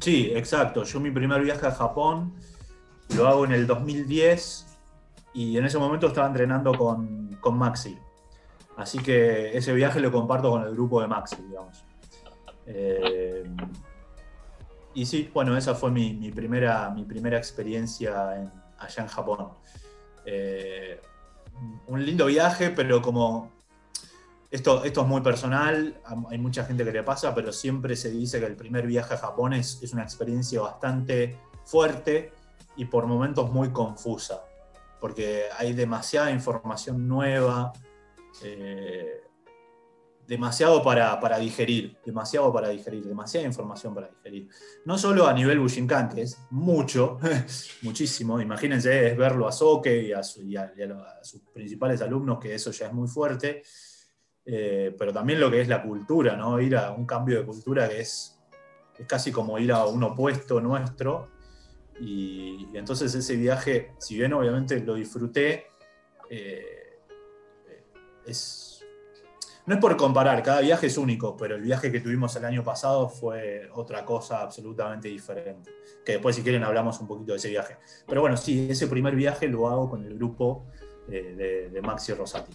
Sí, 0.00 0.32
exacto. 0.34 0.84
Yo 0.84 1.00
mi 1.00 1.10
primer 1.10 1.40
viaje 1.42 1.66
a 1.66 1.70
Japón 1.70 2.34
lo 3.16 3.26
hago 3.26 3.46
en 3.46 3.52
el 3.52 3.66
2010 3.66 4.63
y 5.34 5.58
en 5.58 5.64
ese 5.64 5.78
momento 5.78 6.06
estaba 6.06 6.28
entrenando 6.28 6.72
con, 6.72 7.36
con 7.40 7.58
Maxi. 7.58 7.98
Así 8.76 8.98
que 8.98 9.56
ese 9.56 9.72
viaje 9.72 10.00
lo 10.00 10.10
comparto 10.10 10.50
con 10.50 10.62
el 10.62 10.72
grupo 10.72 11.00
de 11.00 11.08
Maxi, 11.08 11.36
digamos. 11.42 11.84
Eh, 12.66 13.44
y 14.94 15.06
sí, 15.06 15.30
bueno, 15.34 15.56
esa 15.56 15.74
fue 15.74 15.90
mi, 15.90 16.30
primera, 16.30 16.88
mi 16.90 17.04
primera 17.04 17.36
experiencia 17.36 18.50
allá 18.78 19.02
en 19.02 19.08
Japón. 19.08 19.48
Eh, 20.24 21.00
un 21.88 22.04
lindo 22.04 22.26
viaje, 22.26 22.70
pero 22.70 23.02
como 23.02 23.50
esto, 24.50 24.84
esto 24.84 25.00
es 25.02 25.06
muy 25.06 25.20
personal, 25.20 26.00
hay 26.30 26.38
mucha 26.38 26.64
gente 26.64 26.84
que 26.84 26.92
le 26.92 27.02
pasa, 27.02 27.34
pero 27.34 27.52
siempre 27.52 27.96
se 27.96 28.10
dice 28.10 28.38
que 28.38 28.46
el 28.46 28.56
primer 28.56 28.86
viaje 28.86 29.14
a 29.14 29.18
Japón 29.18 29.52
es, 29.52 29.82
es 29.82 29.92
una 29.92 30.04
experiencia 30.04 30.60
bastante 30.60 31.36
fuerte 31.64 32.32
y 32.76 32.84
por 32.84 33.06
momentos 33.06 33.50
muy 33.50 33.70
confusa, 33.70 34.44
porque 35.04 35.42
hay 35.58 35.74
demasiada 35.74 36.30
información 36.30 37.06
nueva. 37.06 37.74
Eh, 38.42 39.20
demasiado 40.26 40.82
para, 40.82 41.38
digerir, 41.38 41.98
demasiado 42.02 42.50
para 42.50 42.70
digerir, 42.70 43.04
demasiada 43.04 43.46
información 43.46 43.94
para 43.94 44.08
digerir. 44.08 44.48
No 44.86 44.96
solo 44.96 45.26
a 45.26 45.34
nivel 45.34 45.60
Bushinkan, 45.60 46.08
que 46.08 46.22
es 46.22 46.38
mucho, 46.48 47.18
muchísimo, 47.82 48.40
imagínense, 48.40 49.08
es 49.08 49.14
verlo 49.14 49.46
a 49.46 49.52
Soke 49.52 49.94
y 49.94 50.12
a, 50.14 50.22
sus 50.22 50.42
principales 51.52 52.00
alumnos, 52.00 52.38
que 52.38 52.54
eso 52.54 52.70
ya 52.70 52.86
es 52.86 52.94
muy 52.94 53.06
fuerte, 53.06 53.62
eh, 54.46 54.96
pero 54.98 55.12
también 55.12 55.38
lo 55.38 55.50
que 55.50 55.60
es 55.60 55.68
la 55.68 55.82
cultura, 55.82 56.34
¿no? 56.34 56.58
Ir 56.62 56.78
a 56.78 56.92
un 56.92 57.04
cambio 57.04 57.40
de 57.40 57.44
cultura 57.44 57.90
que 57.90 58.00
es, 58.00 58.40
es 58.98 59.06
casi 59.06 59.30
como 59.30 59.58
ir 59.58 59.70
a 59.70 59.84
un 59.84 60.02
opuesto 60.02 60.62
nuestro, 60.62 61.33
y, 62.00 62.68
entonces 62.74 63.14
ese 63.14 63.36
viaje, 63.36 63.92
si 63.98 64.16
bien 64.16 64.32
obviamente 64.32 64.80
lo 64.80 64.94
disfruté, 64.94 65.68
eh, 66.28 66.98
es 68.26 68.74
no 69.66 69.74
es 69.74 69.80
por 69.80 69.96
comparar, 69.96 70.42
cada 70.42 70.60
viaje 70.60 70.88
es 70.88 70.98
único, 70.98 71.38
pero 71.38 71.54
el 71.54 71.62
viaje 71.62 71.90
que 71.90 72.00
tuvimos 72.00 72.36
el 72.36 72.44
año 72.44 72.62
pasado 72.62 73.08
fue 73.08 73.70
otra 73.72 74.04
cosa 74.04 74.42
absolutamente 74.42 75.08
diferente. 75.08 75.70
Que 76.04 76.12
después, 76.12 76.36
si 76.36 76.42
quieren, 76.42 76.62
hablamos 76.64 77.00
un 77.00 77.06
poquito 77.06 77.32
de 77.32 77.38
ese 77.38 77.48
viaje. 77.48 77.78
Pero 78.06 78.20
bueno, 78.20 78.36
sí, 78.36 78.66
ese 78.68 78.88
primer 78.88 79.16
viaje 79.16 79.48
lo 79.48 79.66
hago 79.68 79.88
con 79.88 80.04
el 80.04 80.16
grupo 80.16 80.66
eh, 81.10 81.70
de, 81.72 81.80
Maxi 81.80 82.12
Rosati. 82.12 82.52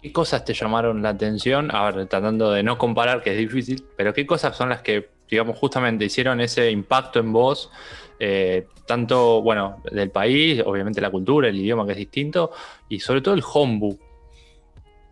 ¿Qué 0.00 0.10
cosas 0.14 0.46
te 0.46 0.54
llamaron 0.54 1.02
la 1.02 1.10
atención? 1.10 1.74
A 1.74 1.90
ver, 1.90 2.06
tratando 2.06 2.52
de 2.52 2.62
no 2.62 2.78
comparar, 2.78 3.22
que 3.22 3.32
es 3.32 3.38
difícil, 3.38 3.86
pero 3.98 4.14
¿qué 4.14 4.26
cosas 4.26 4.56
son 4.56 4.70
las 4.70 4.80
que 4.80 5.10
digamos, 5.30 5.56
justamente 5.58 6.04
hicieron 6.04 6.40
ese 6.40 6.70
impacto 6.70 7.20
en 7.20 7.32
vos, 7.32 7.70
eh, 8.18 8.66
tanto, 8.86 9.40
bueno, 9.42 9.80
del 9.90 10.10
país, 10.10 10.62
obviamente 10.64 11.00
la 11.00 11.10
cultura, 11.10 11.48
el 11.48 11.56
idioma 11.56 11.86
que 11.86 11.92
es 11.92 11.98
distinto, 11.98 12.50
y 12.88 13.00
sobre 13.00 13.20
todo 13.22 13.34
el 13.34 13.42
hombu, 13.54 13.96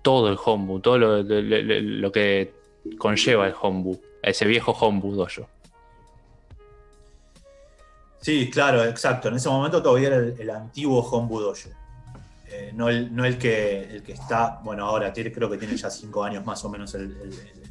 todo 0.03 0.29
el 0.29 0.39
hombu, 0.45 0.81
todo 0.81 0.99
lo, 0.99 1.23
lo- 1.23 2.13
que 2.13 2.53
conlleva 2.99 3.47
el 3.47 3.55
hombu, 3.61 4.01
ese 4.23 4.47
viejo 4.47 4.73
hombu 4.73 5.15
dojo. 5.15 5.49
Sí, 8.21 8.51
claro, 8.51 8.85
exacto. 8.85 9.29
En 9.29 9.37
ese 9.37 9.49
momento 9.49 9.83
todavía 9.83 10.09
era 10.09 10.17
el, 10.17 10.51
antiguo 10.51 11.01
Hombu 11.01 11.41
Dojo. 11.41 11.71
Eh, 12.51 12.73
no, 12.75 12.89
el, 12.89 13.15
no 13.15 13.25
el, 13.25 13.39
que, 13.39 13.83
el 13.85 14.03
que 14.03 14.13
está, 14.13 14.61
bueno, 14.65 14.87
ahora 14.87 15.13
tiene, 15.13 15.31
creo 15.31 15.49
que 15.49 15.59
tiene 15.59 15.77
ya 15.77 15.89
cinco 15.89 16.25
años 16.25 16.45
más 16.45 16.65
o 16.65 16.69
menos 16.69 16.95
en 16.95 17.15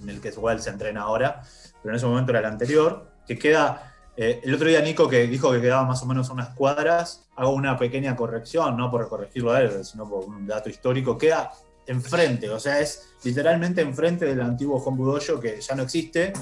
el 0.07 0.21
que 0.21 0.29
igual 0.29 0.61
se 0.61 0.69
entrena 0.69 1.01
ahora, 1.01 1.41
pero 1.87 1.95
en 1.95 1.99
ese 1.99 2.05
momento 2.05 2.31
era 2.31 2.39
el 2.39 2.45
anterior, 2.47 3.07
que 3.25 3.39
queda, 3.39 3.93
eh, 4.17 4.41
el 4.43 4.53
otro 4.53 4.67
día 4.67 4.81
Nico 4.81 5.07
que 5.07 5.25
dijo 5.25 5.53
que 5.53 5.61
quedaba 5.61 5.85
más 5.85 6.03
o 6.03 6.05
menos 6.05 6.29
a 6.29 6.33
unas 6.33 6.49
cuadras, 6.49 7.29
hago 7.37 7.51
una 7.51 7.77
pequeña 7.77 8.13
corrección, 8.13 8.75
no 8.75 8.91
por 8.91 9.07
corregirlo 9.07 9.53
a 9.53 9.61
él, 9.61 9.85
sino 9.85 10.05
por 10.09 10.25
un 10.25 10.45
dato 10.45 10.67
histórico, 10.67 11.17
queda 11.17 11.49
enfrente, 11.85 12.49
o 12.49 12.59
sea, 12.59 12.81
es 12.81 13.13
literalmente 13.23 13.79
enfrente 13.79 14.25
del 14.25 14.41
antiguo 14.41 14.83
Hombu 14.83 15.05
Dojo 15.13 15.39
que 15.39 15.61
ya 15.61 15.75
no 15.75 15.83
existe, 15.83 16.33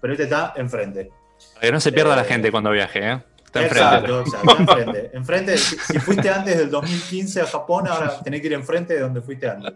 pero 0.00 0.12
este 0.12 0.22
está 0.24 0.52
enfrente. 0.54 1.10
Para 1.54 1.66
que 1.66 1.72
no 1.72 1.80
se 1.80 1.90
pierda 1.90 2.14
la 2.14 2.22
Eh, 2.22 2.26
gente 2.26 2.52
cuando 2.52 2.70
viaje, 2.70 3.00
¿eh? 3.00 3.24
Está 3.46 3.62
enfrente. 3.64 3.96
Exacto, 3.96 4.20
exacto, 4.20 4.50
está 4.50 4.62
enfrente. 4.62 5.10
Enfrente, 5.12 5.58
si, 5.58 5.76
si 5.76 5.98
fuiste 5.98 6.30
antes 6.30 6.56
del 6.56 6.70
2015 6.70 7.40
a 7.40 7.46
Japón, 7.46 7.88
ahora 7.88 8.20
tenés 8.22 8.40
que 8.40 8.46
ir 8.46 8.52
enfrente 8.52 8.94
de 8.94 9.00
donde 9.00 9.20
fuiste 9.20 9.48
antes. 9.48 9.74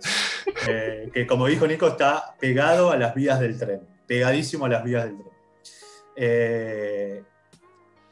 Eh, 0.69 1.11
que 1.13 1.27
como 1.27 1.49
dijo 1.49 1.67
Nico, 1.67 1.89
está 1.89 2.37
pegado 2.39 2.93
a 2.93 2.97
las 2.97 3.17
vías 3.17 3.41
del 3.41 3.59
tren, 3.59 3.81
pegadísimo 4.09 4.65
a 4.65 4.69
las 4.69 4.83
vías 4.83 5.05
del 5.05 5.19
tren. 5.19 5.33
Eh, 6.17 7.25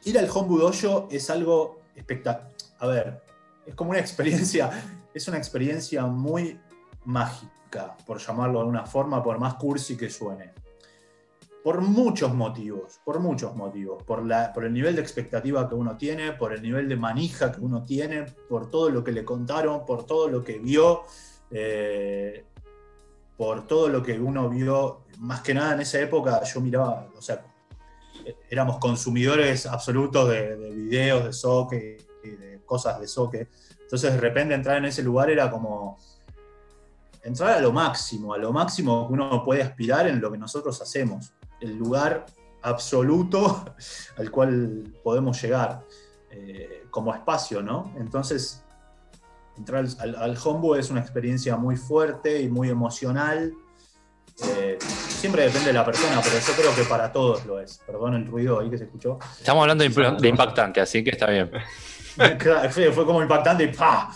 ir 0.05 0.17
al 0.17 0.29
Hombu 0.33 0.59
Dojo 0.59 1.09
es 1.11 1.29
algo 1.29 1.81
espectacular. 1.93 2.53
A 2.79 2.87
ver, 2.87 3.21
es 3.65 3.75
como 3.75 3.89
una 3.89 3.99
experiencia, 3.99 4.69
es 5.13 5.27
una 5.27 5.37
experiencia 5.37 6.05
muy 6.05 6.57
mágica, 7.03 7.97
por 8.05 8.19
llamarlo 8.19 8.59
de 8.59 8.59
alguna 8.59 8.85
forma, 8.85 9.21
por 9.21 9.39
más 9.39 9.55
cursi 9.55 9.97
que 9.97 10.09
suene 10.09 10.53
por 11.67 11.81
muchos 11.81 12.33
motivos, 12.33 13.01
por 13.03 13.19
muchos 13.19 13.53
motivos, 13.53 14.01
por, 14.03 14.25
la, 14.25 14.53
por 14.53 14.63
el 14.63 14.71
nivel 14.71 14.95
de 14.95 15.01
expectativa 15.01 15.67
que 15.67 15.75
uno 15.75 15.97
tiene, 15.97 16.31
por 16.31 16.53
el 16.53 16.61
nivel 16.61 16.87
de 16.87 16.95
manija 16.95 17.51
que 17.51 17.59
uno 17.59 17.83
tiene, 17.83 18.23
por 18.47 18.71
todo 18.71 18.89
lo 18.89 19.03
que 19.03 19.11
le 19.11 19.25
contaron, 19.25 19.85
por 19.85 20.05
todo 20.05 20.29
lo 20.29 20.41
que 20.41 20.59
vio, 20.59 21.03
eh, 21.51 22.45
por 23.35 23.67
todo 23.67 23.89
lo 23.89 24.01
que 24.01 24.17
uno 24.17 24.49
vio, 24.49 25.01
más 25.17 25.41
que 25.41 25.53
nada 25.53 25.73
en 25.73 25.81
esa 25.81 25.99
época 25.99 26.43
yo 26.43 26.61
miraba, 26.61 27.09
o 27.15 27.21
sea, 27.21 27.43
éramos 28.49 28.77
consumidores 28.77 29.65
absolutos 29.65 30.29
de, 30.29 30.57
de 30.57 30.71
videos 30.71 31.25
de 31.25 31.33
soque 31.33 31.97
y 32.23 32.29
de 32.29 32.61
cosas 32.65 32.99
de 32.99 33.07
soque, 33.07 33.49
entonces 33.81 34.13
de 34.13 34.19
repente 34.19 34.53
entrar 34.53 34.77
en 34.77 34.85
ese 34.85 35.01
lugar 35.03 35.29
era 35.29 35.49
como 35.49 35.97
entrar 37.23 37.53
a 37.57 37.61
lo 37.61 37.71
máximo, 37.71 38.33
a 38.33 38.37
lo 38.37 38.53
máximo 38.53 39.07
que 39.07 39.13
uno 39.13 39.43
puede 39.43 39.61
aspirar 39.61 40.07
en 40.07 40.21
lo 40.21 40.31
que 40.31 40.37
nosotros 40.37 40.81
hacemos 40.81 41.33
el 41.59 41.75
lugar 41.75 42.25
absoluto 42.61 43.65
al 44.17 44.31
cual 44.31 44.93
podemos 45.03 45.41
llegar 45.41 45.83
eh, 46.29 46.85
como 46.89 47.13
espacio, 47.13 47.61
¿no? 47.61 47.93
Entonces, 47.97 48.63
entrar 49.57 49.85
al, 49.99 50.15
al, 50.15 50.37
es 50.77 50.89
una 50.89 50.99
experiencia 51.01 51.55
muy 51.57 51.75
fuerte 51.75 52.41
y 52.41 52.49
muy 52.49 52.69
emocional. 52.69 53.53
Eh, 54.43 54.77
siempre 54.79 55.43
depende 55.43 55.67
de 55.67 55.73
la 55.73 55.83
persona, 55.83 56.21
pero 56.23 56.37
yo 56.39 56.53
creo 56.53 56.75
que 56.75 56.83
para 56.83 57.11
todos 57.11 57.45
lo 57.45 57.59
es. 57.59 57.81
Perdón 57.85 58.13
el 58.15 58.27
ruido 58.27 58.59
ahí 58.59 58.69
que 58.69 58.77
se 58.77 58.83
escuchó. 58.83 59.17
Estamos 59.39 59.61
hablando 59.61 59.83
de, 59.83 60.29
impactante, 60.29 60.79
así 60.79 61.03
que 61.03 61.11
está 61.11 61.29
bien. 61.29 61.49
Fue, 62.71 63.05
como 63.05 63.21
impactante 63.21 63.63
y 63.63 63.67
¡pa! 63.67 64.11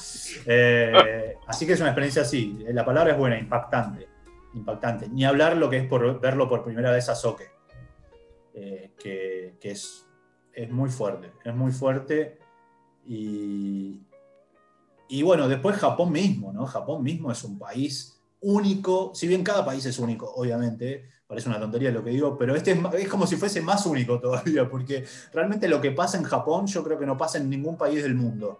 Eh, 0.45 1.35
así 1.47 1.65
que 1.65 1.73
es 1.73 1.79
una 1.79 1.89
experiencia 1.89 2.21
así. 2.23 2.57
La 2.69 2.85
palabra 2.85 3.11
es 3.11 3.17
buena, 3.17 3.37
impactante. 3.37 4.07
Impactante. 4.53 5.07
Ni 5.09 5.25
hablar 5.25 5.57
lo 5.57 5.69
que 5.69 5.77
es 5.77 5.85
por 5.85 6.19
verlo 6.19 6.47
por 6.49 6.63
primera 6.63 6.91
vez 6.91 7.09
a 7.09 7.15
Soke. 7.15 7.51
Eh, 8.53 8.91
que, 8.99 9.55
que 9.59 9.71
es, 9.71 10.05
es 10.53 10.69
muy 10.69 10.89
fuerte. 10.89 11.31
Es 11.43 11.53
muy 11.53 11.71
fuerte. 11.71 12.39
Y, 13.05 14.01
y 15.09 15.23
bueno, 15.23 15.47
después 15.47 15.77
Japón 15.77 16.11
mismo, 16.11 16.51
¿no? 16.53 16.65
Japón 16.65 17.03
mismo 17.03 17.31
es 17.31 17.43
un 17.43 17.57
país 17.57 18.10
único. 18.41 19.11
Si 19.13 19.27
bien 19.27 19.43
cada 19.43 19.63
país 19.63 19.85
es 19.85 19.99
único, 19.99 20.31
obviamente. 20.35 21.09
Parece 21.27 21.47
una 21.47 21.59
tontería 21.61 21.91
lo 21.91 22.03
que 22.03 22.09
digo, 22.09 22.37
pero 22.37 22.55
este 22.55 22.77
es, 22.97 23.07
como 23.07 23.25
si 23.25 23.37
fuese 23.37 23.61
más 23.61 23.85
único 23.85 24.19
todavía, 24.21 24.69
porque 24.69 25.05
realmente 25.33 25.69
lo 25.69 25.79
que 25.79 25.91
pasa 25.91 26.17
en 26.17 26.23
Japón 26.23 26.67
yo 26.67 26.83
creo 26.83 26.99
que 26.99 27.05
no 27.05 27.17
pasa 27.17 27.37
en 27.37 27.49
ningún 27.49 27.77
país 27.77 28.03
del 28.03 28.15
mundo. 28.15 28.59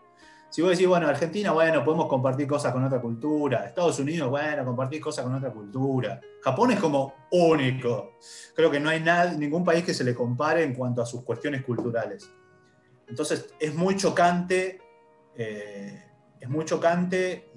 Si 0.50 0.62
vos 0.62 0.72
decís, 0.72 0.88
bueno, 0.88 1.08
Argentina, 1.08 1.52
bueno, 1.52 1.84
podemos 1.84 2.08
compartir 2.08 2.46
cosas 2.46 2.74
con 2.74 2.84
otra 2.84 3.00
cultura. 3.02 3.66
Estados 3.66 4.00
Unidos, 4.00 4.30
bueno, 4.30 4.66
compartir 4.66 5.00
cosas 5.02 5.24
con 5.24 5.34
otra 5.34 5.52
cultura. 5.52 6.20
Japón 6.42 6.72
es 6.72 6.80
como 6.80 7.14
único. 7.32 8.18
Creo 8.54 8.70
que 8.70 8.80
no 8.80 8.90
hay 8.90 9.02
ningún 9.38 9.64
país 9.64 9.84
que 9.84 9.94
se 9.94 10.04
le 10.04 10.14
compare 10.14 10.64
en 10.64 10.74
cuanto 10.74 11.02
a 11.02 11.06
sus 11.06 11.24
cuestiones 11.24 11.64
culturales. 11.64 12.30
Entonces, 13.08 13.54
es 13.60 13.74
muy 13.76 13.96
chocante, 13.96 14.82
eh, 15.36 16.04
es 16.40 16.50
muy 16.50 16.66
chocante 16.66 17.50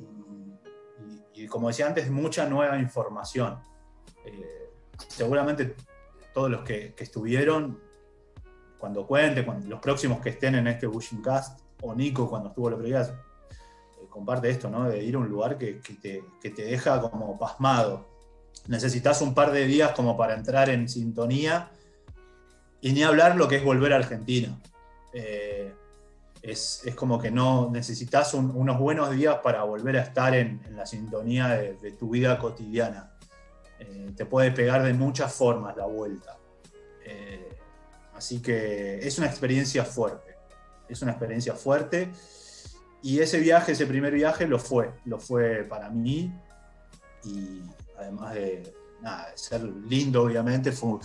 y- 1.35 1.47
como 1.47 1.69
decía 1.69 1.87
antes, 1.87 2.11
mucha 2.11 2.47
nueva 2.47 2.79
información. 2.79 3.59
Eh, 4.25 4.71
seguramente 5.09 5.75
todos 6.33 6.51
los 6.51 6.63
que, 6.63 6.95
estuvieron, 6.99 7.81
cuando 8.79 9.07
cuente, 9.07 9.45
cuando, 9.45 9.69
los 9.69 9.81
próximos 9.81 10.21
que 10.21 10.31
estén 10.31 10.55
en 10.57 10.67
este 10.67 10.87
Bushing 10.87 11.23
Cast, 11.23 11.61
o 11.83 11.95
Nico 11.95 12.29
cuando 12.29 12.49
estuvo 12.49 12.69
el 12.69 12.75
otro 12.75 12.87
eh, 12.87 14.07
comparte 14.09 14.49
esto, 14.49 14.71
¿no? 14.71 14.89
De 14.89 15.03
ir 15.03 15.15
a 15.15 15.19
un 15.19 15.29
lugar 15.29 15.59
que, 15.59 15.81
que 15.81 15.95
te, 15.95 16.25
que 16.41 16.51
te 16.51 16.65
deja 16.65 17.01
como 17.01 17.39
pasmado. 17.39 18.07
Necesitas 18.69 19.21
un 19.21 19.35
par 19.35 19.53
de 19.53 19.67
días 19.67 19.93
como 19.93 20.17
para 20.17 20.35
entrar 20.35 20.71
en 20.71 20.89
sintonía 20.89 21.71
y 22.81 22.93
ni 22.93 23.03
hablar 23.03 23.37
lo 23.37 23.49
que 23.49 23.57
es 23.57 23.65
volver 23.65 23.93
a 23.93 23.97
Argentina. 23.97 24.59
Eh, 25.13 25.75
es, 26.45 26.83
es 26.85 26.95
como 26.95 27.19
que 27.19 27.31
no 27.31 27.71
necesitas 27.71 28.35
un- 28.35 28.51
unos 28.55 28.79
buenos 28.79 29.11
días 29.11 29.39
para 29.43 29.65
volver 29.65 29.97
a 29.97 30.03
estar 30.03 30.35
en, 30.35 30.61
la 30.77 30.85
sintonía 30.85 31.49
de, 31.49 31.93
tu 31.93 32.11
vida 32.11 32.39
cotidiana. 32.39 33.13
Eh, 33.79 34.13
te 34.15 34.27
puede 34.27 34.51
pegar 34.51 34.83
de 34.83 34.93
muchas 34.93 35.33
formas 35.33 35.75
la 35.77 35.87
vuelta. 35.87 36.37
Eh, 37.07 37.49
así 38.15 38.43
que 38.43 38.99
es 38.99 39.17
una 39.17 39.27
experiencia 39.27 39.85
fuerte. 39.85 40.37
Es 40.87 41.01
una 41.01 41.13
experiencia 41.13 41.55
fuerte. 41.55 42.13
Y 43.03 43.21
ese 43.21 43.41
viaje, 43.41 43.73
ese 43.73 43.87
primer 43.87 44.13
viaje, 44.13 44.47
lo 44.47 44.59
fue. 44.59 44.93
Lo 45.07 45.19
fue 45.19 45.65
para 45.65 45.89
mí. 45.89 46.31
Y 47.25 47.63
además 47.97 48.35
de, 48.35 48.41
de 48.41 48.73
ser 49.35 49.63
lindo, 49.63 50.23
obviamente, 50.23 50.73
fue, 50.73 50.99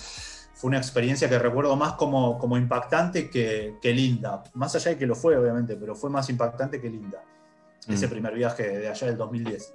fue 0.60 0.68
una 0.68 0.78
experiencia 0.78 1.30
que 1.30 1.39
recuerdo 1.39 1.74
más 1.78 1.93
como, 1.93 2.38
como 2.38 2.57
impactante 2.57 3.30
que, 3.30 3.76
que 3.82 3.93
linda. 3.93 4.43
Más 4.55 4.76
allá 4.76 4.91
de 4.91 4.97
que 4.97 5.05
lo 5.07 5.16
fue, 5.16 5.38
obviamente, 5.38 5.78
pero 5.78 5.95
fue 5.95 6.10
más 6.10 6.30
impactante 6.30 6.82
que 6.82 6.89
linda. 6.89 7.24
Ese 7.88 8.07
Mm. 8.07 8.10
primer 8.10 8.34
viaje 8.36 8.68
de 8.78 8.89
allá 8.89 9.07
del 9.07 9.16
2010. 9.16 9.74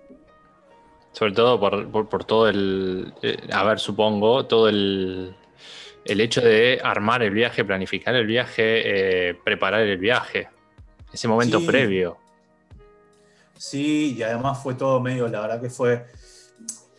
Sobre 1.12 1.32
todo 1.32 1.58
por, 1.58 1.88
por- 1.90 2.08
por 2.10 2.24
todo 2.24 2.48
el. 2.50 3.14
eh, 3.22 3.38
a 3.50 3.64
ver, 3.64 3.78
supongo, 3.78 4.44
todo 4.44 4.68
el. 4.68 5.34
El 6.04 6.20
hecho 6.20 6.42
de 6.42 6.78
armar 6.84 7.22
el 7.22 7.30
viaje, 7.30 7.64
planificar 7.64 8.14
el 8.14 8.26
viaje, 8.26 9.30
eh, 9.30 9.34
preparar 9.42 9.80
el 9.80 9.96
viaje. 9.96 10.48
Ese 11.10 11.28
momento 11.28 11.60
Sí. 11.60 11.66
previo. 11.66 12.18
Sí, 13.56 14.16
y 14.18 14.22
además 14.22 14.62
fue 14.62 14.74
todo 14.74 15.00
medio, 15.00 15.28
la 15.28 15.40
verdad 15.40 15.62
que 15.62 15.70
fue, 15.70 16.04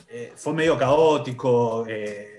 eh, 0.09 0.33
fue 0.35 0.53
medio 0.53 0.75
caótico. 0.75 1.85
eh, 1.87 2.31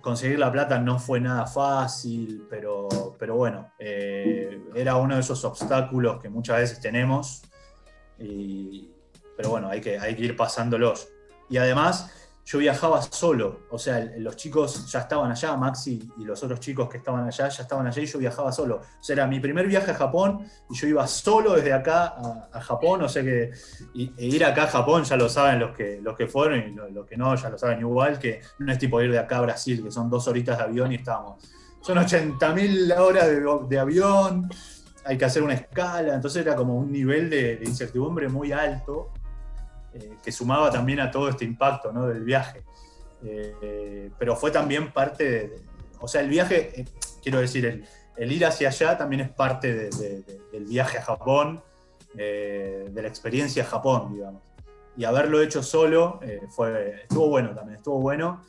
conseguir 0.00 0.38
la 0.38 0.50
plata 0.52 0.78
no 0.78 0.98
fue 0.98 1.20
nada 1.20 1.46
fácil, 1.46 2.46
pero, 2.48 2.88
pero 3.18 3.34
bueno, 3.36 3.72
eh, 3.78 4.62
era 4.74 4.96
uno 4.96 5.14
de 5.14 5.20
esos 5.20 5.44
obstáculos 5.44 6.20
que 6.20 6.28
muchas 6.28 6.58
veces 6.58 6.80
tenemos. 6.80 7.42
y- 8.18 8.90
pero 9.36 9.50
bueno, 9.50 9.68
hay 9.70 9.80
que, 9.80 9.98
hay 9.98 10.14
que 10.14 10.22
ir 10.24 10.36
pasándolos. 10.36 11.08
Y 11.48 11.56
además, 11.56 12.19
yo 12.44 12.58
viajaba 12.58 13.00
solo, 13.02 13.60
o 13.70 13.78
sea, 13.78 14.00
los 14.18 14.34
chicos 14.34 14.90
ya 14.90 15.00
estaban 15.00 15.30
allá, 15.30 15.56
Maxi 15.56 16.10
y 16.18 16.24
los 16.24 16.42
otros 16.42 16.58
chicos 16.58 16.88
que 16.88 16.98
estaban 16.98 17.24
allá 17.24 17.48
ya 17.48 17.62
estaban 17.62 17.86
allá 17.86 18.02
y 18.02 18.06
yo 18.06 18.18
viajaba 18.18 18.50
solo. 18.50 18.76
O 18.76 19.02
sea, 19.02 19.14
era 19.14 19.26
mi 19.26 19.40
primer 19.40 19.66
viaje 19.66 19.90
a 19.90 19.94
Japón 19.94 20.44
y 20.68 20.74
yo 20.74 20.88
iba 20.88 21.06
solo 21.06 21.54
desde 21.54 21.72
acá 21.72 22.14
a, 22.52 22.60
Japón, 22.60 23.02
o 23.02 23.08
sea 23.08 23.22
que 23.22 23.50
y, 23.94 24.12
e 24.16 24.26
ir 24.26 24.44
acá 24.44 24.64
a 24.64 24.66
Japón 24.66 25.04
ya 25.04 25.16
lo 25.16 25.28
saben 25.28 25.60
los 25.60 25.76
que, 25.76 26.00
los 26.02 26.16
que 26.16 26.26
fueron 26.26 26.58
y 26.58 26.72
los 26.72 26.90
lo 26.90 27.06
que 27.06 27.16
no 27.16 27.34
ya 27.34 27.50
lo 27.50 27.58
saben 27.58 27.80
igual, 27.80 28.18
que 28.18 28.40
no 28.58 28.72
es 28.72 28.78
tipo 28.78 29.00
ir 29.00 29.12
de 29.12 29.18
acá 29.18 29.38
a 29.38 29.42
Brasil, 29.42 29.82
que 29.82 29.90
son 29.90 30.10
dos 30.10 30.26
horitas 30.26 30.58
de 30.58 30.64
avión 30.64 30.92
y 30.92 30.96
estábamos. 30.96 31.44
Son 31.80 31.96
80.000 31.96 32.98
horas 32.98 33.26
de, 33.26 33.42
de 33.68 33.78
avión, 33.78 34.50
hay 35.04 35.16
que 35.16 35.24
hacer 35.24 35.42
una 35.42 35.54
escala, 35.54 36.14
entonces 36.14 36.44
era 36.44 36.56
como 36.56 36.76
un 36.76 36.90
nivel 36.90 37.30
de 37.30 37.60
incertidumbre 37.64 38.28
muy 38.28 38.52
alto 38.52 39.12
eh, 39.92 40.16
que 40.22 40.30
sumaba 40.30 40.70
también 40.70 41.00
a 41.00 41.10
todo 41.10 41.28
este 41.28 41.44
impacto 41.44 41.92
¿no? 41.92 42.06
del 42.06 42.22
viaje. 42.22 42.62
Eh, 43.22 44.10
pero 44.18 44.36
fue 44.36 44.50
también 44.50 44.92
parte 44.92 45.62
o 46.00 46.08
sea, 46.08 46.22
el 46.22 46.28
viaje, 46.28 46.80
eh, 46.80 46.84
quiero 47.22 47.40
decir, 47.40 47.84
el, 48.16 48.32
ir 48.32 48.46
hacia 48.46 48.68
allá 48.68 48.96
también 48.96 49.20
es 49.22 49.30
parte 49.30 49.90
del 49.90 50.64
viaje 50.66 50.98
a 50.98 51.02
Japón, 51.02 51.62
de 52.14 52.90
la 52.94 53.08
experiencia 53.08 53.64
Japón, 53.64 54.14
digamos. 54.14 54.42
Y 54.96 55.04
haberlo 55.04 55.40
hecho 55.40 55.62
solo 55.62 56.20
fue, 56.48 57.02
estuvo 57.02 57.28
bueno 57.28 57.54
también, 57.54 57.76
estuvo 57.76 58.00
bueno, 58.00 58.42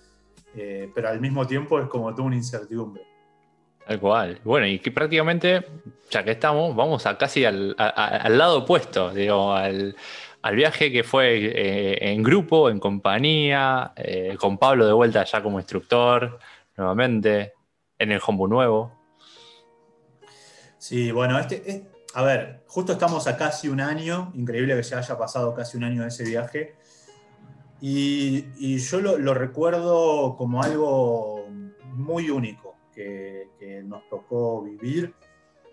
pero 0.54 1.10
al 1.10 1.22
mismo 1.22 1.46
tiempo 1.48 1.80
es 1.80 1.88
como 1.88 2.14
toda 2.14 2.28
una 2.28 2.36
incertidumbre. 2.36 3.04
Tal 3.88 4.00
cual. 4.00 4.40
Bueno, 4.44 4.68
y 4.68 4.80
que 4.80 4.92
prácticamente, 4.92 5.66
ya 6.10 6.24
que 6.24 6.32
estamos, 6.32 6.76
vamos 6.76 7.06
a 7.06 7.18
casi 7.18 7.46
al, 7.46 7.76
lado 7.78 8.60
opuesto, 8.60 9.12
digo, 9.12 9.54
al, 9.54 9.96
viaje 10.50 10.92
que 10.92 11.04
fue 11.04 11.38
eh, 11.38 12.12
en 12.12 12.24
grupo, 12.24 12.70
en 12.70 12.80
compañía, 12.80 13.94
eh, 13.96 14.36
con 14.40 14.58
Pablo 14.58 14.86
de 14.86 14.94
vuelta 14.94 15.24
ya 15.24 15.44
como 15.44 15.60
instructor, 15.60 16.40
nuevamente, 16.76 17.54
en 18.00 18.12
el 18.12 18.22
Hombu 18.26 18.48
nuevo. 18.48 18.92
Sí, 20.78 21.12
bueno, 21.12 21.38
este, 21.38 21.92
a 22.16 22.24
ver, 22.24 22.64
justo 22.66 22.94
estamos 22.94 23.28
a 23.28 23.38
casi 23.38 23.70
un 23.70 23.82
año, 23.82 24.32
increíble 24.34 24.76
que 24.76 24.84
se 24.84 24.96
haya 24.96 25.18
pasado 25.18 25.54
casi 25.54 25.78
un 25.78 25.84
año 25.84 26.02
de 26.02 26.08
ese 26.08 26.24
viaje, 26.24 26.76
y, 27.80 28.78
yo 28.78 29.00
lo 29.00 29.34
recuerdo 29.34 30.36
como 30.38 30.62
algo 30.62 31.48
muy 31.94 32.30
único 32.30 32.76
que, 32.94 33.50
nos 33.84 34.08
tocó 34.10 34.62
vivir 34.62 35.14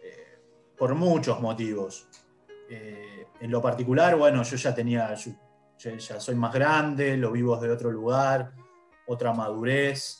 eh, 0.02 0.38
por 0.76 0.94
muchos 0.94 1.40
motivos. 1.40 2.08
En 3.40 3.50
lo 3.50 3.60
particular, 3.60 4.16
bueno, 4.16 4.42
yo 4.42 4.56
ya 4.56 4.74
tenía, 4.74 5.14
ya 5.14 6.20
soy 6.20 6.34
más 6.34 6.52
grande, 6.52 7.16
lo 7.16 7.32
vivo 7.32 7.56
de 7.56 7.70
otro 7.70 7.90
lugar, 7.90 8.52
otra 9.06 9.32
madurez, 9.32 10.18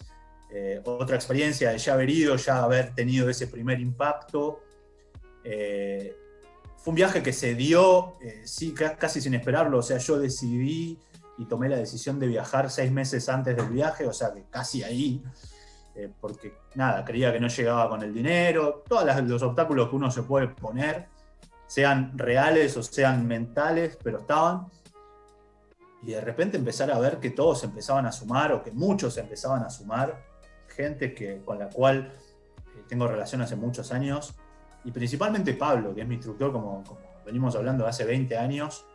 eh, 0.50 0.80
otra 0.84 1.16
experiencia 1.16 1.70
de 1.70 1.78
ya 1.78 1.94
haber 1.94 2.10
ido, 2.10 2.36
ya 2.36 2.62
haber 2.62 2.94
tenido 2.94 3.28
ese 3.28 3.48
primer 3.48 3.80
impacto. 3.80 4.60
fue 5.42 6.90
un 6.92 6.94
viaje 6.94 7.22
que 7.22 7.32
se 7.32 7.54
dio, 7.54 8.16
sí, 8.44 8.72
casi 8.72 9.20
sin 9.20 9.34
esperarlo, 9.34 9.78
o 9.78 9.82
sea, 9.82 9.98
yo 9.98 10.18
decidí 10.18 10.98
y 11.38 11.44
tomé 11.46 11.68
la 11.68 11.76
decisión 11.76 12.18
de 12.18 12.26
viajar 12.26 12.70
seis 12.70 12.90
meses 12.90 13.28
antes 13.28 13.56
del 13.56 13.68
viaje, 13.68 14.06
o 14.06 14.12
sea 14.12 14.32
que 14.32 14.44
casi 14.50 14.82
ahí. 14.82 15.22
Eh, 15.94 16.12
porque 16.20 16.54
nada, 16.74 17.04
creía 17.04 17.32
que 17.32 17.40
no 17.40 17.48
llegaba 17.48 17.88
con 17.88 18.02
el 18.02 18.12
dinero, 18.14 18.84
todos 18.88 19.04
los 19.22 19.42
obstáculos 19.42 19.88
que 19.88 19.96
uno 19.96 20.10
se 20.10 20.22
puede 20.22 20.48
poner, 20.48 21.08
sean 21.68 22.18
reales 22.18 22.76
o 22.76 22.82
sean 22.82 23.28
mentales, 23.28 23.96
pero 24.02 24.18
estaban. 24.18 24.66
Y 26.02 26.12
de 26.12 26.20
repente 26.20 26.56
empezar 26.56 26.90
a 26.90 26.98
ver 26.98 27.18
que 27.18 27.30
todos 27.30 27.62
empezaban 27.62 28.06
a 28.06 28.12
sumar 28.12 28.52
o 28.52 28.62
que 28.62 28.72
muchos 28.72 29.16
empezaban 29.18 29.62
a 29.62 29.70
sumar, 29.70 30.24
gente 30.68 31.14
que, 31.14 31.42
con 31.44 31.58
la 31.58 31.68
cual 31.68 32.12
eh, 32.74 32.82
tengo 32.88 33.06
relación 33.06 33.42
hace 33.42 33.54
muchos 33.54 33.92
años, 33.92 34.34
y 34.84 34.90
principalmente 34.90 35.54
Pablo, 35.54 35.94
que 35.94 36.02
es 36.02 36.08
mi 36.08 36.14
instructor, 36.14 36.52
como, 36.52 36.82
como 36.84 37.00
venimos 37.26 37.54
hablando 37.54 37.86
hace 37.86 38.04
20 38.04 38.38
años, 38.38 38.86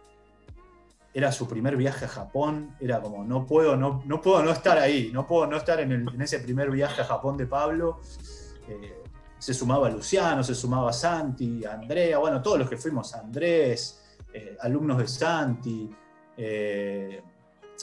era 1.14 1.32
su 1.32 1.48
primer 1.48 1.78
viaje 1.78 2.06
a 2.06 2.08
Japón, 2.08 2.76
era 2.80 3.00
como, 3.00 3.24
no 3.24 3.46
puedo 3.46 3.76
no, 3.76 4.02
no, 4.06 4.20
puedo 4.20 4.42
no 4.42 4.52
estar 4.52 4.80
ahí, 4.80 5.12
no 5.14 5.28
puedo 5.28 5.46
no 5.46 5.58
estar 5.58 5.80
en, 5.80 6.08
ese 6.20 6.40
primer 6.40 6.72
viaje 6.72 7.02
a 7.02 7.06
Japón 7.06 7.38
de 7.38 7.46
Pablo. 7.46 8.00
Eh, 8.68 9.03
se 9.44 9.54
sumaba 9.54 9.90
Luciano, 9.90 10.42
se 10.42 10.56
sumaba 10.56 10.94
Santi, 10.94 11.66
Andrea, 11.66 12.18
bueno, 12.18 12.42
todos 12.42 12.60
los 12.60 12.70
que 12.70 12.78
fuimos, 12.78 13.14
Andrés, 13.14 14.02
eh, 14.34 14.56
alumnos 14.62 14.98
de 15.00 15.06
Santi. 15.06 15.94
Eh, 16.38 17.22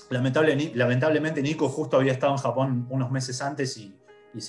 lamentablemente 0.09 1.43
Nico 1.43 1.69
justo 1.69 1.99
había 1.99 2.13
estado 2.13 2.33
en 2.33 2.39
Japón 2.39 2.87
unos 2.89 3.11
meses 3.11 3.43
antes 3.43 3.77
y, 3.77 3.95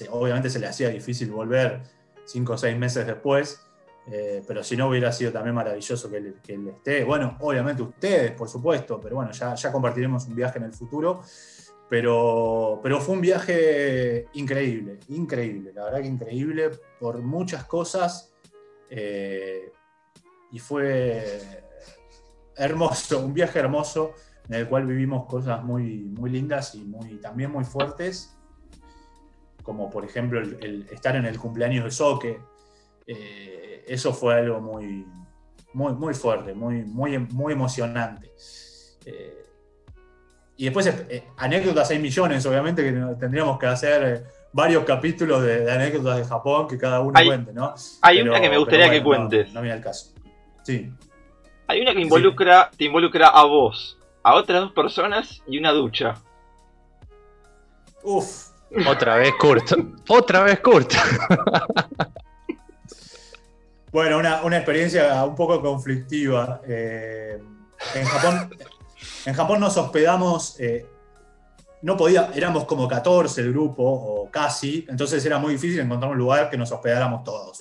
obviamente 0.10 0.50
se 0.50 0.58
le 0.60 0.68
hacía 0.68 0.88
difícil 0.88 1.32
volver 1.32 1.82
cinco 2.24 2.54
o 2.54 2.58
seis 2.58 2.78
meses 2.78 3.06
después. 3.06 3.60
Eh, 4.08 4.42
pero 4.48 4.64
si 4.64 4.78
no 4.78 4.88
hubiera 4.88 5.12
sido 5.12 5.34
también 5.34 5.54
maravilloso 5.54 6.10
que 6.10 6.16
él, 6.16 6.68
esté. 6.70 7.04
Bueno, 7.04 7.36
obviamente 7.42 7.84
ustedes, 7.84 8.32
por 8.32 8.48
supuesto, 8.48 9.02
pero 9.02 9.18
bueno, 9.18 9.34
ya 9.34 9.72
compartiremos 9.74 10.28
un 10.28 10.36
viaje 10.36 10.60
en 10.60 10.64
el 10.64 10.74
futuro. 10.74 11.24
Pero, 11.92 12.80
pero 12.82 13.02
fue 13.02 13.16
un 13.16 13.20
viaje 13.20 14.26
increíble, 14.32 14.98
increíble, 15.10 15.74
la 15.74 15.84
verdad 15.84 16.00
que 16.00 16.08
increíble 16.08 16.70
por 16.98 17.22
muchas 17.22 17.66
cosas. 17.66 18.34
Eh, 18.90 19.74
y 20.54 20.60
fue 20.60 21.66
hermoso, 22.56 23.20
un 23.20 23.34
viaje 23.34 23.60
hermoso 23.60 24.14
en 24.48 24.56
el 24.56 24.70
cual 24.70 24.88
vivimos 24.88 25.26
cosas 25.26 25.66
muy, 25.66 26.04
muy 26.04 26.30
lindas 26.30 26.76
y 26.76 26.86
muy, 26.86 27.18
también 27.18 27.52
muy 27.52 27.66
fuertes, 27.66 28.38
como 29.62 29.90
por 29.90 30.06
ejemplo 30.06 30.40
el, 30.40 30.88
estar 30.94 31.18
en 31.18 31.26
el 31.26 31.38
cumpleaños 31.38 31.84
de 31.84 31.92
Soque. 31.92 32.40
Eh, 33.06 33.84
eso 33.86 34.14
fue 34.14 34.36
algo 34.36 34.62
muy, 34.62 35.06
muy, 35.74 35.92
muy 35.92 36.14
fuerte, 36.14 36.54
muy, 36.54 36.86
muy, 36.86 37.20
muy 37.20 37.52
emocionante. 37.52 38.32
Eh, 39.06 39.41
y 40.62 40.66
después, 40.66 40.86
eh, 40.86 41.24
anécdotas 41.38 41.90
hay 41.90 41.98
millones, 41.98 42.46
obviamente, 42.46 42.84
que 42.84 42.92
tendríamos 43.20 43.58
que 43.58 43.66
hacer 43.66 44.04
eh, 44.04 44.24
varios 44.54 44.84
capítulos 44.84 45.42
de, 45.42 45.72
anécdotas 45.72 46.18
de 46.18 46.24
Japón 46.24 46.68
que 46.68 46.78
cada 46.78 47.00
uno 47.00 47.20
cuente, 47.26 47.52
¿no? 47.52 47.74
Hay 48.04 48.22
una 48.22 48.40
que 48.40 48.48
me 48.48 48.60
gustaría 48.60 48.88
que 48.92 49.02
cuentes. 49.02 49.52
No, 49.54 49.62
viene 49.64 49.78
al 49.78 49.84
caso. 49.84 50.14
Sí. 50.62 50.88
Hay 51.66 51.82
una 51.82 51.96
que 51.96 52.02
involucra, 52.02 52.70
te 52.78 52.84
involucra 52.84 53.30
a 53.30 53.44
vos, 53.46 53.98
a 54.22 54.36
otras 54.36 54.62
dos 54.62 54.72
personas 54.74 55.42
y 55.48 55.58
una 55.58 55.72
ducha. 55.72 56.14
Uf. 58.04 58.50
Otra 58.88 59.16
vez 59.16 59.34
Kurt. 59.40 59.72
Otra 60.10 60.44
vez 60.44 60.60
Kurt. 60.60 60.94
Bueno, 63.92 64.20
una, 64.20 64.58
experiencia 64.58 65.26
un 65.26 65.36
poco 65.36 65.60
conflictiva. 65.60 66.62
Eh, 66.68 67.42
en, 67.96 68.06
Japón, 68.06 68.50
en 69.26 69.34
Japón 69.34 69.60
nos 69.60 69.78
hospedamos, 69.78 70.60
eh, 70.60 70.86
no 71.82 71.98
podía, 71.98 72.32
éramos 72.36 72.66
como 72.66 72.88
14 72.88 73.42
el 73.42 73.52
grupo, 73.52 73.84
o 73.84 74.30
casi, 74.30 74.86
entonces 74.90 75.26
era 75.26 75.40
muy 75.40 75.54
difícil 75.54 75.80
encontrar 75.80 76.12
un 76.12 76.18
lugar 76.18 76.50
que 76.50 76.58
nos 76.58 76.72
hospedáramos 76.72 77.24
todos. 77.24 77.60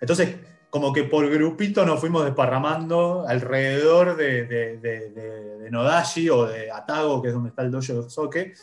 Entonces, 0.00 0.36
como 0.70 0.92
que 0.92 1.04
por 1.04 1.28
grupito 1.30 1.84
nos 1.86 2.00
fuimos 2.00 2.24
desparramando 2.24 3.24
alrededor 3.26 4.16
de, 4.16 4.44
de, 4.44 5.68
Nodashi 5.70 6.30
o 6.30 6.46
de 6.46 6.70
Atago, 6.70 7.20
que 7.20 7.28
es 7.28 7.34
donde 7.34 7.50
está 7.50 7.62
el 7.62 7.70
dojo 7.70 8.02
de 8.02 8.10
Soke, 8.10 8.54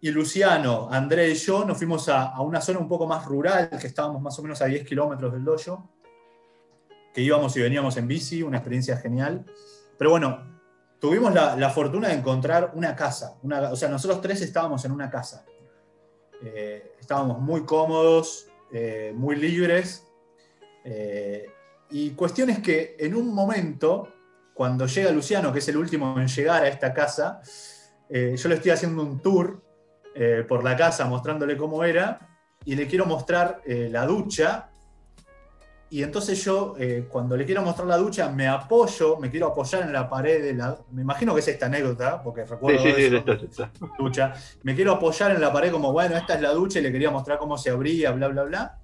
y 0.00 0.10
Luciano, 0.10 0.88
André 0.90 1.30
y 1.30 1.34
yo 1.34 1.64
nos 1.64 1.78
fuimos 1.78 2.10
a, 2.10 2.38
una 2.42 2.60
zona 2.60 2.78
un 2.78 2.88
poco 2.88 3.06
más 3.06 3.24
rural, 3.24 3.70
que 3.80 3.86
estábamos 3.86 4.20
más 4.20 4.38
o 4.38 4.42
menos 4.42 4.60
a 4.60 4.66
10 4.66 4.86
kilómetros 4.86 5.32
del 5.32 5.44
dojo, 5.44 5.88
que 7.14 7.22
íbamos 7.22 7.56
y 7.56 7.62
veníamos 7.62 7.96
en 7.96 8.06
bici, 8.06 8.42
una 8.42 8.58
experiencia 8.58 8.98
genial. 8.98 9.46
Pero 9.96 10.10
bueno, 10.10 10.53
tuvimos 11.04 11.34
la, 11.34 11.68
fortuna 11.68 12.08
de 12.08 12.14
encontrar 12.14 12.72
una 12.72 12.96
casa, 12.96 13.36
una, 13.42 13.70
o 13.70 13.76
sea, 13.76 13.90
nosotros 13.90 14.22
tres 14.22 14.40
estábamos 14.40 14.86
en 14.86 14.92
una 14.92 15.10
casa. 15.10 15.44
Eh, 16.42 16.94
estábamos 16.98 17.40
muy 17.40 17.66
cómodos, 17.66 18.48
eh, 18.72 19.12
muy 19.14 19.36
libres, 19.36 20.06
eh, 20.82 21.44
y 21.90 22.12
cuestiones 22.12 22.60
que 22.60 22.96
en 22.98 23.14
un 23.14 23.34
momento, 23.34 24.08
cuando 24.54 24.86
llega 24.86 25.10
Luciano, 25.10 25.52
que 25.52 25.58
es 25.58 25.68
el 25.68 25.76
último 25.76 26.18
en 26.18 26.26
llegar 26.26 26.62
a 26.62 26.68
esta 26.68 26.94
casa, 26.94 27.42
yo 28.08 28.48
le 28.48 28.54
estoy 28.54 28.70
haciendo 28.70 29.02
un 29.02 29.20
tour 29.20 29.62
eh, 30.16 30.42
por 30.48 30.64
la 30.64 30.74
casa 30.74 31.04
mostrándole 31.06 31.56
cómo 31.56 31.84
era 31.84 32.38
y 32.64 32.76
le 32.76 32.86
quiero 32.86 33.04
mostrar 33.04 33.60
eh, 33.66 33.88
la 33.90 34.06
ducha. 34.06 34.70
Y 35.94 36.02
entonces 36.02 36.44
yo, 36.44 36.74
eh, 36.76 37.06
cuando 37.08 37.36
le 37.36 37.44
quiero 37.44 37.62
mostrar 37.62 37.86
la 37.86 37.96
ducha, 37.96 38.28
me 38.28 38.48
apoyo, 38.48 39.16
me 39.16 39.30
quiero 39.30 39.46
apoyar 39.46 39.82
en 39.82 39.92
la 39.92 40.08
pared 40.08 40.42
de 40.42 40.52
la. 40.52 40.76
Me 40.90 41.02
imagino 41.02 41.32
que 41.32 41.38
es 41.38 41.46
esta 41.46 41.66
anécdota, 41.66 42.20
porque 42.20 42.44
recuerdo. 42.44 42.82
Sí, 42.82 42.92
sí, 42.96 43.62
ducha. 43.96 44.34
Me 44.64 44.74
quiero 44.74 44.90
apoyar 44.90 45.30
en 45.30 45.40
la 45.40 45.52
pared 45.52 45.70
como, 45.70 45.92
bueno, 45.92 46.16
esta 46.16 46.34
es 46.34 46.40
la 46.40 46.50
ducha 46.50 46.80
y 46.80 46.82
le 46.82 46.90
quería 46.90 47.12
mostrar 47.12 47.38
cómo 47.38 47.56
se 47.56 47.70
abría, 47.70 48.10
bla, 48.10 48.26
bla, 48.26 48.42
bla. 48.42 48.78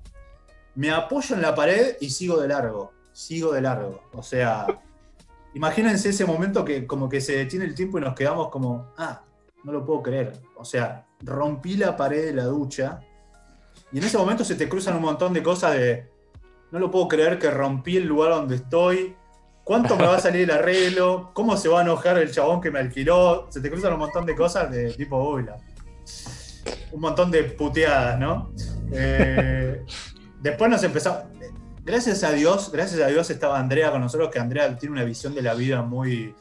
Me 0.76 0.92
apoyo 0.92 1.34
en 1.34 1.42
la 1.42 1.52
pared 1.52 1.96
y 2.00 2.10
sigo 2.10 2.40
de 2.40 2.46
largo. 2.46 2.92
Sigo 3.10 3.54
de 3.54 3.60
largo. 3.60 4.02
O 4.12 4.22
sea, 4.22 4.68
imagínense 5.54 6.10
ese 6.10 6.24
momento 6.24 6.64
que 6.64 6.86
como 6.86 7.08
que 7.08 7.20
se 7.20 7.38
detiene 7.38 7.64
el 7.64 7.74
tiempo 7.74 7.98
y 7.98 8.02
nos 8.02 8.14
quedamos 8.14 8.50
como, 8.50 8.92
ah, 8.98 9.20
no 9.64 9.72
lo 9.72 9.84
puedo 9.84 10.00
creer. 10.00 10.34
O 10.54 10.64
sea, 10.64 11.08
rompí 11.22 11.76
la 11.76 11.96
pared 11.96 12.26
de 12.26 12.34
la 12.34 12.44
ducha 12.44 13.00
y 13.90 13.98
en 13.98 14.04
ese 14.04 14.16
momento 14.16 14.44
se 14.44 14.54
te 14.54 14.68
cruzan 14.68 14.94
un 14.94 15.02
montón 15.02 15.32
de 15.32 15.42
cosas 15.42 15.74
de, 15.74 16.09
no 16.70 16.78
lo 16.78 16.90
puedo 16.90 17.08
creer 17.08 17.38
que 17.38 17.50
rompí 17.50 17.96
el 17.96 18.06
lugar 18.06 18.30
donde 18.32 18.56
estoy, 18.56 19.16
cuánto 19.64 19.96
me 19.96 20.06
va 20.06 20.16
a 20.16 20.20
salir 20.20 20.42
el 20.42 20.50
arreglo, 20.50 21.30
cómo 21.34 21.56
se 21.56 21.68
va 21.68 21.80
a 21.80 21.82
enojar 21.82 22.18
el 22.18 22.30
chabón 22.30 22.60
que 22.60 22.70
me 22.70 22.78
alquiló, 22.78 23.46
se 23.50 23.60
te 23.60 23.70
cruzan 23.70 23.92
un 23.94 24.00
montón 24.00 24.26
de 24.26 24.34
cosas 24.34 24.70
de 24.70 24.92
tipo, 24.94 25.16
uy, 25.30 25.46
un 26.92 27.00
montón 27.00 27.30
de 27.30 27.44
puteadas, 27.44 28.18
¿no? 28.18 28.52
Eh, 28.92 29.84
después 30.40 30.70
nos 30.70 30.82
empezamos, 30.82 31.24
gracias 31.84 32.24
a 32.24 32.32
Dios, 32.32 32.70
gracias 32.72 33.00
a 33.00 33.06
Dios 33.06 33.30
estaba 33.30 33.58
Andrea 33.58 33.90
con 33.90 34.00
nosotros, 34.00 34.30
que 34.30 34.38
Andrea 34.38 34.76
tiene 34.76 34.94
una 34.94 35.04
visión 35.04 35.34
de 35.34 35.42
la 35.42 35.54
vida 35.54 35.82
muy, 35.82 36.34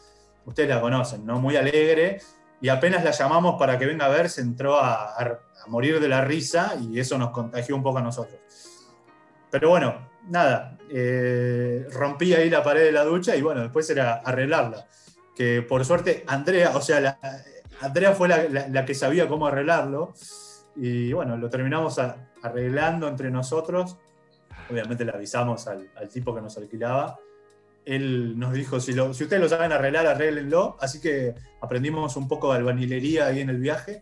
ustedes 0.45 0.69
la 0.69 0.81
conocen, 0.81 1.25
¿no? 1.25 1.39
Muy 1.39 1.55
alegre 1.55 2.19
y 2.61 2.69
apenas 2.69 3.03
la 3.03 3.11
llamamos 3.11 3.57
para 3.59 3.77
que 3.77 3.85
venga 3.85 4.05
a 4.05 4.09
ver, 4.09 4.29
se 4.29 4.41
entró 4.41 4.75
a, 4.77 5.13
a- 5.15 5.39
a 5.65 5.67
morir 5.69 5.99
de 5.99 6.07
la 6.07 6.21
risa 6.21 6.73
y 6.81 6.99
eso 6.99 7.17
nos 7.17 7.29
contagió 7.31 7.75
un 7.75 7.83
poco 7.83 7.99
a 7.99 8.01
nosotros. 8.01 8.39
Pero 9.51 9.69
bueno, 9.69 10.08
nada, 10.27 10.77
eh, 10.89 11.85
rompí 11.91 12.33
ahí 12.33 12.49
la 12.49 12.63
pared 12.63 12.83
de 12.83 12.91
la 12.91 13.03
ducha 13.03 13.35
y 13.35 13.41
bueno, 13.41 13.61
después 13.61 13.89
era 13.89 14.15
arreglarla. 14.15 14.85
Que 15.35 15.61
por 15.61 15.85
suerte 15.85 16.23
Andrea, 16.27 16.71
o 16.75 16.81
sea, 16.81 17.17
Andrea 17.81 18.13
fue 18.13 18.27
la, 18.27 18.85
que 18.85 18.93
sabía 18.93 19.27
cómo 19.27 19.47
arreglarlo 19.47 20.13
y 20.75 21.13
bueno, 21.13 21.37
lo 21.37 21.49
terminamos 21.49 21.97
a- 21.99 22.29
arreglando 22.41 23.07
entre 23.07 23.31
nosotros. 23.31 23.97
Obviamente 24.69 25.05
le 25.05 25.11
avisamos 25.11 25.67
al, 25.67 25.89
tipo 26.11 26.35
que 26.35 26.41
nos 26.41 26.57
alquilaba. 26.57 27.17
Él 27.85 28.37
nos 28.37 28.53
dijo, 28.53 28.79
si, 28.79 28.93
lo- 28.93 29.13
si 29.13 29.23
ustedes 29.23 29.41
lo 29.41 29.49
saben 29.49 29.71
arreglar, 29.71 30.05
arréglenlo. 30.07 30.77
Así 30.79 30.99
que 31.01 31.33
aprendimos 31.61 32.15
un 32.17 32.27
poco 32.27 32.51
de 32.51 32.59
albañilería 32.59 33.27
ahí 33.27 33.39
en 33.39 33.49
el 33.49 33.57
viaje. 33.57 34.01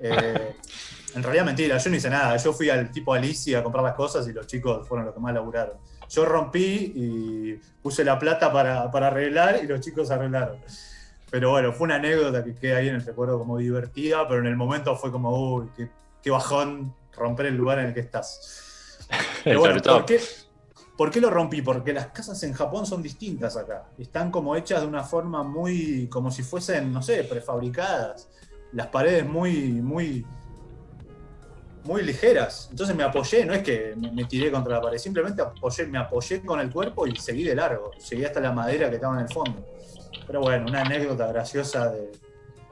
Eh, 0.00 0.56
en 1.14 1.22
realidad 1.22 1.44
mentira, 1.44 1.78
yo 1.78 1.90
no 1.90 1.96
hice 1.96 2.10
nada. 2.10 2.36
Yo 2.36 2.52
fui 2.52 2.70
al 2.70 2.90
tipo 2.90 3.14
Alicia 3.14 3.60
a 3.60 3.62
comprar 3.62 3.84
las 3.84 3.94
cosas 3.94 4.26
y 4.28 4.32
los 4.32 4.46
chicos 4.46 4.86
fueron 4.86 5.06
los 5.06 5.14
que 5.14 5.20
más 5.20 5.32
laburaron. 5.32 5.76
Yo 6.08 6.24
rompí 6.24 6.92
y 6.94 7.54
puse 7.82 8.04
la 8.04 8.18
plata 8.18 8.52
para, 8.52 8.90
para 8.90 9.08
arreglar 9.08 9.60
y 9.62 9.66
los 9.66 9.80
chicos 9.80 10.10
arreglaron. 10.10 10.58
Pero 11.30 11.50
bueno, 11.50 11.72
fue 11.72 11.86
una 11.86 11.96
anécdota 11.96 12.44
que 12.44 12.54
queda 12.54 12.78
ahí 12.78 12.88
en 12.88 12.96
el 12.96 13.04
recuerdo 13.04 13.38
como 13.38 13.58
divertida, 13.58 14.26
pero 14.28 14.40
en 14.40 14.46
el 14.46 14.56
momento 14.56 14.94
fue 14.96 15.10
como, 15.10 15.56
uy, 15.56 15.68
qué, 15.76 15.88
qué 16.22 16.30
bajón 16.30 16.94
romper 17.16 17.46
el 17.46 17.56
lugar 17.56 17.78
en 17.78 17.86
el 17.86 17.94
que 17.94 18.00
estás. 18.00 18.98
Pero 19.44 19.60
bueno. 19.60 19.80
¿por 19.82 20.04
qué, 20.04 20.20
por 20.96 21.10
qué 21.10 21.20
lo 21.20 21.30
rompí? 21.30 21.62
Porque 21.62 21.92
las 21.92 22.06
casas 22.08 22.42
en 22.42 22.52
Japón 22.52 22.86
son 22.86 23.02
distintas 23.02 23.56
acá. 23.56 23.86
Están 23.98 24.30
como 24.30 24.56
hechas 24.56 24.80
de 24.80 24.86
una 24.86 25.02
forma 25.02 25.42
muy, 25.42 26.08
como 26.08 26.30
si 26.30 26.42
fuesen, 26.42 26.92
no 26.92 27.02
sé, 27.02 27.24
prefabricadas. 27.24 28.28
Las 28.72 28.88
paredes 28.88 29.26
muy, 29.26 29.72
muy, 29.72 30.26
muy 31.84 32.02
ligeras. 32.02 32.68
Entonces 32.70 32.96
me 32.96 33.04
apoyé, 33.04 33.44
no 33.44 33.52
es 33.54 33.62
que 33.62 33.94
me, 33.96 34.24
tiré 34.24 34.50
contra 34.50 34.74
la 34.74 34.80
pared, 34.80 34.98
simplemente 34.98 35.42
apoyé, 35.42 35.86
me 35.86 35.98
apoyé 35.98 36.42
con 36.42 36.58
el 36.60 36.70
cuerpo 36.70 37.06
y 37.06 37.14
seguí 37.16 37.44
de 37.44 37.54
largo. 37.54 37.92
Llegué 38.10 38.26
hasta 38.26 38.40
la 38.40 38.52
madera 38.52 38.88
que 38.88 38.96
estaba 38.96 39.14
en 39.14 39.26
el 39.26 39.32
fondo. 39.32 39.64
Pero 40.26 40.40
bueno, 40.40 40.66
una 40.66 40.80
anécdota 40.82 41.26
graciosa 41.28 41.90
de- 41.90 42.12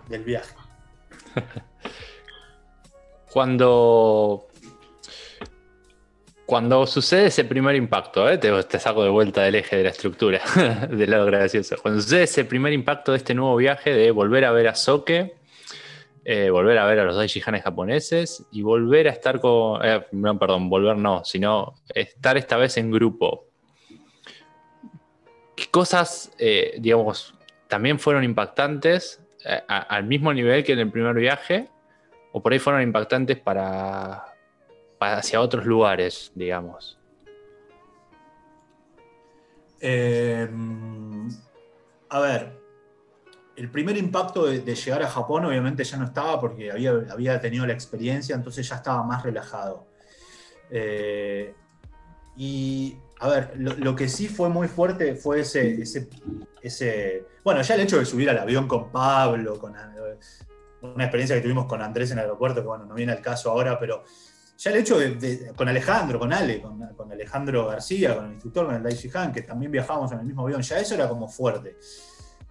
del 0.08 0.24
viaje. 0.24 0.54
Cuando. 3.32 4.48
Cuando 6.44 6.86
sucede 6.86 7.26
ese 7.26 7.44
primer 7.44 7.76
impacto, 7.76 8.28
¿eh? 8.28 8.36
te, 8.36 8.50
te 8.64 8.78
saco 8.78 9.02
de 9.04 9.08
vuelta 9.08 9.42
del 9.42 9.54
eje 9.54 9.76
de 9.76 9.84
la 9.84 9.90
estructura, 9.90 10.42
del 10.90 11.10
lado 11.10 11.24
gracioso. 11.24 11.76
Cuando 11.80 12.02
sucede 12.02 12.24
ese 12.24 12.44
primer 12.44 12.74
impacto 12.74 13.12
de 13.12 13.18
este 13.18 13.32
nuevo 13.32 13.56
viaje 13.56 13.94
de 13.94 14.10
volver 14.10 14.44
a 14.44 14.52
ver 14.52 14.68
a 14.68 14.74
Soke, 14.74 15.34
eh, 16.24 16.50
volver 16.50 16.78
a 16.78 16.86
ver 16.86 17.00
a 17.00 17.04
los 17.04 17.16
Daishihanes 17.16 17.62
japoneses 17.62 18.46
y 18.52 18.62
volver 18.62 19.08
a 19.08 19.10
estar 19.10 19.40
con. 19.40 19.84
eh, 19.84 20.06
no, 20.12 20.38
perdón, 20.38 20.68
volver 20.68 20.96
no, 20.96 21.24
sino 21.24 21.74
estar 21.94 22.36
esta 22.36 22.56
vez 22.56 22.76
en 22.76 22.90
grupo. 22.90 23.46
¿Qué 25.56 25.66
cosas, 25.70 26.32
eh, 26.38 26.76
digamos, 26.78 27.34
también 27.68 27.98
fueron 27.98 28.24
impactantes 28.24 29.20
al 29.66 30.04
mismo 30.04 30.32
nivel 30.32 30.62
que 30.62 30.72
en 30.72 30.78
el 30.78 30.90
primer 30.90 31.14
viaje? 31.16 31.68
¿O 32.32 32.40
por 32.40 32.52
ahí 32.52 32.58
fueron 32.58 32.82
impactantes 32.82 33.38
para, 33.38 34.24
hacia 35.00 35.40
otros 35.40 35.66
lugares, 35.66 36.30
digamos? 36.34 36.98
A 42.08 42.20
ver, 42.20 42.61
el 43.62 43.70
primer 43.70 43.96
impacto 43.96 44.46
de, 44.46 44.74
llegar 44.74 45.04
a 45.04 45.08
Japón 45.08 45.44
obviamente 45.44 45.84
ya 45.84 45.96
no 45.96 46.06
estaba 46.06 46.40
porque 46.40 46.72
había, 46.72 47.40
tenido 47.40 47.64
la 47.64 47.72
experiencia, 47.72 48.34
entonces 48.34 48.68
ya 48.68 48.74
estaba 48.74 49.04
más 49.04 49.22
relajado. 49.22 49.86
Eh, 50.68 51.54
y 52.36 52.96
a 53.20 53.28
ver, 53.28 53.52
lo, 53.56 53.94
que 53.94 54.08
sí 54.08 54.26
fue 54.26 54.48
muy 54.48 54.66
fuerte 54.66 55.14
fue 55.14 55.40
ese, 55.40 55.80
ese, 55.80 56.08
ese- 56.60 57.24
Bueno, 57.44 57.62
ya 57.62 57.76
el 57.76 57.82
hecho 57.82 58.00
de 58.00 58.04
subir 58.04 58.28
al 58.30 58.38
avión 58.40 58.66
con 58.66 58.90
Pablo, 58.90 59.60
con 59.60 59.76
una 60.82 61.04
experiencia 61.04 61.36
que 61.36 61.42
tuvimos 61.42 61.66
con 61.66 61.80
Andrés 61.82 62.10
en 62.10 62.18
el 62.18 62.24
aeropuerto, 62.24 62.62
que 62.62 62.66
bueno, 62.66 62.84
no 62.84 62.96
viene 62.96 63.12
al 63.12 63.20
caso 63.20 63.52
ahora, 63.52 63.78
pero 63.78 64.02
ya 64.58 64.72
el 64.72 64.78
hecho 64.78 64.98
de, 64.98 65.52
con 65.54 65.68
Alejandro, 65.68 66.18
con 66.18 66.32
Ale, 66.32 66.60
con, 66.60 67.12
Alejandro 67.12 67.68
García, 67.68 68.16
con 68.16 68.24
el 68.24 68.32
instructor, 68.32 68.66
con 68.66 68.74
el 68.74 68.82
Daichi 68.82 69.08
Han, 69.14 69.32
que 69.32 69.42
también 69.42 69.70
viajábamos 69.70 70.10
en 70.10 70.18
el 70.18 70.26
mismo 70.26 70.42
avión, 70.42 70.62
ya 70.62 70.80
eso 70.80 70.96
era 70.96 71.08
como 71.08 71.28
fuerte. 71.28 71.76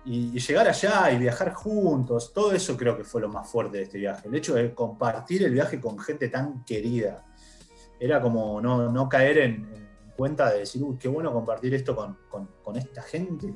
Y, 0.06 0.39
llegar 0.39 0.68
allá 0.68 1.12
y 1.12 1.18
viajar 1.18 1.54
juntos, 1.54 2.34
todo 2.34 2.54
eso 2.54 2.76
creo 2.76 2.97
que 2.97 3.04
fue 3.04 3.22
lo 3.22 3.30
más 3.30 3.49
fuerte 3.49 3.78
de 3.78 3.84
este 3.84 3.97
viaje. 3.99 4.28
El 4.28 4.36
hecho 4.36 4.56
de 4.56 4.74
compartir 4.74 5.43
el 5.43 5.52
viaje 5.52 5.80
con 5.80 5.99
gente 5.99 6.30
tan 6.30 6.64
querida. 6.66 7.26
Era 7.99 8.20
como 8.20 8.60
no, 8.60 8.91
no 8.91 9.08
caer 9.08 9.38
en, 9.38 9.54
en 9.74 10.12
cuenta 10.18 10.52
de 10.52 10.60
decir, 10.60 10.82
uy, 10.82 10.97
qué 10.97 11.08
bueno 11.08 11.32
compartir 11.32 11.74
esto 11.76 11.95
con, 11.95 12.18
con- 12.30 12.76
esta 12.76 13.02
gente 13.04 13.54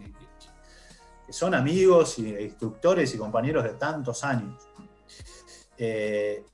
que 1.26 1.34
son 1.34 1.56
amigos 1.56 2.20
y 2.20 2.30
instructores 2.36 3.16
y 3.16 3.18
compañeros 3.18 3.64
de 3.64 3.72
tantos 3.72 4.24
años. 4.24 4.70
Eh, 5.78 6.46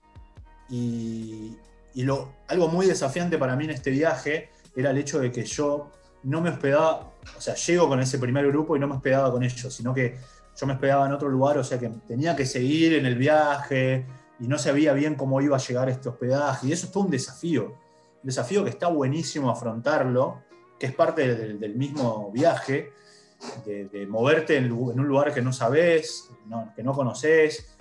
y 0.69 1.57
y 1.93 2.03
lo, 2.03 2.33
algo 2.47 2.67
muy 2.67 2.85
desafiante 2.85 3.37
para 3.37 3.55
mí 3.55 3.65
en 3.65 3.71
este 3.71 3.91
viaje 3.91 4.49
era 4.75 4.91
el 4.91 4.97
hecho 4.97 5.19
de 5.19 5.31
que 5.31 5.43
yo 5.43 5.91
no 6.23 6.41
me 6.41 6.49
hospedaba, 6.49 7.10
o 7.37 7.41
sea, 7.41 7.55
llego 7.55 7.87
con 7.87 7.99
ese 7.99 8.19
primer 8.19 8.47
grupo 8.47 8.75
y 8.75 8.79
no 8.79 8.87
me 8.87 8.95
hospedaba 8.95 9.31
con 9.31 9.43
ellos, 9.43 9.73
sino 9.73 9.93
que 9.93 10.17
yo 10.55 10.67
me 10.67 10.73
hospedaba 10.73 11.05
en 11.05 11.13
otro 11.13 11.29
lugar, 11.29 11.57
o 11.57 11.63
sea 11.63 11.79
que 11.79 11.89
tenía 12.07 12.35
que 12.35 12.45
seguir 12.45 12.93
en 12.93 13.05
el 13.05 13.15
viaje 13.15 14.05
y 14.39 14.47
no 14.47 14.57
sabía 14.57 14.93
bien 14.93 15.15
cómo 15.15 15.39
iba 15.41 15.55
a 15.55 15.59
llegar 15.59 15.89
este 15.89 16.09
hospedaje. 16.09 16.67
Y 16.67 16.71
eso 16.71 16.87
es 16.87 16.91
todo 16.91 17.03
un 17.05 17.11
desafío, 17.11 17.65
un 17.65 18.27
desafío 18.27 18.63
que 18.63 18.69
está 18.71 18.87
buenísimo 18.87 19.49
afrontarlo, 19.49 20.41
que 20.79 20.87
es 20.87 20.93
parte 20.93 21.35
del, 21.35 21.59
del 21.59 21.75
mismo 21.75 22.31
viaje, 22.31 22.91
de, 23.65 23.85
de 23.85 24.05
moverte 24.07 24.57
en, 24.57 24.65
en 24.65 24.71
un 24.73 25.07
lugar 25.07 25.33
que 25.33 25.41
no 25.41 25.53
sabes, 25.53 26.29
no- 26.47 26.71
que 26.75 26.83
no 26.83 26.93
conoces. 26.93 27.75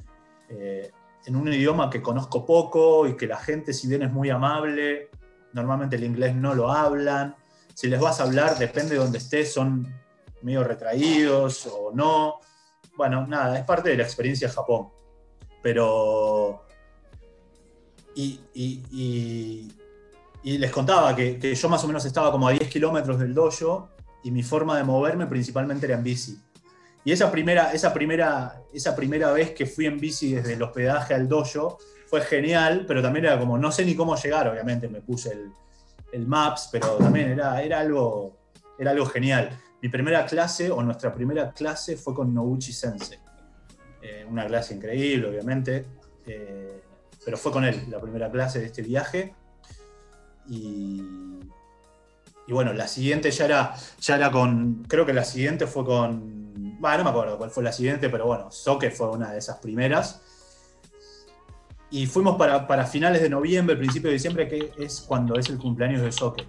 eh, 0.48 0.90
en 1.26 1.36
un 1.36 1.52
idioma 1.52 1.90
que 1.90 2.00
conozco 2.00 2.46
poco 2.46 3.06
y 3.06 3.14
que 3.14 3.26
la 3.26 3.36
gente, 3.36 3.74
si 3.74 3.86
bien 3.88 4.02
es 4.02 4.10
muy 4.10 4.30
amable, 4.30 5.10
normalmente 5.52 5.96
el 5.96 6.04
inglés 6.04 6.34
no 6.34 6.54
lo 6.54 6.72
hablan. 6.72 7.36
Si 7.80 7.88
les 7.88 7.98
vas 7.98 8.20
a 8.20 8.24
hablar, 8.24 8.58
depende 8.58 8.90
de 8.90 8.98
donde 8.98 9.16
estés, 9.16 9.54
son 9.54 9.90
medio 10.42 10.62
retraídos 10.62 11.66
o 11.66 11.90
no. 11.94 12.38
Bueno, 12.94 13.26
nada, 13.26 13.58
es 13.58 13.64
parte 13.64 13.88
de 13.88 13.96
la 13.96 14.02
experiencia 14.02 14.48
de 14.48 14.52
Japón. 14.52 14.88
Pero. 15.62 16.66
Y, 18.14 18.38
les 20.42 20.70
contaba 20.70 21.16
que, 21.16 21.38
que 21.38 21.54
yo 21.54 21.68
más 21.70 21.82
o 21.82 21.86
menos 21.86 22.04
estaba 22.04 22.30
como 22.30 22.48
a 22.48 22.52
10 22.52 22.68
kilómetros 22.68 23.18
del 23.18 23.32
dojo 23.32 23.88
y 24.22 24.30
mi 24.30 24.42
forma 24.42 24.76
de 24.76 24.84
moverme 24.84 25.26
principalmente 25.26 25.86
era 25.86 25.94
en 25.94 26.04
bici. 26.04 26.38
Y 27.02 27.12
esa 27.12 27.32
primera, 27.32 27.72
esa, 27.72 27.94
primera, 27.94 28.62
esa 28.74 28.94
primera 28.94 29.32
vez 29.32 29.52
que 29.52 29.64
fui 29.64 29.86
en 29.86 29.98
bici 29.98 30.34
desde 30.34 30.52
el 30.52 30.62
hospedaje 30.62 31.14
al 31.14 31.26
dojo 31.26 31.78
fue 32.08 32.20
genial, 32.20 32.84
pero 32.86 33.00
también 33.00 33.24
era 33.24 33.38
como, 33.38 33.56
no 33.56 33.72
sé 33.72 33.86
ni 33.86 33.94
cómo 33.94 34.16
llegar, 34.16 34.48
obviamente 34.48 34.86
me 34.86 35.00
puse 35.00 35.32
el, 35.32 35.50
el 36.12 36.26
Maps, 36.26 36.68
pero 36.72 36.96
también 36.96 37.30
era, 37.30 37.62
era, 37.62 37.80
algo, 37.80 38.36
era 38.78 38.90
algo 38.90 39.06
genial. 39.06 39.50
Mi 39.82 39.88
primera 39.88 40.26
clase, 40.26 40.70
o 40.70 40.82
nuestra 40.82 41.14
primera 41.14 41.52
clase, 41.52 41.96
fue 41.96 42.14
con 42.14 42.34
Noguchi 42.34 42.72
Sensei. 42.72 43.18
Eh, 44.02 44.26
una 44.28 44.46
clase 44.46 44.74
increíble, 44.74 45.28
obviamente, 45.28 45.86
eh, 46.26 46.82
pero 47.24 47.36
fue 47.36 47.52
con 47.52 47.64
él 47.64 47.86
la 47.88 48.00
primera 48.00 48.30
clase 48.30 48.60
de 48.60 48.66
este 48.66 48.82
viaje. 48.82 49.34
Y, 50.48 51.02
y 52.46 52.52
bueno, 52.52 52.72
la 52.72 52.88
siguiente 52.88 53.30
ya 53.30 53.44
era, 53.44 53.74
ya 54.00 54.16
era 54.16 54.30
con, 54.30 54.84
creo 54.88 55.06
que 55.06 55.12
la 55.12 55.24
siguiente 55.24 55.66
fue 55.66 55.84
con, 55.84 56.78
bueno, 56.80 56.98
no 56.98 57.04
me 57.04 57.10
acuerdo 57.10 57.38
cuál 57.38 57.50
fue 57.50 57.62
la 57.62 57.72
siguiente, 57.72 58.08
pero 58.08 58.26
bueno, 58.26 58.50
Soke 58.50 58.90
fue 58.90 59.08
una 59.10 59.32
de 59.32 59.38
esas 59.38 59.58
primeras. 59.58 60.22
Y 61.90 62.06
fuimos 62.06 62.36
para, 62.36 62.66
para 62.66 62.86
finales 62.86 63.20
de 63.20 63.28
noviembre, 63.28 63.76
principio 63.76 64.08
de 64.08 64.14
diciembre, 64.14 64.46
que 64.46 64.72
es 64.78 65.00
cuando 65.00 65.34
es 65.36 65.48
el 65.48 65.58
cumpleaños 65.58 66.02
de 66.02 66.12
Soke. 66.12 66.46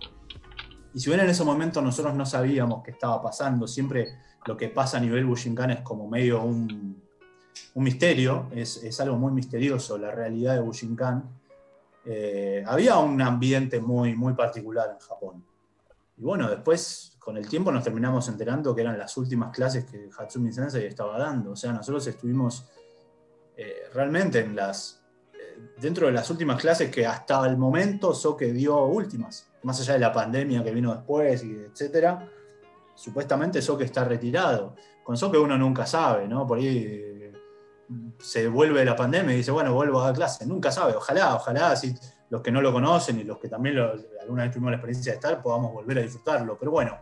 Y 0.94 1.00
si 1.00 1.10
bien 1.10 1.22
en 1.22 1.30
ese 1.30 1.44
momento 1.44 1.82
nosotros 1.82 2.14
no 2.14 2.26
sabíamos 2.26 2.84
qué 2.84 2.92
estaba 2.92 3.22
pasando, 3.22 3.68
siempre 3.68 4.20
lo 4.46 4.58
que 4.58 4.70
pasa 4.70 4.98
a 4.98 5.00
nivel 5.00 5.26
Bushinkan 5.26 5.72
es 5.72 5.82
como 5.82 6.08
medio 6.08 6.44
un, 6.44 7.02
un 7.74 7.84
misterio, 7.84 8.48
es, 8.52 8.84
es 8.84 9.00
algo 9.00 9.18
muy 9.18 9.32
misterioso, 9.32 9.98
la 9.98 10.12
realidad 10.12 10.56
de 10.56 10.62
Bushinkan. 10.62 11.24
Eh, 12.06 12.64
había 12.68 12.98
un 12.98 13.22
ambiente 13.22 13.80
muy, 13.80 14.16
muy 14.16 14.34
particular 14.34 14.90
en 14.92 15.00
Japón. 15.00 15.44
Y 16.18 16.24
bueno, 16.24 16.50
después, 16.50 17.16
con 17.20 17.38
el 17.38 17.48
tiempo, 17.48 17.72
nos 17.72 17.84
terminamos 17.84 18.28
enterando 18.28 18.76
que 18.76 18.82
eran 18.82 18.98
las 18.98 19.16
últimas 19.18 19.52
clases 19.52 19.86
que 19.86 20.10
Hatsumi 20.16 20.52
Sensei 20.52 20.86
estaba 20.86 21.18
dando. 21.18 21.52
O 21.52 21.56
sea, 21.56 21.72
nosotros 21.72 22.06
estuvimos 22.08 22.70
eh, 23.56 23.84
realmente 23.94 24.40
en 24.40 24.56
las, 24.56 25.01
dentro 25.78 26.08
de 26.08 26.14
las 26.14 26.30
últimas 26.30 26.60
clases 26.60 26.90
que 26.90 27.06
hasta 27.06 27.46
el 27.48 27.58
momento 27.58 28.14
Soke 28.14 28.52
dio 28.52 28.86
últimas, 28.86 29.50
más 29.64 29.80
allá 29.82 29.94
de 29.94 30.00
la 30.00 30.12
pandemia 30.12 30.64
que 30.64 30.72
vino 30.72 30.94
después, 30.94 31.44
y 31.44 31.52
etcétera. 31.52 32.28
Supuestamente 32.96 33.62
Soke 33.62 33.84
está 33.84 34.04
retirado. 34.04 34.76
Con 35.04 35.18
Soke 35.18 35.38
uno 35.38 35.58
nunca 35.58 35.86
sabe, 35.86 36.28
¿no? 36.28 36.46
Por 36.46 36.60
ahí, 36.60 36.78
eh, 36.88 37.34
se 38.20 38.48
vuelve 38.48 38.86
la 38.86 38.96
pandemia 38.96 39.34
y 39.34 39.38
dice, 39.38 39.52
bueno, 39.52 39.74
vuelvo 39.74 40.02
a 40.02 40.06
dar 40.06 40.16
clase. 40.16 40.46
Nunca 40.46 40.72
sabe, 40.72 40.96
ojalá, 40.96 41.36
ojalá, 41.36 41.76
si 41.76 41.96
los 42.30 42.42
que 42.42 42.52
no 42.52 42.62
lo 42.62 42.72
conocen 42.72 43.20
y 43.20 43.24
los 43.24 43.38
que 43.38 43.50
también 43.50 43.78
alguna 43.78 44.44
vez 44.44 44.52
tuvimos 44.52 44.72
la 44.72 44.78
experiencia 44.78 45.12
de 45.12 45.16
estar, 45.16 45.42
podamos 45.42 45.74
volver 45.74 45.98
a 45.98 46.02
disfrutarlo. 46.02 46.58
Pero 46.58 46.72
bueno, 46.72 47.00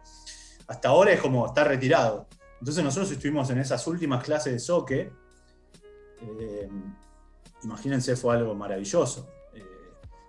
hasta 0.68 0.89
ahora 0.89 1.12
es 1.12 1.22
como 1.22 1.45
estar 1.45 1.68
retirado. 1.68 2.28
Entonces 2.60 2.84
nosotros 2.84 3.12
estuvimos 3.12 3.49
en 3.51 3.60
esas 3.60 3.86
últimas 3.88 4.24
clases 4.24 4.53
de 4.53 4.60
soque. 4.60 5.12
Eh, 6.22 6.70
imagínense, 7.64 8.16
fue 8.16 8.36
algo 8.36 8.55
maravilloso. 8.55 9.30
Eh, 9.53 9.64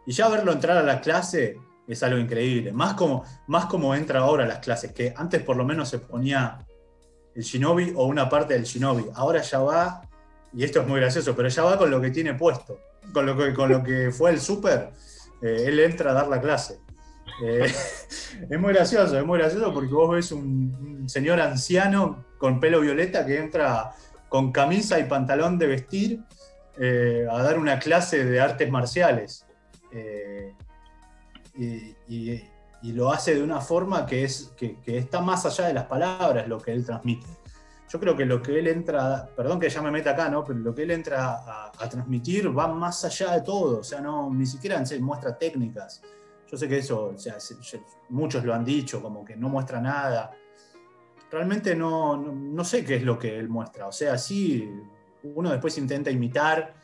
y 0.07 0.13
ya 0.13 0.29
verlo 0.29 0.53
entrar 0.53 0.77
a 0.77 0.83
la 0.83 1.01
clase 1.01 1.59
es 1.87 2.03
algo 2.03 2.19
increíble. 2.19 2.73
Más 2.73 2.95
como, 2.95 3.25
más 3.49 3.67
como 3.67 3.95
entra 3.95 4.21
ahora 4.21 4.45
a 4.45 4.49
las 4.49 4.59
clases, 4.59 4.93
que 4.93 5.13
antes 5.17 5.43
por 5.43 5.57
lo 5.57 5.65
menos 5.65 5.89
se 5.89 5.99
ponía 5.99 6.65
el 7.35 7.43
shinobi 7.43 7.93
o 7.97 8.07
una 8.07 8.29
parte 8.29 8.55
del 8.55 8.65
shinobi. 8.65 9.07
Ahora 9.15 9.43
ya 9.43 9.61
va, 9.61 10.03
y 10.53 10.65
esto 10.65 10.81
es 10.81 10.87
muy 10.87 11.01
gracioso, 11.01 11.35
pero 11.35 11.49
ya 11.49 11.63
va 11.63 11.79
con 11.79 11.91
lo 11.91 12.01
que 12.01 12.11
tiene 12.11 12.35
puesto. 12.35 12.79
Con 13.13 13.27
lo 13.27 13.37
que, 13.37 13.53
con 13.53 13.71
lo 13.71 13.83
que 13.83 14.11
fue 14.13 14.31
el 14.31 14.41
súper, 14.41 14.91
eh, 15.43 15.65
él 15.67 15.81
entra 15.81 16.13
a 16.13 16.15
dar 16.15 16.29
la 16.29 16.41
clase. 16.41 16.81
Eh, 17.43 17.73
es 18.51 18.61
muy 18.61 18.73
gracioso, 18.73 19.19
es 19.19 19.25
muy 19.25 19.39
gracioso 19.39 19.73
porque 19.73 19.93
vos 19.93 20.11
ves 20.11 20.33
un, 20.33 21.09
señor 21.09 21.41
anciano 21.41 22.25
con 22.39 22.61
pelo 22.61 22.81
violeta 22.81 23.27
que 23.27 23.39
entra 23.39 23.93
con 24.29 24.53
camisa 24.53 24.99
y 24.99 25.05
pantalón 25.05 25.59
de 25.59 25.67
vestir 25.67 26.21
eh, 26.79 27.27
a 27.31 27.43
dar 27.43 27.59
una 27.59 27.79
clase 27.79 28.25
de 28.25 28.41
artes 28.41 28.71
marciales. 28.71 29.47
y, 31.57 32.45
lo 32.83 33.13
hace 33.13 33.35
de 33.35 33.43
una 33.43 33.61
forma 33.61 34.07
que, 34.07 34.25
es, 34.25 34.53
que, 34.57 34.77
está 34.87 35.21
más 35.21 35.45
allá 35.45 35.67
de 35.67 35.75
las 35.75 35.85
palabras 35.85 36.49
lo 36.49 36.59
que 36.59 36.73
él 36.73 36.85
transmite. 36.85 37.27
Yo 37.89 37.99
creo 37.99 38.17
que 38.17 38.25
lo 38.25 38.41
que 38.41 38.59
él 38.59 38.69
entra, 38.69 39.29
perdón 39.37 39.61
que 39.61 39.69
ya 39.69 39.83
me 39.83 39.91
meta 39.91 40.11
acá, 40.13 40.29
¿no? 40.31 40.45
Pero 40.45 40.61
lo 40.61 40.75
que 40.75 40.85
él 40.85 40.93
entra 40.93 41.71
a, 41.77 41.89
transmitir 41.89 42.57
va 42.57 42.69
más 42.69 43.05
allá 43.05 43.33
de 43.33 43.43
todo, 43.43 43.81
o 43.81 43.85
sea, 43.85 44.01
no, 44.01 44.33
ni 44.33 44.47
siquiera 44.47 44.83
muestra 45.01 45.37
técnicas, 45.37 46.01
yo 46.51 46.57
sé 46.57 46.69
que 46.69 46.79
eso, 46.79 47.15
muchos 48.09 48.45
lo 48.45 48.53
han 48.53 48.65
dicho, 48.65 49.01
como 49.01 49.25
que 49.25 49.37
no 49.37 49.49
muestra 49.49 49.81
nada. 49.81 50.33
Realmente 51.31 51.77
no, 51.77 52.65
sé 52.65 52.85
qué 52.85 52.97
es 52.97 53.05
lo 53.05 53.17
que 53.17 53.39
él 53.39 53.49
muestra. 53.49 53.87
O 53.87 53.93
sea, 53.93 54.19
sí, 54.19 54.69
uno 55.23 55.51
después 55.51 55.77
intenta 55.79 56.11
imitar 56.11 56.75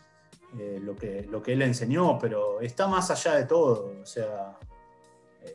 eh, 0.58 0.78
lo, 0.82 0.96
que, 0.96 1.26
lo 1.30 1.42
que 1.42 1.52
él 1.52 1.62
enseñó, 1.62 2.18
pero 2.18 2.60
está 2.60 2.86
más 2.86 3.10
allá 3.10 3.34
de 3.36 3.44
todo. 3.44 3.94
O 4.02 4.06
sea, 4.06 4.58
eh, 5.42 5.54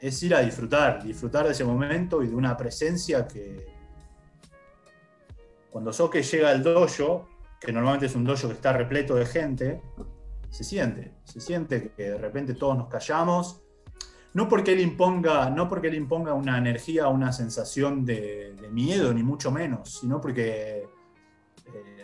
es 0.00 0.22
ir 0.22 0.34
a 0.34 0.40
disfrutar, 0.40 1.02
disfrutar 1.02 1.46
de 1.46 1.52
ese 1.52 1.64
momento 1.64 2.22
y 2.22 2.28
de 2.28 2.34
una 2.34 2.56
presencia 2.56 3.26
que 3.26 3.66
cuando 5.70 5.92
Soke 5.92 6.22
llega 6.22 6.50
al 6.50 6.62
dojo, 6.62 7.28
que 7.60 7.72
normalmente 7.72 8.06
es 8.06 8.14
un 8.14 8.24
dojo 8.24 8.48
que 8.48 8.54
está 8.54 8.72
repleto 8.72 9.14
de 9.14 9.26
gente, 9.26 9.82
se 10.50 10.64
siente, 10.64 11.12
se 11.24 11.40
siente 11.40 11.92
que 11.96 12.10
de 12.10 12.18
repente 12.18 12.54
todos 12.54 12.76
nos 12.76 12.88
callamos, 12.88 13.60
no 14.34 14.48
porque 14.48 14.72
él 14.72 14.80
imponga, 14.80 15.50
no 15.50 15.68
porque 15.68 15.88
él 15.88 15.94
imponga 15.94 16.32
una 16.34 16.58
energía, 16.58 17.08
una 17.08 17.32
sensación 17.32 18.04
de, 18.04 18.54
miedo, 18.70 19.12
ni 19.12 19.22
mucho 19.22 19.50
menos, 19.50 19.98
sino 20.00 20.20
porque 20.20 20.86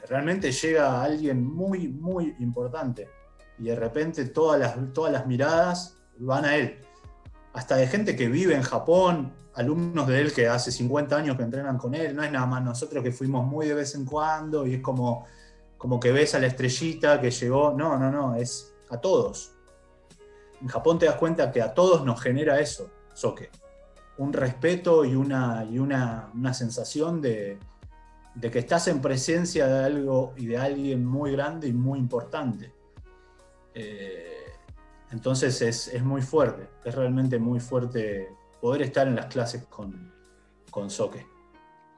realmente 0.08 0.52
llega 0.52 1.02
alguien 1.02 1.44
muy, 1.44 1.88
muy 1.88 2.36
importante 2.40 3.08
y 3.58 3.64
de 3.64 3.76
repente 3.76 4.24
todas 4.26 4.58
las, 4.60 4.92
todas 4.92 5.12
las 5.12 5.26
miradas 5.26 5.96
van 6.18 6.44
a 6.44 6.56
él. 6.56 6.78
Hasta 7.52 7.76
de 7.76 7.86
gente 7.86 8.16
que 8.16 8.28
vive 8.28 8.54
en 8.54 8.62
Japón, 8.62 9.32
alumnos 9.54 10.08
de 10.08 10.20
él 10.20 10.32
que 10.32 10.48
hace 10.48 10.72
50 10.72 11.16
años 11.16 11.36
que 11.36 11.44
entrenan 11.44 11.78
con 11.78 11.94
él, 11.94 12.14
no 12.14 12.22
es 12.22 12.32
nada 12.32 12.46
más 12.46 12.62
nosotros 12.62 13.02
que 13.02 13.12
fuimos 13.12 13.46
muy 13.46 13.66
de 13.66 13.74
vez 13.74 13.94
en 13.94 14.04
cuando 14.04 14.66
y 14.66 14.74
es 14.74 14.80
como 14.80 15.26
como 15.84 16.00
que 16.00 16.12
ves 16.12 16.34
a 16.34 16.38
la 16.38 16.46
estrellita 16.46 17.20
que 17.20 17.30
llegó. 17.30 17.74
No, 17.76 17.98
no, 17.98 18.10
no, 18.10 18.34
es 18.36 18.74
a 18.88 18.96
todos. 18.96 19.52
En 20.62 20.66
Japón 20.68 20.98
te 20.98 21.04
das 21.04 21.16
cuenta 21.16 21.52
que 21.52 21.60
a 21.60 21.74
todos 21.74 22.06
nos 22.06 22.22
genera 22.22 22.58
eso, 22.58 22.90
soke. 23.12 23.50
Un 24.16 24.32
respeto 24.32 25.04
y 25.04 25.14
una, 25.14 25.62
y 25.70 25.78
una, 25.78 26.54
sensación 26.54 27.20
de, 27.20 27.58
que 28.40 28.58
estás 28.58 28.88
en 28.88 29.00
presencia 29.00 29.66
de 29.66 29.84
algo 29.84 30.34
y 30.36 30.46
de 30.46 30.58
alguien 30.58 31.04
muy 31.04 31.32
grande 31.32 31.68
y 31.68 31.72
muy 31.72 31.98
importante. 31.98 32.72
Eh, 33.74 34.44
entonces 35.10 35.62
es, 35.62 36.02
muy 36.02 36.22
fuerte, 36.22 36.68
es 36.84 36.94
realmente 36.94 37.38
muy 37.38 37.60
fuerte 37.60 38.28
poder 38.60 38.82
estar 38.82 39.06
en 39.06 39.14
las 39.14 39.26
clases 39.26 39.64
con, 39.64 40.12
con 40.70 40.90
Soke. 40.90 41.24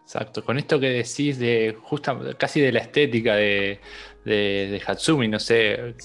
Exacto, 0.02 0.44
con 0.44 0.58
esto 0.58 0.78
que 0.78 0.90
decís 0.90 1.38
de 1.38 1.76
justa, 1.82 2.16
casi 2.38 2.60
de 2.60 2.72
la 2.72 2.80
estética 2.80 3.34
de, 3.34 3.80
Hatsumi, 4.86 5.28
no 5.28 5.40
sé 5.40 5.96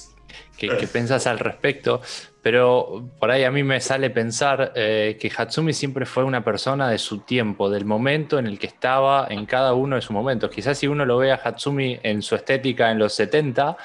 qué, 0.58 0.88
pensás 0.92 1.28
al 1.28 1.38
respecto, 1.38 2.02
pero 2.42 3.04
por 3.20 3.30
ahí 3.30 3.44
a 3.44 3.52
mí 3.52 3.64
me 3.64 3.80
sale 3.80 4.10
pensar 4.10 4.72
eh, 4.76 5.18
que 5.20 5.32
Hatsumi 5.36 5.74
siempre 5.74 6.06
fue 6.06 6.24
una 6.24 6.44
persona 6.44 6.90
de 6.90 6.98
su 6.98 7.20
tiempo, 7.20 7.70
del 7.70 7.86
momento 7.86 8.40
en 8.40 8.48
el 8.48 8.58
que 8.58 8.68
estaba 8.68 9.28
en 9.30 9.46
cada 9.46 9.74
uno 9.74 9.96
de 9.96 10.02
sus 10.02 10.12
momentos. 10.12 10.50
Quizás 10.50 10.78
si 10.80 10.88
uno 10.88 11.06
lo 11.06 11.18
ve 11.18 11.32
a 11.32 11.36
Hatsumi 11.36 12.00
en 12.02 12.22
su 12.24 12.36
estética 12.36 12.90
en 12.90 12.98
los 12.98 13.14
70, 13.14 13.78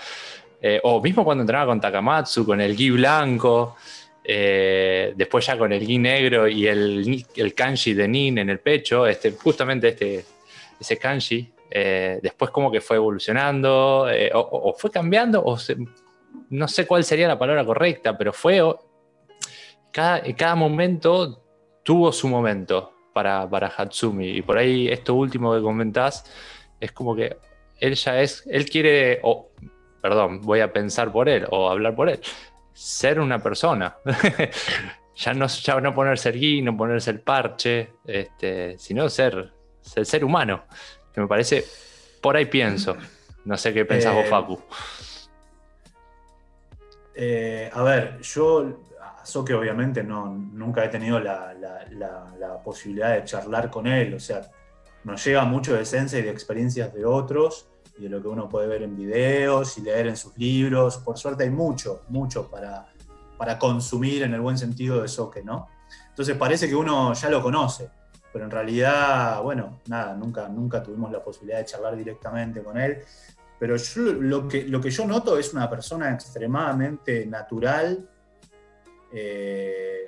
eh, 0.63 0.81
o 0.85 1.03
mismo 1.03 1.23
cuando 1.23 1.43
entrenaba 1.43 1.67
con 1.67 1.81
Takamatsu, 1.81 2.47
con 2.47 2.61
el 2.63 2.75
gi 2.75 2.91
blanco, 2.91 3.77
eh, 4.25 5.13
después 5.15 5.45
ya 5.45 5.59
con 5.59 5.73
el 5.73 5.87
gui 5.87 5.99
negro 5.99 6.49
y 6.49 6.67
el, 6.67 7.55
kanji 7.55 7.93
de 7.93 8.09
Nin 8.09 8.39
en 8.39 8.49
el 8.49 8.61
pecho, 8.61 9.07
este, 9.07 9.33
justamente 9.33 9.89
este, 9.89 10.25
ese 10.81 10.97
kanji, 10.97 11.53
después 12.23 12.51
como 12.51 12.71
que 12.73 12.81
fue 12.81 12.97
evolucionando, 12.97 14.09
eh, 14.11 14.31
o, 14.33 14.75
fue 14.79 14.91
cambiando, 14.91 15.45
o 15.45 15.59
no 16.51 16.69
sé 16.69 16.87
cuál 16.87 17.05
sería 17.05 17.29
la 17.29 17.39
palabra 17.39 17.65
correcta, 17.65 18.17
pero 18.17 18.33
fue, 18.33 18.63
cada, 19.93 20.23
cada 20.35 20.55
momento 20.55 21.43
tuvo 21.83 22.13
su 22.13 22.29
momento 22.29 22.93
para, 23.13 23.49
para 23.49 23.69
Hatsumi, 23.69 24.29
y 24.29 24.43
por 24.43 24.59
ahí 24.59 24.89
esto 24.89 25.15
último 25.15 25.55
que 25.55 25.63
comentás, 25.63 26.25
es 26.81 26.93
como 26.93 27.15
que 27.15 27.37
él 27.79 27.95
ya 27.95 28.21
es, 28.21 28.45
él 28.47 28.69
quiere, 28.69 29.21
o, 29.23 29.51
perdón, 30.03 30.41
voy 30.43 30.61
a 30.61 30.73
pensar 30.73 31.13
por 31.13 31.29
él 31.29 31.47
o 31.51 31.71
hablar 31.71 31.95
por 31.95 32.09
él 32.09 32.21
ser 32.77 33.19
una 33.19 33.43
persona. 33.43 33.97
ya, 35.17 35.33
no, 35.33 35.47
ya 35.47 35.81
no 35.81 35.95
ponerse 35.95 36.29
el 36.29 36.39
gui, 36.39 36.63
no 36.63 36.77
ponerse 36.77 37.11
el 37.11 37.21
parche, 37.21 37.95
este, 38.05 38.79
sino 38.79 39.09
ser, 39.09 39.53
ser, 39.81 40.05
ser 40.05 40.25
humano. 40.25 40.65
Que 41.13 41.23
me 41.23 41.27
parece, 41.27 41.65
por 42.21 42.37
ahí 42.37 42.45
pienso. 42.45 42.97
No 43.47 43.57
sé 43.57 43.73
qué 43.73 43.87
pensás 43.87 44.15
vos, 44.15 44.27
eh, 44.27 44.29
Facu. 44.29 44.63
Eh, 47.17 47.71
a 47.73 47.83
ver, 47.83 48.21
yo 48.21 48.83
a 49.01 49.45
que 49.45 49.55
obviamente 49.55 50.05
no, 50.05 50.27
nunca 50.29 50.85
he 50.85 50.89
tenido 50.89 51.19
la, 51.19 51.55
la, 51.55 52.63
posibilidad 52.63 53.15
de 53.15 53.25
charlar 53.25 53.71
con 53.71 53.87
él, 53.87 54.15
o 54.15 54.21
sea, 54.21 54.43
nos 55.05 55.25
llega 55.25 55.45
mucho 55.45 55.75
de 55.75 55.83
y 55.83 56.23
de 56.23 56.31
experiencias 56.31 56.93
de 56.93 57.05
otros, 57.05 57.69
y 57.99 58.03
de 58.03 58.09
lo 58.09 58.21
que 58.21 58.29
uno 58.29 58.49
puede 58.49 58.67
ver 58.67 58.83
en 58.83 58.97
videos 58.97 59.79
y 59.79 59.83
leer 59.83 60.09
en 60.09 60.17
sus 60.17 60.37
libros. 60.37 60.99
Por 60.99 61.17
suerte 61.17 61.45
hay 61.45 61.51
mucho, 61.51 62.03
mucho 62.09 62.51
para, 62.51 62.87
para 63.39 63.59
consumir 63.59 64.23
en 64.23 64.35
el 64.35 64.41
buen 64.41 64.59
sentido 64.59 65.01
de 65.01 65.09
Soque, 65.09 65.43
¿no? 65.43 65.69
Entonces 66.09 66.37
parece 66.37 66.69
que 66.69 66.75
uno 66.75 67.13
ya 67.15 67.31
lo 67.31 67.43
conoce, 67.43 67.91
pero 68.33 68.45
en 68.45 68.51
realidad, 68.51 69.43
bueno, 69.43 69.81
nada, 69.87 70.15
nunca, 70.15 70.49
nunca 70.49 70.83
tuvimos 70.83 71.11
la 71.11 71.23
posibilidad 71.23 71.59
de 71.59 71.65
charlar 71.65 71.97
directamente 71.97 72.63
con 72.63 72.79
él. 72.79 73.03
Pero 73.59 73.77
lo, 74.21 74.49
que, 74.49 74.65
lo 74.65 74.81
que 74.81 74.91
yo 74.91 75.07
noto 75.07 75.39
es 75.39 75.53
una 75.55 75.69
persona 75.71 76.13
extremadamente 76.13 77.25
natural 77.27 78.07
eh, 79.13 80.05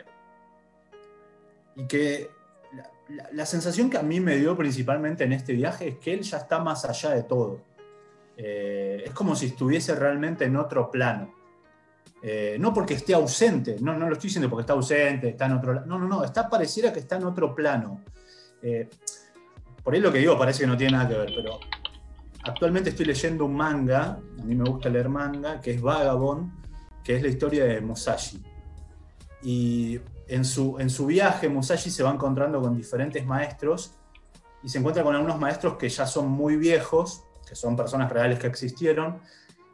y 1.76 1.84
que 1.84 2.30
la, 3.32 3.46
sensación 3.46 3.88
que 3.88 3.96
a 3.96 4.02
mí 4.02 4.20
me 4.20 4.36
dio 4.36 4.54
principalmente 4.54 5.24
en 5.24 5.32
este 5.32 5.54
viaje 5.54 5.88
es 5.88 5.98
que 5.98 6.12
él 6.12 6.20
ya 6.20 6.38
está 6.38 6.58
más 6.58 6.84
allá 6.84 7.10
de 7.10 7.22
todo. 7.22 7.62
Eh, 8.36 9.04
es 9.06 9.12
como 9.12 9.34
si 9.34 9.46
estuviese 9.46 9.94
realmente 9.94 10.44
en 10.44 10.56
otro 10.56 10.90
plano. 10.90 11.34
Eh, 12.20 12.56
no 12.60 12.74
porque 12.74 12.94
esté 12.94 13.14
ausente, 13.14 13.76
no, 13.80 13.96
no 13.96 14.08
lo 14.08 14.14
estoy 14.14 14.28
diciendo 14.28 14.50
porque 14.50 14.62
está 14.62 14.72
ausente, 14.74 15.28
está 15.30 15.46
en 15.46 15.52
otro 15.52 15.86
No, 15.86 15.98
no, 15.98 16.06
no, 16.06 16.24
está 16.24 16.50
pareciera 16.50 16.92
que 16.92 16.98
está 16.98 17.16
en 17.16 17.24
otro 17.24 17.54
plano. 17.54 18.02
Por 19.82 19.94
ahí 19.94 20.00
lo 20.00 20.12
que 20.12 20.18
digo 20.18 20.36
parece 20.36 20.60
que 20.60 20.66
no 20.66 20.76
tiene 20.76 20.92
nada 20.92 21.08
que 21.08 21.16
ver, 21.16 21.32
pero 21.34 21.60
actualmente 22.48 22.90
estoy 22.90 23.06
leyendo 23.06 23.44
un 23.44 23.54
manga, 23.54 24.18
a 24.38 24.42
mí 24.44 24.54
me 24.54 24.68
gusta 24.68 24.88
leer 24.88 25.08
manga, 25.08 25.60
que 25.60 25.72
es 25.72 25.80
Vagabond, 25.80 26.50
que 27.02 27.16
es 27.16 27.22
la 27.22 27.28
historia 27.28 27.64
de 27.64 27.80
Musashi. 27.80 28.42
Y 29.42 30.00
en 30.26 30.44
su, 30.44 30.78
en 30.78 30.90
su 30.90 31.06
viaje 31.06 31.48
Musashi 31.48 31.90
se 31.90 32.02
va 32.02 32.10
encontrando 32.10 32.60
con 32.60 32.76
diferentes 32.76 33.24
maestros 33.24 33.94
y 34.62 34.68
se 34.68 34.78
encuentra 34.78 35.02
con 35.02 35.14
algunos 35.14 35.38
maestros 35.38 35.76
que 35.76 35.88
ya 35.88 36.06
son 36.06 36.28
muy 36.28 36.56
viejos 36.56 37.22
que 37.48 37.54
son 37.54 37.74
personas 37.76 38.12
reales 38.12 38.38
que 38.38 38.46
existieron. 38.46 39.20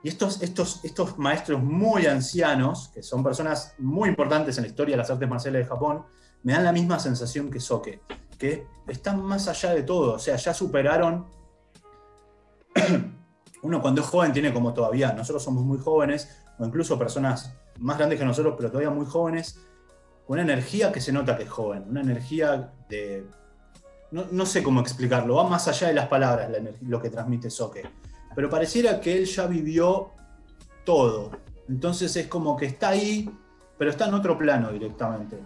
Y 0.02 0.08
estos, 0.08 0.42
estos, 0.42 0.84
estos 0.84 1.18
maestros 1.18 1.62
muy 1.62 2.06
ancianos, 2.06 2.90
que 2.94 3.02
son 3.02 3.24
personas 3.24 3.74
muy 3.78 4.10
importantes 4.10 4.56
en 4.58 4.64
la 4.64 4.68
historia 4.68 4.92
de 4.92 4.98
las 4.98 5.10
artes 5.10 5.28
marciales 5.28 5.62
de 5.62 5.68
Japón, 5.68 6.04
me 6.42 6.52
dan 6.52 6.64
la 6.64 6.72
misma 6.72 6.98
sensación 6.98 7.50
que 7.50 7.58
Soke, 7.58 8.00
que 8.38 8.66
están 8.86 9.22
más 9.22 9.48
allá 9.48 9.74
de 9.74 9.82
todo, 9.82 10.14
o 10.14 10.18
sea, 10.18 10.36
ya 10.36 10.52
superaron 10.52 11.26
uno 13.62 13.80
cuando 13.80 14.02
es 14.02 14.06
joven 14.06 14.32
tiene 14.32 14.52
como 14.52 14.74
todavía, 14.74 15.12
nosotros 15.12 15.42
somos 15.42 15.64
muy 15.64 15.78
jóvenes, 15.78 16.42
o 16.58 16.64
incluso 16.66 16.98
personas 16.98 17.54
más 17.78 17.96
grandes 17.96 18.18
que 18.18 18.24
nosotros, 18.24 18.54
pero 18.56 18.70
todavía 18.70 18.90
muy 18.90 19.06
jóvenes, 19.06 19.58
una 20.26 20.42
energía 20.42 20.92
que 20.92 21.00
se 21.00 21.12
nota 21.12 21.36
que 21.36 21.44
es 21.44 21.50
joven, 21.50 21.84
una 21.88 22.00
energía 22.00 22.72
de... 22.88 23.26
No, 24.10 24.46
sé 24.46 24.62
cómo 24.62 24.80
explicarlo, 24.80 25.34
va 25.34 25.48
más 25.48 25.66
allá 25.66 25.88
de 25.88 25.94
las 25.94 26.06
palabras 26.06 26.48
lo 26.82 27.02
que 27.02 27.10
transmite 27.10 27.50
Soke, 27.50 27.82
pero 28.36 28.48
pareciera 28.48 29.00
que 29.00 29.18
él 29.18 29.24
ya 29.24 29.48
vivió 29.48 30.10
todo, 30.84 31.32
entonces 31.68 32.14
es 32.14 32.28
como 32.28 32.56
que 32.56 32.66
está 32.66 32.90
ahí, 32.90 33.28
pero 33.76 33.90
está 33.90 34.06
en 34.06 34.14
otro 34.14 34.38
plano 34.38 34.70
directamente. 34.70 35.36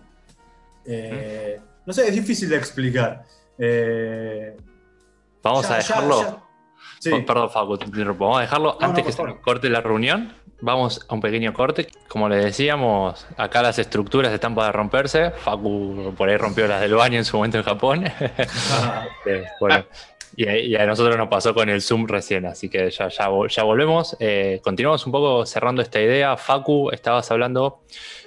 Eh, 0.85 1.59
no 1.87 1.93
sé, 1.95 2.09
es 2.09 2.15
difícil 2.15 2.51
de 2.51 2.57
explicar. 2.57 3.25
Eh, 3.57 4.55
Vamos 5.43 5.71
a 5.71 5.77
dejarlo... 5.77 6.48
Oh, 7.13 7.25
perdón, 7.25 7.51
Facu, 7.51 7.79
Vamos 8.19 8.39
a 8.39 8.41
dejarlo 8.41 8.77
antes 8.81 9.05
que 9.05 9.13
se 9.13 9.23
corte 9.41 9.69
la 9.71 9.81
reunión. 9.81 10.33
Vamos 10.61 11.07
a 11.09 11.15
un 11.15 11.21
pequeño 11.21 11.53
corte. 11.53 11.89
Como 12.09 12.29
le 12.29 12.37
decíamos, 12.37 13.27
acá 13.37 13.63
las 13.63 13.79
estructuras 13.79 14.33
están 14.33 14.55
para 14.55 14.73
romperse. 14.73 15.31
Facu 15.31 16.13
por 16.17 16.29
ahí 16.29 16.37
rompió 16.37 16.67
las 16.67 16.81
del 16.81 16.95
baño 16.95 17.19
en 17.19 17.25
su 17.25 17.37
momento 17.37 17.59
en 17.59 17.65
Japón. 17.65 18.05
Este, 19.25 19.47
bueno, 19.61 19.85
y, 20.37 20.77
a 20.77 20.87
nosotros 20.87 21.17
nos 21.17 21.29
pasó 21.29 21.53
con 21.53 21.69
el 21.69 21.83
Zoom 21.83 22.07
recién, 22.07 22.47
así 22.47 22.69
que 22.69 22.91
ya, 22.91 23.09
ya, 23.09 23.29
ya 23.49 23.63
volvemos. 23.63 24.17
Eh, 24.21 24.61
continuamos 24.63 25.05
un 25.07 25.13
poco 25.13 25.45
cerrando 25.47 25.83
esta 25.83 26.01
idea. 26.01 26.37
Facu, 26.37 26.91
estabas 26.91 27.31
hablando, 27.31 27.81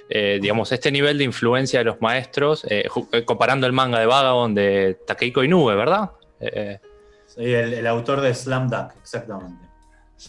eh, 0.08 0.38
digamos, 0.40 0.72
este 0.72 0.92
nivel 0.92 1.18
de 1.18 1.24
influencia 1.24 1.80
de 1.80 1.86
los 1.86 2.00
maestros, 2.00 2.66
eh, 2.68 2.86
comparando 3.24 3.66
el 3.66 3.72
manga 3.72 3.98
de 3.98 4.06
Vagabond 4.06 4.56
de 4.56 4.98
Takehiko 5.06 5.42
Inoue, 5.42 5.74
¿verdad? 5.74 6.10
El, 7.36 7.86
autor 7.86 8.20
de 8.20 8.34
Slam 8.34 8.68
Dunk, 8.68 8.92
exactamente. 9.00 9.72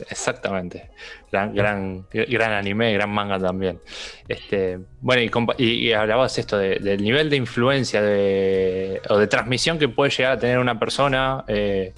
Exactamente. 0.09 0.89
Gran, 1.31 1.53
gran, 1.53 2.07
gran 2.11 2.51
anime, 2.51 2.93
gran 2.93 3.09
manga 3.09 3.39
también. 3.39 3.79
Este, 4.27 4.79
bueno, 5.01 5.21
y, 5.57 5.91
hablabas 5.91 6.37
esto 6.37 6.57
del 6.57 7.03
nivel 7.03 7.29
de 7.29 7.35
influencia 7.35 7.99
o 8.01 9.17
de 9.17 9.27
transmisión 9.29 9.77
que 9.77 9.87
puede 9.89 10.11
llegar 10.11 10.33
a 10.33 10.39
tener 10.39 10.57
una 10.57 10.79
persona, 10.79 11.43
eh, 11.47 11.93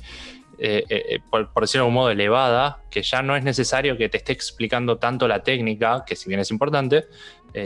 eh, 0.58 0.84
eh, 0.89 1.20
por, 1.30 1.49
decirlo 1.62 1.86
de 1.86 1.88
un 1.88 1.93
modo 1.93 2.10
elevada, 2.10 2.80
que 2.89 3.01
ya 3.01 3.22
no 3.22 3.36
es 3.36 3.43
necesario 3.43 3.97
que 3.97 4.10
te 4.10 4.18
esté 4.18 4.34
explicando 4.34 4.97
tanto 4.97 5.28
la 5.28 5.41
técnica, 5.41 6.03
que 6.06 6.16
si 6.16 6.28
bien 6.28 6.41
es 6.41 6.51
importante, 6.51 7.06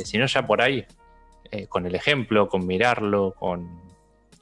sino 0.04 0.28
ya 0.28 0.46
por 0.46 0.62
ahí, 0.62 0.86
con 1.68 1.88
el 1.88 1.96
ejemplo, 1.96 2.48
con 2.48 2.68
mirarlo, 2.68 3.34
con 3.34 3.90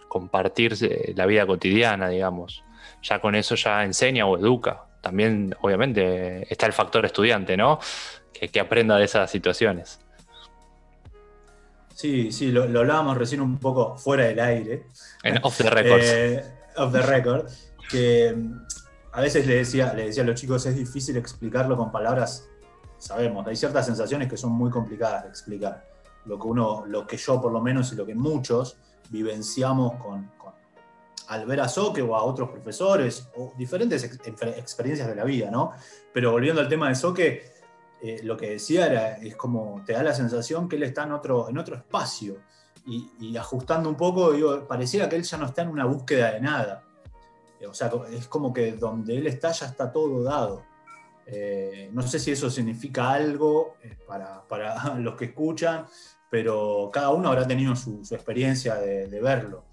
compartir 0.09 0.75
la 1.15 1.25
vida 1.25 1.45
cotidiana, 1.45 2.09
digamos 2.09 2.65
ya 3.01 3.19
con 3.19 3.35
eso 3.35 3.55
ya 3.55 3.83
enseña 3.83 4.25
o 4.25 4.37
educa. 4.37 4.83
También, 5.01 5.55
obviamente, 5.61 6.51
está 6.51 6.65
el 6.65 6.73
factor 6.73 7.05
estudiante, 7.05 7.55
¿no? 7.55 7.79
Que, 8.33 8.59
aprenda 8.59 8.97
de 8.97 9.05
esas 9.05 9.31
situaciones. 9.31 9.99
Sí, 11.95 12.31
sí, 12.31 12.51
lo, 12.51 12.63
hablábamos 12.63 13.17
recién 13.17 13.41
un 13.41 13.57
poco 13.57 13.97
fuera 13.97 14.25
del 14.25 14.39
aire. 14.39 14.87
En 15.23 15.39
off 15.43 15.57
the 15.57 15.69
record. 15.69 16.01
Eh, 16.03 16.43
off 16.75 16.91
the 16.91 17.01
record. 17.01 17.49
Que 17.89 18.33
mm, 18.35 18.61
a 19.13 19.21
veces 19.21 19.47
le 19.47 19.55
decía, 19.55 19.93
le 19.93 20.07
decía 20.07 20.23
a 20.23 20.25
los 20.25 20.39
chicos, 20.39 20.65
es 20.65 20.75
difícil 20.75 21.17
explicarlo 21.17 21.75
con 21.77 21.91
palabras. 21.91 22.47
Sabemos, 22.97 23.47
hay 23.47 23.55
ciertas 23.55 23.85
sensaciones 23.85 24.27
que 24.27 24.37
son 24.37 24.51
muy 24.51 24.69
complicadas 24.69 25.23
de 25.23 25.29
explicar. 25.29 25.87
Lo 26.25 26.37
que 26.37 26.47
uno, 26.47 26.85
lo 26.85 27.07
que 27.07 27.17
yo 27.17 27.41
por 27.41 27.51
lo 27.51 27.61
menos 27.61 27.93
y 27.93 27.95
lo 27.95 28.05
que 28.05 28.13
muchos 28.13 28.77
vivenciamos 29.09 29.95
con, 30.03 30.31
al 31.27 31.45
ver 31.45 31.61
a 31.61 31.67
Soque 31.67 32.01
o 32.01 32.15
a 32.15 32.23
otros 32.23 32.49
profesores, 32.49 33.29
o 33.35 33.53
diferentes 33.57 34.03
experiencias 34.03 35.07
de 35.07 35.15
la 35.15 35.23
vida, 35.23 35.51
¿no? 35.51 35.71
Pero 36.13 36.31
volviendo 36.31 36.61
al 36.61 36.69
tema 36.69 36.89
de 36.89 36.95
Soque, 36.95 37.51
eh, 38.01 38.21
lo 38.23 38.37
que 38.37 38.51
decía 38.51 38.87
era, 38.87 39.17
es 39.17 39.35
como 39.35 39.83
te 39.85 39.93
da 39.93 40.03
la 40.03 40.13
sensación 40.13 40.69
que 40.69 40.75
él 40.75 40.83
está 40.83 41.03
en 41.03 41.11
otro, 41.11 41.49
en 41.49 41.57
otro 41.57 41.75
espacio. 41.75 42.37
Y, 42.89 43.35
ajustando 43.35 43.89
un 43.89 43.97
poco, 43.97 44.31
digo, 44.31 44.65
pareciera 44.65 45.09
que 45.09 45.17
él 45.17 45.23
ya 45.23 45.37
no 45.37 45.45
está 45.47 45.63
en 45.63 45.67
una 45.67 45.83
búsqueda 45.83 46.31
de 46.31 46.39
nada. 46.39 46.85
O 47.67 47.73
sea, 47.73 47.91
es 48.09 48.29
como 48.29 48.53
que 48.53 48.71
donde 48.73 49.17
él 49.17 49.27
está 49.27 49.51
ya 49.51 49.65
está 49.65 49.91
todo 49.91 50.23
dado. 50.23 50.63
Eh, 51.25 51.89
no 51.91 52.01
sé 52.03 52.17
si 52.17 52.31
eso 52.31 52.49
significa 52.49 53.11
algo 53.11 53.75
eh, 53.83 53.97
para, 54.07 54.95
los 54.99 55.15
que 55.15 55.25
escuchan, 55.25 55.85
pero 56.29 56.89
cada 56.93 57.09
uno 57.09 57.27
habrá 57.27 57.45
tenido 57.45 57.75
su, 57.75 57.99
experiencia 58.09 58.75
de 58.75 59.19
verlo 59.19 59.66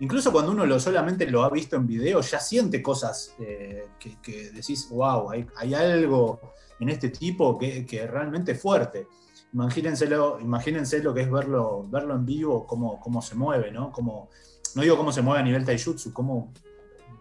incluso 0.00 0.32
cuando 0.32 0.52
uno 0.52 0.64
lo, 0.64 0.78
solamente 0.78 1.30
lo 1.30 1.42
ha 1.42 1.50
visto 1.50 1.76
en 1.76 1.86
video, 1.86 2.20
ya 2.20 2.40
siente 2.40 2.82
cosas 2.82 3.34
eh, 3.40 3.88
que, 3.98 4.50
decís, 4.50 4.88
wow, 4.90 5.30
hay, 5.30 5.74
algo 5.74 6.40
en 6.80 6.88
este 6.88 7.10
tipo 7.10 7.58
que, 7.58 7.84
que 7.84 8.06
realmente 8.06 8.52
es 8.52 8.60
fuerte. 8.60 9.06
Imagínenselo, 9.52 10.38
imagínense 10.40 11.02
lo 11.02 11.14
que 11.14 11.22
es 11.22 11.30
verlo, 11.30 11.86
verlo 11.88 12.14
en 12.14 12.24
vivo, 12.24 12.66
cómo, 12.66 13.00
cómo 13.00 13.22
se 13.22 13.34
mueve, 13.34 13.72
¿no? 13.72 13.90
Como, 13.90 14.28
no 14.74 14.82
digo 14.82 14.96
cómo 14.96 15.10
se 15.10 15.22
mueve 15.22 15.40
a 15.40 15.44
nivel 15.44 15.64
taijutsu, 15.64 16.12
cómo 16.12 16.52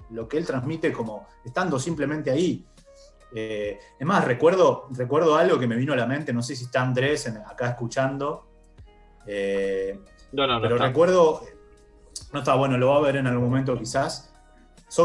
lo 0.09 0.27
que 0.27 0.37
él 0.37 0.45
transmite 0.45 0.91
como 0.91 1.27
estando 1.43 1.79
simplemente 1.79 2.31
ahí. 2.31 2.65
Eh, 3.33 3.77
es 3.99 4.07
más, 4.07 4.23
recuerdo, 4.25 4.87
recuerdo 4.91 5.35
algo 5.35 5.59
que 5.59 5.67
me 5.67 5.75
vino 5.75 5.93
a 5.93 5.95
la 5.95 6.05
mente, 6.05 6.33
no 6.33 6.41
sé 6.41 6.55
si 6.55 6.65
está 6.65 6.81
Andrés 6.81 7.27
acá 7.27 7.69
escuchando, 7.69 8.47
eh, 9.25 9.99
no, 10.31 10.47
no, 10.47 10.61
pero 10.61 10.77
recuerdo 10.77 11.41
no 12.33 12.39
está 12.39 12.55
bueno, 12.55 12.77
lo 12.77 12.89
va 12.89 12.97
a 12.97 13.01
ver 13.01 13.17
en 13.17 13.27
algún 13.27 13.45
momento 13.49 13.77
quizás. 13.77 14.31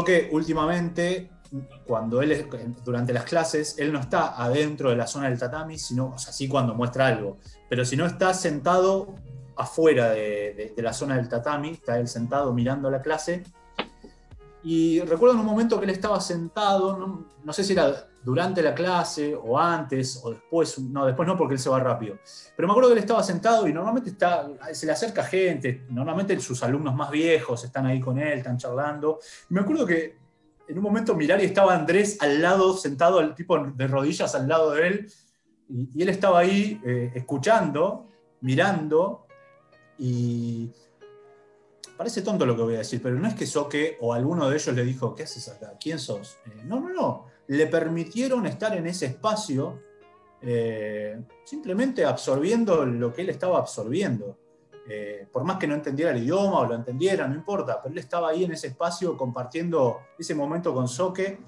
que 0.05 0.29
últimamente, 0.31 1.29
cuando 1.85 2.21
él 2.21 2.47
durante 2.83 3.13
las 3.13 3.23
clases, 3.23 3.77
él 3.77 3.91
no 3.91 3.99
está 3.99 4.41
adentro 4.41 4.89
de 4.89 4.95
la 4.95 5.07
zona 5.07 5.29
del 5.29 5.39
tatami, 5.39 5.77
sino, 5.77 6.13
o 6.15 6.17
sea, 6.17 6.33
sí 6.33 6.47
cuando 6.47 6.73
muestra 6.73 7.07
algo, 7.07 7.37
pero 7.69 7.85
si 7.85 7.95
no 7.95 8.05
está 8.05 8.33
sentado 8.33 9.15
afuera 9.55 10.09
de, 10.09 10.73
de 10.75 10.81
la 10.81 10.93
zona 10.93 11.15
del 11.15 11.29
tatami, 11.29 11.71
está 11.71 11.99
él 11.99 12.07
sentado 12.07 12.53
mirando 12.53 12.89
la 12.89 13.01
clase. 13.01 13.43
Y 14.63 15.01
recuerdo 15.01 15.35
en 15.35 15.41
un 15.41 15.45
momento 15.45 15.77
que 15.77 15.85
él 15.85 15.91
estaba 15.91 16.21
sentado, 16.21 16.97
no, 16.97 17.25
no 17.43 17.53
sé 17.53 17.63
si 17.63 17.73
era 17.73 18.07
durante 18.23 18.61
la 18.61 18.73
clase 18.73 19.35
o 19.35 19.59
antes 19.59 20.21
o 20.23 20.31
después, 20.31 20.79
no, 20.79 21.05
después 21.05 21.27
no 21.27 21.37
porque 21.37 21.55
él 21.55 21.59
se 21.59 21.69
va 21.69 21.79
rápido. 21.79 22.17
Pero 22.55 22.67
me 22.67 22.71
acuerdo 22.71 22.89
que 22.89 22.93
él 22.93 22.99
estaba 22.99 23.21
sentado 23.21 23.67
y 23.67 23.73
normalmente 23.73 24.11
está, 24.11 24.49
se 24.71 24.85
le 24.85 24.93
acerca 24.93 25.23
gente, 25.23 25.85
normalmente 25.89 26.39
sus 26.39 26.63
alumnos 26.63 26.95
más 26.95 27.11
viejos 27.11 27.63
están 27.63 27.85
ahí 27.85 27.99
con 27.99 28.17
él, 28.17 28.39
están 28.39 28.57
charlando. 28.57 29.19
Y 29.49 29.53
me 29.53 29.61
acuerdo 29.61 29.85
que 29.85 30.17
en 30.67 30.77
un 30.77 30.83
momento 30.83 31.15
mirar 31.15 31.41
y 31.41 31.45
estaba 31.45 31.75
Andrés 31.75 32.17
al 32.21 32.41
lado, 32.41 32.77
sentado, 32.77 33.19
al 33.19 33.35
tipo 33.35 33.59
de 33.59 33.87
rodillas 33.87 34.33
al 34.35 34.47
lado 34.47 34.71
de 34.71 34.87
él, 34.87 35.11
y, 35.69 36.01
él 36.01 36.09
estaba 36.09 36.39
ahí 36.39 36.79
eh, 36.85 37.11
escuchando, 37.15 38.07
mirando, 38.41 39.27
y 39.97 40.71
parece 41.97 42.21
tonto 42.21 42.45
lo 42.45 42.55
que 42.55 42.61
voy 42.61 42.75
a 42.75 42.79
decir, 42.79 43.01
pero 43.01 43.15
no 43.15 43.27
es 43.27 43.33
que 43.33 43.45
Soque 43.45 43.97
o 43.99 44.13
alguno 44.13 44.49
de 44.49 44.55
ellos 44.55 44.73
le 44.73 44.85
dijo, 44.85 45.13
¿qué 45.13 45.23
haces 45.23 45.49
acá? 45.49 45.73
¿Quién 45.79 45.99
sos? 45.99 46.37
Eh, 46.45 46.63
no, 46.63 46.79
no, 46.79 46.89
no 46.89 47.32
le 47.53 47.67
permitieron 47.67 48.45
estar 48.45 48.75
en 48.75 48.87
ese 48.87 49.05
espacio 49.07 49.79
eh, 50.41 51.21
simplemente 51.45 52.03
absorbiendo 52.03 52.85
lo 52.85 53.13
que 53.13 53.21
él 53.21 53.29
estaba 53.29 53.59
absorbiendo. 53.59 54.37
Eh, 54.89 55.27
por 55.31 55.45
más 55.45 55.57
que 55.57 55.67
no 55.67 55.75
entendiera 55.75 56.11
el 56.11 56.21
idioma 56.21 56.59
o 56.59 56.65
lo 56.65 56.75
entendiera, 56.75 57.25
no 57.27 57.35
importa, 57.35 57.81
pero 57.81 57.93
él 57.93 57.99
estaba 57.99 58.29
ahí 58.29 58.43
en 58.43 58.51
ese 58.51 58.67
espacio 58.67 59.15
compartiendo 59.15 59.99
ese 60.19 60.35
momento 60.35 60.73
con 60.73 60.87
Soke. 60.87 61.39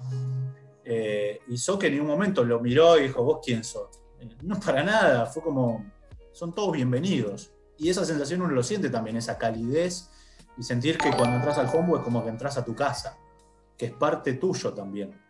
Eh, 0.84 1.40
y 1.48 1.58
Soke 1.58 1.84
en 1.84 2.00
un 2.00 2.06
momento 2.06 2.44
lo 2.44 2.60
miró 2.60 2.98
y 2.98 3.04
dijo, 3.04 3.22
¿vos 3.22 3.40
quién 3.44 3.62
sos? 3.64 4.00
no 4.42 4.58
para 4.58 4.82
nada, 4.82 5.26
fue 5.26 5.42
como, 5.42 5.84
son 6.32 6.54
todos 6.54 6.72
bienvenidos. 6.72 7.52
Y 7.78 7.90
esa 7.90 8.04
sensación 8.04 8.40
uno 8.40 8.54
lo 8.54 8.62
siente 8.62 8.88
también, 8.88 9.16
esa 9.16 9.36
calidez 9.36 10.10
y 10.56 10.62
sentir 10.62 10.96
que 10.96 11.10
cuando 11.10 11.36
entras 11.36 11.58
al 11.58 11.70
combo 11.70 11.98
es 11.98 12.02
como 12.02 12.24
que 12.24 12.30
entras 12.30 12.56
a 12.56 12.64
tu 12.64 12.74
casa, 12.74 13.18
que 13.76 13.86
es 13.86 13.92
parte 13.92 14.32
tuyo 14.34 14.72
también. 14.72 15.25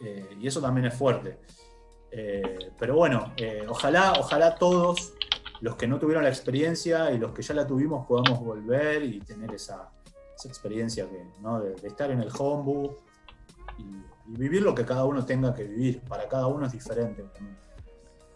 Eh, 0.00 0.36
y 0.40 0.46
eso 0.46 0.60
también 0.60 0.86
es 0.86 0.94
fuerte. 0.94 1.38
Eh, 2.10 2.72
pero 2.78 2.96
bueno, 2.96 3.32
eh, 3.36 3.64
ojalá, 3.68 4.14
ojalá 4.18 4.54
todos 4.56 5.12
los 5.60 5.76
que 5.76 5.86
no 5.86 5.98
tuvieron 5.98 6.24
la 6.24 6.30
experiencia 6.30 7.12
y 7.12 7.18
los 7.18 7.32
que 7.32 7.42
ya 7.42 7.54
la 7.54 7.66
tuvimos 7.66 8.06
podamos 8.06 8.40
volver 8.40 9.04
y 9.04 9.20
tener 9.20 9.52
esa, 9.54 9.90
experiencia 10.44 11.06
de, 11.06 11.86
estar 11.86 12.10
en 12.10 12.20
el 12.20 12.30
homebook 12.36 12.98
y, 13.78 13.84
vivir 14.32 14.62
lo 14.62 14.74
que 14.74 14.84
cada 14.84 15.04
uno 15.04 15.24
tenga 15.26 15.54
que 15.54 15.64
vivir. 15.64 16.00
Para 16.02 16.28
cada 16.28 16.46
uno 16.46 16.66
es 16.66 16.72
diferente. 16.72 17.24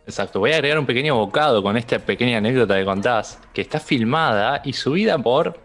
Exacto, 0.06 0.40
voy 0.40 0.50
a 0.50 0.56
agregar 0.56 0.78
un 0.78 0.86
pequeño 0.86 1.16
bocado 1.16 1.62
con 1.62 1.76
esta 1.76 1.98
pequeña 1.98 2.38
anécdota 2.38 2.76
que 2.76 2.84
contás, 2.84 3.40
que 3.54 3.62
está 3.62 3.80
filmada 3.80 4.60
y 4.64 4.72
subida 4.74 5.16
por 5.16 5.58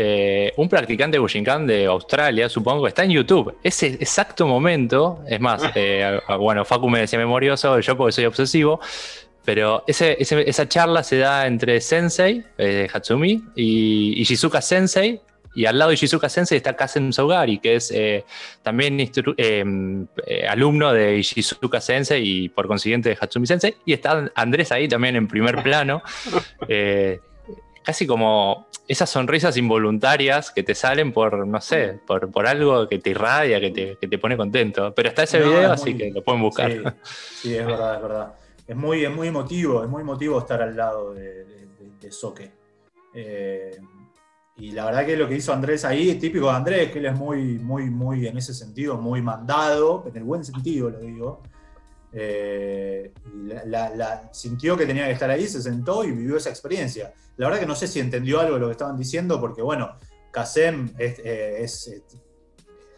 eh, 0.00 0.52
un 0.56 0.68
practicante 0.68 1.18
Bushinkan 1.18 1.66
de 1.66 1.86
Australia, 1.86 2.48
supongo, 2.48 2.84
que 2.84 2.90
está 2.90 3.02
en 3.02 3.10
YouTube. 3.10 3.56
Ese 3.64 3.88
exacto 3.88 4.46
momento, 4.46 5.24
es 5.26 5.40
más, 5.40 5.60
eh, 5.74 6.20
bueno, 6.38 6.64
Facu 6.64 6.88
me 6.88 7.00
decía 7.00 7.18
memorioso, 7.18 7.80
yo 7.80 7.96
porque 7.96 8.12
soy 8.12 8.26
obsesivo, 8.26 8.80
pero 9.44 9.82
esa 9.88 10.68
charla 10.68 11.02
se 11.02 11.18
da 11.18 11.48
entre 11.48 11.80
Sensei, 11.80 12.44
eh, 12.58 12.86
Hatsumi, 12.92 13.42
y, 13.56 14.22
Shizuka 14.22 14.60
Sensei, 14.60 15.20
y 15.58 15.66
al 15.66 15.76
lado 15.76 15.88
de 15.88 15.94
Ishizuka 15.94 16.28
Sensei 16.28 16.58
está 16.58 16.76
Kazen 16.76 17.12
Saugari, 17.12 17.58
que 17.58 17.74
es 17.74 17.90
eh, 17.90 18.24
también 18.62 19.00
eh, 19.00 19.08
eh, 19.36 20.46
alumno 20.46 20.92
de 20.92 21.18
Ishizuka 21.18 21.80
Sensei 21.80 22.22
y 22.44 22.48
por 22.48 22.68
consiguiente 22.68 23.08
de 23.08 23.18
Hatsumi 23.20 23.44
Sensei. 23.44 23.74
Y 23.84 23.92
está 23.92 24.30
Andrés 24.36 24.70
ahí 24.70 24.86
también 24.86 25.16
en 25.16 25.26
primer 25.26 25.60
plano. 25.64 26.02
casi 27.88 28.06
como 28.06 28.66
esas 28.86 29.08
sonrisas 29.08 29.56
involuntarias 29.56 30.50
que 30.50 30.62
te 30.62 30.74
salen 30.74 31.10
por, 31.10 31.46
no 31.46 31.58
sé, 31.62 31.98
por, 32.06 32.30
por 32.30 32.46
algo 32.46 32.86
que 32.86 32.98
te 32.98 33.08
irradia, 33.08 33.58
que 33.60 33.70
te, 33.70 33.96
que 33.96 34.06
te, 34.06 34.18
pone 34.18 34.36
contento. 34.36 34.92
Pero 34.94 35.08
está 35.08 35.22
ese 35.22 35.38
video, 35.38 35.72
así 35.72 35.96
que 35.96 36.10
lo 36.10 36.22
pueden 36.22 36.42
buscar. 36.42 36.70
Sí, 37.40 37.56
es 37.56 37.64
verdad, 37.64 37.94
es 37.96 38.02
verdad. 38.02 38.34
Es 38.66 38.76
muy, 38.76 39.06
es 39.06 39.10
muy 39.10 39.28
emotivo, 39.28 39.82
es 39.82 39.88
muy 39.88 40.02
emotivo 40.02 40.38
estar 40.38 40.60
al 40.60 40.76
lado 40.76 41.14
de, 41.14 41.46
de, 41.46 41.68
de 41.98 42.12
Soke. 42.12 42.50
Eh, 43.14 43.78
y 44.58 44.72
la 44.72 44.84
verdad 44.84 45.06
que 45.06 45.16
lo 45.16 45.26
que 45.26 45.36
hizo 45.36 45.54
Andrés 45.54 45.86
ahí 45.86 46.10
es 46.10 46.18
típico 46.18 46.50
de 46.50 46.56
Andrés, 46.56 46.92
que 46.92 46.98
él 46.98 47.06
es 47.06 47.16
muy, 47.16 47.58
muy, 47.58 47.88
muy, 47.88 48.26
en 48.26 48.36
ese 48.36 48.52
sentido, 48.52 48.98
muy 48.98 49.22
mandado, 49.22 50.04
en 50.06 50.14
el 50.14 50.24
buen 50.24 50.44
sentido 50.44 50.90
lo 50.90 50.98
digo. 50.98 51.40
Eh, 52.20 53.12
la, 53.44 54.28
sintió 54.32 54.76
que 54.76 54.86
tenía 54.86 55.06
que 55.06 55.12
estar 55.12 55.30
ahí, 55.30 55.46
se 55.46 55.62
sentó 55.62 56.02
y 56.02 56.10
vivió 56.10 56.36
esa 56.36 56.50
experiencia. 56.50 57.14
La 57.36 57.46
verdad 57.46 57.60
que 57.60 57.66
no 57.66 57.76
sé 57.76 57.86
si 57.86 58.00
entendió 58.00 58.40
algo 58.40 58.54
de 58.54 58.60
lo 58.60 58.66
que 58.66 58.72
estaban 58.72 58.96
diciendo, 58.96 59.40
porque 59.40 59.62
bueno, 59.62 59.94
Kasem 60.32 60.92
eh, 60.98 61.58
es, 61.60 62.02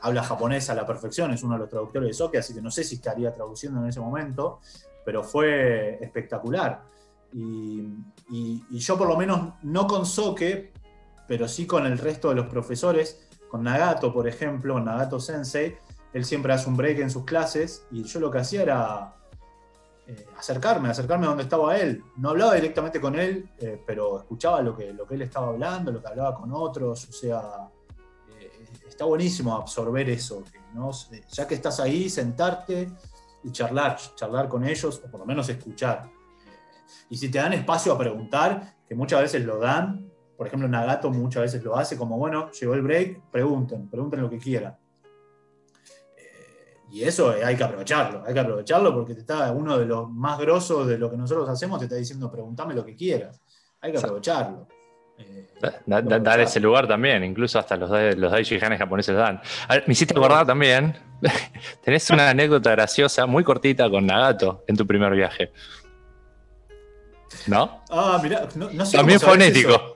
habla 0.01 0.23
japonés 0.23 0.71
a 0.71 0.75
la 0.75 0.87
perfección, 0.87 1.33
es 1.33 1.43
uno 1.43 1.55
de 1.55 1.61
los 1.61 1.69
traductores 1.69 2.09
de 2.09 2.15
Soke, 2.15 2.39
así 2.39 2.55
que 2.55 2.63
no 2.63 2.71
sé 2.71 2.83
si 2.83 2.95
estaría 2.95 3.35
traduciendo 3.35 3.83
en 3.83 3.89
ese 3.89 4.01
momento, 4.01 4.61
pero 5.05 5.23
fue 5.23 6.03
espectacular. 6.03 6.83
Y, 7.35 7.81
y, 8.31 8.65
y 8.71 8.79
yo 8.79 8.97
por 8.97 9.07
lo 9.07 9.19
menos 9.19 9.53
no 9.65 9.87
con 9.87 10.07
Soke, 10.07 10.73
pero 11.29 11.47
sí 11.47 11.67
con 11.67 11.85
el 11.85 11.99
resto 11.99 12.31
de 12.31 12.37
los 12.37 12.47
profesores, 12.47 13.29
con 13.51 13.65
Nagato, 13.65 14.15
por 14.15 14.27
ejemplo, 14.27 14.81
Nagato 14.81 15.21
Sensei, 15.21 15.77
él 16.13 16.25
siempre 16.25 16.53
hace 16.53 16.69
un 16.69 16.77
break 16.77 16.99
en 16.99 17.11
sus 17.11 17.25
clases 17.25 17.87
y 17.91 18.03
yo 18.03 18.21
lo 18.21 18.31
que 18.31 18.39
hacía 18.39 18.63
era 18.63 19.15
eh, 20.07 20.27
acercarme, 20.37 20.89
acercarme 20.89 21.27
a 21.27 21.29
donde 21.31 21.45
estaba 21.45 21.77
él. 21.77 22.03
No 22.17 22.31
hablaba 22.31 22.55
directamente 22.55 23.01
con 23.01 23.19
él, 23.19 23.49
eh, 23.59 23.81
pero 23.87 24.21
escuchaba 24.21 24.61
lo 24.61 24.77
que, 24.77 24.93
lo 24.93 25.07
que 25.07 25.15
él 25.15 25.23
estaba 25.23 25.49
hablando, 25.49 25.93
lo 25.93 26.01
que 26.01 26.09
hablaba 26.09 26.35
con 26.35 26.53
otros, 26.53 27.09
o 27.09 27.13
sea, 27.13 27.69
eh, 28.41 28.51
está 28.89 29.05
buenísimo 29.05 29.55
absorber 29.55 30.09
eso, 30.11 30.43
ya 31.31 31.47
que 31.47 31.55
estás 31.55 31.79
ahí, 31.81 32.11
sentarte 32.11 32.91
y 33.45 33.53
charlar, 33.53 33.97
charlar 34.17 34.49
con 34.49 34.65
ellos, 34.65 35.01
o 35.05 35.11
por 35.11 35.21
lo 35.21 35.27
menos 35.27 35.49
escuchar. 35.49 36.11
Y 37.09 37.17
si 37.17 37.31
te 37.31 37.39
dan 37.39 37.53
espacio 37.53 37.93
a 37.93 37.99
preguntar, 37.99 38.75
que 38.89 38.95
muchas 38.97 39.23
veces 39.23 39.45
lo 39.45 39.59
dan, 39.59 40.11
por 40.37 40.47
ejemplo, 40.47 40.67
Nagato 40.67 41.11
muchas 41.11 41.43
veces 41.43 41.63
lo 41.63 41.77
hace 41.77 41.97
como, 41.97 42.17
bueno, 42.19 42.51
llegó 42.51 42.75
el 42.75 42.83
break, 42.83 43.31
pregunten, 43.31 43.89
pregunten 43.89 44.23
lo 44.23 44.31
que 44.31 44.39
quieran. 44.39 44.77
Eh, 46.91 46.97
y 46.97 47.03
eso 47.05 47.35
hay 47.45 47.57
que 47.57 47.65
aprovecharlo, 47.65 48.25
hay 48.27 48.35
que 48.35 48.41
aprovecharlo 48.41 48.95
porque 48.95 49.15
te 49.15 49.21
está 49.21 49.53
uno 49.53 49.79
de 49.79 49.87
los 49.87 50.11
más 50.11 50.39
grosos 50.39 50.87
de 50.87 50.99
lo 50.99 51.11
que 51.11 51.17
nosotros 51.17 51.49
hacemos, 51.49 51.79
te 51.79 51.85
está 51.87 51.97
diciendo, 51.97 52.31
preguntame 52.31 52.75
lo 52.75 52.85
que 52.85 52.97
quieras. 52.97 53.41
Hay 53.81 53.93
que 53.93 53.99
aprovecharlo. 53.99 54.67
Eh, 55.19 55.51
da, 55.87 56.01
da, 56.01 56.19
dar 56.19 56.41
ese 56.41 56.61
lugar 56.61 56.89
también, 56.89 57.23
incluso 57.23 57.59
hasta 57.59 57.77
los, 57.77 57.91
los 58.17 58.33
Daijihanes 58.33 58.79
japoneses 58.79 59.17
dan. 59.17 59.41
A 59.69 59.75
ver, 59.75 59.85
me 59.87 59.93
hiciste 59.93 60.15
acordar 60.15 60.47
también, 60.47 60.97
tenés 61.85 62.09
una 62.11 62.31
anécdota 62.31 62.71
graciosa, 62.71 63.27
muy 63.27 63.45
cortita 63.45 63.89
con 63.91 64.07
Nagato 64.07 64.65
en 64.67 64.77
tu 64.77 64.87
primer 64.87 65.13
viaje. 65.15 65.53
¿No? 67.47 67.85
Ah, 67.91 68.19
mirá, 68.23 68.49
no, 68.55 68.71
no 68.71 68.85
sé 68.85 68.97
También 68.97 69.21
fonético. 69.21 69.71
Eso. 69.71 69.95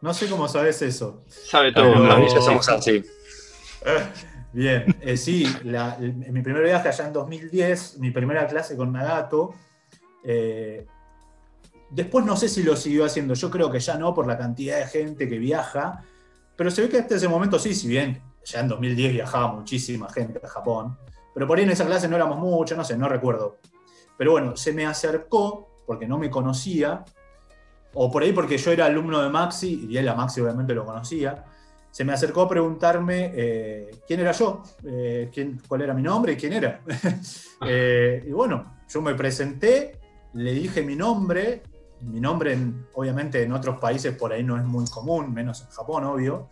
No 0.00 0.12
sé 0.12 0.28
cómo 0.28 0.48
sabes 0.48 0.82
eso. 0.82 1.22
Sabe 1.28 1.72
todo. 1.72 1.94
No, 1.94 2.18
no, 2.18 2.28
somos 2.28 2.68
así. 2.68 3.04
Bien, 4.52 4.84
eh, 5.00 5.16
sí, 5.16 5.46
la, 5.64 5.96
mi 5.98 6.42
primer 6.42 6.62
viaje 6.62 6.88
allá 6.88 7.06
en 7.06 7.12
2010, 7.12 7.98
mi 7.98 8.10
primera 8.10 8.46
clase 8.46 8.76
con 8.76 8.92
Nagato, 8.92 9.54
eh, 10.22 10.86
después 11.88 12.24
no 12.26 12.36
sé 12.36 12.48
si 12.48 12.62
lo 12.62 12.76
siguió 12.76 13.06
haciendo, 13.06 13.32
yo 13.32 13.50
creo 13.50 13.70
que 13.70 13.80
ya 13.80 13.96
no 13.96 14.12
por 14.14 14.26
la 14.26 14.36
cantidad 14.36 14.78
de 14.78 14.86
gente 14.86 15.26
que 15.26 15.38
viaja, 15.38 16.04
pero 16.54 16.70
se 16.70 16.82
ve 16.82 16.88
que 16.90 16.98
hasta 16.98 17.14
ese 17.14 17.28
momento 17.28 17.58
sí, 17.58 17.74
si 17.74 17.88
bien 17.88 18.20
ya 18.44 18.60
en 18.60 18.68
2010 18.68 19.12
viajaba 19.12 19.52
muchísima 19.52 20.10
gente 20.10 20.38
a 20.44 20.48
Japón, 20.48 20.98
pero 21.32 21.46
por 21.46 21.56
ahí 21.56 21.64
en 21.64 21.70
esa 21.70 21.86
clase 21.86 22.06
no 22.06 22.16
éramos 22.16 22.38
muchos, 22.38 22.76
no 22.76 22.84
sé, 22.84 22.96
no 22.96 23.08
recuerdo. 23.08 23.58
Pero 24.18 24.32
bueno, 24.32 24.54
se 24.56 24.74
me 24.74 24.84
acercó, 24.84 25.68
porque 25.86 26.06
no 26.06 26.18
me 26.18 26.28
conocía, 26.28 27.04
o 27.94 28.10
por 28.10 28.22
ahí 28.22 28.32
porque 28.32 28.58
yo 28.58 28.70
era 28.70 28.84
alumno 28.84 29.22
de 29.22 29.30
Maxi, 29.30 29.86
y 29.88 29.96
él 29.96 30.08
a 30.08 30.14
Maxi 30.14 30.42
obviamente 30.42 30.74
lo 30.74 30.84
conocía, 30.84 31.44
se 31.92 32.04
me 32.04 32.14
acercó 32.14 32.42
a 32.42 32.48
preguntarme 32.48 33.32
eh, 33.34 33.90
quién 34.06 34.20
era 34.20 34.32
yo, 34.32 34.62
eh, 34.82 35.30
quién, 35.32 35.60
cuál 35.68 35.82
era 35.82 35.92
mi 35.92 36.02
nombre 36.02 36.32
y 36.32 36.36
quién 36.36 36.54
era. 36.54 36.80
eh, 37.66 38.24
y 38.26 38.30
bueno, 38.32 38.78
yo 38.88 39.02
me 39.02 39.14
presenté, 39.14 40.00
le 40.32 40.54
dije 40.54 40.82
mi 40.82 40.96
nombre, 40.96 41.62
mi 42.00 42.18
nombre 42.18 42.54
en, 42.54 42.86
obviamente 42.94 43.42
en 43.42 43.52
otros 43.52 43.78
países 43.78 44.16
por 44.16 44.32
ahí 44.32 44.42
no 44.42 44.56
es 44.56 44.64
muy 44.64 44.86
común, 44.86 45.34
menos 45.34 45.60
en 45.60 45.68
Japón, 45.68 46.04
obvio, 46.04 46.48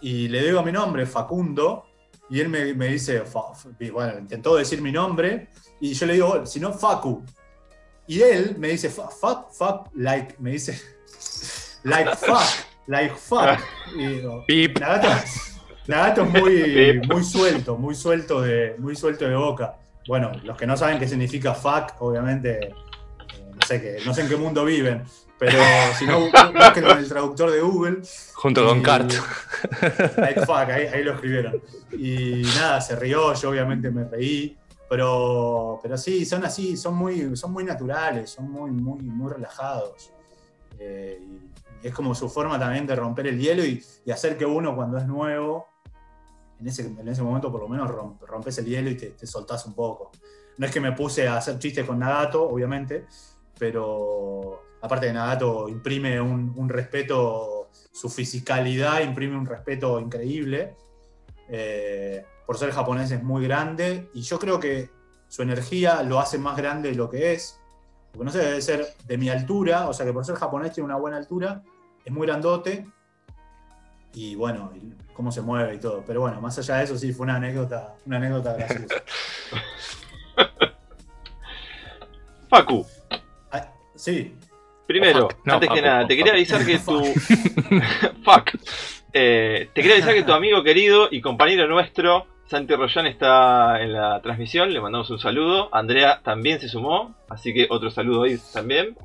y 0.00 0.28
le 0.28 0.44
digo 0.44 0.62
mi 0.62 0.70
nombre, 0.70 1.04
Facundo, 1.04 1.86
y 2.30 2.38
él 2.38 2.48
me, 2.48 2.72
me 2.74 2.86
dice, 2.86 3.24
bueno, 3.92 4.20
intentó 4.20 4.54
decir 4.54 4.80
mi 4.80 4.92
nombre, 4.92 5.48
y 5.80 5.94
yo 5.94 6.06
le 6.06 6.12
digo, 6.12 6.46
si 6.46 6.60
no, 6.60 6.72
Facu. 6.72 7.24
Y 8.06 8.22
él 8.22 8.54
me 8.56 8.68
dice, 8.68 8.88
fuck, 8.88 9.10
fuck, 9.10 9.50
fuck, 9.50 9.88
like, 9.94 10.36
me 10.38 10.52
dice, 10.52 10.80
like 11.82 12.14
fuck, 12.14 12.69
like 12.90 13.14
fuck. 13.14 13.58
Y 13.96 14.06
digo, 14.06 14.44
Nagato, 14.78 15.08
Nagato 15.86 16.22
es 16.22 16.30
muy, 16.30 17.00
muy 17.08 17.24
suelto, 17.24 17.76
muy 17.76 17.94
suelto, 17.94 18.40
de, 18.42 18.76
muy 18.78 18.94
suelto 18.94 19.26
de 19.26 19.34
boca. 19.34 19.76
Bueno, 20.06 20.30
los 20.44 20.56
que 20.56 20.66
no 20.66 20.76
saben 20.76 20.98
qué 20.98 21.08
significa 21.08 21.54
fuck, 21.54 21.94
obviamente, 22.00 22.66
eh, 22.66 22.74
no, 23.52 23.66
sé 23.66 23.80
qué, 23.80 23.98
no 24.06 24.14
sé 24.14 24.22
en 24.22 24.28
qué 24.28 24.36
mundo 24.36 24.64
viven, 24.64 25.02
pero 25.38 25.58
si 25.98 26.06
no, 26.06 26.20
busquen 26.20 26.84
en 26.84 26.98
el 26.98 27.08
traductor 27.08 27.50
de 27.50 27.60
Google. 27.60 28.02
Junto 28.34 28.64
con 28.64 28.82
Cart. 28.82 29.12
Like 30.16 30.40
fuck, 30.46 30.70
ahí, 30.70 30.86
ahí 30.86 31.02
lo 31.02 31.14
escribieron. 31.14 31.60
Y 31.92 32.42
nada, 32.56 32.80
se 32.80 32.94
rió, 32.94 33.34
yo 33.34 33.50
obviamente 33.50 33.90
me 33.90 34.04
reí. 34.04 34.56
Pero, 34.88 35.78
pero 35.82 35.96
sí, 35.96 36.24
son 36.24 36.44
así, 36.44 36.76
son 36.76 36.94
muy, 36.94 37.36
son 37.36 37.52
muy 37.52 37.64
naturales, 37.64 38.30
son 38.30 38.50
muy, 38.50 38.70
muy, 38.70 39.00
muy 39.02 39.32
relajados. 39.32 40.12
Eh, 40.78 41.20
y 41.20 41.50
es 41.82 41.94
como 41.94 42.14
su 42.14 42.28
forma 42.28 42.58
también 42.58 42.86
de 42.86 42.96
romper 42.96 43.26
el 43.26 43.38
hielo 43.38 43.64
y, 43.64 43.82
hacer 44.10 44.36
que 44.36 44.44
uno 44.44 44.74
cuando 44.74 44.98
es 44.98 45.06
nuevo, 45.06 45.66
en 46.58 46.66
ese, 46.66 46.86
en 46.86 47.08
ese 47.08 47.22
momento 47.22 47.50
por 47.50 47.60
lo 47.60 47.68
menos 47.68 47.88
romp, 47.88 48.22
rompes 48.22 48.58
el 48.58 48.66
hielo 48.66 48.90
y 48.90 48.96
te, 48.96 49.10
te, 49.10 49.26
soltás 49.26 49.66
un 49.66 49.74
poco. 49.74 50.10
No 50.58 50.66
es 50.66 50.72
que 50.72 50.80
me 50.80 50.92
puse 50.92 51.26
a 51.26 51.36
hacer 51.36 51.58
chistes 51.58 51.86
con 51.86 51.98
Nagato, 51.98 52.42
obviamente, 52.48 53.06
pero 53.58 54.62
aparte 54.82 55.06
de 55.06 55.12
Nagato 55.12 55.68
imprime 55.68 56.20
un, 56.20 56.52
un 56.56 56.68
respeto, 56.68 57.70
su 57.92 58.08
fisicalidad 58.08 59.00
imprime 59.00 59.36
un 59.36 59.46
respeto 59.46 59.98
increíble. 60.00 60.76
Eh, 61.48 62.24
por 62.46 62.58
ser 62.58 62.72
japonés 62.72 63.10
es 63.12 63.22
muy 63.22 63.44
grande 63.44 64.10
y 64.12 64.22
yo 64.22 64.38
creo 64.38 64.58
que 64.58 64.90
su 65.28 65.42
energía 65.42 66.02
lo 66.02 66.18
hace 66.18 66.36
más 66.36 66.56
grande 66.56 66.90
de 66.90 66.96
lo 66.96 67.08
que 67.08 67.32
es. 67.32 67.60
Porque 68.10 68.24
no 68.24 68.32
sé, 68.32 68.38
debe 68.38 68.60
ser 68.60 68.88
de 69.06 69.16
mi 69.16 69.28
altura, 69.28 69.88
o 69.88 69.92
sea 69.92 70.04
que 70.04 70.12
por 70.12 70.24
ser 70.24 70.34
japonés 70.34 70.72
tiene 70.72 70.86
una 70.86 70.96
buena 70.96 71.16
altura, 71.16 71.62
es 72.10 72.14
muy 72.14 72.26
grandote 72.26 72.84
y 74.12 74.34
bueno, 74.34 74.72
y 74.74 74.92
cómo 75.12 75.30
se 75.30 75.40
mueve 75.40 75.76
y 75.76 75.78
todo. 75.78 76.02
Pero 76.04 76.22
bueno, 76.22 76.40
más 76.40 76.58
allá 76.58 76.78
de 76.78 76.84
eso 76.84 76.98
sí 76.98 77.12
fue 77.12 77.24
una 77.24 77.36
anécdota, 77.36 77.94
una 78.04 78.16
anécdota 78.16 78.54
graciosa. 78.54 79.02
Facu. 82.48 82.84
Ah, 83.52 83.68
sí. 83.94 84.34
Primero, 84.88 85.28
no, 85.44 85.54
antes 85.54 85.68
Facu, 85.68 85.80
que 85.80 85.86
nada, 85.86 86.06
te 86.08 86.16
quería 86.16 86.32
avisar 86.32 86.66
que 86.66 86.78
tu. 86.78 87.04
Fuck. 88.24 88.50
Eh, 89.12 89.68
te 89.74 89.82
quería 89.82 89.96
avisar 89.96 90.14
que 90.14 90.22
tu 90.22 90.32
amigo 90.32 90.62
querido 90.62 91.08
y 91.10 91.20
compañero 91.20 91.66
nuestro, 91.66 92.28
Santi 92.46 92.76
Rollán 92.76 93.08
está 93.08 93.82
en 93.82 93.92
la 93.92 94.22
transmisión, 94.22 94.72
le 94.72 94.80
mandamos 94.80 95.10
un 95.10 95.18
saludo. 95.18 95.68
Andrea 95.74 96.20
también 96.22 96.60
se 96.60 96.68
sumó, 96.68 97.16
así 97.28 97.52
que 97.52 97.66
otro 97.70 97.90
saludo 97.90 98.22
ahí 98.22 98.38
también. 98.54 98.96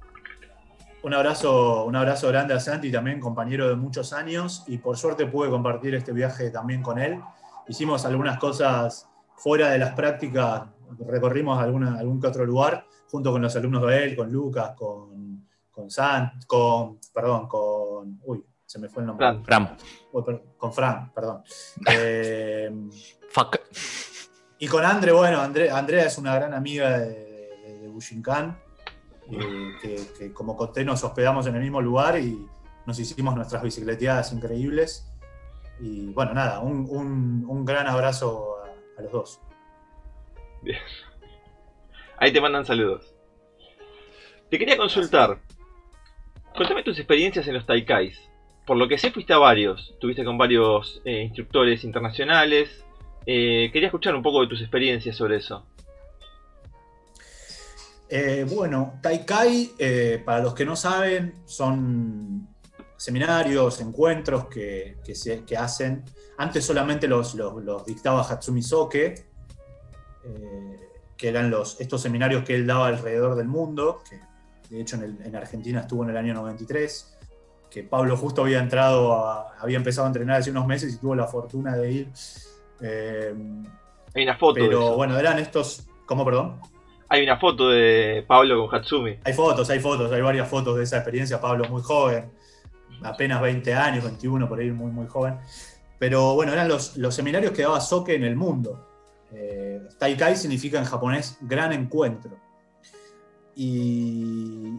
Un 1.06 1.14
abrazo, 1.14 1.86
un 1.86 1.95
abrazo 1.95 2.30
grande 2.30 2.56
a 2.56 2.60
Santi, 2.60 2.91
también 2.91 3.19
compañero 3.19 3.69
de 3.69 3.76
muchos 3.76 4.11
años, 4.11 4.64
y 4.65 4.80
por 4.80 4.98
suerte 4.98 5.27
pude 5.27 5.52
compartir 5.52 5.94
este 5.94 6.11
viaje 6.11 6.49
también 6.49 6.82
con 6.82 6.98
él. 6.98 7.22
Hicimos 7.68 8.06
algunas 8.06 8.40
cosas 8.40 9.07
fuera 9.36 9.69
de 9.69 9.77
las 9.77 9.94
prácticas, 9.94 10.64
recorrimos 11.07 11.61
alguna, 11.61 11.99
algún 11.99 12.19
que 12.19 12.26
otro 12.26 12.44
lugar, 12.44 12.88
junto 13.11 13.32
con 13.32 13.40
los 13.40 13.56
alumnos 13.56 13.86
de 13.86 14.03
él, 14.03 14.15
con 14.15 14.32
Lucas, 14.32 14.72
con, 14.76 15.48
con 15.69 15.91
Sant, 15.91 16.44
con, 16.48 16.98
perdón, 17.14 17.48
con, 17.48 18.19
uy, 18.23 18.44
se 18.65 18.80
me 18.80 18.90
fue 18.90 19.03
el 19.03 19.07
nombre. 19.07 19.44
Fran. 19.44 19.77
Con 20.57 20.73
Fran, 20.73 21.14
perdón. 21.14 21.44
Eh, 21.88 22.72
Fuck. 23.30 23.57
Y 24.57 24.68
con 24.68 24.84
Andre, 24.84 25.11
bueno, 25.11 25.40
Andre, 25.40 25.69
Andrea 25.69 26.06
es 26.07 26.18
una 26.18 26.34
gran 26.34 26.56
amiga 26.56 26.98
de, 26.98 27.06
de, 27.64 27.80
de 27.82 27.88
Bushinkan, 27.90 28.57
eh, 29.31 30.07
que, 30.18 30.34
como 30.34 30.56
conté 30.56 30.84
nos 30.85 31.03
hospedamos 31.03 31.47
en 31.47 31.56
el 31.56 31.61
mismo 31.61 31.81
lugar 31.81 32.19
y 32.19 32.47
nos 32.85 32.99
hicimos 32.99 33.35
nuestras 33.35 33.64
bicicleteadas 33.64 34.31
increíbles. 34.34 35.11
Y 35.80 36.07
bueno, 36.14 36.34
nada, 36.34 36.60
un, 36.60 36.85
un- 36.89 37.45
un 37.47 37.65
gran 37.65 37.88
abrazo 37.88 38.57
a, 38.64 38.99
a 38.99 39.02
los 39.03 39.11
dos. 39.11 39.41
Bien. 40.61 40.80
Ahí 42.18 42.31
te 42.31 42.39
mandan 42.41 42.65
saludos. 42.65 43.14
Te 44.49 44.57
quería 44.57 44.77
consultar. 44.77 45.39
Contame 46.56 46.84
tus 46.84 46.97
experiencias 46.97 47.47
en 47.47 47.56
los 47.56 47.65
Taikais. 47.65 48.18
Por 48.65 48.77
lo 48.77 48.88
que 48.88 48.97
sé, 48.97 49.11
fuiste 49.11 49.34
a 49.34 49.38
varios. 49.38 49.95
Tuviste 49.99 50.23
con 50.23 50.38
varios 50.38 51.02
eh, 51.03 51.23
instructores 51.23 51.84
internacionales. 51.84 52.85
Eh, 53.26 53.69
quería 53.73 53.88
escuchar 53.88 54.15
un 54.15 54.23
poco 54.23 54.41
de 54.41 54.47
tus 54.47 54.61
experiencias 54.61 55.18
sobre 55.18 55.38
eso. 55.38 55.65
Eh, 58.10 58.45
bueno, 58.49 58.99
Taikai, 59.02 59.72
eh, 59.80 60.22
para 60.23 60.41
los 60.41 60.53
que 60.53 60.65
no 60.65 60.76
saben, 60.76 61.41
son 61.45 62.48
seminarios, 62.98 63.82
encuentros 63.82 64.45
que, 64.48 64.98
que 65.03 65.15
se- 65.15 65.44
que 65.44 65.57
hacen. 65.57 66.03
Antes 66.38 66.65
solamente 66.65 67.07
los, 67.07 67.34
los- 67.36 67.64
los 67.64 67.86
dictaba 67.86 68.22
Hatsumi 68.22 68.61
Soke, 68.61 69.26
eh, 70.23 70.90
que 71.18 71.30
eran 71.30 71.49
los, 71.49 71.80
estos 71.82 72.02
seminarios 72.02 72.44
que 72.44 72.56
él 72.56 72.68
daba 72.68 72.88
alrededor 72.88 73.36
del 73.36 73.48
mundo, 73.48 74.02
que 74.10 74.19
de 74.76 74.82
hecho 74.82 74.95
en, 74.98 75.03
el- 75.03 75.22
en 75.26 75.36
Argentina 75.36 75.82
estuvo 75.82 76.03
en 76.03 76.10
el 76.11 76.18
año 76.18 76.34
93, 76.34 77.18
que 77.69 77.84
Pablo 77.84 78.15
justo 78.18 78.41
había 78.44 78.60
entrado, 78.60 79.14
a- 79.14 79.56
había 79.60 79.77
empezado 79.77 80.06
a 80.06 80.10
entrenar 80.10 80.40
hace 80.41 80.52
unos 80.52 80.68
meses 80.68 80.94
y 80.94 80.98
tuvo 80.98 81.15
la 81.15 81.27
fortuna 81.27 81.76
de 81.76 81.91
ir. 81.91 82.11
Eh, 82.82 83.34
Hay 84.14 84.23
una 84.23 84.38
foto 84.38 84.56
de 84.61 84.68
pero 84.68 84.80
eso. 84.80 84.95
bueno, 84.95 85.18
eran 85.18 85.40
estos, 85.40 85.88
¿cómo 86.06 86.23
perdón? 86.23 86.60
Hay 87.07 87.23
una 87.23 87.38
foto 87.38 87.69
de 87.69 88.26
Pablo 88.27 88.68
con 88.68 88.76
Hatsumi. 88.76 89.19
Hay 89.23 89.34
fotos, 89.34 89.69
hay 89.69 89.80
fotos, 89.80 90.11
hay 90.11 90.22
varias 90.22 90.49
fotos 90.49 90.77
de 90.77 90.84
esa 90.84 90.98
experiencia. 90.98 91.40
Pablo 91.40 91.65
muy 91.69 91.82
joven, 91.82 92.32
apenas 93.03 93.41
20 93.41 93.73
años, 93.73 94.03
21, 94.03 94.49
por 94.49 94.60
ahí 94.60 94.72
muy, 94.72 94.91
muy 94.91 95.07
joven. 95.07 95.38
Pero 95.99 96.34
bueno, 96.34 96.53
eran 96.53 96.68
los, 96.68 96.95
seminarios 97.11 97.52
que 97.52 97.61
daba 97.61 97.80
Soke 97.80 98.10
en 98.10 98.23
el 98.23 98.36
mundo. 98.36 98.88
Eh, 99.32 99.82
Taikai 99.98 100.36
significa 100.36 100.80
en 100.80 100.86
japonés 100.86 101.38
gran 101.41 101.73
encuentro. 101.73 102.32
Y 103.56 104.73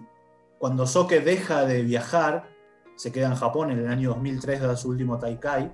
cuando 0.59 0.87
Soke 0.87 1.21
deja 1.21 1.65
de 1.65 1.83
viajar, 1.83 2.49
se 2.97 3.13
queda 3.13 3.29
en 3.29 3.37
Japón 3.37 3.71
en 3.71 3.79
el 3.79 3.89
año 3.89 4.11
2003, 4.11 4.61
da 4.61 4.77
su 4.77 4.89
último 4.91 5.19
Taikai, 5.19 5.73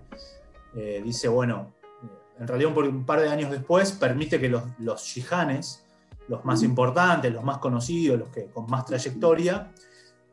eh, 0.75 1.03
dice, 1.05 1.29
bueno, 1.29 1.73
en 2.39 2.49
realidad 2.49 2.77
un 2.77 3.05
par 3.05 3.21
de 3.21 3.29
años 3.29 3.51
después 3.51 3.93
permite 3.93 4.41
que 4.41 4.49
los, 4.49 4.65
los 4.79 5.03
shihanes, 5.03 5.82
los 6.29 6.45
más 6.45 6.63
importantes, 6.63 7.33
los 7.33 7.45
más 7.45 7.59
conocidos, 7.59 8.19
los 8.19 8.29
que 8.29 8.47
con 8.47 8.67
más 8.67 8.85
trayectoria, 8.85 9.71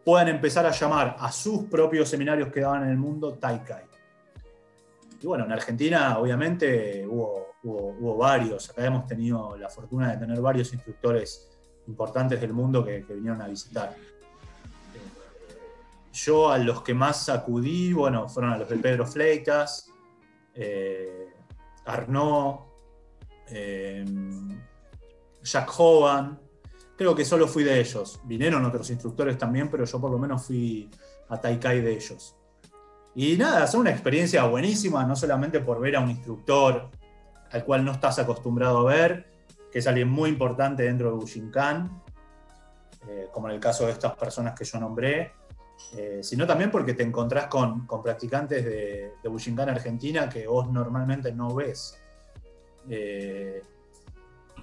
puedan 0.05 0.29
empezar 0.29 0.65
a 0.65 0.71
llamar 0.71 1.15
a 1.19 1.31
sus 1.31 1.65
propios 1.65 2.07
seminarios 2.09 2.49
que 2.51 2.61
daban 2.61 2.83
en 2.83 2.89
el 2.89 2.97
mundo 2.97 3.33
Taikai. 3.33 3.83
Y 5.21 5.27
bueno, 5.27 5.45
en 5.45 5.51
Argentina 5.51 6.17
obviamente 6.17 7.05
hubo, 7.05 7.47
hubo- 7.63 7.95
hubo 7.99 8.17
varios. 8.17 8.69
Acá 8.69 8.85
hemos 8.85 9.05
tenido 9.05 9.57
la 9.57 9.67
fortuna 9.69 10.11
de 10.11 10.17
tener 10.17 10.39
varios 10.39 10.73
instructores 10.73 11.49
importantes 11.87 12.39
del 12.39 12.53
mundo 12.53 12.85
que, 12.85 13.03
que 13.05 13.13
vinieron 13.15 13.41
a 13.41 13.47
visitar. 13.47 13.93
Eh, 14.95 14.99
Yo 16.13 16.49
a 16.49 16.57
los 16.57 16.81
que 16.83 16.93
más 16.93 17.27
acudí, 17.27 17.91
bueno, 17.91 18.29
fueron 18.29 18.53
a 18.53 18.57
los 18.57 18.69
de 18.69 18.77
Pedro 18.77 19.05
Fleitas, 19.05 19.91
eh, 20.53 21.33
Arnaud, 21.85 22.59
eh, 23.49 24.05
Jack 25.43 25.71
Hovan. 25.77 26.39
Creo 26.97 27.15
que 27.15 27.23
solo 27.23 27.47
fui 27.47 27.63
de 27.63 27.79
ellos. 27.79 28.19
Vinieron 28.25 28.65
otros 28.65 28.89
instructores 28.89 29.37
también, 29.37 29.69
pero 29.69 29.85
yo 29.85 30.01
por 30.01 30.11
lo 30.11 30.17
menos 30.17 30.45
fui 30.45 30.89
a 31.29 31.39
Taikai 31.39 31.81
de 31.81 31.93
ellos. 31.93 32.35
Y 33.15 33.37
nada, 33.37 33.65
es 33.65 33.73
una 33.73 33.89
experiencia 33.89 34.43
buenísima, 34.45 35.03
no 35.05 35.15
solamente 35.15 35.59
por 35.59 35.79
ver 35.79 35.95
a 35.95 36.01
un 36.01 36.09
instructor 36.09 36.89
al 37.51 37.63
cual 37.65 37.83
no 37.83 37.91
estás 37.91 38.19
acostumbrado 38.19 38.87
a 38.87 38.93
ver, 38.93 39.25
que 39.71 39.79
es 39.79 39.87
alguien 39.87 40.09
muy 40.09 40.29
importante 40.29 40.83
dentro 40.83 41.09
de 41.09 41.15
Bushinkan, 41.15 42.03
eh, 43.07 43.27
como 43.31 43.47
en 43.47 43.55
el 43.55 43.59
caso 43.59 43.85
de 43.85 43.93
estas 43.93 44.15
personas 44.15 44.57
que 44.57 44.65
yo 44.65 44.79
nombré, 44.79 45.33
eh, 45.95 46.19
sino 46.21 46.45
también 46.45 46.69
porque 46.69 46.93
te 46.93 47.03
encontrás 47.03 47.47
con, 47.47 47.87
con 47.87 48.03
practicantes 48.03 48.63
de, 48.63 49.13
de 49.23 49.71
Argentina 49.71 50.29
que 50.29 50.45
vos 50.45 50.69
normalmente 50.69 51.31
no 51.31 51.55
ves. 51.55 51.97
Eh, 52.89 53.63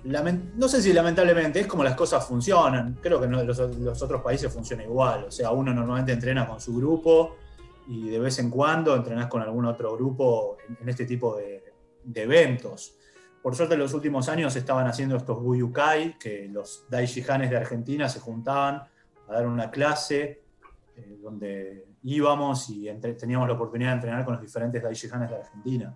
no 0.07 0.69
sé 0.69 0.83
si 0.83 0.93
lamentablemente 0.93 1.61
es 1.61 1.67
como 1.67 1.83
las 1.83 1.95
cosas 1.95 2.27
funcionan. 2.27 2.99
Creo 3.03 3.21
que 3.21 3.27
no, 3.27 3.43
los, 3.43 3.59
los 3.59 4.03
otros 4.03 4.23
países 4.23 4.53
funciona 4.53 4.85
igual. 4.85 5.25
O 5.25 5.31
sea, 5.31 5.51
uno 5.51 5.73
normalmente 5.75 6.13
entrena 6.13 6.47
con 6.47 6.61
su 6.61 6.77
grupo 6.77 7.37
y 7.89 8.09
de 8.09 8.19
vez 8.19 8.39
en 8.39 8.51
cuando 8.51 8.95
entrenás 8.95 9.27
con 9.27 9.43
algún 9.43 9.65
otro 9.65 9.95
grupo 9.97 10.57
en, 10.69 10.79
en 10.81 10.89
este 10.89 11.07
tipo 11.07 11.37
de, 11.37 11.63
eventos. 12.15 12.97
Por 13.43 13.55
suerte 13.55 13.75
en 13.75 13.81
los 13.81 13.95
últimos 13.95 14.29
años 14.29 14.55
estaban 14.57 14.87
haciendo 14.87 15.17
estos 15.17 15.41
Buyukai, 15.41 16.19
que 16.19 16.49
los 16.49 16.85
Daishihanes 16.89 17.51
de 17.51 17.57
Argentina 17.57 18.09
se 18.09 18.21
juntaban 18.21 18.83
a 19.29 19.33
dar 19.33 19.47
una 19.47 19.71
clase 19.71 20.43
eh, 20.97 21.19
donde 21.21 21.87
íbamos 22.03 22.71
y 22.71 22.89
teníamos 23.19 23.49
la 23.49 23.55
oportunidad 23.55 23.91
de 23.91 23.95
entrenar 23.97 24.25
con 24.25 24.35
los 24.35 24.43
diferentes 24.43 24.83
Daishihanes 24.83 25.31
de 25.31 25.37
Argentina. 25.37 25.95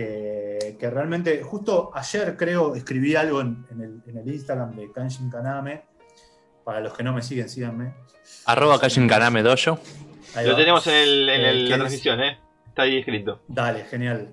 Que, 0.00 0.76
que 0.78 0.90
realmente, 0.90 1.42
justo 1.42 1.90
ayer 1.94 2.36
creo, 2.36 2.74
escribí 2.74 3.16
algo 3.16 3.40
en, 3.40 3.64
en 3.70 3.80
el, 3.80 4.02
en 4.06 4.18
el 4.18 4.28
Instagram 4.28 4.76
de 4.76 4.92
Kanshin 4.92 5.30
Kaname. 5.30 5.84
Para 6.64 6.80
los 6.82 6.92
que 6.92 7.02
no 7.02 7.14
me 7.14 7.22
siguen, 7.22 7.48
síganme. 7.48 7.94
Arroba 8.44 8.78
Kashin 8.78 9.08
Kaname 9.08 9.42
Dojo. 9.42 9.78
Lo 10.44 10.54
tenemos 10.54 10.86
en, 10.88 10.94
el- 10.94 11.28
en 11.30 11.40
Eh, 11.40 11.48
el- 11.50 11.64
¿qué 11.64 11.70
la 11.70 11.74
es? 11.76 11.80
transmisión, 11.80 12.20
¿eh? 12.20 12.38
Está 12.68 12.82
ahí 12.82 12.98
escrito. 12.98 13.40
Dale, 13.48 13.84
genial. 13.84 14.28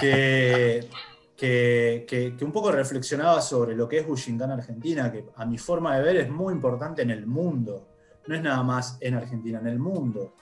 Que, 0.00 0.88
que, 1.36 2.04
que- 2.08 2.34
que 2.36 2.44
un 2.44 2.50
poco 2.50 2.72
reflexionaba 2.72 3.40
sobre 3.40 3.76
lo 3.76 3.88
que 3.88 3.98
es 3.98 4.06
Bushinkan 4.08 4.50
Argentina, 4.50 5.12
que 5.12 5.24
a 5.36 5.46
mi 5.46 5.56
forma 5.58 5.96
de 5.96 6.02
ver 6.02 6.16
es 6.16 6.28
muy 6.30 6.52
importante 6.52 7.02
en 7.02 7.10
el 7.12 7.26
mundo. 7.26 7.86
No 8.26 8.34
es 8.34 8.42
nada 8.42 8.64
más 8.64 8.98
en 9.00 9.14
Argentina, 9.14 9.60
en 9.60 9.68
el 9.68 9.78
mundo. 9.78 10.34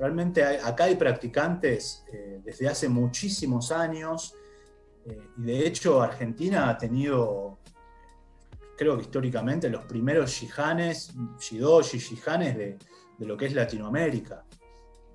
Realmente 0.00 0.42
acá 0.42 0.84
hay 0.84 0.96
practicantes 0.96 2.06
eh, 2.10 2.40
desde 2.42 2.66
hace 2.66 2.88
muchísimos 2.88 3.70
años 3.70 4.34
eh, 5.04 5.28
y 5.36 5.42
de 5.42 5.66
hecho 5.66 6.00
Argentina 6.00 6.70
ha 6.70 6.78
tenido, 6.78 7.58
creo 8.78 8.96
que 8.96 9.02
históricamente, 9.02 9.68
los 9.68 9.84
primeros 9.84 10.30
shihanes, 10.30 11.12
shidoshi, 11.38 11.98
shihanes 11.98 12.56
de, 12.56 12.78
de 13.18 13.26
lo 13.26 13.36
que 13.36 13.44
es 13.44 13.52
Latinoamérica. 13.52 14.42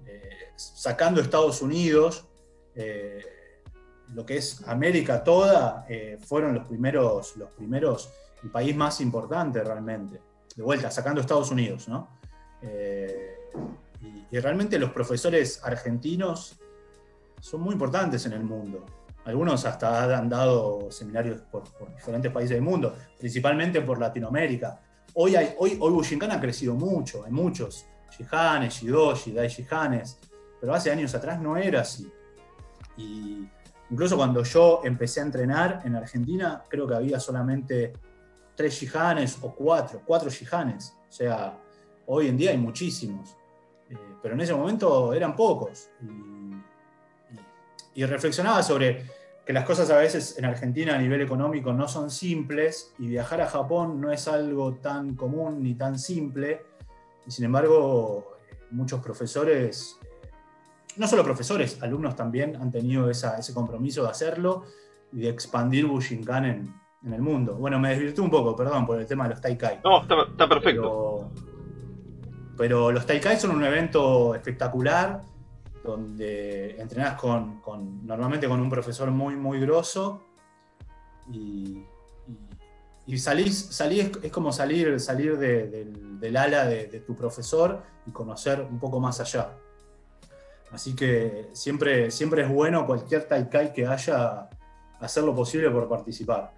Eh, 0.06 0.52
sacando 0.56 1.20
Estados 1.20 1.64
Unidos, 1.64 2.28
lo 4.14 4.24
que 4.24 4.38
es 4.38 4.68
América 4.68 5.24
toda, 5.24 5.88
fueron 6.20 6.54
los 6.54 6.68
primeros, 6.68 7.36
los 7.38 7.50
primeros, 7.52 8.12
el 8.44 8.52
país 8.52 8.76
más 8.76 9.02
importante 9.02 9.64
realmente. 9.64 10.22
De 10.56 10.62
vuelta, 10.62 10.92
sacando 10.92 11.22
Estados 11.22 11.50
Unidos, 11.50 11.88
¿no? 11.88 12.20
Y, 14.06 14.36
y 14.36 14.40
realmente 14.40 14.78
los 14.78 14.92
profesores 14.92 15.60
argentinos 15.64 16.60
son 17.42 17.62
muy 17.62 17.74
importantes 17.74 18.26
en 18.26 18.34
el 18.34 18.44
mundo. 18.44 18.86
Algunos 19.26 19.66
hasta 19.66 20.18
han 20.18 20.30
dado 20.30 20.92
seminarios 20.92 21.42
por, 21.42 21.64
por 21.74 21.94
diferentes 21.96 22.32
países 22.32 22.52
del 22.52 22.62
mundo, 22.62 22.96
principalmente 23.18 23.82
por 23.82 24.00
Latinoamérica. 24.00 24.80
Hoy, 25.16 25.36
hay, 25.36 25.56
hoy, 25.58 25.78
hoy 25.80 25.92
Bushinkan 25.94 26.32
ha 26.32 26.40
crecido 26.40 26.76
mucho, 26.76 27.26
hay 27.26 27.32
muchos 27.32 27.86
Shihanes, 28.18 28.76
Shidoshi, 28.76 29.32
Dai 29.32 29.48
Shihanes, 29.48 30.20
pero 30.60 30.74
hace 30.74 30.92
años 30.92 31.14
atrás 31.16 31.42
no 31.42 31.58
era 31.58 31.82
así. 31.82 32.12
Y 32.98 33.48
incluso 33.90 34.16
cuando 34.16 34.44
yo 34.44 34.82
empecé 34.84 35.22
a 35.22 35.24
entrenar 35.24 35.82
en 35.86 35.96
Argentina, 35.96 36.64
creo 36.70 36.88
que 36.88 36.96
había 36.96 37.20
solamente 37.20 37.94
tres 38.56 38.74
Shihanes 38.76 39.40
o 39.42 39.54
cuatro, 39.54 40.02
cuatro 40.06 40.30
Shihanes. 40.30 40.96
O 41.10 41.12
sea, 41.12 41.58
hoy 42.06 42.28
en 42.28 42.38
día 42.38 42.52
hay 42.52 42.58
muchísimos. 42.58 43.36
Eh, 43.90 43.96
pero 44.22 44.36
en 44.36 44.42
ese 44.42 44.54
momento 44.54 45.14
eran 45.14 45.36
pocos. 45.36 45.90
Y, 46.02 48.02
y- 48.02 48.06
reflexionaba 48.06 48.64
sobre 48.64 49.06
que 49.46 49.54
las 49.54 49.64
cosas 49.66 49.90
a 49.92 49.98
veces 49.98 50.38
en 50.40 50.46
Argentina 50.46 50.96
a 50.96 50.98
nivel 50.98 51.22
económico 51.22 51.72
no 51.72 51.88
son 51.88 52.10
simples 52.10 52.94
y 52.98 53.08
viajar 53.08 53.42
a 53.42 53.48
Japón 53.48 54.02
no 54.02 54.12
es 54.12 54.28
algo 54.28 54.74
tan 54.76 55.16
común 55.16 55.62
ni 55.62 55.76
tan 55.76 56.00
simple. 56.00 56.64
Y 57.28 57.32
sin 57.32 57.46
embargo, 57.46 58.38
muchos 58.72 59.00
profesores, 59.02 60.00
eh, 60.04 60.30
no 60.98 61.08
solo 61.08 61.24
profesores, 61.24 61.82
alumnos 61.84 62.16
también 62.16 62.56
han 62.56 62.72
tenido 62.72 63.10
esa- 63.10 63.38
ese 63.38 63.54
compromiso 63.54 64.04
de 64.04 64.10
hacerlo 64.10 64.64
y 65.14 65.20
de 65.22 65.30
expandir 65.30 65.86
Bushinkan 65.86 66.46
en, 66.46 66.74
en 67.04 67.14
el 67.14 67.22
mundo. 67.22 67.54
Bueno, 67.56 67.80
me 67.80 67.90
desvirtué 67.90 68.24
un 68.24 68.32
poco, 68.32 68.56
perdón, 68.56 68.86
por 68.88 69.00
el 69.00 69.06
tema 69.06 69.26
de 69.26 69.32
los 69.32 69.42
Taikai. 69.42 69.80
No, 69.84 70.02
está, 70.02 70.24
está 70.24 70.50
perfecto. 70.50 71.30
Pero, 71.32 71.45
pero 72.58 72.92
los 72.92 73.06
Taikai 73.06 73.40
son 73.40 73.52
un 73.52 73.64
evento 73.64 74.34
espectacular 74.36 75.22
donde 75.84 76.80
entrenás 76.80 77.14
con, 77.20 77.62
normalmente 78.06 78.48
con 78.48 78.60
un 78.60 78.70
profesor 78.70 79.12
muy, 79.12 79.36
muy 79.36 79.60
grosso 79.60 80.24
y, 81.32 81.84
y- 83.06 83.18
salís, 83.18 83.68
salís 83.68 84.12
es, 84.24 84.32
como 84.32 84.52
salir, 84.52 85.00
salir 85.00 85.38
de- 85.38 85.68
del, 86.20 86.38
ala 86.38 86.66
de, 86.66 86.88
de 86.88 87.00
tu 87.02 87.16
profesor 87.16 87.84
y 88.08 88.12
conocer 88.12 88.62
un 88.62 88.80
poco 88.80 89.00
más 89.00 89.20
allá. 89.20 89.52
Así 90.72 90.96
que 90.96 91.50
siempre, 91.54 92.10
siempre 92.10 92.42
es 92.42 92.50
bueno 92.50 92.86
cualquier 92.88 93.28
Taikai 93.28 93.72
que 93.72 93.86
haya 93.86 94.50
hacer 95.00 95.24
lo 95.24 95.36
posible 95.36 95.70
por 95.70 95.88
participar. 95.88 96.52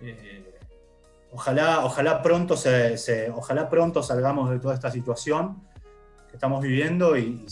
Eh, 0.00 0.51
ojalá, 1.32 1.84
ojalá, 1.84 2.22
pronto 2.22 2.56
se, 2.56 3.30
ojalá 3.34 3.68
pronto 3.68 4.02
salgamos 4.02 4.50
de 4.50 4.58
toda 4.58 4.74
esta 4.74 4.90
situación 4.90 5.62
que 6.28 6.36
estamos 6.36 6.62
viviendo 6.62 7.16
y, 7.16 7.46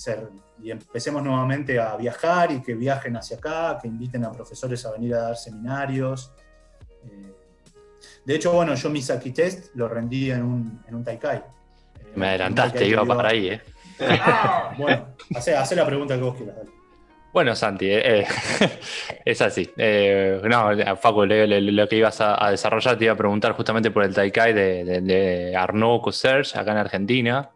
y 0.62 0.70
empecemos 0.70 1.22
nuevamente 1.22 1.78
a 1.78 1.96
viajar 1.96 2.52
y 2.52 2.62
que 2.62 2.74
viajen 2.74 3.16
hacia 3.16 3.36
acá, 3.36 3.78
que 3.80 3.88
inviten 3.88 4.24
a 4.24 4.32
profesores 4.32 4.84
a 4.86 4.92
venir 4.92 5.14
a 5.14 5.22
dar 5.22 5.36
seminarios. 5.36 6.32
Eh, 7.04 7.32
de 8.24 8.34
hecho, 8.34 8.52
bueno, 8.52 8.74
yo 8.74 8.90
mi 8.90 9.00
Saki 9.00 9.32
Test 9.32 9.74
lo 9.74 9.88
rendí 9.88 10.30
en 10.30 10.42
un, 10.42 10.82
en 10.86 10.94
un 10.94 11.04
Taikai. 11.04 11.38
Eh, 11.38 11.42
Me 12.14 12.28
adelantaste, 12.28 12.86
iba 12.86 13.04
para 13.04 13.30
ahí, 13.30 13.48
¿eh? 13.48 13.62
bueno, 14.78 15.08
hace, 15.34 15.76
la 15.76 15.86
pregunta 15.86 16.16
que 16.16 16.22
vos 16.22 16.36
quieras. 16.36 16.56
Bueno, 17.32 17.54
Santi, 17.54 17.86
eh, 17.88 18.26
es 19.24 19.40
así. 19.40 19.70
no, 19.76 20.96
Facu, 20.96 21.24
lo 21.26 21.88
que 21.88 21.96
ibas 21.96 22.20
a, 22.20 22.50
desarrollar 22.50 22.98
te 22.98 23.04
iba 23.04 23.14
a 23.14 23.16
preguntar 23.16 23.52
justamente 23.52 23.90
por 23.90 24.04
el 24.04 24.14
Taikai 24.14 24.52
de, 24.52 25.00
de, 25.00 26.00
Couserge, 26.02 26.58
acá 26.58 26.72
en 26.72 26.78
Argentina, 26.78 27.50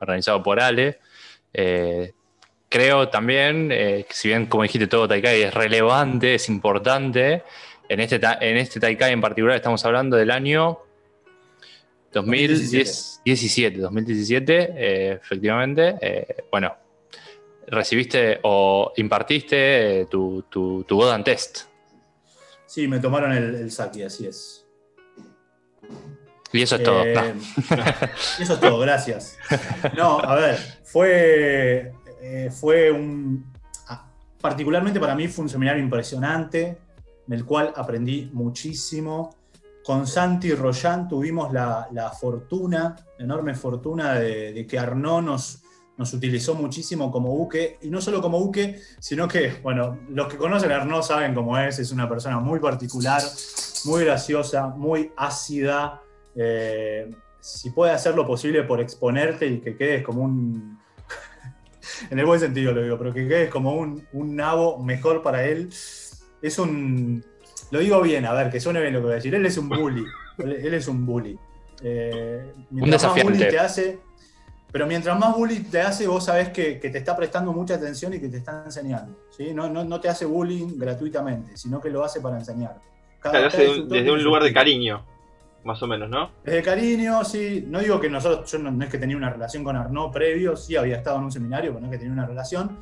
organizado 0.00 0.42
por 0.42 0.60
Ale 0.60 0.98
creo 2.68 3.08
también, 3.08 3.70
eh, 3.72 4.06
si 4.10 4.28
bien 4.28 4.46
como 4.46 4.62
dijiste 4.62 4.86
todo 4.86 5.08
Taikai 5.08 5.42
es 5.42 5.54
relevante, 5.54 6.34
es 6.34 6.48
importante, 6.48 7.42
en 7.88 8.00
este, 8.00 8.16
en 8.16 8.56
este 8.56 8.80
Taikai 8.80 9.12
en 9.12 9.20
particular 9.20 9.56
estamos 9.56 9.84
hablando 9.84 10.16
del 10.16 10.30
año 10.30 10.78
2017, 12.12 13.78
2017, 13.78 14.74
eh, 14.76 15.12
efectivamente. 15.22 15.96
Eh, 16.00 16.26
bueno, 16.50 16.74
recibiste 17.70 18.40
o 18.42 18.92
impartiste 18.96 20.06
tu, 20.10 20.42
tu, 20.48 20.84
tu 20.84 20.96
Godan 20.96 21.24
Test. 21.24 21.62
Sí, 22.66 22.86
me 22.86 22.98
tomaron 22.98 23.32
el, 23.32 23.54
el 23.54 23.70
Saki, 23.70 24.02
así 24.02 24.26
es. 24.26 24.66
Y 26.52 26.62
eso 26.62 26.76
es 26.76 26.82
todo. 26.82 27.02
eso 28.40 28.54
es 28.54 28.60
todo, 28.60 28.78
gracias. 28.78 29.38
No, 29.96 30.18
a 30.18 30.34
ver, 30.34 30.56
fue 30.82 31.92
eh, 32.20 32.50
fue 32.50 32.90
un, 32.90 33.52
ah, 33.88 34.06
particularmente 34.40 34.98
para 34.98 35.14
mí 35.14 35.28
fue 35.28 35.44
un 35.44 35.48
seminario 35.48 35.82
impresionante, 35.82 36.78
en 37.26 37.32
el 37.32 37.44
cual 37.44 37.72
aprendí 37.76 38.30
muchísimo. 38.32 39.34
Con 39.84 40.06
Santi 40.06 40.52
Royan 40.52 41.08
tuvimos 41.08 41.52
la, 41.52 42.12
fortuna, 42.20 42.96
la 43.16 43.24
enorme 43.24 43.54
fortuna 43.54 44.14
de, 44.14 44.66
que 44.68 44.78
Arnaud 44.78 45.22
nos, 45.22 45.62
nos 45.98 46.14
utilizó 46.14 46.54
muchísimo 46.54 47.10
como 47.10 47.28
buque, 47.30 47.78
y 47.82 47.90
no 47.90 48.00
solo 48.00 48.22
como 48.22 48.38
buque, 48.38 48.80
sino 49.00 49.26
que, 49.26 49.54
bueno, 49.62 49.98
los 50.08 50.28
que 50.28 50.36
conocen 50.36 50.70
a 50.70 50.76
Arnaud 50.76 51.02
saben 51.02 51.34
cómo 51.34 51.58
es, 51.58 51.80
es 51.80 51.90
una 51.90 52.08
persona 52.08 52.38
muy 52.38 52.60
particular, 52.60 53.20
muy 53.84 54.04
graciosa, 54.04 54.68
muy 54.68 55.10
ácida, 55.16 56.00
eh, 56.36 57.10
si 57.40 57.70
puede 57.70 57.92
hacer 57.92 58.14
lo 58.14 58.26
posible 58.26 58.62
por 58.62 58.80
exponerte 58.80 59.46
y 59.46 59.58
que 59.60 59.76
quedes 59.76 60.04
como 60.04 60.22
un, 60.22 60.78
en 62.10 62.18
el 62.18 62.26
buen 62.26 62.38
sentido 62.38 62.72
lo 62.72 62.82
digo, 62.82 62.96
pero 62.98 63.12
que 63.12 63.26
quede 63.26 63.48
como 63.50 63.74
un, 63.74 64.06
nabo 64.12 64.78
mejor 64.78 65.22
para 65.22 65.44
él. 65.44 65.68
Es 66.40 66.58
un. 66.58 67.24
Lo 67.70 67.80
digo 67.80 68.00
bien, 68.00 68.24
a 68.24 68.32
ver, 68.32 68.50
que 68.50 68.60
suene 68.60 68.80
bien 68.80 68.94
lo 68.94 69.00
que 69.00 69.04
voy 69.04 69.12
a 69.12 69.16
decir. 69.16 69.34
Él 69.34 69.44
es 69.44 69.58
un 69.58 69.68
bully. 69.68 70.04
él, 70.38 70.74
es 70.74 70.86
un 70.86 71.04
bully. 71.04 71.38
Eh, 71.82 72.52
un 72.70 72.90
Más 72.90 73.22
bully 73.22 73.38
te 73.38 73.58
hace, 73.58 73.98
pero 74.70 74.86
mientras 74.86 75.18
más 75.18 75.34
bully 75.34 75.60
te 75.60 75.80
hace, 75.80 76.06
vos 76.06 76.24
sabés 76.24 76.50
que, 76.50 76.74
te 76.74 76.98
está 76.98 77.16
prestando 77.16 77.52
mucha 77.52 77.74
atención 77.74 78.12
y 78.14 78.20
que 78.20 78.28
te 78.28 78.38
está 78.38 78.62
enseñando. 78.64 79.16
¿sí? 79.30 79.52
No, 79.54 79.68
no, 79.68 80.00
te 80.00 80.08
hace 80.08 80.24
bullying 80.24 80.78
gratuitamente, 80.78 81.56
sino 81.56 81.80
que 81.80 81.90
lo 81.90 82.04
hace 82.04 82.20
para 82.20 82.38
enseñarte. 82.38 82.80
desde 83.88 84.10
un 84.10 84.22
lugar 84.22 84.42
de 84.42 84.52
cariño 84.52 85.04
más 85.64 85.82
o 85.82 85.86
menos, 85.86 86.08
¿no? 86.08 86.30
Desde 86.44 86.62
cariño, 86.62 87.24
sí. 87.24 87.64
No 87.66 87.80
digo 87.80 88.00
que 88.00 88.08
nosotros, 88.08 88.50
yo 88.50 88.58
no, 88.58 88.82
es 88.82 88.90
que 88.90 88.98
tenía 88.98 89.16
una 89.16 89.30
relación 89.30 89.64
con 89.64 89.76
Arnaud 89.76 90.10
previo, 90.10 90.56
sí 90.56 90.76
había 90.76 90.96
estado 90.96 91.18
en 91.18 91.24
un 91.24 91.32
seminario, 91.32 91.70
pero 91.72 91.80
no 91.80 91.86
es 91.86 91.92
que 91.92 91.98
tenía 91.98 92.12
una 92.12 92.26
relación. 92.26 92.78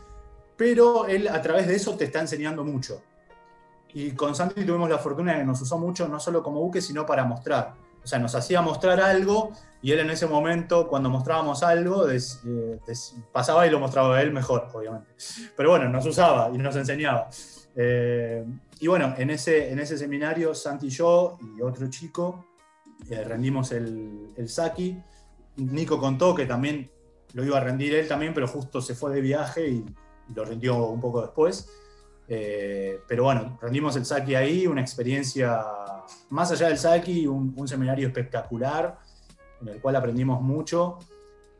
Pero 0.56 1.06
él 1.06 1.28
a 1.28 1.42
través 1.42 1.66
de 1.66 1.74
eso 1.74 1.96
te 1.96 2.04
está 2.04 2.20
enseñando 2.20 2.64
mucho. 2.64 3.02
Y 3.92 4.12
con 4.12 4.34
Santi 4.34 4.64
tuvimos 4.64 4.88
la 4.88 4.98
fortuna 4.98 5.32
de 5.32 5.38
que 5.38 5.44
nos 5.44 5.60
usó 5.60 5.78
mucho, 5.78 6.06
no 6.06 6.20
solo 6.20 6.42
como 6.42 6.60
buque, 6.60 6.80
sino 6.80 7.06
para 7.06 7.24
mostrar. 7.24 7.74
O 8.06 8.08
sea, 8.08 8.20
nos 8.20 8.36
hacía 8.36 8.62
mostrar 8.62 9.00
algo 9.00 9.50
y 9.82 9.90
él 9.90 9.98
en 9.98 10.10
ese 10.10 10.28
momento, 10.28 10.86
cuando 10.86 11.10
mostrábamos 11.10 11.64
algo, 11.64 12.08
eh, 12.08 12.78
pasaba 13.32 13.66
y 13.66 13.70
lo 13.70 13.80
mostraba 13.80 14.22
él 14.22 14.32
mejor, 14.32 14.68
obviamente. 14.72 15.08
Pero 15.56 15.70
bueno, 15.70 15.88
nos 15.88 16.06
usaba 16.06 16.48
y 16.54 16.58
nos 16.58 16.76
enseñaba. 16.76 17.28
Eh, 17.74 18.44
y 18.78 18.86
bueno, 18.86 19.12
en 19.18 19.30
ese, 19.30 19.72
en 19.72 19.80
ese 19.80 19.98
seminario, 19.98 20.54
Santi 20.54 20.86
y 20.86 20.90
yo 20.90 21.36
y 21.58 21.60
otro 21.62 21.90
chico 21.90 22.46
eh, 23.10 23.24
rendimos 23.24 23.72
el, 23.72 24.28
el 24.36 24.48
Saki. 24.48 25.02
Nico 25.56 25.98
contó 25.98 26.32
que 26.32 26.46
también 26.46 26.88
lo 27.32 27.44
iba 27.44 27.56
a 27.56 27.60
rendir 27.60 27.92
él 27.96 28.06
también, 28.06 28.32
pero 28.32 28.46
justo 28.46 28.80
se 28.80 28.94
fue 28.94 29.12
de 29.12 29.20
viaje 29.20 29.68
y, 29.68 29.84
lo 30.32 30.44
rindió 30.44 30.76
un 30.86 31.00
poco 31.00 31.22
después. 31.22 31.68
Eh, 32.28 33.00
pero 33.08 33.24
bueno, 33.24 33.58
rendimos 33.60 33.96
el 33.96 34.04
Saki 34.04 34.36
ahí, 34.36 34.68
una 34.68 34.80
experiencia 34.80 35.64
más 36.30 36.50
allá 36.52 36.68
del 36.68 36.78
Saki, 36.78 37.26
un, 37.26 37.68
seminario 37.68 38.06
espectacular 38.06 38.98
en 39.60 39.68
el 39.68 39.80
cual 39.80 39.96
aprendimos 39.96 40.40
mucho. 40.40 40.98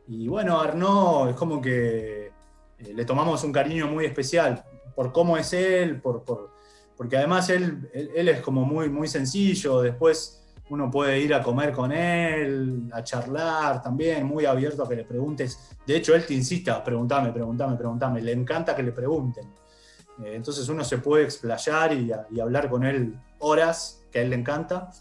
Y 0.07 0.27
bueno, 0.27 0.59
Arnaud 0.59 1.29
es 1.29 1.35
como 1.35 1.61
que 1.61 2.27
eh, 2.27 2.93
le 2.93 3.05
tomamos 3.05 3.43
un 3.43 3.51
cariño 3.51 3.87
muy 3.87 4.05
especial 4.05 4.63
por 4.95 5.11
cómo 5.11 5.37
es 5.37 5.53
él, 5.53 6.01
por, 6.01 6.23
por 6.23 6.57
porque 6.97 7.15
además 7.15 7.49
él, 7.49 7.89
él, 7.93 8.27
es 8.27 8.41
como 8.41 8.65
muy, 8.65 8.89
muy 8.89 9.07
sencillo, 9.07 9.81
después 9.81 10.43
uno 10.69 10.89
puede 10.89 11.19
ir 11.19 11.33
a 11.33 11.43
comer 11.43 11.71
con 11.71 11.91
él, 11.91 12.89
a 12.91 13.03
charlar 13.03 13.81
también, 13.81 14.25
muy 14.25 14.45
abierto 14.45 14.83
a 14.83 14.89
que 14.89 14.95
le 14.95 15.03
preguntes. 15.03 15.77
De 15.85 15.95
hecho, 15.95 16.15
él 16.15 16.25
te 16.25 16.33
insista, 16.33 16.83
preguntame, 16.83 17.31
preguntame, 17.31 17.77
preguntame. 17.77 18.21
Le 18.21 18.33
encanta 18.33 18.75
que 18.75 18.83
le 18.83 18.91
pregunten. 18.91 19.45
Eh, 20.23 20.33
entonces 20.35 20.67
uno 20.67 20.83
se 20.83 20.97
puede 20.97 21.23
explayar 21.23 21.93
y, 21.93 22.11
hablar 22.39 22.69
con 22.69 22.83
él 22.83 23.17
horas, 23.39 23.96
que 24.11 24.19
a 24.19 24.21
él 24.21 24.29
le 24.29 24.35
encanta. 24.35 24.91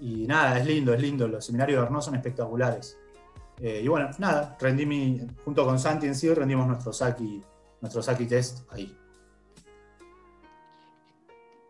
Y 0.00 0.26
nada, 0.26 0.58
es 0.58 0.66
lindo, 0.66 0.92
es 0.92 1.00
lindo. 1.00 1.28
Los 1.28 1.46
seminarios 1.46 1.80
de 1.80 1.86
Arnaud 1.86 2.02
son 2.02 2.14
espectaculares. 2.14 2.98
Eh, 3.60 3.80
y 3.84 3.88
bueno, 3.88 4.10
nada, 4.18 4.56
rendí 4.60 4.86
mi, 4.86 5.20
junto 5.44 5.64
con 5.64 5.78
Santi 5.78 6.06
en 6.06 6.14
sí, 6.14 6.32
rendimos 6.34 6.66
nuestro 6.66 6.92
Saki, 6.92 7.42
nuestro 7.80 8.02
Saki 8.02 8.26
test 8.26 8.60
ahí. 8.72 8.96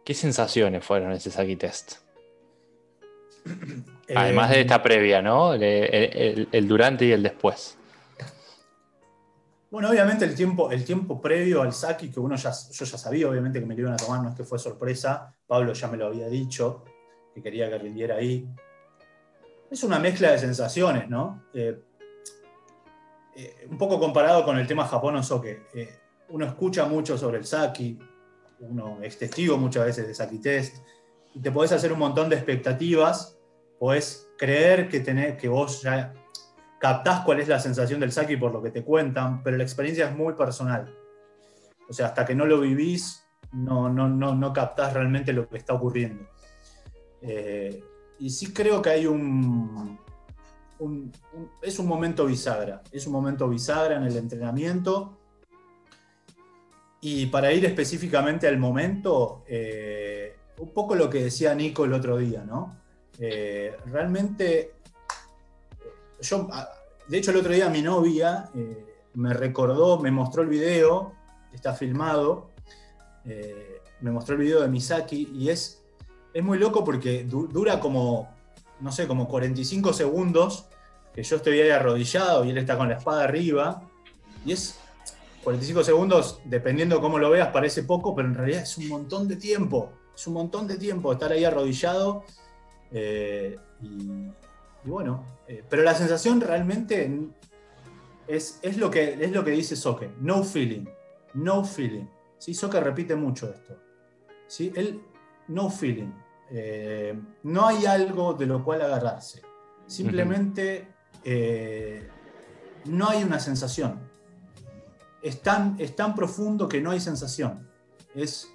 ¿Qué 0.05 0.15
sensaciones 0.15 0.85
fueron 0.85 1.13
ese 1.13 1.31
Saki 1.31 1.57
test? 1.57 1.97
Además 4.15 4.51
de 4.51 4.61
esta 4.63 4.83
previa, 4.83 5.23
¿no? 5.23 5.55
El, 5.55 6.69
durante 6.69 7.05
y 7.07 7.13
el 7.13 7.23
después. 7.23 7.79
Bueno, 9.73 9.89
obviamente 9.89 10.27
el 10.27 10.35
tiempo, 10.35 10.71
el 10.71 10.85
tiempo 10.85 11.19
previo 11.19 11.63
al 11.63 11.73
Saki, 11.73 12.11
que 12.11 12.21
uno 12.21 12.37
ya, 12.37 12.53
yo 12.53 12.85
ya 12.85 12.99
sabía, 12.99 13.27
obviamente 13.27 13.59
que 13.59 13.65
me 13.65 13.75
lo 13.75 13.81
iban 13.81 13.95
a 13.95 13.97
tomar, 13.97 14.23
no 14.23 14.29
es 14.29 14.35
que 14.35 14.45
fue 14.45 14.59
sorpresa, 14.59 15.35
Pablo 15.47 15.73
ya 15.73 15.89
me 15.89 15.97
lo 15.97 16.09
había 16.09 16.29
dicho, 16.29 16.85
que 17.35 17.43
quería 17.43 17.71
que 17.71 17.79
rindiera 17.79 18.17
ahí. 18.17 18.47
Es 19.71 19.83
una 19.83 19.99
mezcla 19.99 20.33
de 20.33 20.39
sensaciones, 20.41 21.09
¿no? 21.09 21.45
Eh, 21.55 21.83
eh, 23.35 23.67
un 23.71 23.79
poco 23.79 23.99
comparado 23.99 24.45
con 24.45 24.59
el 24.59 24.67
tema 24.67 24.87
Japón 24.87 25.17
o 25.17 25.23
Soke. 25.23 25.63
Eh, 25.73 25.89
uno 26.29 26.45
escucha 26.45 26.85
mucho 26.85 27.17
sobre 27.17 27.39
el 27.39 27.47
Saki, 27.47 27.99
uno 28.61 28.99
es 29.01 29.17
testigo 29.17 29.57
muchas 29.57 29.87
veces 29.87 30.07
de 30.07 30.15
Saki 30.15 30.39
Test, 30.39 30.85
y 31.33 31.41
te 31.41 31.51
podés 31.51 31.73
hacer 31.73 31.95
un 31.95 31.99
montón 31.99 32.29
de 32.29 32.37
expectativas, 32.37 33.39
podés 33.79 34.29
creer 34.37 34.91
que, 34.91 35.01
tenés, 35.01 35.39
que 35.39 35.49
vos 35.49 35.81
ya 35.81 36.13
captás 36.83 37.21
cuál 37.21 37.39
es 37.39 37.47
la 37.47 37.61
sensación 37.61 38.01
del 38.01 38.11
Saki 38.11 38.37
por 38.37 38.53
lo 38.53 38.61
que 38.61 38.73
te 38.73 38.83
cuentan, 38.83 39.41
pero 39.45 39.57
la 39.57 39.63
experiencia 39.63 40.09
es 40.09 40.17
muy 40.17 40.35
personal. 40.35 40.93
O 41.89 41.93
sea, 41.93 42.07
hasta 42.07 42.25
que 42.25 42.35
no 42.35 42.45
lo 42.45 42.59
vivís, 42.59 43.25
no, 43.53 43.89
no, 43.89 44.09
no, 44.09 44.35
no 44.35 44.53
captás 44.53 44.93
realmente 44.93 45.33
lo 45.33 45.49
que 45.49 45.59
está 45.59 45.75
ocurriendo. 45.75 46.29
Eh, 47.21 47.85
y 48.19 48.31
sí 48.31 48.53
creo 48.53 48.83
que 48.83 48.91
hay 48.91 49.07
un, 49.07 49.97
Es 51.63 51.79
un 51.79 51.87
momento 51.87 52.27
bisagra. 52.27 52.83
Es 52.91 53.07
un 53.07 53.13
momento 53.13 53.49
bisagra 53.49 53.95
en 53.99 54.03
el 54.03 54.17
entrenamiento. 54.17 55.21
Y 57.01 57.27
para 57.27 57.53
ir 57.53 57.65
específicamente 57.65 58.49
al 58.49 58.59
momento, 58.59 59.45
eh, 59.47 60.35
un 60.59 60.73
poco 60.73 60.97
lo 60.97 61.09
que 61.09 61.23
decía 61.23 61.55
Nico 61.55 61.85
el 61.85 61.93
otro 61.93 62.17
día, 62.17 62.43
¿no? 62.45 62.77
Eh, 63.21 63.77
realmente, 63.87 64.82
de 67.09 67.19
hecho 67.19 67.31
el 67.31 67.37
otro 67.37 67.53
día 67.53 67.69
mi 67.69 67.83
novia 67.83 68.51
eh, 68.55 68.87
me 69.15 69.35
recordó, 69.35 69.99
me 69.99 70.11
mostró 70.11 70.43
el 70.43 70.49
video, 70.49 71.13
está 71.53 71.75
filmado, 71.75 72.51
eh, 73.25 73.81
me 74.01 74.11
mostró 74.11 74.35
el 74.35 74.41
video 74.43 74.61
de 74.63 74.69
Misaki 74.69 75.31
y 75.35 75.51
es, 75.51 75.83
es 76.33 76.43
muy 76.43 76.59
loco 76.59 76.85
porque 76.85 77.25
dura 77.25 77.81
como, 77.81 78.35
no 78.81 78.93
sé, 78.93 79.07
como 79.07 79.29
45 79.29 79.93
segundos 79.93 80.67
que 81.15 81.23
yo 81.23 81.37
estoy 81.37 81.61
ahí 81.61 81.71
arrodillado 81.71 82.45
y 82.45 82.51
él 82.51 82.59
está 82.59 82.79
con 82.79 82.89
la 82.89 82.97
espada 82.97 83.25
arriba 83.25 83.83
y 84.45 84.53
es, 84.53 84.79
45 85.45 85.85
segundos, 85.85 86.41
dependiendo 86.45 87.01
cómo 87.01 87.19
lo 87.19 87.31
veas, 87.31 87.49
parece 87.49 87.83
poco, 87.83 88.15
pero 88.15 88.29
en 88.29 88.35
realidad 88.35 88.63
es 88.63 88.79
un 88.79 88.89
montón 88.89 89.27
de 89.27 89.37
tiempo. 89.37 89.93
Es 90.15 90.27
un 90.27 90.35
montón 90.35 90.69
de 90.69 90.77
tiempo 90.77 91.13
estar 91.13 91.33
ahí 91.33 91.45
arrodillado. 91.45 92.25
Eh, 92.93 93.57
y, 93.83 94.31
bueno, 94.85 95.25
eh, 95.47 95.65
pero 95.69 95.83
la 95.83 95.95
sensación 95.95 96.41
realmente 96.41 97.31
es, 98.27 98.59
es, 98.63 98.77
lo 98.77 98.91
que, 98.91 99.15
es 99.23 99.33
lo 99.33 99.45
que 99.45 99.53
dice 99.53 99.77
Soke. 99.77 100.11
No 100.21 100.43
feeling. 100.43 100.87
No 101.35 101.65
feeling. 101.65 102.07
¿Sí? 102.39 102.55
Soke 102.55 102.81
repite 102.81 103.17
mucho 103.17 103.51
esto. 103.51 103.77
¿Sí? 104.47 104.73
Él, 104.75 105.03
no 105.49 105.71
feeling. 105.71 106.13
Eh, 106.51 107.19
no 107.45 107.67
hay 107.67 107.87
algo 107.87 108.35
de 108.35 108.47
lo 108.47 108.63
cual 108.65 108.83
agarrarse. 108.83 109.43
Simplemente 109.87 110.89
no 112.85 113.09
hay 113.09 113.23
una 113.23 113.39
sensación 113.39 114.13
es 115.23 115.41
tan, 115.41 116.15
profundo 116.15 116.69
que 116.69 116.81
no 116.81 116.91
hay 116.91 117.01
sensación. 117.01 117.69
Es. 118.15 118.49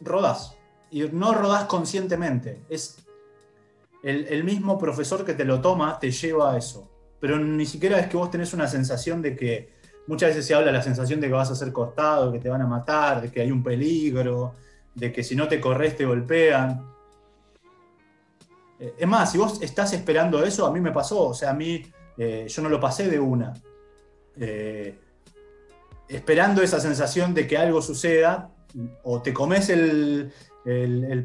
Rodás. 0.00 0.56
Y 0.90 1.02
no 1.04 1.32
rodás 1.32 1.64
conscientemente. 1.66 2.64
Es 2.68 3.05
el, 4.06 4.44
mismo 4.44 4.78
profesor 4.78 5.24
que 5.24 5.34
te 5.34 5.44
lo 5.44 5.60
toma 5.60 5.98
te 5.98 6.10
lleva 6.10 6.52
a 6.52 6.56
eso. 6.56 6.90
Pero 7.20 7.38
ni 7.38 7.66
siquiera 7.66 7.98
es 7.98 8.06
que 8.06 8.16
vos 8.16 8.30
tenés 8.30 8.54
una 8.54 8.68
sensación 8.68 9.20
de 9.22 9.36
que. 9.36 9.76
Muchas 10.08 10.28
veces 10.30 10.46
se 10.46 10.54
habla 10.54 10.70
la 10.70 10.82
sensación 10.82 11.20
de 11.20 11.26
que 11.26 11.32
vas 11.32 11.50
a 11.50 11.56
ser 11.56 11.72
cortado, 11.72 12.30
que 12.30 12.38
te 12.38 12.48
van 12.48 12.62
a 12.62 12.66
matar, 12.66 13.20
de 13.20 13.32
que 13.32 13.40
hay 13.40 13.50
un 13.50 13.64
peligro, 13.64 14.54
de 14.94 15.12
que 15.12 15.24
si 15.24 15.34
no 15.34 15.48
te 15.48 15.60
corres 15.60 15.96
te 15.96 16.04
golpean. 16.04 16.86
Eh, 18.78 18.94
es 18.98 19.08
más, 19.08 19.32
si 19.32 19.38
vos 19.38 19.60
estás 19.60 19.92
esperando 19.94 20.44
eso, 20.44 20.64
a 20.64 20.72
mí 20.72 20.80
me 20.80 20.92
pasó. 20.92 21.26
O 21.28 21.34
sea, 21.34 21.50
a 21.50 21.54
mí 21.54 21.82
eh, 22.16 22.46
yo 22.48 22.62
no 22.62 22.68
lo 22.68 22.78
pasé 22.78 23.08
de 23.08 23.18
una. 23.18 23.52
Eh, 24.36 24.96
esperando 26.08 26.62
esa 26.62 26.78
sensación 26.78 27.34
de 27.34 27.48
que 27.48 27.58
algo 27.58 27.82
suceda, 27.82 28.50
o 29.02 29.22
te 29.22 29.32
comes 29.32 29.70
el, 29.70 30.32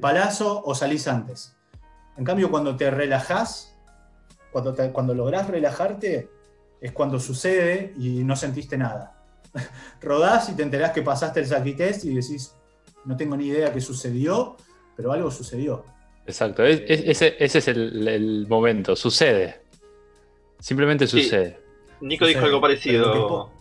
palazo 0.02 0.64
o 0.64 0.74
salís 0.74 1.08
antes. 1.08 1.56
En 2.18 2.24
cambio, 2.24 2.50
cuando 2.50 2.76
te 2.76 2.92
relajás, 2.92 3.78
cuando, 4.52 4.76
cuando 4.92 5.14
lográs 5.14 5.48
relajarte, 5.48 6.30
es 6.82 6.92
cuando 6.92 7.20
sucede 7.20 7.94
y 7.98 8.24
no 8.24 8.36
sentiste 8.36 8.78
nada. 8.78 9.16
Rodás 10.02 10.50
y 10.50 10.56
te 10.56 10.64
enterás 10.64 10.92
que 10.92 11.02
pasaste 11.02 11.40
el 11.40 11.46
saquitest 11.46 12.06
y 12.06 12.16
decís, 12.16 12.56
no 13.06 13.16
tengo 13.16 13.38
ni 13.38 13.48
idea 13.48 13.72
qué 13.72 13.82
sucedió, 13.82 14.58
pero 14.96 15.12
algo 15.12 15.32
sucedió. 15.32 15.86
Exacto, 16.26 16.64
ese, 16.64 17.36
es 17.40 17.68
el, 17.68 18.46
momento, 18.48 18.96
sucede. 18.96 19.62
Simplemente 20.60 21.08
sucede. 21.08 21.60
Nico 22.02 22.26
dijo 22.26 22.46
algo 22.46 22.62
parecido. 22.62 23.52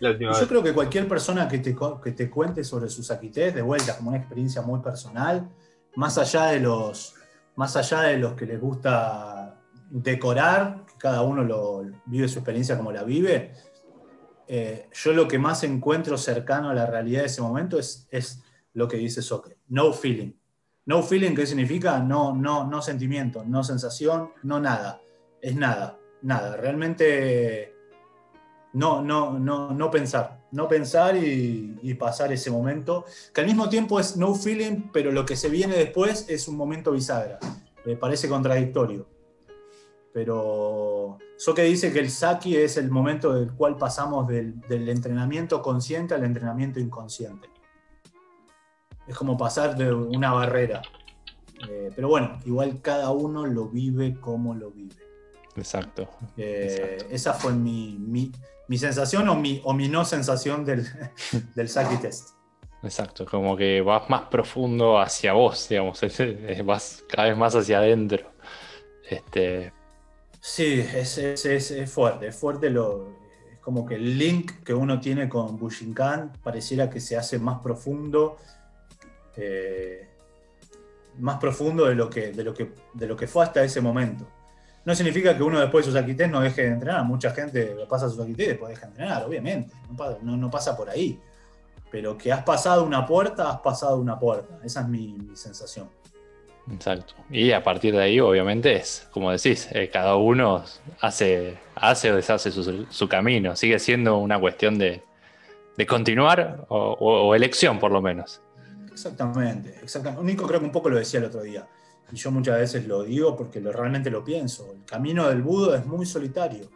Yo 0.00 0.48
creo 0.48 0.62
que 0.62 0.72
cualquier 0.72 1.08
persona 1.08 1.48
que 1.48 1.58
te, 1.58 1.76
que 2.02 2.12
te 2.12 2.30
cuente 2.30 2.62
sobre 2.62 2.88
sus 2.88 3.06
saquités, 3.06 3.54
de 3.54 3.62
vuelta, 3.62 3.96
como 3.96 4.10
una 4.10 4.18
experiencia 4.18 4.62
muy 4.62 4.80
personal, 4.80 5.48
más 5.96 6.18
allá 6.18 6.46
de 6.46 6.60
los, 6.60 7.14
más 7.56 7.76
allá 7.76 8.02
de 8.02 8.18
los 8.18 8.34
que 8.34 8.46
les 8.46 8.60
gusta 8.60 9.60
decorar, 9.90 10.84
cada 10.98 11.22
uno 11.22 11.42
lo, 11.42 11.84
vive 12.06 12.28
su 12.28 12.38
experiencia 12.38 12.76
como 12.76 12.92
la 12.92 13.02
vive, 13.02 13.52
eh, 14.48 14.88
yo 14.92 15.12
lo 15.12 15.26
que 15.26 15.38
más 15.38 15.64
encuentro 15.64 16.16
cercano 16.16 16.70
a 16.70 16.74
la 16.74 16.86
realidad 16.86 17.20
de 17.20 17.26
ese 17.26 17.42
momento 17.42 17.78
es, 17.78 18.06
es 18.10 18.42
lo 18.74 18.86
que 18.86 18.96
dice 18.96 19.22
Socrates, 19.22 19.62
no 19.68 19.92
feeling. 19.92 20.32
No 20.84 21.02
feeling, 21.02 21.34
¿qué 21.34 21.46
significa? 21.46 21.98
No, 21.98 22.32
no, 22.32 22.64
no 22.64 22.80
sentimiento, 22.80 23.44
no 23.44 23.64
sensación, 23.64 24.30
no 24.44 24.60
nada. 24.60 25.00
Es 25.42 25.56
nada 25.56 25.98
nada, 26.22 26.56
realmente 26.56 27.74
no, 28.72 29.00
no, 29.02 29.38
no, 29.38 29.70
no 29.72 29.90
pensar, 29.90 30.40
no 30.56 30.68
pensar 30.68 31.16
y, 31.16 31.94
pasar 31.94 32.32
ese 32.32 32.50
momento, 32.50 33.04
que 33.32 33.42
al 33.42 33.46
mismo 33.46 33.68
tiempo 33.68 34.00
es 34.00 34.16
no 34.16 34.34
feeling, 34.34 34.90
pero 34.92 35.12
lo 35.12 35.24
que 35.24 35.36
se 35.36 35.48
viene 35.48 35.76
después 35.76 36.26
es 36.28 36.48
un 36.48 36.56
momento 36.56 36.92
bisagra. 36.92 37.38
Me 37.84 37.96
parece 37.96 38.28
contradictorio. 38.28 39.06
Pero 40.12 41.18
que 41.54 41.62
dice 41.62 41.92
que 41.92 42.00
el 42.00 42.10
Saki 42.10 42.56
es 42.56 42.76
el 42.76 42.90
momento 42.90 43.34
del 43.34 43.52
cual 43.52 43.76
pasamos 43.76 44.26
del, 44.26 44.60
entrenamiento 44.68 45.62
consciente 45.62 46.14
al 46.14 46.24
entrenamiento 46.24 46.80
inconsciente. 46.80 47.48
Es 49.06 49.16
como 49.16 49.36
pasar 49.36 49.76
de 49.76 49.92
una 49.92 50.32
barrera. 50.32 50.82
Eh, 51.68 51.90
pero 51.94 52.08
bueno, 52.08 52.38
igual 52.44 52.80
cada 52.82 53.10
uno 53.10 53.46
lo 53.46 53.68
vive 53.68 54.18
como 54.20 54.54
lo 54.54 54.70
vive. 54.70 54.96
Exacto. 55.54 56.08
Eh, 56.36 56.98
esa 57.10 57.32
fue 57.32 57.52
mi, 57.52 58.32
sensación 58.74 59.28
o 59.28 59.36
mi, 59.36 59.60
o 59.64 59.72
mi 59.72 59.88
no 59.88 60.04
sensación 60.04 60.64
del, 60.64 60.86
del 61.54 61.68
Saki 61.68 61.96
Test. 61.96 62.30
Exacto, 62.82 63.24
como 63.24 63.56
que 63.56 63.80
vas 63.80 64.08
más 64.08 64.22
profundo 64.22 64.98
hacia 65.00 65.32
vos, 65.32 65.68
digamos, 65.68 66.00
vas 66.64 67.04
cada 67.08 67.28
vez 67.28 67.36
más 67.36 67.54
hacia 67.54 67.78
adentro. 67.78 68.32
Este... 69.08 69.72
Sí, 70.40 70.80
es, 70.80 71.18
es, 71.18 71.90
fuerte, 71.90 72.28
es 72.28 72.36
fuerte 72.36 72.70
lo, 72.70 73.08
es 73.50 73.58
como 73.58 73.84
que 73.84 73.96
el 73.96 74.16
link 74.16 74.62
que 74.62 74.72
uno 74.72 75.00
tiene 75.00 75.28
con 75.28 75.56
Bushinkan 75.56 76.34
pareciera 76.42 76.88
que 76.88 77.00
se 77.00 77.16
hace 77.16 77.40
más 77.40 77.58
profundo, 77.60 78.36
eh, 79.36 80.08
más 81.18 81.38
profundo 81.38 81.86
de 81.86 81.96
lo, 81.96 82.08
que, 82.08 82.30
de, 82.30 82.44
lo 82.44 82.54
que, 82.54 82.72
de 82.94 83.06
lo 83.08 83.16
que 83.16 83.26
fue 83.26 83.42
hasta 83.42 83.64
ese 83.64 83.80
momento. 83.80 84.28
No 84.86 84.94
significa 84.94 85.36
que 85.36 85.42
uno 85.42 85.58
después 85.58 85.84
de 85.84 85.90
sus 85.90 86.00
aquités 86.00 86.30
no 86.30 86.40
deje 86.40 86.62
de 86.62 86.68
entrenar. 86.68 87.04
Mucha 87.04 87.32
gente 87.32 87.74
pasa 87.88 88.08
sus 88.08 88.20
aquités 88.20 88.46
y 88.46 88.48
después 88.50 88.70
deja 88.70 88.86
de 88.86 88.92
entrenar, 88.92 89.24
obviamente. 89.24 89.74
No 90.22 90.48
pasa, 90.48 90.76
por 90.76 90.88
ahí. 90.88 91.18
Pero 91.90 92.16
que 92.16 92.32
has 92.32 92.44
pasado 92.44 92.84
una 92.84 93.04
puerta, 93.04 93.50
has 93.50 93.58
pasado 93.58 93.96
una 93.96 94.16
puerta. 94.16 94.60
Esa 94.62 94.82
es 94.82 94.88
mi, 94.88 95.16
sensación. 95.34 95.90
Exacto. 96.72 97.14
Y 97.30 97.50
a 97.50 97.64
partir 97.64 97.96
de 97.96 98.02
ahí, 98.04 98.20
obviamente, 98.20 98.76
es, 98.76 99.08
como 99.10 99.32
decís, 99.32 99.68
eh, 99.72 99.90
cada 99.92 100.14
uno 100.14 100.62
hace, 101.00 101.58
hace 101.74 102.12
o 102.12 102.16
deshace 102.16 102.52
su, 102.52 103.08
camino. 103.08 103.56
Sigue 103.56 103.80
siendo 103.80 104.18
una 104.18 104.38
cuestión 104.38 104.78
de, 104.78 105.02
continuar 105.88 106.64
o, 106.68 107.34
elección, 107.34 107.80
por 107.80 107.90
lo 107.90 108.00
menos. 108.00 108.40
Exactamente, 108.92 109.80
exactamente. 109.82 110.24
Nico 110.24 110.46
creo 110.46 110.60
que 110.60 110.66
un 110.66 110.72
poco 110.72 110.90
lo 110.90 110.96
decía 110.96 111.18
el 111.18 111.26
otro 111.26 111.42
día 111.42 111.66
y 112.12 112.16
yo 112.16 112.30
muchas 112.30 112.58
veces 112.58 112.86
lo 112.86 113.02
digo 113.02 113.36
porque 113.36 113.60
lo, 113.60 113.72
realmente 113.72 114.10
lo 114.10 114.22
pienso, 114.22 114.72
el 114.72 114.84
camino 114.84 115.28
del 115.28 115.42
budo 115.42 115.74
es 115.74 115.84
muy 115.86 116.06
solitario. 116.06 116.68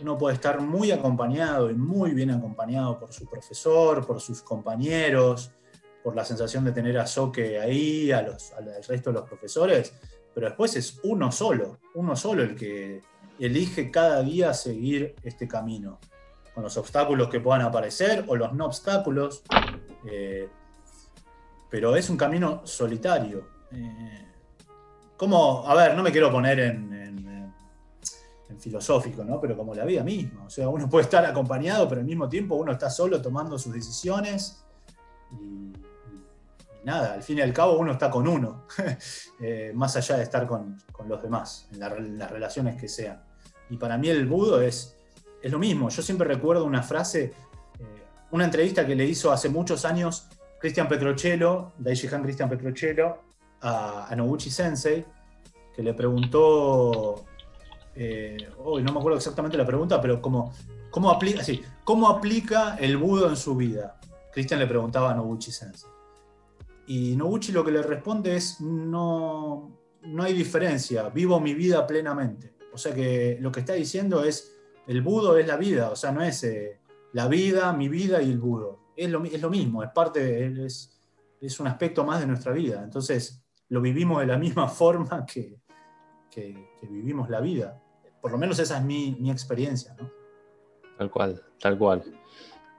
Uno 0.00 0.16
puede 0.18 0.34
estar 0.34 0.60
muy 0.60 0.90
acompañado 0.90 1.70
y 1.70 1.74
muy 1.74 2.12
bien 2.12 2.30
acompañado 2.30 2.98
por 2.98 3.12
su 3.12 3.26
profesor, 3.26 4.06
por 4.06 4.20
sus 4.20 4.42
compañeros, 4.42 5.52
por 6.02 6.16
la 6.16 6.24
sensación 6.24 6.64
de 6.64 6.72
tener 6.72 6.98
a 6.98 7.06
Soque 7.06 7.60
ahí, 7.60 8.10
a 8.10 8.22
los, 8.22 8.52
al 8.52 8.82
resto 8.88 9.10
de 9.10 9.20
los 9.20 9.28
profesores, 9.28 9.92
pero 10.34 10.46
después 10.48 10.74
es 10.76 10.98
uno 11.04 11.30
solo, 11.30 11.78
uno 11.94 12.16
solo 12.16 12.42
el 12.42 12.56
que 12.56 13.02
elige 13.38 13.90
cada 13.90 14.22
día 14.22 14.54
seguir 14.54 15.14
este 15.22 15.46
camino, 15.46 16.00
con 16.54 16.64
los 16.64 16.76
obstáculos 16.76 17.28
que 17.28 17.40
puedan 17.40 17.62
aparecer 17.62 18.24
o 18.26 18.34
los 18.34 18.52
no 18.54 18.66
obstáculos, 18.66 19.42
eh, 20.10 20.48
pero 21.70 21.94
es 21.96 22.10
un 22.10 22.16
camino 22.16 22.62
solitario 22.64 23.51
eh, 23.72 24.26
como, 25.16 25.66
a 25.66 25.74
ver, 25.74 25.94
no 25.94 26.02
me 26.02 26.10
quiero 26.10 26.30
poner 26.30 26.60
en, 26.60 26.92
filosófico, 28.58 29.24
¿no? 29.24 29.40
Pero 29.40 29.56
como 29.56 29.74
la 29.74 29.84
vida 29.84 30.04
misma. 30.04 30.44
O 30.44 30.50
sea, 30.50 30.68
uno 30.68 30.88
puede 30.88 31.04
estar 31.04 31.24
acompañado, 31.26 31.88
pero 31.88 32.00
al 32.00 32.06
mismo 32.06 32.28
tiempo 32.28 32.54
uno 32.54 32.70
está 32.70 32.90
solo 32.90 33.20
tomando 33.20 33.58
sus 33.58 33.72
decisiones. 33.72 34.62
Y, 35.32 35.72
nada, 36.84 37.14
al 37.14 37.22
fin 37.22 37.38
y 37.38 37.40
al 37.40 37.52
cabo 37.52 37.78
uno 37.78 37.92
está 37.92 38.08
con 38.10 38.28
uno, 38.28 38.66
eh, 39.40 39.72
más 39.74 39.96
allá 39.96 40.16
de 40.16 40.22
estar 40.22 40.46
con, 40.46 40.76
los 41.08 41.22
demás, 41.22 41.68
en, 41.72 42.18
las 42.18 42.30
relaciones 42.30 42.80
que 42.80 42.88
sean. 42.88 43.20
Y 43.70 43.78
para 43.78 43.98
mí 43.98 44.08
el 44.08 44.26
budo 44.26 44.60
es, 44.60 44.96
es 45.42 45.50
lo 45.50 45.58
mismo. 45.58 45.88
Yo 45.88 46.02
siempre 46.02 46.28
recuerdo 46.28 46.64
una 46.64 46.82
frase, 46.82 47.24
eh, 47.24 47.32
una 48.30 48.44
entrevista 48.44 48.86
que 48.86 48.94
le 48.94 49.06
hizo 49.06 49.32
hace 49.32 49.48
muchos 49.48 49.84
años 49.84 50.28
Cristian 50.60 50.88
Petrocello, 50.88 51.72
Daishihan 51.78 52.22
Cristian 52.22 52.48
Petrocello, 52.48 53.18
a, 53.62 54.12
Noguchi 54.16 54.50
Sensei, 54.50 55.04
que 55.74 55.82
le 55.82 55.94
preguntó, 55.94 57.24
eh, 57.94 58.36
no 58.58 58.92
me 58.92 58.98
acuerdo 58.98 59.16
exactamente 59.16 59.56
la 59.56 59.66
pregunta, 59.66 60.00
pero 60.00 60.20
como, 60.20 60.52
¿cómo, 60.90 61.10
aplica, 61.10 61.42
¿cómo 61.84 62.08
aplica 62.08 62.76
el 62.76 62.96
budo 62.96 63.28
en 63.28 63.36
su 63.36 63.56
vida? 63.56 64.00
Cristian 64.32 64.60
le 64.60 64.66
preguntaba 64.66 65.12
a 65.12 65.14
Noguchi 65.14 65.52
Sensei. 65.52 65.90
Y 66.86 67.16
Noguchi 67.16 67.52
lo 67.52 67.64
que 67.64 67.70
le 67.70 67.82
responde 67.82 68.36
es, 68.36 68.60
no, 68.60 69.70
no 70.02 70.22
hay 70.22 70.32
diferencia, 70.32 71.08
vivo 71.08 71.38
mi 71.40 71.54
vida 71.54 71.86
plenamente. 71.86 72.54
O 72.72 72.78
sea 72.78 72.94
que 72.94 73.38
lo 73.40 73.52
que 73.52 73.60
está 73.60 73.74
diciendo 73.74 74.24
es, 74.24 74.56
el 74.86 75.02
budo 75.02 75.38
es 75.38 75.46
la 75.46 75.56
vida, 75.56 75.90
o 75.90 75.96
sea, 75.96 76.10
no 76.10 76.22
es 76.22 76.42
eh, 76.42 76.80
la 77.12 77.28
vida, 77.28 77.72
mi 77.72 77.88
vida 77.88 78.20
y 78.20 78.30
el 78.30 78.38
budo. 78.38 78.80
Es 78.96 79.08
lo, 79.10 79.24
es 79.24 79.40
lo 79.40 79.50
mismo, 79.50 79.82
es 79.82 79.90
parte, 79.90 80.46
es, 80.64 81.00
es 81.40 81.60
un 81.60 81.66
aspecto 81.66 82.04
más 82.04 82.20
de 82.20 82.26
nuestra 82.26 82.52
vida. 82.52 82.82
Entonces, 82.82 83.41
lo 83.72 83.80
vivimos 83.80 84.20
de 84.20 84.26
la 84.26 84.36
misma 84.36 84.68
forma 84.80 85.24
que, 85.24 85.56
vivimos 86.82 87.30
la 87.30 87.40
vida. 87.40 87.80
Por 88.20 88.30
lo 88.30 88.38
menos 88.38 88.58
esa 88.58 88.78
es 88.78 88.84
mi, 88.84 89.30
experiencia. 89.30 89.96
tal 90.98 91.10
cual, 91.10 91.42
tal 91.58 91.78
cual. 91.78 92.04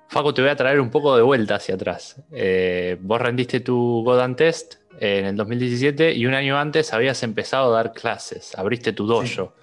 Facu, 0.08 0.32
te 0.32 0.42
voy 0.42 0.52
a 0.52 0.56
traer 0.56 0.80
un 0.80 0.92
poco 0.92 1.16
de 1.16 1.24
vuelta 1.24 1.56
hacia 1.56 1.74
atrás. 1.74 2.22
Eh, 2.32 2.98
vos 3.02 3.20
rendiste 3.20 3.60
tu 3.60 4.04
Godan 4.06 4.36
Test 4.36 4.76
en 5.00 5.26
el 5.26 5.36
2017 5.36 6.14
y 6.14 6.28
un 6.28 6.36
año 6.36 6.60
antes 6.60 6.94
habías 6.94 7.24
empezado 7.24 7.74
a 7.74 7.78
dar 7.78 7.94
clases, 7.94 8.56
abriste 8.56 8.94
tu 8.94 9.08
dojo. 9.08 9.56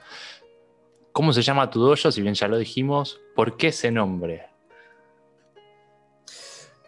¿Cómo 1.13 1.33
se 1.33 1.43
llama 1.43 1.71
tu 1.71 1.81
dojo? 1.81 2.11
Si 2.11 2.23
bien 2.23 2.35
ya 2.35 2.49
lo 2.49 2.59
dijimos, 2.59 3.21
¿por 3.37 3.57
qué 3.57 3.69
ese 3.69 3.93
nombre? 3.93 4.50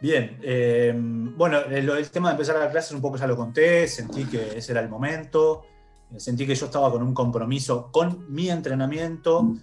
Bien, 0.02 0.36
eh, 0.42 0.92
bueno, 0.96 1.60
el, 1.60 2.10
tema 2.10 2.30
de 2.30 2.32
empezar 2.32 2.56
a 2.56 2.58
dar 2.58 2.72
clases 2.72 2.90
un 2.90 3.00
poco 3.00 3.18
ya 3.18 3.28
lo 3.28 3.36
conté, 3.36 3.86
sentí 3.86 4.24
que 4.24 4.58
ese 4.58 4.72
era 4.72 4.80
el 4.80 4.88
momento, 4.88 5.62
sentí 6.16 6.44
que 6.44 6.56
yo 6.56 6.66
estaba 6.66 6.90
con 6.90 7.04
un 7.04 7.14
compromiso 7.14 7.88
con 7.92 8.26
mi 8.28 8.50
entrenamiento 8.50 9.54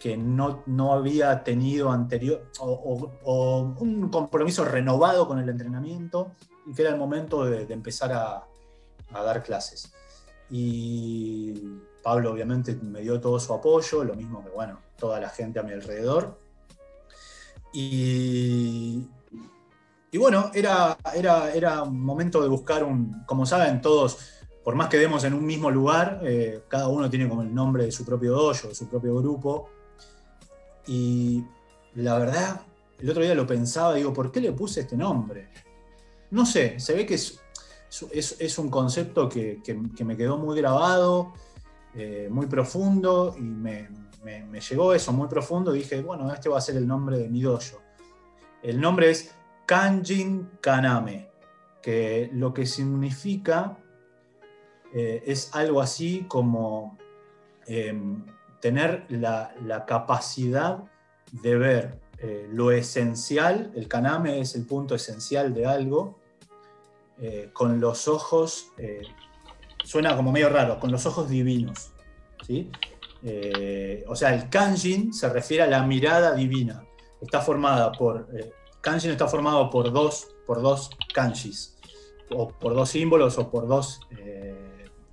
que 0.00 0.16
no, 0.16 0.62
no 0.64 0.94
había 0.94 1.44
tenido 1.44 1.90
anterior, 1.92 2.50
o, 2.58 3.74
un 3.78 4.08
compromiso 4.08 4.64
renovado 4.64 5.28
con 5.28 5.40
el 5.40 5.48
entrenamiento 5.50 6.32
y 6.66 6.72
que 6.72 6.80
era 6.80 6.92
el 6.92 6.96
momento 6.96 7.44
de, 7.44 7.70
empezar 7.70 8.14
a, 8.14 8.46
dar 9.12 9.42
clases. 9.42 9.92
Y 10.48 11.52
Pablo 12.02 12.32
obviamente 12.32 12.74
me 12.76 13.02
dio 13.02 13.20
todo 13.20 13.38
su 13.38 13.52
apoyo, 13.52 14.04
lo 14.04 14.14
mismo 14.14 14.42
que, 14.42 14.48
bueno, 14.48 14.80
toda 14.98 15.20
la 15.20 15.28
gente 15.28 15.58
a 15.58 15.62
mi 15.62 15.74
alrededor. 15.74 16.38
Y, 17.74 19.06
y 20.10 20.18
bueno, 20.18 20.50
era, 20.54 20.96
era, 21.14 21.52
era 21.52 21.84
momento 21.84 22.42
de 22.42 22.48
buscar 22.48 22.84
un, 22.84 23.24
como 23.26 23.44
saben 23.44 23.80
todos, 23.80 24.18
por 24.66 24.74
más 24.74 24.88
que 24.88 24.98
demos 24.98 25.22
en 25.22 25.32
un 25.32 25.46
mismo 25.46 25.70
lugar, 25.70 26.20
eh, 26.24 26.64
cada 26.66 26.88
uno 26.88 27.08
tiene 27.08 27.28
como 27.28 27.42
el 27.42 27.54
nombre 27.54 27.84
de 27.84 27.92
su 27.92 28.04
propio 28.04 28.32
dojo, 28.32 28.66
de 28.66 28.74
su 28.74 28.88
propio 28.88 29.14
grupo. 29.14 29.70
Y 30.88 31.44
la 31.94 32.18
verdad, 32.18 32.62
el 32.98 33.08
otro 33.08 33.22
día 33.22 33.36
lo 33.36 33.46
pensaba, 33.46 33.94
digo, 33.94 34.12
¿por 34.12 34.32
qué 34.32 34.40
le 34.40 34.50
puse 34.50 34.80
este 34.80 34.96
nombre? 34.96 35.50
No 36.32 36.44
sé, 36.44 36.80
se 36.80 36.94
ve 36.94 37.06
que 37.06 37.14
es, 37.14 37.40
es, 38.10 38.58
un 38.58 38.68
concepto 38.68 39.28
que, 39.28 39.60
me 40.04 40.16
quedó 40.16 40.36
muy 40.36 40.56
grabado, 40.58 41.32
eh, 41.94 42.28
muy 42.28 42.46
profundo, 42.46 43.36
y 43.38 43.42
me, 43.42 43.88
llegó 44.68 44.94
eso 44.94 45.12
muy 45.12 45.28
profundo, 45.28 45.76
y 45.76 45.78
dije, 45.78 46.02
bueno, 46.02 46.32
este 46.32 46.48
va 46.48 46.58
a 46.58 46.60
ser 46.60 46.76
el 46.76 46.88
nombre 46.88 47.18
de 47.18 47.28
mi 47.28 47.40
dojo. 47.40 47.80
El 48.64 48.80
nombre 48.80 49.10
es 49.10 49.32
Kanjin 49.66 50.48
Kaname, 50.60 51.28
que 51.82 52.30
lo 52.32 52.54
que 52.54 52.66
significa 52.66 53.76
eh, 54.94 55.24
es 55.26 55.54
algo 55.54 55.80
así 55.80 56.24
como 56.28 56.96
em, 57.66 58.24
tener 58.60 59.04
la, 59.08 59.84
capacidad 59.86 60.78
de 61.32 61.56
ver 61.56 62.00
eh, 62.18 62.48
lo 62.50 62.70
esencial, 62.70 63.72
el 63.74 63.88
kaname 63.88 64.40
es 64.40 64.54
el 64.54 64.64
punto 64.64 64.94
esencial 64.94 65.52
de 65.52 65.66
algo, 65.66 66.18
eh, 67.20 67.50
con 67.52 67.80
los 67.80 68.08
ojos, 68.08 68.72
suena 69.84 70.16
como 70.16 70.32
medio 70.32 70.48
raro, 70.48 70.78
con 70.78 70.92
los 70.92 71.04
ojos 71.06 71.28
divinos. 71.28 71.92
¿sí? 72.46 72.70
o 74.06 74.14
sea, 74.14 74.34
el 74.34 74.48
kanjin 74.48 75.12
se 75.12 75.28
refiere 75.28 75.64
a 75.64 75.66
la 75.66 75.82
mirada 75.82 76.34
divina. 76.34 76.84
Está 77.20 77.40
formada 77.40 77.90
por, 77.92 78.28
kanjin 78.86 79.10
está 79.10 79.26
formado 79.26 79.68
por 79.68 79.92
dos, 79.92 80.28
por 80.46 80.62
dos 80.62 80.90
kanjis, 81.12 81.76
o 82.30 82.48
por 82.48 82.74
dos 82.74 82.88
símbolos 82.90 83.36
o 83.36 83.50
por 83.50 83.66
dos 83.66 84.00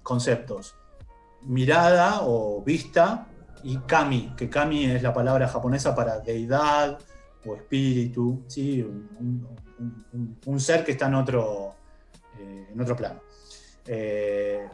conceptos. 0.04 0.76
Mirada 1.42 2.22
o 2.22 2.62
vista 2.62 3.28
y 3.64 3.78
kami, 3.78 4.34
que 4.38 4.48
kami 4.48 4.86
es 4.86 5.02
la 5.02 5.12
palabra 5.12 5.48
japonesa 5.48 5.96
para 5.96 6.20
deidad 6.20 7.00
o 7.46 7.56
espíritu, 7.56 8.44
¿sí? 8.48 8.86
un, 10.46 10.60
ser 10.60 10.86
que 10.86 10.92
está 10.92 11.08
en 11.08 11.16
otro, 11.16 11.74
eh, 12.40 12.68
en 12.72 12.80
otro 12.80 12.96
plano. 12.96 13.22
Eh, 13.88 14.68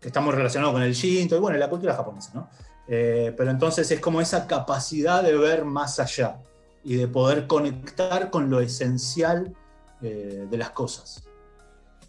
que 0.00 0.08
está 0.08 0.20
muy 0.20 0.32
relacionado 0.32 0.72
con 0.72 0.82
el 0.82 0.92
Shinto 0.92 1.36
y 1.36 1.38
bueno, 1.38 1.56
la 1.56 1.70
cultura 1.70 1.94
japonesa, 1.94 2.32
¿no? 2.34 2.50
Eh, 2.86 3.32
pero 3.36 3.50
entonces 3.50 3.90
es 3.90 4.00
como 4.00 4.20
esa 4.20 4.46
capacidad 4.46 5.22
de 5.22 5.36
ver 5.36 5.64
más 5.64 6.00
allá 6.00 6.40
y 6.88 6.96
de 6.96 7.06
poder 7.06 7.46
conectar 7.46 8.30
con 8.30 8.50
lo 8.50 8.60
esencial 8.60 9.54
de 10.00 10.56
las 10.56 10.70
cosas. 10.70 11.28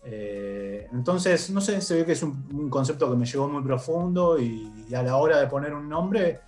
Eh, 0.04 0.88
entonces, 0.92 1.50
no 1.50 1.62
sé, 1.62 1.82
se 1.82 1.96
ve 1.96 2.06
que 2.06 2.14
es 2.14 2.24
un, 2.24 2.70
concepto 2.70 3.10
que 3.10 3.18
me 3.18 3.26
llegó 3.26 3.48
muy 3.48 3.64
profundo 3.64 4.40
y, 4.40 4.94
a 4.96 5.04
la 5.04 5.18
hora 5.18 5.40
de 5.40 5.48
poner 5.48 5.74
un 5.74 5.88
nombre, 5.90 6.40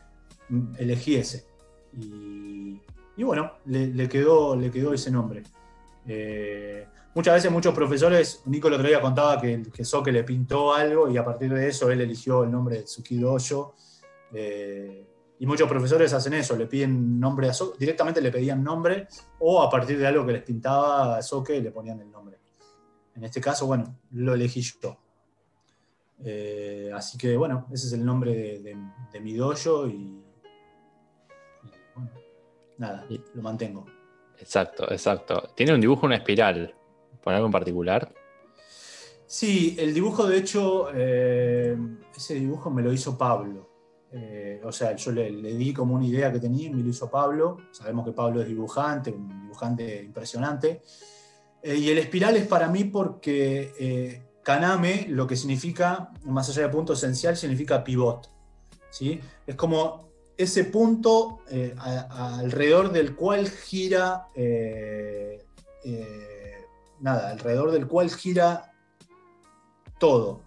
mm, 0.49 0.76
elegí 0.78 1.16
ese. 1.16 1.45
Y, 1.98 2.80
bueno, 3.24 3.52
le, 3.66 4.10
quedó, 4.10 4.56
le 4.56 4.72
quedó 4.72 4.94
ese 4.94 5.12
nombre. 5.12 5.44
Eh, 6.08 6.88
muchas 7.14 7.36
veces 7.36 7.52
muchos 7.52 7.74
profesores, 7.76 8.41
Nico 8.45 8.68
el 8.68 8.76
otro 8.76 8.88
día 8.88 8.99
contaba 8.99 9.40
que, 9.40 9.62
que 9.72 9.86
Soke 9.86 10.12
le 10.12 10.24
pintó 10.24 10.74
algo 10.74 11.08
y 11.10 11.18
a 11.18 11.26
partir 11.26 11.53
de 11.53 11.68
eso 11.68 11.91
él 11.91 12.02
eligió 12.02 12.44
el 12.44 12.52
nombre 12.52 12.78
de 12.78 12.84
Tsukidoyo. 12.84 13.74
Eh, 14.34 15.06
y 15.42 15.46
muchos 15.48 15.68
profesores 15.68 16.14
hacen 16.14 16.34
eso, 16.34 16.56
le 16.56 16.68
piden 16.68 17.20
nombre 17.20 17.50
a 17.50 17.54
Soke, 17.54 17.76
directamente 17.80 18.22
le 18.22 18.32
pedían 18.32 18.64
nombre 18.64 19.08
o 19.40 19.60
a 19.60 19.72
partir 19.72 19.98
de 19.98 20.06
algo 20.06 20.24
que 20.24 20.34
les 20.34 20.44
pintaba 20.44 21.18
a 21.18 21.24
Soke 21.24 21.60
le 21.60 21.72
ponían 21.72 22.00
el 22.00 22.12
nombre. 22.12 22.38
En 23.16 23.24
este 23.24 23.42
caso, 23.42 23.66
bueno, 23.66 23.98
lo 24.12 24.36
elegí 24.36 24.62
yo. 24.62 25.00
Eh, 26.24 26.92
así 26.94 27.18
que, 27.18 27.36
bueno, 27.36 27.66
ese 27.74 27.88
es 27.88 27.94
el 27.94 28.06
nombre 28.06 28.62
de, 28.62 29.20
mi 29.20 29.34
dojo 29.34 29.88
y, 29.88 30.22
bueno, 31.96 32.12
nada, 32.78 33.08
lo 33.34 33.42
mantengo. 33.42 33.88
Exacto, 34.38 34.92
exacto. 34.92 35.50
Tiene 35.56 35.74
un 35.74 35.82
dibujo, 35.82 36.06
una 36.06 36.18
espiral, 36.18 36.76
por 37.20 37.34
algo 37.34 37.48
en 37.48 37.52
particular. 37.52 38.14
Sí, 39.26 39.76
el 39.80 39.92
dibujo, 39.92 40.28
de 40.28 40.38
hecho, 40.38 40.90
eh, 40.94 41.76
ese 42.16 42.36
dibujo 42.36 42.70
me 42.70 42.84
lo 42.84 42.94
hizo 42.94 43.18
Pablo. 43.18 43.70
Eh, 44.14 44.62
o 44.66 44.72
sea, 44.74 44.94
yo 44.96 45.12
le, 45.12 45.32
di 45.32 45.74
como 45.74 45.96
una 45.96 46.06
idea 46.06 46.32
que 46.32 46.40
tenía 46.40 46.68
y 46.68 46.70
me 46.70 46.84
lo 46.84 46.90
hizo 46.90 47.10
Pablo. 47.10 47.58
Sabemos 47.72 48.06
que 48.06 48.12
Pablo 48.12 48.42
es 48.42 48.48
dibujante, 48.48 49.12
un 49.12 49.44
dibujante 49.44 50.04
impresionante. 50.04 50.82
Eh, 51.62 51.76
y 51.76 51.90
el 51.90 51.98
espiral 51.98 52.36
es 52.36 52.46
para 52.48 52.68
mí 52.68 52.86
porque 52.86 53.74
eh, 53.80 54.24
Kaname, 54.44 55.06
lo 55.08 55.28
que 55.28 55.36
significa, 55.36 56.12
más 56.26 56.50
allá 56.50 56.64
de 56.64 56.70
punto 56.70 56.94
esencial, 56.94 57.38
significa 57.38 57.84
pivot. 57.84 58.30
¿sí? 58.90 59.20
Es 59.48 59.56
como 59.56 60.10
ese 60.38 60.66
punto 60.66 61.42
alrededor 61.78 62.92
del 62.92 63.16
cual 63.16 63.48
gira, 63.48 64.28
nada, 67.00 67.30
alrededor 67.30 67.72
del 67.72 67.88
cual 67.88 68.10
gira 68.10 68.74
todo. 70.00 70.42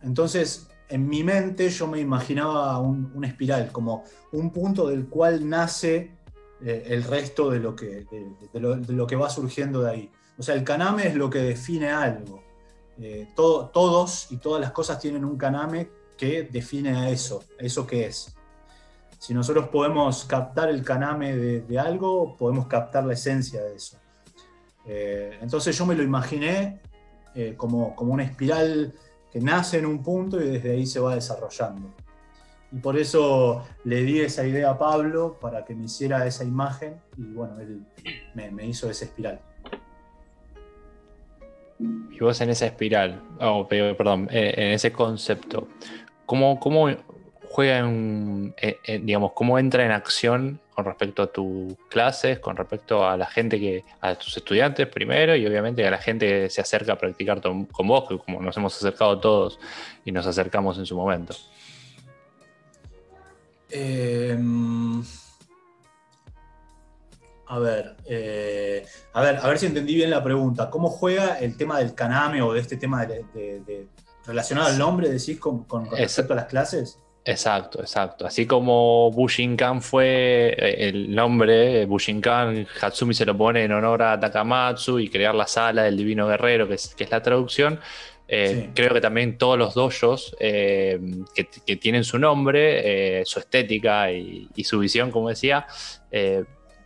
entonces, 0.00 0.68
en 0.88 1.08
mi 1.08 1.24
mente 1.24 1.68
yo 1.70 1.86
me 1.86 2.00
imaginaba 2.00 2.78
un, 2.78 3.10
un, 3.14 3.24
espiral, 3.24 3.72
como 3.72 4.04
un 4.32 4.50
punto 4.50 4.88
del 4.88 5.08
cual 5.08 5.48
nace 5.48 6.10
eh, 6.64 6.84
el 6.86 7.04
resto 7.04 7.50
de 7.50 7.58
lo, 7.58 7.76
que, 7.76 8.06
de, 8.52 8.60
lo, 8.60 9.06
que 9.06 9.16
va 9.16 9.28
surgiendo 9.28 9.82
de 9.82 9.90
ahí. 9.90 10.10
O 10.38 10.42
sea, 10.42 10.54
el 10.54 10.64
kaname 10.64 11.06
es 11.08 11.14
lo 11.14 11.28
que 11.28 11.40
define 11.40 11.90
algo. 11.90 12.42
Eh, 12.98 13.28
todos 13.34 14.30
y 14.30 14.38
todas 14.38 14.60
las 14.60 14.70
cosas 14.70 14.98
tienen 14.98 15.24
un 15.24 15.36
kaname 15.36 15.90
que 16.16 16.44
define 16.44 16.96
a 16.96 17.10
eso, 17.10 17.44
eso 17.58 17.86
que 17.86 18.06
es. 18.06 18.34
Si 19.18 19.34
nosotros 19.34 19.68
podemos 19.68 20.24
captar 20.24 20.70
el 20.70 20.82
kaname 20.82 21.36
de, 21.36 21.78
algo, 21.78 22.36
podemos 22.36 22.66
captar 22.66 23.04
la 23.04 23.12
esencia 23.12 23.62
de 23.62 23.74
eso. 23.74 23.98
Eh, 24.86 25.38
entonces 25.42 25.76
yo 25.76 25.84
me 25.84 25.94
lo 25.94 26.02
imaginé 26.02 26.80
como, 27.56 27.96
como 27.96 28.14
una 28.14 28.22
espiral 28.22 28.94
que 29.34 29.40
nace 29.40 29.78
en 29.78 29.86
un 29.86 30.00
punto 30.00 30.40
y 30.40 30.48
desde 30.48 30.70
ahí 30.70 30.86
se 30.86 31.00
va 31.00 31.16
desarrollando. 31.16 31.92
Y 32.70 32.78
por 32.78 32.96
eso 32.96 33.64
le 33.82 34.04
di 34.04 34.20
esa 34.20 34.46
idea 34.46 34.70
a 34.70 34.78
Pablo 34.78 35.36
para 35.40 35.64
que 35.64 35.74
me 35.74 35.86
hiciera 35.86 36.24
esa 36.24 36.44
imagen 36.44 37.00
y 37.18 37.24
bueno, 37.32 37.58
él 37.58 37.82
me, 38.34 38.64
hizo 38.64 38.88
esa 38.88 39.06
espiral. 39.06 39.40
Y 41.80 42.18
vos 42.20 42.40
en 42.40 42.50
esa 42.50 42.66
espiral, 42.66 43.20
oh, 43.40 43.66
perdón, 43.66 44.28
eh, 44.30 44.54
en 44.56 44.70
ese 44.70 44.92
concepto, 44.92 45.66
¿cómo, 46.26 46.60
cómo 46.60 46.88
juega 47.48 47.78
en, 47.80 48.54
eh, 48.62 48.78
eh, 48.84 49.00
digamos, 49.02 49.32
cómo 49.32 49.58
entra 49.58 49.84
en 49.84 49.90
acción 49.90 50.60
con 50.74 50.84
respecto 50.84 51.22
a 51.22 51.26
tus 51.28 51.74
clases, 51.88 52.40
con 52.40 52.56
respecto 52.56 53.06
a 53.06 53.16
la 53.16 53.26
gente 53.26 53.58
que, 53.60 53.84
a 54.00 54.14
tus 54.16 54.36
estudiantes 54.36 54.86
primero 54.88 55.36
y 55.36 55.46
obviamente 55.46 55.86
a 55.86 55.90
la 55.90 55.98
gente 55.98 56.26
que 56.26 56.50
se 56.50 56.60
acerca 56.60 56.94
a 56.94 56.98
practicar 56.98 57.40
con 57.40 57.86
vos, 57.86 58.08
que 58.08 58.18
como 58.18 58.40
nos 58.42 58.56
hemos 58.56 58.76
acercado 58.76 59.18
todos 59.20 59.58
y 60.04 60.12
nos 60.12 60.26
acercamos 60.26 60.78
en 60.78 60.86
su 60.86 60.96
momento? 60.96 61.34
Em, 63.70 65.02
a 67.46 67.58
ver, 67.58 67.96
eh, 68.06 68.86
a 69.12 69.22
ver, 69.22 69.38
a 69.42 69.48
ver 69.48 69.58
si 69.58 69.66
entendí 69.66 69.94
bien 69.94 70.10
la 70.10 70.22
pregunta. 70.22 70.70
¿Cómo 70.70 70.88
juega 70.88 71.38
el 71.38 71.56
tema 71.56 71.78
del 71.78 71.94
kaname 71.94 72.42
o 72.42 72.52
de 72.52 72.60
este 72.60 72.76
tema 72.76 73.06
de, 73.06 73.86
relacionado 74.26 74.68
al 74.68 74.78
nombre, 74.78 75.08
decís, 75.08 75.38
con, 75.38 75.66
respecto 75.90 76.32
a 76.32 76.36
las 76.36 76.46
clases? 76.46 76.98
Exacto, 77.26 77.80
exacto. 77.80 78.26
Así 78.26 78.46
como 78.46 79.10
Bushinkan 79.10 79.80
fue 79.80 80.54
eh, 80.58 80.88
el 80.88 81.14
nombre, 81.14 81.86
Bushinkan, 81.86 82.66
Hatsumi 82.82 83.14
se 83.14 83.24
lo 83.24 83.34
pone 83.34 83.64
en 83.64 83.72
honor 83.72 84.02
a 84.02 84.20
Takamatsu 84.20 84.98
y 84.98 85.08
crear 85.08 85.34
la 85.34 85.46
sala 85.46 85.84
del 85.84 85.96
Divino 85.96 86.26
Guerrero, 86.26 86.68
que 86.68 86.74
es, 86.74 86.94
que 86.94 87.04
es 87.04 87.10
la 87.10 87.22
traducción. 87.22 87.80
Eh, 88.28 88.70
creo 88.74 88.92
que 88.92 89.00
también 89.00 89.38
todos 89.38 89.58
los 89.58 89.74
dojos 89.74 90.36
eh, 90.38 90.98
que, 91.34 91.76
tienen 91.76 92.04
su 92.04 92.18
nombre, 92.18 93.24
su 93.24 93.38
estética 93.38 94.10
y, 94.12 94.48
su 94.64 94.78
visión, 94.78 95.10
como 95.10 95.28
decía, 95.30 95.66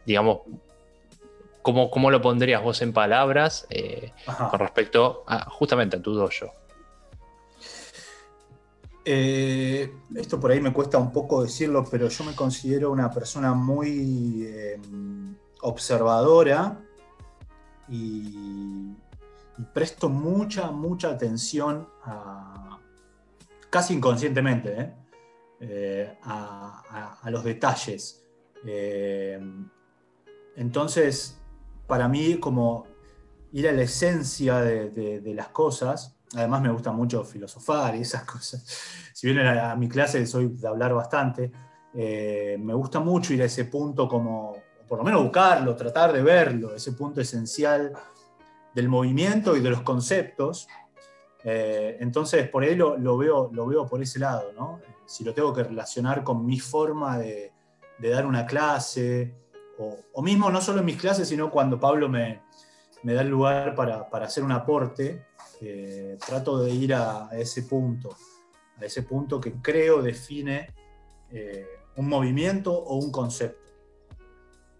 digamos, 0.04 0.40
¿cómo, 1.62 1.90
¿cómo, 1.90 2.10
lo 2.10 2.20
pondrías 2.20 2.62
vos 2.62 2.82
en 2.82 2.92
palabras 2.92 3.68
con 4.50 4.60
respecto 4.60 5.24
a, 5.26 5.48
justamente 5.48 5.96
a 5.96 6.02
tu 6.02 6.14
dojo? 6.14 6.52
Eh, 9.10 9.90
esto 10.16 10.38
por 10.38 10.50
ahí 10.50 10.60
me 10.60 10.70
cuesta 10.70 10.98
un 10.98 11.10
poco 11.10 11.42
decirlo, 11.42 11.82
pero 11.90 12.10
yo 12.10 12.24
me 12.24 12.34
considero 12.34 12.92
una 12.92 13.10
persona 13.10 13.54
muy 13.54 14.44
eh, 14.46 14.78
observadora 15.62 16.78
y, 17.88 18.92
presto 19.72 20.10
mucha, 20.10 20.70
mucha 20.72 21.08
atención 21.08 21.88
a, 22.04 22.78
casi 23.70 23.94
inconscientemente, 23.94 24.94
¿eh? 25.60 26.18
a, 26.24 27.30
los 27.30 27.44
detalles. 27.44 28.22
entonces, 30.54 31.40
para 31.86 32.08
mí, 32.08 32.38
como 32.38 32.84
ir 33.52 33.68
a 33.68 33.72
la 33.72 33.84
esencia 33.84 34.60
de 34.60 35.32
las 35.34 35.48
cosas, 35.48 36.17
Además 36.34 36.62
me 36.62 36.70
gusta 36.70 36.92
mucho 36.92 37.24
filosofar 37.24 37.96
y 37.96 38.00
esas 38.00 38.24
cosas. 38.30 38.64
Si 39.12 39.26
bien 39.26 39.46
a, 39.46 39.74
mi 39.76 39.88
clase 39.88 40.26
soy 40.26 40.48
de 40.48 40.68
hablar 40.68 40.94
bastante, 40.94 41.50
eh, 41.94 42.56
me 42.60 42.74
gusta 42.74 43.00
mucho 43.00 43.32
ir 43.32 43.42
a 43.42 43.46
ese 43.46 43.64
punto 43.64 44.06
como, 44.08 44.56
por 44.86 44.98
lo 44.98 45.04
menos 45.04 45.22
buscarlo, 45.22 45.74
tratar 45.74 46.12
de 46.12 46.22
verlo, 46.22 46.74
ese 46.74 46.92
punto 46.92 47.20
esencial 47.20 47.92
del 48.74 48.88
movimiento 48.88 49.56
y 49.56 49.60
de 49.60 49.70
los 49.70 49.82
conceptos. 49.82 50.68
Eh, 51.42 51.96
entonces, 52.00 52.48
por 52.48 52.62
ahí 52.62 52.74
lo, 52.74 53.16
veo, 53.16 53.50
lo 53.52 53.66
veo 53.66 53.86
por 53.86 54.02
ese 54.02 54.18
lado, 54.18 54.52
¿no? 54.52 54.80
Si 55.06 55.24
lo 55.24 55.32
tengo 55.32 55.52
que 55.54 55.62
relacionar 55.62 56.22
con 56.22 56.44
mi 56.44 56.60
forma 56.60 57.18
de, 57.18 57.52
dar 57.98 58.26
una 58.26 58.46
clase, 58.46 59.34
o, 59.78 60.22
mismo 60.22 60.50
no 60.50 60.60
solo 60.60 60.80
en 60.80 60.84
mis 60.84 61.00
clases, 61.00 61.28
sino 61.28 61.50
cuando 61.50 61.80
Pablo 61.80 62.08
me, 62.08 62.42
da 63.02 63.22
el 63.22 63.28
lugar 63.28 63.74
para, 63.74 64.08
para 64.10 64.26
hacer 64.26 64.44
un 64.44 64.52
aporte, 64.52 65.24
eh, 65.60 66.16
trato 66.24 66.58
de 66.58 66.70
ir 66.70 66.94
a, 66.94 67.30
ese 67.32 67.62
punto, 67.62 68.16
a 68.76 68.84
ese 68.84 69.02
punto 69.02 69.40
que 69.40 69.54
creo 69.54 70.02
define 70.02 70.74
eh, 71.30 71.66
un 71.96 72.08
movimiento 72.08 72.72
o 72.72 72.96
un 72.96 73.10
concepto. 73.10 73.72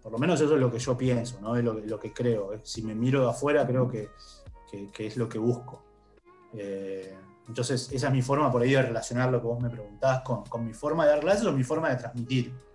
Por 0.01 0.13
lo 0.13 0.17
menos 0.17 0.39
eso 0.39 0.55
es 0.55 0.61
lo 0.61 0.71
que 0.71 0.79
yo 0.79 0.97
pienso, 0.97 1.39
¿no? 1.41 1.55
es 1.55 1.63
lo, 1.63 1.99
que 1.99 2.13
creo. 2.13 2.53
Eh. 2.53 2.61
Si 2.63 2.81
me 2.81 2.95
miro 2.95 3.23
de 3.23 3.29
afuera, 3.29 3.67
creo 3.67 3.89
que, 3.89 4.09
es 4.97 5.17
lo 5.17 5.27
que 5.27 5.37
busco. 5.37 5.83
entonces, 7.47 7.91
esa 7.91 8.07
es 8.07 8.13
mi 8.13 8.21
forma 8.21 8.51
por 8.51 8.61
ahí 8.61 8.71
de 8.71 8.81
relacionar 8.81 9.29
lo 9.29 9.41
que 9.41 9.47
vos 9.47 9.59
me 9.59 9.69
preguntás 9.69 10.21
con, 10.21 10.45
con 10.45 10.65
mi 10.65 10.73
forma 10.73 11.05
de 11.05 11.11
dar 11.11 11.19
clases 11.19 11.45
o 11.45 11.51
mi 11.51 11.63
forma 11.63 11.89
de 11.89 11.97
transmitir. 11.97 12.68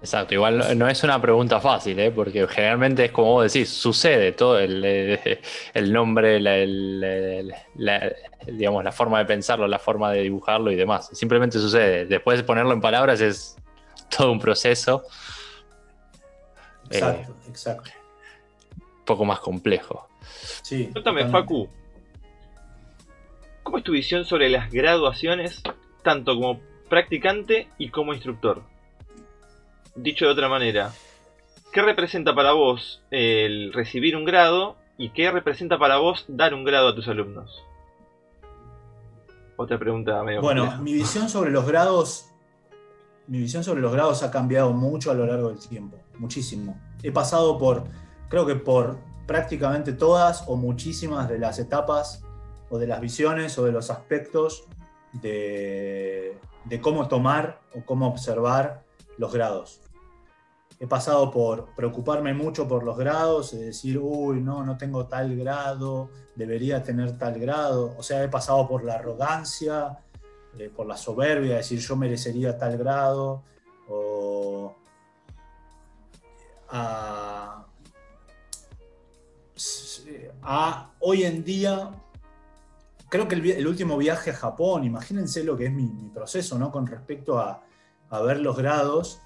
Exacto, 0.00 0.32
igual 0.32 0.78
no 0.78 0.88
es 0.88 1.04
una 1.04 1.20
pregunta 1.20 1.60
fácil, 1.60 1.98
¿eh? 1.98 2.10
porque 2.10 2.48
generalmente 2.48 3.04
es 3.04 3.12
como 3.12 3.32
vos 3.32 3.52
decís, 3.52 3.68
sucede 3.68 4.32
todo 4.32 4.58
el, 4.58 4.82
el 5.74 5.92
nombre, 5.92 6.40
la, 6.40 8.12
digamos, 8.46 8.82
la 8.82 8.92
forma 8.92 9.18
de 9.18 9.26
pensarlo, 9.26 9.68
la 9.68 9.78
forma 9.78 10.10
de 10.10 10.22
dibujarlo 10.22 10.70
y 10.70 10.76
demás. 10.76 11.10
Simplemente 11.12 11.58
sucede. 11.58 12.06
Después 12.06 12.38
de 12.38 12.44
ponerlo 12.44 12.72
en 12.72 12.80
palabras 12.80 13.20
es 13.20 13.58
todo 14.16 14.32
un 14.32 14.40
proceso. 14.40 15.04
Exacto, 16.88 17.32
eh, 17.32 17.50
exacto. 17.50 17.90
Un 18.78 19.04
poco 19.04 19.26
más 19.26 19.40
complejo. 19.40 20.08
Sí. 20.62 20.88
Cuéntame, 20.92 21.28
Facu, 21.28 21.68
¿cómo 23.62 23.76
es 23.76 23.84
tu 23.84 23.92
visión 23.92 24.24
sobre 24.24 24.48
las 24.48 24.70
graduaciones, 24.70 25.62
tanto 26.02 26.36
como 26.36 26.58
practicante 26.88 27.68
y 27.76 27.90
como 27.90 28.14
instructor? 28.14 28.62
Dicho 29.94 30.26
de 30.26 30.32
otra 30.32 30.48
manera, 30.48 30.92
¿qué 31.72 31.82
representa 31.82 32.34
para 32.34 32.52
vos 32.52 33.02
el 33.10 33.72
recibir 33.72 34.16
un 34.16 34.24
grado 34.24 34.76
y 34.98 35.10
qué 35.10 35.30
representa 35.30 35.78
para 35.78 35.98
vos 35.98 36.24
dar 36.28 36.54
un 36.54 36.64
grado 36.64 36.88
a 36.88 36.94
tus 36.94 37.08
alumnos? 37.08 37.62
Otra 39.56 39.78
pregunta 39.78 40.22
medio 40.22 40.40
Bueno, 40.40 40.78
mi 40.80 40.92
visión 40.92 41.28
sobre 41.28 41.50
los 41.50 41.66
grados 41.66 42.30
mi 43.30 43.38
visión 43.38 43.62
sobre 43.62 43.80
los 43.80 43.92
grados 43.92 44.24
ha 44.24 44.30
cambiado 44.32 44.72
mucho 44.72 45.12
a 45.12 45.14
lo 45.14 45.24
largo 45.24 45.50
del 45.50 45.58
tiempo, 45.60 45.96
muchísimo. 46.18 46.76
He 47.00 47.12
pasado 47.12 47.58
por, 47.58 47.84
creo 48.28 48.44
que 48.44 48.56
por 48.56 48.98
prácticamente 49.28 49.92
todas 49.92 50.42
o 50.48 50.56
muchísimas 50.56 51.28
de 51.28 51.38
las 51.38 51.60
etapas 51.60 52.24
o 52.70 52.78
de 52.78 52.88
las 52.88 53.00
visiones 53.00 53.56
o 53.56 53.64
de 53.64 53.70
los 53.70 53.88
aspectos 53.88 54.64
de, 55.12 56.36
de 56.64 56.80
cómo 56.80 57.06
tomar 57.06 57.60
o 57.72 57.84
cómo 57.84 58.08
observar 58.08 58.82
los 59.20 59.32
grados. 59.32 59.82
He 60.80 60.86
pasado 60.86 61.30
por 61.30 61.74
preocuparme 61.76 62.32
mucho 62.32 62.66
por 62.66 62.82
los 62.82 62.96
grados, 62.96 63.52
de 63.52 63.66
decir, 63.66 63.98
uy, 63.98 64.40
no, 64.40 64.64
no 64.64 64.78
tengo 64.78 65.06
tal 65.06 65.36
grado, 65.36 66.08
debería 66.34 66.82
tener 66.82 67.18
tal 67.18 67.38
grado. 67.38 67.94
O 67.98 68.02
sea, 68.02 68.24
he 68.24 68.28
pasado 68.28 68.66
por 68.66 68.82
la 68.82 68.94
arrogancia, 68.94 69.98
eh, 70.58 70.70
por 70.74 70.86
la 70.86 70.96
soberbia, 70.96 71.50
de 71.50 71.56
decir, 71.58 71.80
yo 71.80 71.96
merecería 71.96 72.56
tal 72.56 72.78
grado. 72.78 73.42
O 73.90 74.74
a, 76.70 77.66
hoy 81.00 81.24
en 81.24 81.44
día, 81.44 81.90
creo 83.10 83.28
que 83.28 83.34
el, 83.34 83.66
último 83.66 83.98
viaje 83.98 84.30
a 84.30 84.34
Japón, 84.34 84.84
imagínense 84.84 85.44
lo 85.44 85.58
que 85.58 85.66
es 85.66 85.72
mi, 85.72 85.88
proceso, 86.14 86.58
¿no? 86.58 86.72
Con 86.72 86.86
respecto 86.86 87.38
a, 87.38 87.62
a 88.10 88.20
ver 88.20 88.40
los 88.40 88.56
grados 88.56 89.22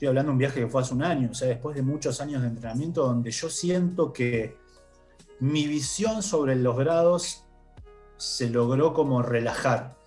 Estoy 0.00 0.08
hablando 0.08 0.30
de 0.30 0.32
un 0.32 0.38
viaje 0.38 0.60
que 0.60 0.66
fue 0.66 0.80
hace 0.80 0.94
un 0.94 1.02
año, 1.02 1.28
o 1.30 1.34
sea, 1.34 1.48
después 1.48 1.76
de 1.76 1.82
muchos 1.82 2.22
años 2.22 2.40
de 2.40 2.48
entrenamiento, 2.48 3.04
donde 3.04 3.30
yo 3.30 3.50
siento 3.50 4.14
que 4.14 4.56
mi 5.40 5.66
visión 5.66 6.22
sobre 6.22 6.56
los 6.56 6.74
grados 6.78 7.44
se 8.16 8.48
logró 8.48 8.94
como 8.94 9.20
relajar, 9.20 9.98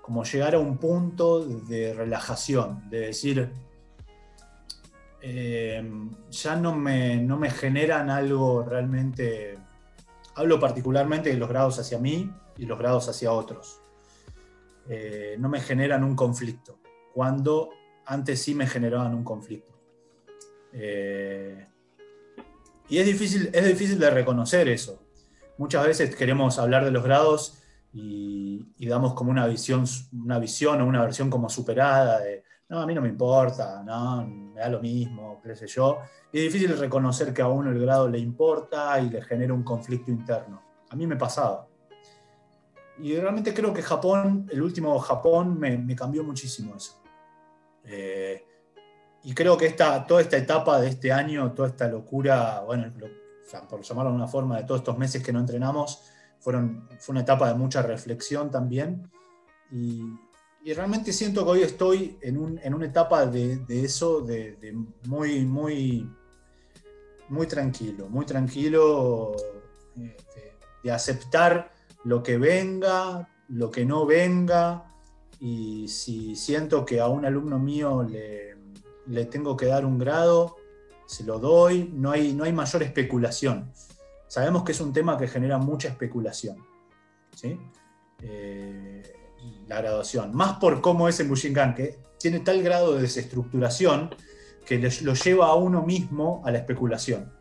como 0.00 0.24
llegar 0.24 0.54
a 0.54 0.58
un 0.58 0.78
punto 0.78 1.44
de 1.44 1.92
relajación, 1.92 2.88
de 2.88 3.00
decir, 3.00 3.52
eh, 5.20 5.86
ya 6.30 6.56
no 6.56 6.74
me, 6.74 7.18
no 7.18 7.36
me 7.36 7.50
generan 7.50 8.08
algo 8.08 8.62
realmente, 8.62 9.58
hablo 10.34 10.58
particularmente 10.58 11.28
de 11.28 11.36
los 11.36 11.50
grados 11.50 11.78
hacia 11.78 11.98
mí 11.98 12.32
y 12.56 12.64
los 12.64 12.78
grados 12.78 13.06
hacia 13.10 13.32
otros, 13.32 13.82
eh, 14.88 15.36
no 15.38 15.50
me 15.50 15.60
generan 15.60 16.04
un 16.04 16.16
conflicto. 16.16 16.78
Cuando 17.16 17.70
antes 18.04 18.42
sí 18.42 18.54
me 18.54 18.66
generaban 18.66 19.14
un 19.14 19.24
conflicto. 19.24 19.72
Eh, 20.70 21.66
y 22.90 22.98
es 22.98 23.06
difícil, 23.06 23.48
es 23.54 23.64
difícil 23.64 23.98
de 23.98 24.10
reconocer 24.10 24.68
eso. 24.68 25.02
Muchas 25.56 25.86
veces 25.86 26.14
queremos 26.14 26.58
hablar 26.58 26.84
de 26.84 26.90
los 26.90 27.02
grados 27.02 27.62
y, 27.90 28.66
damos 28.86 29.14
como 29.14 29.30
una 29.30 29.46
visión, 29.46 29.86
una 30.12 30.38
visión 30.38 30.82
o 30.82 30.86
una 30.86 31.00
versión 31.00 31.30
como 31.30 31.48
superada 31.48 32.20
de, 32.20 32.44
no, 32.68 32.80
a 32.80 32.86
mí 32.86 32.94
no 32.94 33.00
me 33.00 33.08
importa, 33.08 33.82
no, 33.82 34.26
me 34.26 34.60
da 34.60 34.68
lo 34.68 34.82
mismo, 34.82 35.40
qué 35.42 35.56
sé 35.56 35.66
yo. 35.68 36.00
Y 36.30 36.36
es 36.36 36.52
difícil 36.52 36.78
reconocer 36.78 37.32
que 37.32 37.40
a 37.40 37.48
uno 37.48 37.70
el 37.70 37.80
grado 37.80 38.10
le 38.10 38.18
importa 38.18 39.00
y 39.00 39.08
le 39.08 39.22
genera 39.22 39.54
un 39.54 39.62
conflicto 39.62 40.10
interno. 40.10 40.60
A 40.90 40.96
mí 40.96 41.06
me 41.06 41.16
pasaba. 41.16 41.66
Y 42.98 43.16
realmente 43.16 43.54
creo 43.54 43.72
que 43.72 43.80
Japón, 43.80 44.46
el 44.52 44.60
último 44.60 44.98
Japón, 44.98 45.58
me, 45.58 45.78
me 45.78 45.96
cambió 45.96 46.22
muchísimo 46.22 46.76
eso. 46.76 47.05
Eh, 47.86 48.44
y 49.22 49.34
creo 49.34 49.56
que 49.56 49.66
esta, 49.66 50.06
toda 50.06 50.20
esta 50.20 50.36
etapa 50.36 50.80
de 50.80 50.88
este 50.88 51.12
año, 51.12 51.52
toda 51.52 51.68
esta 51.68 51.88
locura, 51.88 52.60
bueno, 52.60 52.92
por 53.68 53.82
llamarlo 53.82 54.10
de 54.10 54.16
una 54.16 54.28
forma, 54.28 54.56
de 54.56 54.64
todos 54.64 54.80
estos 54.80 54.98
meses 54.98 55.22
que 55.22 55.32
no 55.32 55.40
entrenamos, 55.40 56.02
fueron, 56.38 56.88
fue 56.98 57.12
una 57.12 57.22
etapa 57.22 57.48
de 57.48 57.54
mucha 57.54 57.82
reflexión 57.82 58.50
también. 58.50 59.10
Y, 59.70 60.02
realmente 60.74 61.12
siento 61.12 61.44
que 61.44 61.50
hoy 61.50 61.62
estoy 61.62 62.18
en, 62.22 62.38
una 62.38 62.86
etapa 62.86 63.24
de, 63.24 63.64
eso, 63.68 64.20
de, 64.20 64.76
muy, 65.04 65.44
muy, 65.44 66.10
muy 67.28 67.46
tranquilo, 67.46 68.08
muy 68.08 68.26
tranquilo 68.26 69.36
eh, 69.96 70.16
de 70.82 70.90
aceptar 70.90 71.72
lo 72.02 72.20
que 72.20 72.36
venga, 72.38 73.28
lo 73.48 73.70
que 73.70 73.84
no 73.84 74.06
venga, 74.06 74.95
y 75.40 75.88
si 75.88 76.36
siento 76.36 76.84
que 76.84 77.00
a 77.00 77.08
un 77.08 77.24
alumno 77.24 77.58
mío 77.58 78.02
le, 78.02 79.24
tengo 79.26 79.56
que 79.56 79.66
dar 79.66 79.84
un 79.84 79.98
grado, 79.98 80.56
se 81.06 81.24
lo 81.24 81.38
doy, 81.38 81.90
no 81.92 82.10
hay, 82.10 82.32
no 82.32 82.44
hay 82.44 82.52
mayor 82.52 82.82
especulación. 82.82 83.72
Sabemos 84.26 84.64
que 84.64 84.72
es 84.72 84.80
un 84.80 84.92
tema 84.92 85.18
que 85.18 85.28
genera 85.28 85.58
mucha 85.58 85.88
especulación. 85.88 86.56
¿sí? 87.34 87.58
Eh, 88.22 89.02
la 89.66 89.80
graduación, 89.80 90.34
más 90.34 90.58
por 90.58 90.80
cómo 90.80 91.08
es 91.08 91.20
en 91.20 91.28
Bushinkan, 91.28 91.74
que 91.74 91.98
tiene 92.18 92.40
tal 92.40 92.62
grado 92.62 92.94
de 92.94 93.02
desestructuración 93.02 94.14
que 94.66 94.78
lo 95.02 95.14
lleva 95.14 95.46
a 95.46 95.54
uno 95.54 95.82
mismo 95.82 96.42
a 96.44 96.50
la 96.50 96.58
especulación. 96.58 97.32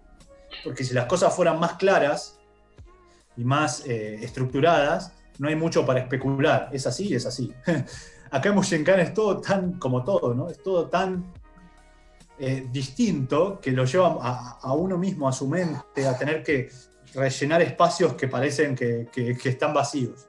Porque 0.64 0.84
si 0.84 0.94
las 0.94 1.06
cosas 1.06 1.36
fueran 1.36 1.60
más 1.60 1.74
claras 1.74 2.40
y 3.36 3.44
más 3.44 3.86
eh, 3.86 4.24
estructuradas, 4.24 5.14
no 5.40 5.48
hay 5.48 5.56
mucho 5.56 5.86
para 5.86 6.00
especular. 6.00 6.70
Es 6.72 6.88
así, 6.88 7.14
es 7.14 7.26
así. 7.26 7.54
Acá 8.32 8.50
en 8.50 8.56
Bushinkan 8.56 9.00
es 9.00 9.14
todo 9.14 9.40
tan, 9.40 9.80
como 9.80 10.04
todo, 10.04 10.34
¿no? 10.34 10.50
Es 10.50 10.62
todo 10.62 10.88
tan 10.88 11.32
eh, 12.38 12.68
distinto 12.72 13.60
que 13.62 13.72
lo 13.72 13.86
lleva 13.86 14.18
a, 14.62 14.74
uno 14.74 14.98
mismo, 14.98 15.28
a 15.28 15.32
su 15.32 15.48
mente, 15.48 16.06
a 16.06 16.18
tener 16.18 16.44
que 16.44 16.70
rellenar 17.14 17.62
espacios 17.62 18.14
que 18.16 18.28
parecen 18.28 18.76
que, 18.76 19.08
están 19.46 19.74
vacíos. 19.74 20.28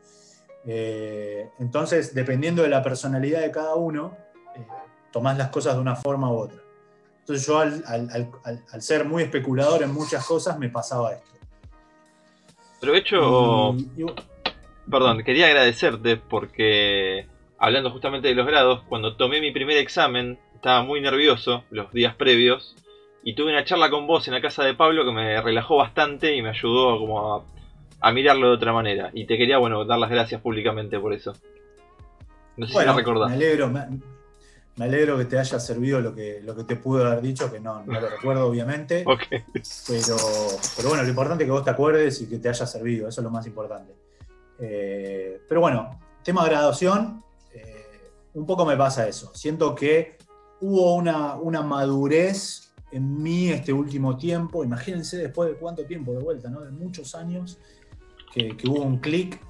Eh, 0.65 1.51
entonces, 1.59 2.15
dependiendo 2.15 2.63
de 2.63 2.69
la 2.69 2.83
personalidad 2.83 3.41
de 3.41 3.51
cada 3.51 3.75
uno, 3.75 4.17
eh, 4.55 4.67
tomás 5.11 5.37
las 5.37 5.49
cosas 5.49 5.75
de 5.75 5.81
una 5.81 5.97
forma 5.97 6.31
u 6.31 6.37
otra. 6.37 6.59
Entonces 7.21 7.45
yo 7.45 7.59
al, 7.59 7.81
ser 8.79 9.05
muy 9.05 9.25
especulador 9.25 9.83
en 9.83 9.93
muchas 9.93 10.25
cosas 10.25 10.57
me 10.61 10.69
pasaba 10.69 11.15
esto. 11.15 11.31
Aprovecho... 12.77 13.75
Perdón, 14.91 15.23
quería 15.25 15.47
agradecerte 15.47 16.17
porque 16.17 17.27
hablando 17.59 17.91
justamente 17.91 18.29
de 18.29 18.35
los 18.35 18.47
grados, 18.47 18.83
cuando 18.89 19.17
tomé 19.17 19.41
mi 19.41 19.51
primer 19.51 19.79
examen 19.79 20.39
estaba 20.55 20.83
muy 20.83 21.01
nervioso 21.01 21.65
los 21.71 21.93
días 21.93 22.15
previos 22.15 22.77
y 23.23 23.35
tuve 23.35 23.51
una 23.51 23.65
charla 23.65 23.91
con 23.91 24.07
vos 24.07 24.29
en 24.29 24.35
la 24.35 24.41
casa 24.41 24.63
de 24.63 24.75
Pablo 24.75 25.05
que 25.05 25.13
me 25.13 25.41
relajó 25.41 25.77
bastante 25.77 26.35
y 26.35 26.43
me 26.43 26.51
ayudó 26.51 26.99
como 26.99 27.45
a, 28.01 28.13
mirarlo 28.13 28.49
de 28.49 28.55
otra 28.55 28.73
manera. 28.73 29.11
Y 29.13 29.27
te 29.27 29.37
quería, 29.37 29.59
bueno, 29.59 29.85
dar 29.85 29.99
las 29.99 30.11
gracias 30.11 30.41
públicamente 30.41 31.01
por 31.01 31.13
eso. 31.13 31.35
No 32.57 32.69
sé 32.69 32.73
si 32.73 32.85
recordás. 32.85 33.31
Me 33.31 33.35
alegro, 33.35 33.69
me, 33.69 34.85
alegro 34.85 35.19
que 35.19 35.25
te 35.25 35.39
haya 35.41 35.59
servido 35.59 36.01
lo 36.01 36.15
que, 36.15 36.41
lo 36.45 36.55
que 36.55 36.63
te 36.63 36.77
pude 36.77 37.05
haber 37.05 37.21
dicho, 37.21 37.51
que 37.51 37.59
no, 37.59 37.83
lo 37.85 38.09
recuerdo 38.09 38.47
obviamente. 38.47 39.05
pero, 39.89 40.17
pero 40.77 40.89
bueno, 40.89 41.03
lo 41.03 41.09
importante 41.09 41.43
es 41.43 41.49
que 41.49 41.53
vos 41.53 41.65
te 41.65 41.71
acuerdes 41.71 42.21
y 42.23 42.29
que 42.29 42.39
te 42.39 42.49
haya 42.49 42.65
servido, 42.65 43.09
eso 43.09 43.21
es 43.21 43.25
lo 43.25 43.31
más 43.31 43.45
importante. 43.45 43.93
Eh, 44.59 45.41
pero 45.49 45.61
bueno, 45.61 46.01
tema 46.23 46.45
graduación, 46.45 47.23
eh, 47.53 48.11
un 48.35 48.47
poco 48.47 48.65
me 48.65 48.77
pasa 48.77 49.07
eso. 49.09 49.33
Siento 49.35 49.75
que 49.75 50.17
hubo 50.61 50.95
una, 50.95 51.35
una, 51.37 51.63
madurez 51.63 52.73
en 52.91 53.23
mí 53.23 53.49
este 53.49 53.73
último 53.73 54.17
tiempo. 54.17 54.65
Imagínense 54.65 55.19
después 55.19 55.51
de 55.51 55.57
cuánto 55.57 55.85
tiempo 55.85 56.13
de 56.13 56.19
vuelta, 56.19 56.49
¿no? 56.49 56.61
De 56.61 56.71
muchos 56.71 57.15
años, 57.15 57.59
que, 58.33 58.69
hubo 58.69 58.83
un 58.83 58.99
clic, 58.99 59.41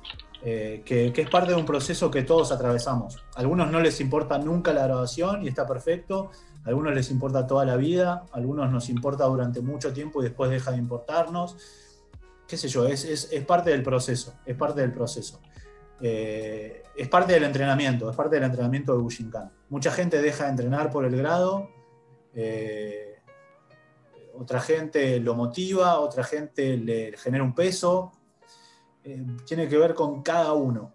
eh, 0.43 0.83
que, 0.85 1.13
es 1.15 1.31
parte 1.31 1.53
de 1.53 1.57
un 1.57 1.67
proceso 1.67 2.11
que 2.11 2.23
todos 2.23 2.53
atravesamos. 2.53 3.25
A 3.35 3.41
algunos 3.41 3.71
no 3.71 3.81
les 3.81 4.01
importa 4.01 4.39
nunca 4.39 4.73
la 4.73 4.85
graduación 4.85 5.45
y 5.45 5.49
está 5.49 5.67
perfecto. 5.67 6.31
A 6.65 6.69
algunos 6.69 6.95
les 6.95 7.11
importa 7.11 7.47
toda 7.47 7.65
la 7.65 7.77
vida, 7.77 8.25
a 8.33 8.37
algunos 8.37 8.71
nos 8.71 8.89
importa 8.89 9.25
durante 9.25 9.61
mucho 9.61 9.93
tiempo 9.93 10.21
y 10.21 10.25
después 10.25 10.51
deja 10.51 10.73
de 10.73 10.79
importarnos. 10.79 11.57
Qué 12.47 12.57
sé 12.57 12.69
yo, 12.69 12.87
es, 12.87 13.05
es, 13.05 13.33
es 13.33 13.45
parte 13.45 13.71
del 13.71 13.83
proceso, 13.83 14.35
es 14.45 14.57
parte 14.57 14.81
del 14.81 14.93
proceso. 14.93 15.41
Eh, 16.01 16.83
es 16.95 17.09
parte 17.09 17.33
del 17.33 17.45
entrenamiento, 17.45 18.11
es 18.11 18.17
parte 18.17 18.37
del 18.37 18.45
entrenamiento 18.45 18.93
de 18.93 19.03
Bushinkan. 19.03 19.51
Mucha 19.69 19.91
gente 19.91 20.21
deja 20.21 20.45
de 20.45 20.51
entrenar 20.51 20.91
por 20.91 21.05
el 21.05 21.17
grado, 21.17 21.69
eh, 22.35 23.21
otra 24.35 24.61
gente 24.61 25.19
lo 25.21 25.35
motiva, 25.35 25.99
otra 25.99 26.25
gente 26.25 26.77
le 26.77 27.17
genera 27.17 27.45
un 27.45 27.55
peso. 27.55 28.13
Eh, 29.05 29.25
tiene 29.47 29.69
que 29.69 29.79
ver 29.79 29.95
con 29.95 30.23
cada 30.23 30.53
uno. 30.53 30.95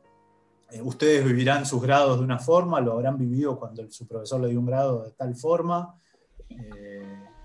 ustedes 0.84 1.26
vivirán 1.26 1.65
sus 1.65 1.82
grados 1.82 2.18
de 2.19 2.23
una 2.23 2.40
forma, 2.40 2.80
lo 2.80 2.94
habrán 2.94 3.18
vivido 3.18 3.60
cuando 3.60 3.90
su 3.91 4.07
profesor 4.07 4.40
le 4.40 4.48
dio 4.48 4.60
un 4.60 4.65
grado 4.65 5.03
de 5.03 5.11
tal 5.11 5.36
forma, 5.36 5.99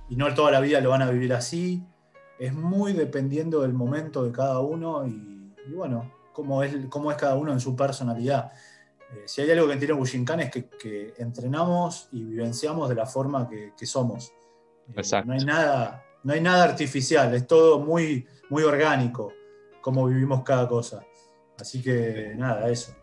y 0.09 0.15
no 0.15 0.33
toda 0.33 0.53
la 0.53 0.61
vida 0.61 0.81
lo 0.81 0.91
van 0.91 1.03
a 1.03 1.11
vivir 1.11 1.33
así. 1.33 1.85
Es 2.39 2.53
muy 2.53 2.93
dependiendo 2.93 3.63
del 3.63 3.73
momento 3.73 4.25
de 4.25 4.33
cada 4.33 4.61
uno 4.61 5.07
y 5.07 5.73
bueno, 5.75 6.13
cómo 6.33 6.63
es, 6.63 6.77
cómo 6.91 7.11
es 7.11 7.17
cada 7.17 7.37
uno 7.37 7.53
en 7.53 7.61
su 7.61 7.75
personalidad. 7.75 8.53
Eh, 9.13 9.23
si 9.27 9.41
hay 9.41 9.51
algo 9.51 9.69
que 9.69 9.77
tiene 9.77 9.95
Bushinkan 9.95 10.41
es 10.41 10.51
que, 10.51 11.15
entrenamos 11.19 12.09
y 12.13 12.23
vivenciamos 12.25 12.89
de 12.89 12.95
la 12.95 13.07
forma 13.07 13.49
que, 13.49 13.87
somos. 13.87 14.33
Eh, 14.95 15.03
no, 15.25 15.33
hay 15.33 15.45
nada, 15.45 16.05
no 16.23 16.33
hay 16.35 16.41
nada 16.41 16.65
artificial, 16.65 17.35
es 17.35 17.47
todo 17.47 17.79
muy, 17.79 18.27
muy 18.51 18.65
orgánico, 18.65 19.33
cómo 19.81 20.07
vivimos 20.07 20.43
cada 20.43 20.69
cosa. 20.69 21.05
Así 21.59 21.83
que 21.83 22.35
nada, 22.37 22.69
eso. 22.69 22.95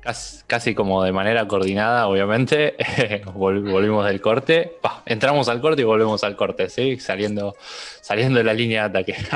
Casi, 0.00 0.74
como 0.74 1.02
de 1.02 1.12
manera 1.12 1.46
coordinada, 1.46 2.08
obviamente, 2.08 2.76
volvimos 3.34 4.06
del 4.06 4.20
corte, 4.20 4.78
entramos 5.04 5.48
al 5.48 5.60
corte 5.60 5.82
y 5.82 5.84
volvemos 5.84 6.24
al 6.24 6.34
corte, 6.36 6.70
¿sí? 6.70 6.98
saliendo, 6.98 7.54
saliendo 8.00 8.38
de 8.38 8.44
la 8.44 8.54
línea 8.54 8.88
de 8.88 8.98
ataque. 9.00 9.16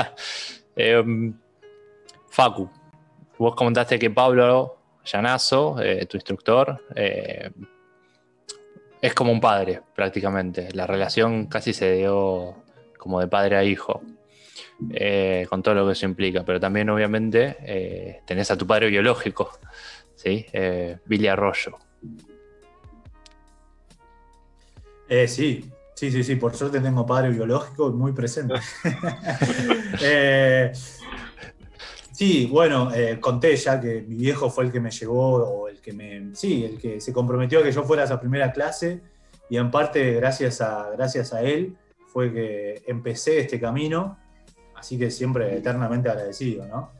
Em, 0.75 1.35
Facu, 2.31 2.67
Vos 3.37 3.55
comentaste 3.55 3.97
que 3.97 4.09
Pablo 4.09 4.77
Llanazo, 5.03 5.81
eh, 5.81 6.05
tu 6.05 6.17
instructor, 6.17 6.85
eh, 6.95 7.49
es 9.01 9.13
como 9.13 9.31
un 9.31 9.41
padre 9.41 9.81
prácticamente. 9.95 10.69
La 10.73 10.87
relación 10.87 11.47
casi 11.47 11.73
se 11.73 11.93
dio 11.93 12.55
como 12.97 13.19
de 13.19 13.27
padre 13.27 13.57
a 13.57 13.63
hijo, 13.63 14.01
eh, 14.91 15.45
con 15.49 15.61
todo 15.61 15.75
lo 15.75 15.85
que 15.87 15.93
eso 15.93 16.05
implica. 16.05 16.43
Pero 16.45 16.59
también 16.59 16.89
obviamente 16.89 18.21
tenés 18.25 18.49
a 18.51 18.57
tu 18.57 18.65
padre 18.65 18.87
biológico, 18.87 19.51
¿sí? 20.23 20.45
Billy 21.05 21.27
Arroyo. 21.27 21.77
sí, 25.27 25.69
sí, 25.95 26.11
sí, 26.11 26.23
sí, 26.23 26.35
por 26.35 26.55
suerte 26.55 26.79
tengo 26.79 27.05
padre 27.05 27.29
biológico 27.29 27.91
muy 27.91 28.13
presente. 28.13 28.55
Sí, 32.13 32.45
bueno, 32.45 32.93
eh, 32.93 33.19
conté 33.19 33.55
ya 33.55 33.81
que 33.81 34.03
mi 34.03 34.15
viejo 34.15 34.47
fue 34.47 34.65
el 34.65 34.71
que 34.71 34.79
me 34.79 34.91
llevó, 34.91 35.43
o 35.43 35.67
el 35.67 35.81
que 35.81 35.93
me. 35.93 36.35
Sí, 36.35 36.63
el 36.63 36.79
que 36.79 37.01
se 37.01 37.11
comprometió 37.11 37.59
a 37.59 37.63
que 37.63 37.71
yo 37.71 37.83
fuera 37.83 38.03
a 38.03 38.05
esa 38.05 38.19
primera 38.19 38.51
clase, 38.51 39.01
y 39.49 39.57
en 39.57 39.71
parte 39.71 40.13
gracias 40.13 40.61
a, 40.61 40.91
gracias 40.91 41.33
a 41.33 41.41
él 41.41 41.75
fue 42.05 42.31
que 42.31 42.83
empecé 42.85 43.39
este 43.39 43.59
camino, 43.59 44.19
así 44.75 44.97
que 44.97 45.09
siempre 45.09 45.57
eternamente 45.57 46.07
agradecido, 46.07 46.67
¿no? 46.67 46.91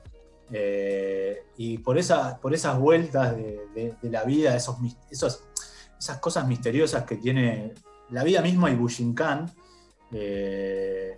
Eh, 0.55 1.47
y 1.57 1.79
por, 1.79 1.97
esa, 1.97 2.39
por 2.39 2.53
esas 2.53 2.77
vueltas 2.77 3.35
de, 3.35 3.95
la 4.03 4.23
vida, 4.23 4.55
esos, 4.55 4.77
esas 5.09 6.17
cosas 6.19 6.47
misteriosas 6.47 7.03
que 7.03 7.17
tiene 7.17 7.73
la 8.11 8.23
vida 8.23 8.41
misma 8.41 8.69
y 8.69 8.75
Bushinkan, 8.75 9.51
eh, 10.11 11.17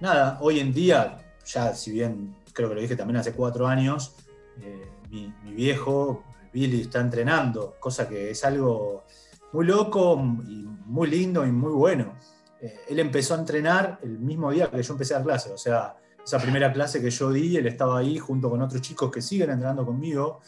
nada, 0.00 0.38
hoy 0.40 0.60
en 0.60 0.72
día, 0.72 1.18
ya 1.44 1.74
si 1.74 1.90
bien 1.90 2.36
creo 2.52 2.68
que 2.68 2.74
lo 2.76 2.80
dije 2.80 2.96
también 2.96 3.16
hace 3.16 3.32
cuatro 3.32 3.66
años, 3.66 4.14
eh, 4.62 4.88
mi, 5.10 5.32
viejo, 5.52 6.22
Billy, 6.52 6.82
está 6.82 7.00
entrenando, 7.00 7.76
cosa 7.80 8.08
que 8.08 8.30
es 8.30 8.44
algo 8.44 9.04
muy 9.52 9.66
loco 9.66 10.16
y 10.46 10.66
muy 10.86 11.08
lindo 11.08 11.44
y 11.44 11.50
muy 11.50 11.72
bueno. 11.72 12.14
Eh, 12.60 12.80
él 12.88 13.00
empezó 13.00 13.34
a 13.34 13.38
entrenar 13.38 13.98
el 14.02 14.18
mismo 14.18 14.50
día 14.50 14.70
que 14.70 14.82
yo 14.82 14.92
empecé 14.92 15.14
a 15.14 15.22
clase, 15.22 15.52
o 15.52 15.58
sea, 15.58 15.96
esa 16.28 16.38
primera 16.38 16.72
clase 16.72 17.00
que 17.00 17.10
yo 17.10 17.30
di, 17.30 17.56
él 17.56 17.66
estaba 17.66 17.98
ahí 17.98 18.18
junto 18.18 18.50
con 18.50 18.60
otros 18.60 18.82
chicos 18.82 19.10
que 19.10 19.22
siguen 19.22 19.50
entrenando 19.50 19.84
conmigo, 19.84 20.40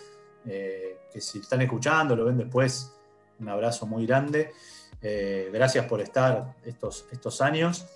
eh, 0.47 0.99
que 1.13 1.21
si 1.21 1.39
están 1.39 1.63
escuchando, 1.63 2.15
lo 2.15 2.25
ven 2.27 2.37
después, 2.37 2.93
un 3.39 3.49
abrazo 3.49 3.87
muy 3.87 4.07
grande. 4.07 4.53
gracias 5.01 5.87
por 5.87 6.01
estar 6.03 6.57
estos, 6.65 7.07
estos 7.11 7.41
años. 7.41 7.87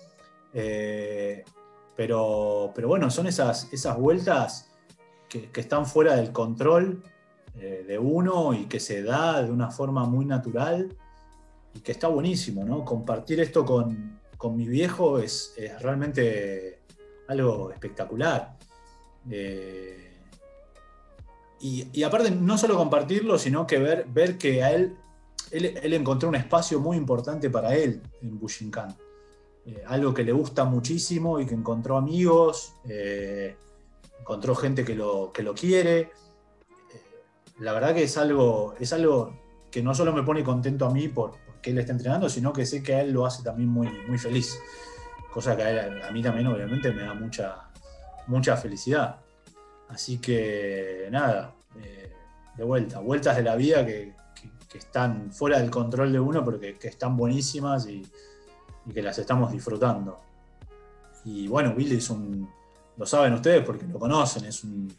Pero, 1.95 2.71
pero 2.75 2.87
bueno, 2.87 3.09
son 3.09 3.27
esas, 3.27 3.71
esas 3.71 3.97
vueltas 3.97 4.69
que, 5.29 5.49
están 5.61 5.85
fuera 5.85 6.15
del 6.15 6.31
control 6.31 7.03
eh, 7.57 7.85
de 7.87 7.97
uno 7.97 8.53
y 8.53 8.65
que 8.65 8.79
se 8.79 9.03
da 9.03 9.43
de 9.43 9.51
una 9.51 9.71
forma 9.71 10.05
muy 10.05 10.25
natural 10.25 10.95
y 11.73 11.79
que 11.79 11.91
está 11.91 12.07
buenísimo, 12.07 12.63
¿no? 12.63 12.83
Compartir 12.83 13.39
esto 13.39 13.65
con, 13.65 14.19
mi 14.55 14.67
viejo 14.67 15.17
es, 15.17 15.55
realmente 15.79 16.81
algo 17.27 17.71
espectacular. 17.71 18.57
Eh, 19.29 20.05
y, 21.67 22.03
aparte, 22.03 22.29
no 22.29 22.57
solo 22.57 22.77
compartirlo, 22.77 23.39
sino 23.39 23.65
que 23.65 23.79
ver, 23.79 24.05
ver 24.07 24.37
que 24.37 24.63
a 24.63 24.71
él, 24.71 24.95
él, 25.51 25.93
encontró 25.93 26.29
un 26.29 26.35
espacio 26.35 26.79
muy 26.79 26.95
importante 26.95 27.49
para 27.49 27.75
él 27.75 28.03
en 28.21 28.39
Bushinkan. 28.39 28.95
Eh, 29.65 29.83
algo 29.87 30.13
que 30.13 30.23
le 30.23 30.31
gusta 30.31 30.65
muchísimo 30.65 31.39
y 31.39 31.47
que 31.47 31.55
encontró 31.55 31.97
amigos, 31.97 32.73
eh, 32.87 33.55
encontró 34.19 34.53
gente 34.53 34.85
que 34.85 34.93
lo, 34.93 35.31
que 35.33 35.41
lo 35.41 35.55
quiere. 35.55 35.99
Eh, 36.01 36.11
la 37.59 37.73
verdad 37.73 37.95
que 37.95 38.03
es 38.03 38.15
algo, 38.17 38.75
es 38.79 38.93
algo 38.93 39.33
que 39.71 39.81
no 39.81 39.95
solo 39.95 40.13
me 40.13 40.21
pone 40.21 40.43
contento 40.43 40.85
a 40.85 40.91
mí 40.91 41.07
por, 41.07 41.31
porque 41.47 41.71
él 41.71 41.79
está 41.79 41.93
entrenando, 41.93 42.29
sino 42.29 42.53
que 42.53 42.65
sé 42.67 42.83
que 42.83 42.93
a 42.93 43.01
él 43.01 43.11
lo 43.11 43.25
hace 43.25 43.41
también 43.41 43.69
muy, 43.69 43.89
muy 44.07 44.19
feliz. 44.19 44.59
Cosa 45.35 45.57
que 45.57 45.63
a, 45.63 46.09
mí 46.13 46.23
también 46.23 46.47
obviamente 46.47 46.93
me 46.93 47.01
da 47.01 47.13
mucha, 47.13 47.69
mucha 48.27 48.55
felicidad. 48.55 49.17
Así 49.89 50.17
que 50.19 51.09
nada, 51.11 51.53
de 52.55 52.63
vuelta, 52.63 53.01
vueltas 53.01 53.35
de 53.35 53.43
la 53.43 53.57
vida 53.57 53.85
que, 53.85 54.13
están 54.73 55.33
fuera 55.33 55.59
del 55.59 55.69
control 55.69 56.13
de 56.13 56.21
uno, 56.21 56.43
pero 56.45 56.57
que, 56.57 56.77
están 56.87 57.17
buenísimas 57.17 57.85
y, 57.85 58.01
que 58.93 59.01
las 59.01 59.19
estamos 59.19 59.51
disfrutando. 59.51 60.21
Y 61.25 61.49
bueno, 61.49 61.75
Billy 61.75 61.97
es 61.97 62.09
un, 62.09 62.49
lo 62.95 63.05
saben 63.05 63.33
ustedes 63.33 63.61
porque 63.65 63.85
lo 63.85 63.99
conocen, 63.99 64.45
es 64.45 64.63
un, 64.63 64.89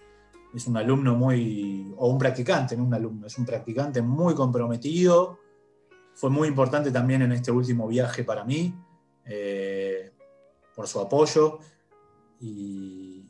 es 0.55 0.67
un 0.67 0.77
alumno 0.77 1.15
muy, 1.15 1.95
o 1.97 2.11
un 2.11 2.19
practicante, 2.19 2.77
no 2.77 2.85
un 2.85 2.93
alumno, 2.93 3.27
es 3.27 3.39
un 3.39 3.47
practicante 3.47 4.03
muy 4.03 4.35
comprometido. 4.35 5.39
Fue 6.15 6.29
muy 6.29 6.47
importante 6.47 6.91
también 6.91 7.23
en 7.23 7.33
este 7.33 7.51
último 7.51 7.89
viaje 7.89 8.23
para 8.23 8.45
mí, 8.45 8.75
eh, 9.25 10.13
por 10.77 10.87
su 10.87 11.01
apoyo. 11.01 11.59
Y, 12.39 13.29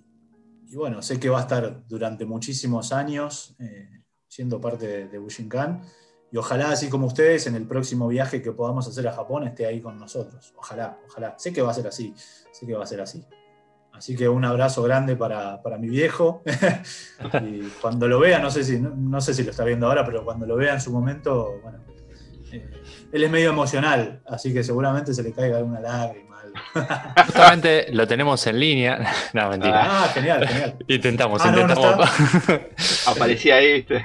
bueno, 0.74 1.00
sé 1.00 1.18
que 1.18 1.30
va 1.30 1.38
a 1.38 1.42
estar 1.42 1.86
durante 1.86 2.26
muchísimos 2.26 2.92
años 2.92 3.56
eh, 3.60 4.02
siendo 4.28 4.60
parte 4.60 5.06
de, 5.08 5.18
Bushinkan. 5.18 5.82
Y 6.30 6.36
ojalá, 6.36 6.72
así 6.72 6.90
como 6.90 7.06
ustedes, 7.06 7.46
en 7.46 7.54
el 7.54 7.66
próximo 7.66 8.08
viaje 8.08 8.42
que 8.42 8.52
podamos 8.52 8.86
hacer 8.88 9.06
a 9.08 9.12
Japón 9.12 9.44
esté 9.44 9.64
ahí 9.64 9.80
con 9.80 9.96
nosotros. 9.98 10.52
Ojalá, 10.58 10.98
ojalá. 11.06 11.38
Sé 11.38 11.52
que 11.52 11.62
va 11.62 11.70
a 11.70 11.74
ser 11.74 11.86
así. 11.86 12.12
Sé 12.52 12.66
que 12.66 12.74
va 12.74 12.82
a 12.82 12.86
ser 12.86 13.00
así. 13.00 13.24
Así 13.92 14.14
que 14.14 14.28
un 14.28 14.44
abrazo 14.44 14.82
grande 14.82 15.16
para, 15.16 15.60
mi 15.78 15.88
viejo. 15.88 16.42
y 17.42 17.62
cuando 17.80 18.08
lo 18.08 18.18
vea, 18.18 18.38
no 18.40 18.50
sé, 18.50 18.62
si, 18.64 18.78
no, 18.78 19.20
sé 19.20 19.32
si 19.32 19.44
lo 19.44 19.52
está 19.52 19.64
viendo 19.64 19.86
ahora, 19.86 20.04
pero 20.04 20.24
cuando 20.24 20.44
lo 20.44 20.56
vea 20.56 20.74
en 20.74 20.80
su 20.80 20.92
momento, 20.92 21.60
bueno, 21.62 21.78
eh, 22.52 22.70
él 23.10 23.24
es 23.24 23.30
medio 23.30 23.50
emocional, 23.50 24.22
así 24.26 24.52
que 24.52 24.62
seguramente 24.62 25.14
se 25.14 25.22
le 25.22 25.32
caiga 25.32 25.56
alguna 25.56 25.80
lágrima. 25.80 26.25
Justamente 27.26 27.86
lo 27.92 28.06
tenemos 28.06 28.46
en 28.46 28.60
línea. 28.60 29.12
No, 29.32 29.50
mentira. 29.50 29.82
Ah, 29.84 30.10
genial, 30.14 30.46
genial. 30.46 30.76
Intentamos, 30.88 31.42
ah, 31.44 31.48
intentamos. 31.48 32.08
Aparecía 33.06 33.56
ahí, 33.56 33.72
¿viste? 33.74 34.04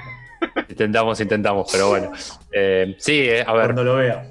Intentamos, 0.68 1.20
intentamos, 1.20 1.68
pero 1.70 1.88
bueno. 1.88 2.12
Eh, 2.50 2.94
sí, 2.98 3.20
eh, 3.28 3.44
a 3.46 3.52
ver. 3.52 3.66
Cuando 3.66 3.84
lo 3.84 3.96
vea. 3.96 4.28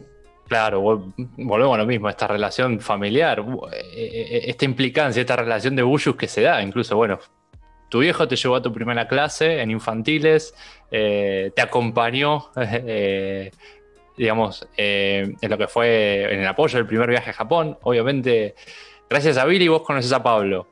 Claro, 0.48 0.82
volvemos 0.82 1.76
a 1.76 1.78
lo 1.78 1.86
mismo, 1.86 2.10
esta 2.10 2.28
relación 2.28 2.82
familiar, 2.82 3.44
eh, 3.72 4.44
esta 4.48 4.66
implicancia, 4.66 5.22
esta 5.22 5.38
relación 5.38 5.78
de 5.78 5.84
Bushus 5.84 6.18
que 6.18 6.28
se 6.28 6.42
da, 6.42 6.62
incluso, 6.62 6.98
bueno, 6.98 7.20
tu 7.88 8.00
viejo 8.00 8.28
te 8.28 8.36
llevó 8.36 8.58
a 8.58 8.62
tu 8.62 8.74
primera 8.74 9.08
clase 9.08 9.62
en 9.62 9.72
infantiles, 9.72 10.54
te 10.90 11.62
acompañó, 11.62 12.50
digamos, 14.22 14.68
en 14.78 15.36
lo 15.42 15.58
que 15.58 15.68
fue 15.68 16.32
en 16.32 16.42
el 16.42 16.48
apoyo 16.48 16.78
del 16.78 16.86
primer 16.86 17.10
viaje 17.10 17.32
a 17.32 17.34
Japón. 17.34 17.80
Obviamente, 17.82 18.54
gracias 19.10 19.36
a 19.38 19.46
Billy 19.46 19.68
vos 19.68 19.82
conoces 19.82 20.12
a 20.12 20.22
Pablo. 20.22 20.68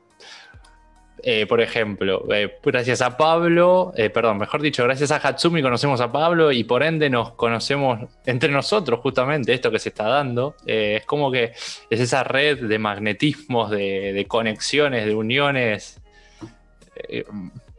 Eh, 1.24 1.46
por 1.46 1.60
ejemplo, 1.60 2.32
eh, 2.32 2.58
gracias 2.62 3.02
a 3.02 3.16
Pablo, 3.16 3.92
eh, 3.96 4.08
perdón, 4.08 4.38
mejor 4.38 4.62
dicho, 4.62 4.84
gracias 4.84 5.10
a 5.10 5.16
Hatsumi 5.16 5.62
conocemos 5.62 6.00
a 6.00 6.10
Pablo 6.10 6.52
y 6.52 6.62
por 6.62 6.84
ende 6.84 7.10
nos 7.10 7.32
conocemos 7.32 8.08
entre 8.24 8.52
nosotros 8.52 9.00
justamente, 9.00 9.52
esto 9.52 9.70
que 9.72 9.80
se 9.80 9.88
está 9.88 10.04
dando. 10.04 10.54
es 10.64 11.04
como 11.06 11.32
que 11.32 11.52
es 11.90 12.00
esa 12.00 12.22
red 12.22 12.60
de 12.60 12.78
magnetismos, 12.78 13.70
de, 13.70 14.24
conexiones, 14.28 15.04
de 15.04 15.14
uniones 15.14 16.00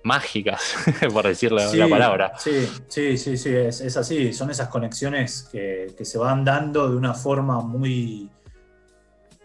mágicas, 0.04 0.76
por 1.14 1.28
decirle 1.28 1.66
la 1.76 1.90
palabra. 1.90 2.34
Sí, 2.38 2.68
sí, 2.88 3.18
sí, 3.18 3.38
sí, 3.38 3.56
es, 3.56 3.98
así. 3.98 4.34
Son 4.34 4.50
esas 4.50 4.70
conexiones 4.70 5.50
que, 5.52 5.94
que, 5.98 6.06
se 6.06 6.18
van 6.18 6.44
dando 6.44 6.90
de 6.90 6.96
una 6.96 7.14
forma 7.14 7.62
muy, 7.62 8.30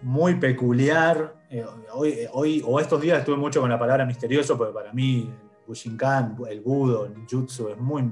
muy 0.02 0.34
peculiar, 0.36 1.34
eh, 1.48 1.64
hoy, 1.92 2.26
hoy, 2.32 2.62
o 2.66 2.80
estos 2.80 3.00
días 3.00 3.20
estuve 3.20 3.36
mucho 3.36 3.60
con 3.60 3.70
la 3.70 3.78
palabra 3.78 4.04
misterioso, 4.04 4.58
porque 4.58 4.72
para 4.72 4.92
mí 4.92 5.30
el 5.30 5.66
Bushinkan, 5.66 6.36
el 6.48 6.60
Budo, 6.60 7.06
el 7.06 7.26
Jutsu, 7.28 7.68
es 7.68 7.78
muy. 7.78 8.02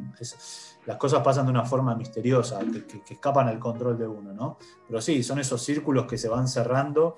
las 0.87 0.97
cosas 0.97 1.23
pasan 1.23 1.47
de 1.47 1.51
una 1.51 1.65
forma 1.65 1.95
misteriosa, 1.95 2.61
que, 2.61 3.03
escapan 3.13 3.49
al 3.49 3.59
control 3.59 3.99
de 3.99 4.07
uno, 4.07 4.33
¿no? 4.33 4.59
Pero 4.87 5.01
sí, 5.01 5.23
son 5.23 5.39
esos 5.39 5.63
círculos 5.63 6.07
que 6.07 6.17
se 6.17 6.29
van 6.29 6.47
cerrando. 6.49 7.17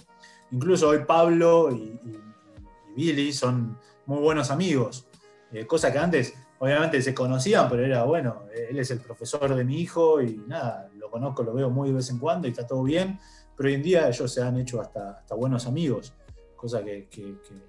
Incluso 0.51 0.89
hoy 0.89 1.01
Pablo 1.07 1.71
y, 1.73 1.99
Billy 2.97 3.31
son 3.33 3.79
muy 4.07 4.21
buenos 4.21 4.51
amigos, 4.51 5.07
eh, 5.53 5.67
cosa 5.67 5.93
que 5.93 5.99
antes 5.99 6.35
obviamente 6.59 7.03
se 7.03 7.15
conocían, 7.15 7.69
pero 7.69 7.85
era 7.85 8.05
bueno, 8.05 8.45
él 8.55 8.79
es 8.79 8.91
el 8.91 9.01
profesor 9.01 9.55
de 9.55 9.65
mi 9.65 9.81
hijo 9.81 10.23
y 10.23 10.43
nada, 10.47 10.89
lo 10.97 11.11
conozco, 11.11 11.43
lo 11.43 11.53
veo 11.53 11.71
muy 11.71 11.91
de 11.91 11.97
vez 11.97 12.11
en 12.11 12.19
cuando 12.19 12.49
y 12.49 12.51
está 12.51 12.67
todo 12.67 12.83
bien 12.83 13.19
pero 13.57 13.69
hoy 13.69 13.75
en 13.75 13.83
día 13.83 14.09
ellos 14.09 14.33
se 14.33 14.43
han 14.43 14.59
hecho 14.59 14.81
hasta, 14.81 15.19
hasta 15.19 15.35
buenos 15.35 15.67
amigos, 15.67 16.13
cosa 16.55 16.85
que, 16.85 17.09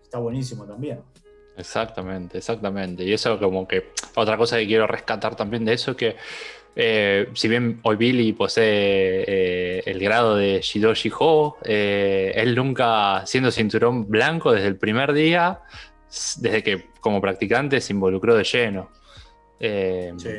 está 0.03 0.19
buenísimo 0.19 0.65
también. 0.65 1.01
Exactamente, 1.55 2.37
exactamente. 2.37 3.03
Y 3.03 3.13
eso 3.13 3.39
como 3.39 3.67
que 3.67 3.91
otra 4.15 4.37
cosa 4.37 4.57
que 4.57 4.67
quiero 4.67 4.85
rescatar 4.85 5.35
también 5.35 5.65
de 5.65 5.73
eso 5.73 5.91
es 5.91 5.97
que 5.97 6.15
eh, 6.75 7.29
si 7.33 7.47
bien 7.47 7.79
hoy 7.83 7.95
Billy 7.95 8.33
posee 8.33 9.23
eh, 9.27 9.83
el 9.85 9.99
grado 9.99 10.35
de 10.35 10.59
Shidoshi 10.61 11.11
Ho, 11.17 11.57
eh, 11.63 12.33
él 12.35 12.53
nunca, 12.53 13.25
siendo 13.25 13.49
cinturón 13.49 14.07
blanco 14.07 14.51
desde 14.51 14.67
el 14.67 14.75
primer 14.75 15.13
día, 15.13 15.61
desde 16.37 16.63
que 16.63 16.89
como 16.99 17.21
practicante 17.21 17.81
se 17.81 17.93
involucró 17.93 18.35
de 18.35 18.43
lleno. 18.43 18.89
sí. 19.59 20.29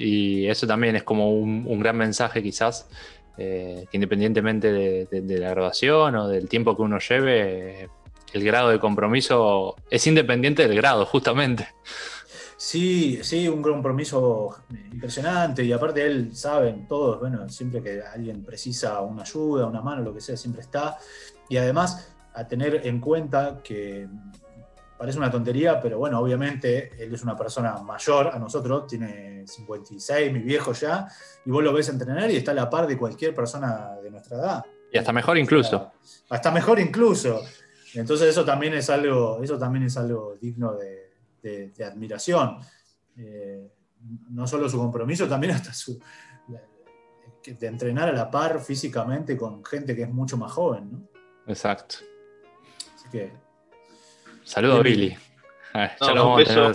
Y 0.00 0.46
eso 0.46 0.64
también 0.64 0.94
es 0.94 1.02
como 1.02 1.32
un, 1.32 1.64
un 1.66 1.80
gran 1.80 1.96
mensaje 1.96 2.40
quizás 2.40 2.88
eh, 3.40 3.86
que 3.88 3.96
independientemente 3.96 4.72
de, 4.72 5.38
la 5.38 5.50
graduación 5.50 6.16
o 6.16 6.26
del 6.26 6.48
tiempo 6.48 6.74
que 6.74 6.82
uno 6.82 6.98
lleve, 6.98 7.88
el 8.32 8.44
grado 8.44 8.70
de 8.70 8.80
compromiso 8.80 9.76
es 9.88 10.04
independiente 10.08 10.66
del 10.66 10.76
grado, 10.76 11.06
justamente. 11.06 11.68
Sí, 12.56 13.20
sí, 13.22 13.46
un 13.46 13.62
compromiso 13.62 14.56
impresionante 14.92 15.62
y 15.62 15.70
aparte 15.70 16.04
él, 16.04 16.34
saben 16.34 16.88
todos, 16.88 17.20
bueno, 17.20 17.48
siempre 17.48 17.80
que 17.80 18.02
alguien 18.02 18.42
precisa 18.44 19.00
una 19.02 19.22
ayuda, 19.22 19.66
una 19.66 19.82
mano, 19.82 20.02
lo 20.02 20.12
que 20.12 20.20
sea, 20.20 20.36
siempre 20.36 20.62
está. 20.62 20.98
Y 21.48 21.58
además 21.58 22.12
a 22.34 22.48
tener 22.48 22.84
en 22.88 22.98
cuenta 22.98 23.60
que 23.62 24.08
parece 24.98 25.18
una 25.18 25.30
tontería, 25.30 25.80
pero 25.80 25.98
bueno, 25.98 26.18
obviamente 26.18 26.92
él 27.02 27.14
es 27.14 27.22
una 27.22 27.36
persona 27.36 27.78
mayor 27.78 28.28
a 28.34 28.38
nosotros, 28.38 28.86
tiene 28.86 29.46
56, 29.46 30.32
mi 30.32 30.40
viejo 30.40 30.72
ya, 30.72 31.06
y 31.44 31.50
vos 31.50 31.62
lo 31.62 31.72
ves 31.72 31.88
entrenar 31.88 32.30
y 32.30 32.36
está 32.36 32.50
a 32.50 32.54
la 32.54 32.68
par 32.68 32.86
de 32.86 32.98
cualquier 32.98 33.34
persona 33.34 33.96
de 34.02 34.10
nuestra 34.10 34.36
edad. 34.36 34.64
Y 34.92 34.98
hasta 34.98 35.12
mejor 35.12 35.38
incluso. 35.38 35.92
Hasta 36.28 36.50
mejor 36.50 36.80
incluso. 36.80 37.40
Entonces 37.94 38.28
eso 38.28 38.44
también 38.44 38.74
es 38.74 38.90
algo, 38.90 39.40
eso 39.42 39.56
también 39.56 39.84
es 39.84 39.96
algo 39.96 40.36
digno 40.40 40.74
de, 40.74 41.06
admiración. 41.86 42.58
Eh, 43.16 43.70
no 44.30 44.46
solo 44.46 44.68
su 44.68 44.78
compromiso, 44.78 45.26
también 45.26 45.54
hasta 45.54 45.72
su 45.72 45.98
de 47.46 47.66
entrenar 47.66 48.08
a 48.08 48.12
la 48.12 48.30
par 48.30 48.60
físicamente 48.60 49.36
con 49.36 49.64
gente 49.64 49.94
que 49.94 50.02
es 50.02 50.10
mucho 50.10 50.36
más 50.36 50.52
joven, 50.52 50.92
¿no? 50.92 51.08
Exacto. 51.46 51.96
Así 52.94 53.08
que 53.10 53.32
Saludos, 54.48 54.82
Billy. 54.82 55.14
ya 55.74 56.14
lo 56.14 56.30
vamos 56.30 56.56
a 56.56 56.72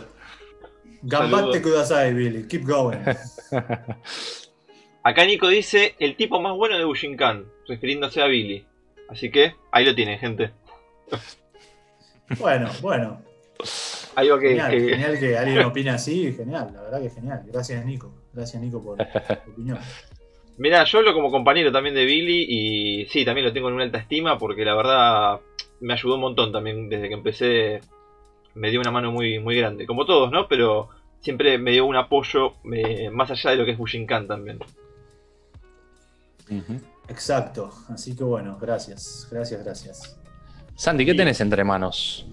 Gambate 1.02 1.60
kudasai, 1.60 2.14
Billy. 2.14 2.48
Keep 2.48 2.66
going. 2.66 3.00
Acá 5.04 5.26
Nico 5.26 5.48
dice 5.48 5.96
el 5.98 6.16
tipo 6.16 6.40
más 6.40 6.54
bueno 6.56 6.78
de 6.78 6.86
Bushinkan, 6.86 7.48
refiriéndose 7.68 8.22
a 8.22 8.28
Billy. 8.28 8.64
Así 9.10 9.32
que 9.32 9.56
ahí 9.72 9.86
lo 9.86 9.96
tienen, 9.96 10.20
gente. 10.20 10.52
Bueno, 12.38 12.70
bueno. 12.80 13.24
Algo 14.16 14.38
que, 14.38 14.50
genial, 14.50 14.72
que... 14.72 14.90
genial 14.90 15.20
que 15.20 15.38
alguien 15.38 15.66
opine 15.66 15.90
así, 15.90 16.32
genial, 16.32 16.70
la 16.76 16.82
verdad 16.84 17.02
que 17.02 17.10
genial. 17.10 17.44
Gracias 17.48 17.84
Nico, 17.84 18.14
gracias 18.32 18.62
Nico 18.62 18.84
por 18.84 18.98
tu 18.98 19.04
opinión. 19.52 19.80
Mira, 20.58 20.84
yo 20.84 21.00
hablo 21.00 21.16
como 21.16 21.32
compañero 21.32 21.72
también 21.72 21.96
de 21.96 22.06
Billy 22.06 22.46
y 22.48 23.06
sí, 23.08 23.26
también 23.26 23.48
lo 23.48 23.52
tengo 23.52 23.70
en 23.70 23.74
una 23.74 23.84
alta 23.84 23.98
estima 23.98 24.38
porque 24.38 24.64
la 24.64 24.76
verdad 24.76 25.40
me 25.84 25.94
ayudó 25.94 26.16
un 26.16 26.22
montón 26.22 26.52
también 26.52 26.90
desde 26.90 27.10
que 27.10 27.14
empecé. 27.14 27.82
Me 28.56 28.72
dio 28.72 28.80
una 28.80 28.92
mano 28.92 29.12
muy, 29.12 29.40
muy 29.40 29.58
grande, 29.58 29.86
como 29.86 30.06
todos, 30.06 30.32
¿no? 30.32 30.48
Pero 30.48 30.90
siempre 31.20 31.58
me 31.58 31.72
dio 31.72 31.86
un 31.86 31.96
apoyo 31.96 32.54
más 33.12 33.32
allá 33.32 33.52
de 33.52 33.56
lo 33.58 33.66
que 33.66 33.72
es 33.72 33.78
Bushinkan 33.78 34.28
también. 34.28 34.60
Exacto, 37.08 37.72
así 37.90 38.16
que 38.16 38.24
bueno, 38.24 38.58
gracias, 38.62 39.28
gracias, 39.32 39.64
gracias. 39.64 40.20
Sandy, 40.76 41.06
¿qué 41.06 41.14
tenés 41.14 41.42
entre 41.42 41.64
manos? 41.64 42.26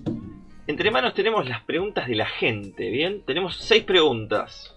Entre 0.67 0.91
manos 0.91 1.15
tenemos 1.15 1.49
las 1.49 1.63
preguntas 1.65 2.07
de 2.07 2.15
la 2.15 2.27
gente, 2.27 2.91
¿bien? 2.91 3.23
Tenemos 3.25 3.57
seis 3.57 3.83
preguntas. 3.85 4.75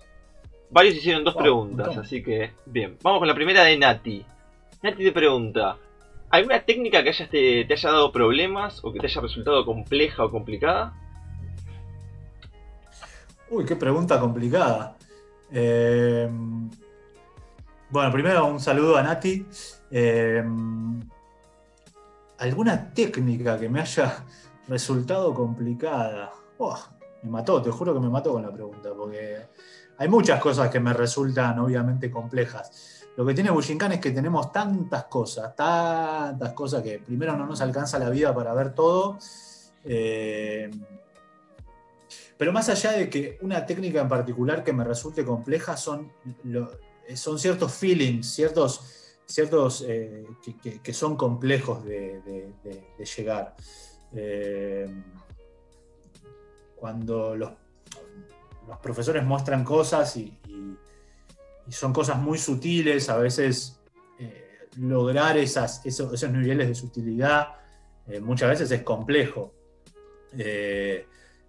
Varios 0.70 0.96
hicieron 0.96 1.24
dos 1.24 1.36
preguntas, 1.36 1.98
así 1.98 2.24
que 2.24 2.52
bien. 2.66 2.98
Vamos 3.04 3.20
con 3.20 3.28
la 3.28 3.36
primera 3.36 3.64
de 3.64 3.78
Nati. 3.78 4.26
Nati 4.82 5.04
te 5.04 5.12
pregunta, 5.12 5.78
¿Alguna 6.34 6.66
técnica 6.66 7.04
que 7.04 7.10
hayas 7.10 7.30
te, 7.30 7.72
haya 7.72 7.92
dado 7.92 8.12
problemas 8.12 8.84
o 8.84 8.92
que 8.92 9.00
te 9.00 9.06
haya 9.06 9.22
resultado 9.22 9.64
compleja 9.64 10.26
o 10.26 10.32
complicada? 10.32 10.92
Uy, 13.52 13.66
qué 13.66 13.76
pregunta 13.76 14.20
complicada. 14.20 14.98
Eh, 15.52 16.28
bueno, 17.92 18.12
primero 18.12 18.48
un 18.48 18.60
saludo 18.60 18.98
a 18.98 19.04
Nati. 19.04 19.46
Eh, 19.92 20.44
¿Alguna 22.40 22.92
técnica 22.92 23.60
que 23.60 23.70
me 23.70 23.82
haya 23.82 24.26
resultado 24.68 25.36
complicada? 25.36 26.32
Oh, 26.58 26.76
Me 27.22 27.30
mató, 27.30 27.62
te 27.62 27.70
juro 27.70 27.94
que 27.94 28.00
me 28.00 28.10
mató 28.10 28.34
con 28.34 28.42
la 28.42 28.52
pregunta, 28.52 28.90
porque 28.98 29.38
hay 30.00 30.08
muchas 30.08 30.42
cosas 30.42 30.72
que 30.72 30.80
me 30.80 30.94
resultan 30.94 31.60
obviamente 31.60 32.10
complejas. 32.10 32.93
Lo 33.16 33.26
que 33.26 33.34
tiene 33.34 33.52
Bushinkan 33.52 33.92
es 33.92 34.00
que 34.00 34.12
tenemos 34.12 34.52
tantas 34.52 35.06
cosas, 35.06 35.56
tantas 35.56 36.54
cosas 36.54 36.82
que 36.82 37.00
primero 37.00 37.38
no 37.38 37.46
nos 37.46 37.62
alcanza 37.62 38.00
la 38.00 38.10
vida 38.10 38.34
para 38.34 38.54
ver 38.54 38.74
todo. 38.74 39.20
Eh, 39.86 40.72
pero 42.38 42.52
más 42.52 42.70
allá 42.70 42.94
de 42.94 43.10
que 43.10 43.38
una 43.42 43.66
técnica 43.66 44.02
en 44.02 44.10
particular 44.10 44.64
que 44.64 44.74
me 44.74 44.84
resulte 44.84 45.24
compleja 45.24 45.78
son, 45.78 46.12
son 47.14 47.38
ciertos 47.38 47.72
feelings, 47.74 48.34
ciertos, 48.34 49.20
ciertos 49.26 49.86
eh, 49.88 50.26
que, 50.82 50.94
son 50.94 51.16
complejos 51.16 51.86
de, 51.86 52.52
llegar. 53.16 53.56
Eh, 54.16 54.88
cuando 56.76 57.36
los, 57.36 57.52
los, 58.68 58.78
profesores 58.80 59.24
muestran 59.24 59.64
cosas 59.64 60.18
y, 60.18 60.38
son 61.70 61.94
cosas 61.94 62.18
muy 62.18 62.38
sutiles, 62.38 63.10
a 63.10 63.18
veces 63.18 63.80
eh, 64.20 64.68
lograr 64.78 65.38
esas, 65.38 65.86
esos, 65.86 66.30
niveles 66.30 66.68
de 66.68 66.76
sutilidad 66.76 67.56
muchas 68.22 68.50
veces 68.50 68.70
es 68.72 68.84
complejo. 68.84 69.54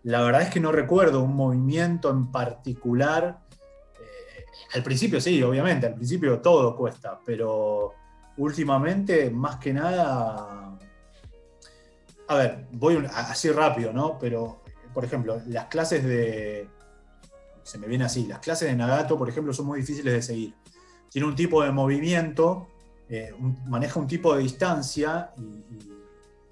La 0.05 0.21
verdad 0.21 0.43
es 0.43 0.51
que 0.51 0.61
no 0.61 0.71
recuerdo 0.71 1.23
un 1.23 1.35
movimiento 1.35 2.11
en 2.11 2.31
particular. 2.31 3.41
Eh, 3.99 4.45
al 4.75 4.83
principio 4.83 5.19
sí, 5.19 5.43
obviamente, 5.43 5.87
al 5.87 5.95
principio 5.95 6.41
todo 6.41 6.77
cuesta, 6.77 7.19
pero 7.25 7.95
últimamente, 8.37 9.31
más 9.31 9.57
que 9.57 9.73
nada... 9.73 10.79
A 12.29 12.35
ver, 12.37 12.67
voy 12.73 13.03
así 13.15 13.51
rápido, 13.51 13.95
¿no? 13.95 14.19
Pero, 14.19 14.63
por 14.93 15.05
ejemplo, 15.05 15.41
las 15.47 15.67
clases 15.67 16.05
de... 16.05 16.69
Se 17.65 17.79
me 17.79 17.89
viene 17.89 18.05
así, 18.05 18.27
las 18.27 18.39
clases 18.39 18.69
de 18.69 18.77
Nagato, 18.77 19.19
por 19.19 19.29
ejemplo, 19.29 19.53
son 19.53 19.67
muy 19.67 19.81
difíciles 19.81 20.15
de 20.15 20.23
seguir. 20.23 20.55
Tiene 21.11 21.27
un 21.27 21.35
tipo 21.35 21.63
de 21.65 21.73
movimiento, 21.73 22.69
eh, 23.09 23.35
maneja 23.67 23.99
un 23.99 24.07
tipo 24.07 24.35
de 24.35 24.43
distancia 24.43 25.33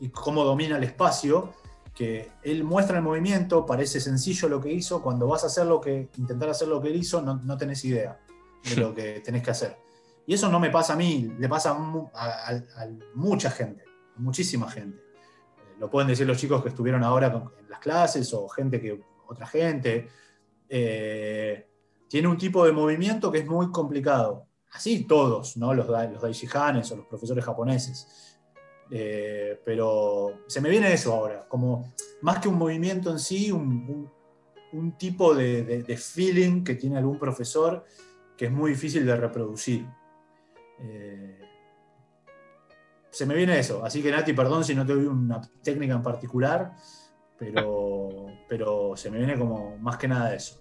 y 0.00 0.08
cómo 0.08 0.42
domina 0.42 0.76
el 0.76 0.84
espacio 0.84 1.52
que 1.94 2.30
él 2.42 2.64
muestra 2.64 2.96
el 2.96 3.02
movimiento, 3.02 3.66
parece 3.66 4.00
sencillo 4.00 4.48
lo 4.48 4.60
que 4.60 4.72
hizo, 4.72 5.02
cuando 5.02 5.26
vas 5.26 5.44
a 5.44 5.48
hacer 5.48 5.66
lo 5.66 5.80
que, 5.80 6.08
intentar 6.16 6.48
hacer 6.48 6.68
lo 6.68 6.80
que 6.80 6.88
él 6.88 6.96
hizo, 6.96 7.20
no, 7.20 7.56
tenés 7.56 7.84
idea 7.84 8.18
de 8.64 8.76
lo 8.76 8.94
que 8.94 9.20
tenés 9.20 9.42
que 9.42 9.50
hacer. 9.50 9.76
Y 10.26 10.34
eso 10.34 10.48
no 10.48 10.58
me 10.58 10.70
pasa 10.70 10.94
a 10.94 10.96
mí, 10.96 11.34
le 11.38 11.48
pasa 11.48 11.76
a, 11.76 12.88
mucha 13.14 13.50
gente, 13.50 13.84
muchísima 14.16 14.70
gente. 14.70 14.96
Eh, 14.96 15.76
lo 15.78 15.90
pueden 15.90 16.08
decir 16.08 16.26
los 16.26 16.38
chicos 16.38 16.62
que 16.62 16.70
estuvieron 16.70 17.04
ahora 17.04 17.26
en 17.26 17.68
las 17.68 17.80
clases 17.80 18.32
o 18.32 18.48
gente 18.48 18.80
que, 18.80 19.02
otra 19.26 19.46
gente. 19.46 20.08
Eh, 20.74 21.68
tiene 22.08 22.28
un 22.28 22.38
tipo 22.38 22.64
de 22.64 22.72
movimiento 22.72 23.30
que 23.30 23.38
es 23.40 23.46
muy 23.46 23.70
complicado. 23.70 24.46
Así 24.70 25.04
todos, 25.04 25.58
¿no? 25.58 25.74
Los, 25.74 25.86
los 25.86 26.22
Daishihanes 26.22 26.90
o 26.92 26.96
los 26.96 27.06
profesores 27.06 27.44
japoneses 27.44 28.32
eh, 28.94 29.58
pero 29.64 30.42
se 30.46 30.60
me 30.60 30.68
viene 30.68 30.92
eso 30.92 31.14
ahora, 31.14 31.46
como 31.48 31.94
más 32.20 32.40
que 32.40 32.48
un 32.48 32.58
movimiento 32.58 33.10
en 33.10 33.18
sí, 33.18 33.50
un, 33.50 34.10
tipo 34.98 35.34
de, 35.34 35.96
feeling 35.96 36.62
que 36.62 36.74
tiene 36.74 36.98
algún 36.98 37.18
profesor 37.18 37.86
que 38.36 38.46
es 38.46 38.52
muy 38.52 38.72
difícil 38.72 39.06
de 39.06 39.16
reproducir. 39.16 39.86
Eh, 40.78 41.40
se 43.08 43.24
me 43.24 43.34
viene 43.34 43.58
eso, 43.58 43.82
así 43.82 44.02
que 44.02 44.10
Nati, 44.10 44.34
perdón 44.34 44.62
si 44.62 44.74
no 44.74 44.84
te 44.84 44.94
doy 44.94 45.06
una 45.06 45.40
técnica 45.62 45.94
en 45.94 46.02
particular, 46.02 46.76
pero, 47.44 48.26
pero 48.48 48.92
se 48.96 49.10
me 49.10 49.18
viene 49.18 49.36
como 49.36 49.76
más 49.78 49.96
que 49.96 50.08
nada 50.08 50.34
eso. 50.34 50.60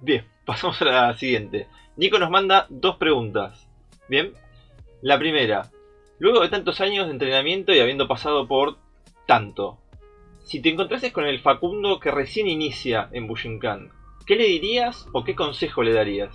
Bien, 0.00 0.24
pasamos 0.44 0.80
a 0.82 0.84
la 0.84 1.14
siguiente. 1.16 1.68
Nico 1.96 2.18
nos 2.18 2.30
manda 2.30 2.66
dos 2.70 2.96
preguntas. 2.96 3.68
Bien, 4.08 4.32
la 5.02 5.18
primera, 5.18 5.70
Luego 6.18 6.40
de 6.40 6.48
tantos 6.48 6.80
años 6.80 7.06
de 7.06 7.12
entrenamiento 7.12 7.74
y 7.74 7.78
habiendo 7.78 8.08
pasado 8.08 8.48
por 8.48 8.78
tanto, 9.26 9.78
si 10.44 10.62
te 10.62 10.70
encontrases 10.70 11.12
con 11.12 11.26
el 11.26 11.40
Facundo 11.40 12.00
que 12.00 12.10
recién 12.10 12.48
inicia 12.48 13.10
en 13.12 13.26
Bushinkan, 13.26 13.90
¿qué 14.26 14.36
le 14.36 14.44
dirías 14.44 15.06
o 15.12 15.24
qué 15.24 15.34
consejo 15.34 15.82
le 15.82 15.92
darías? 15.92 16.34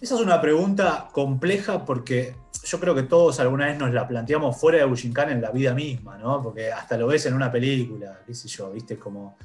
Esa 0.00 0.14
es 0.14 0.20
una 0.20 0.40
pregunta 0.40 1.08
compleja 1.12 1.84
porque 1.84 2.36
yo 2.68 2.78
creo 2.78 2.94
que 2.94 3.04
todos 3.04 3.40
alguna 3.40 3.66
vez 3.66 3.78
nos 3.78 3.92
la 3.94 4.06
planteamos 4.06 4.60
fuera 4.60 4.78
de 4.78 4.84
Bushinkan 4.84 5.30
en 5.30 5.40
la 5.40 5.50
vida 5.50 5.72
misma, 5.72 6.18
¿no? 6.18 6.42
Porque 6.42 6.70
hasta 6.70 6.98
lo 6.98 7.06
ves 7.06 7.24
en 7.24 7.34
una 7.34 7.50
película, 7.50 8.20
qué 8.26 8.34
sé 8.34 8.46
yo, 8.48 8.70
¿viste? 8.70 8.98
Como, 8.98 9.38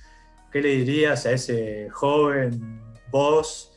¿qué 0.52 0.62
le 0.62 0.70
dirías 0.70 1.26
a 1.26 1.32
ese 1.32 1.90
joven 1.90 2.82
vos? 3.10 3.72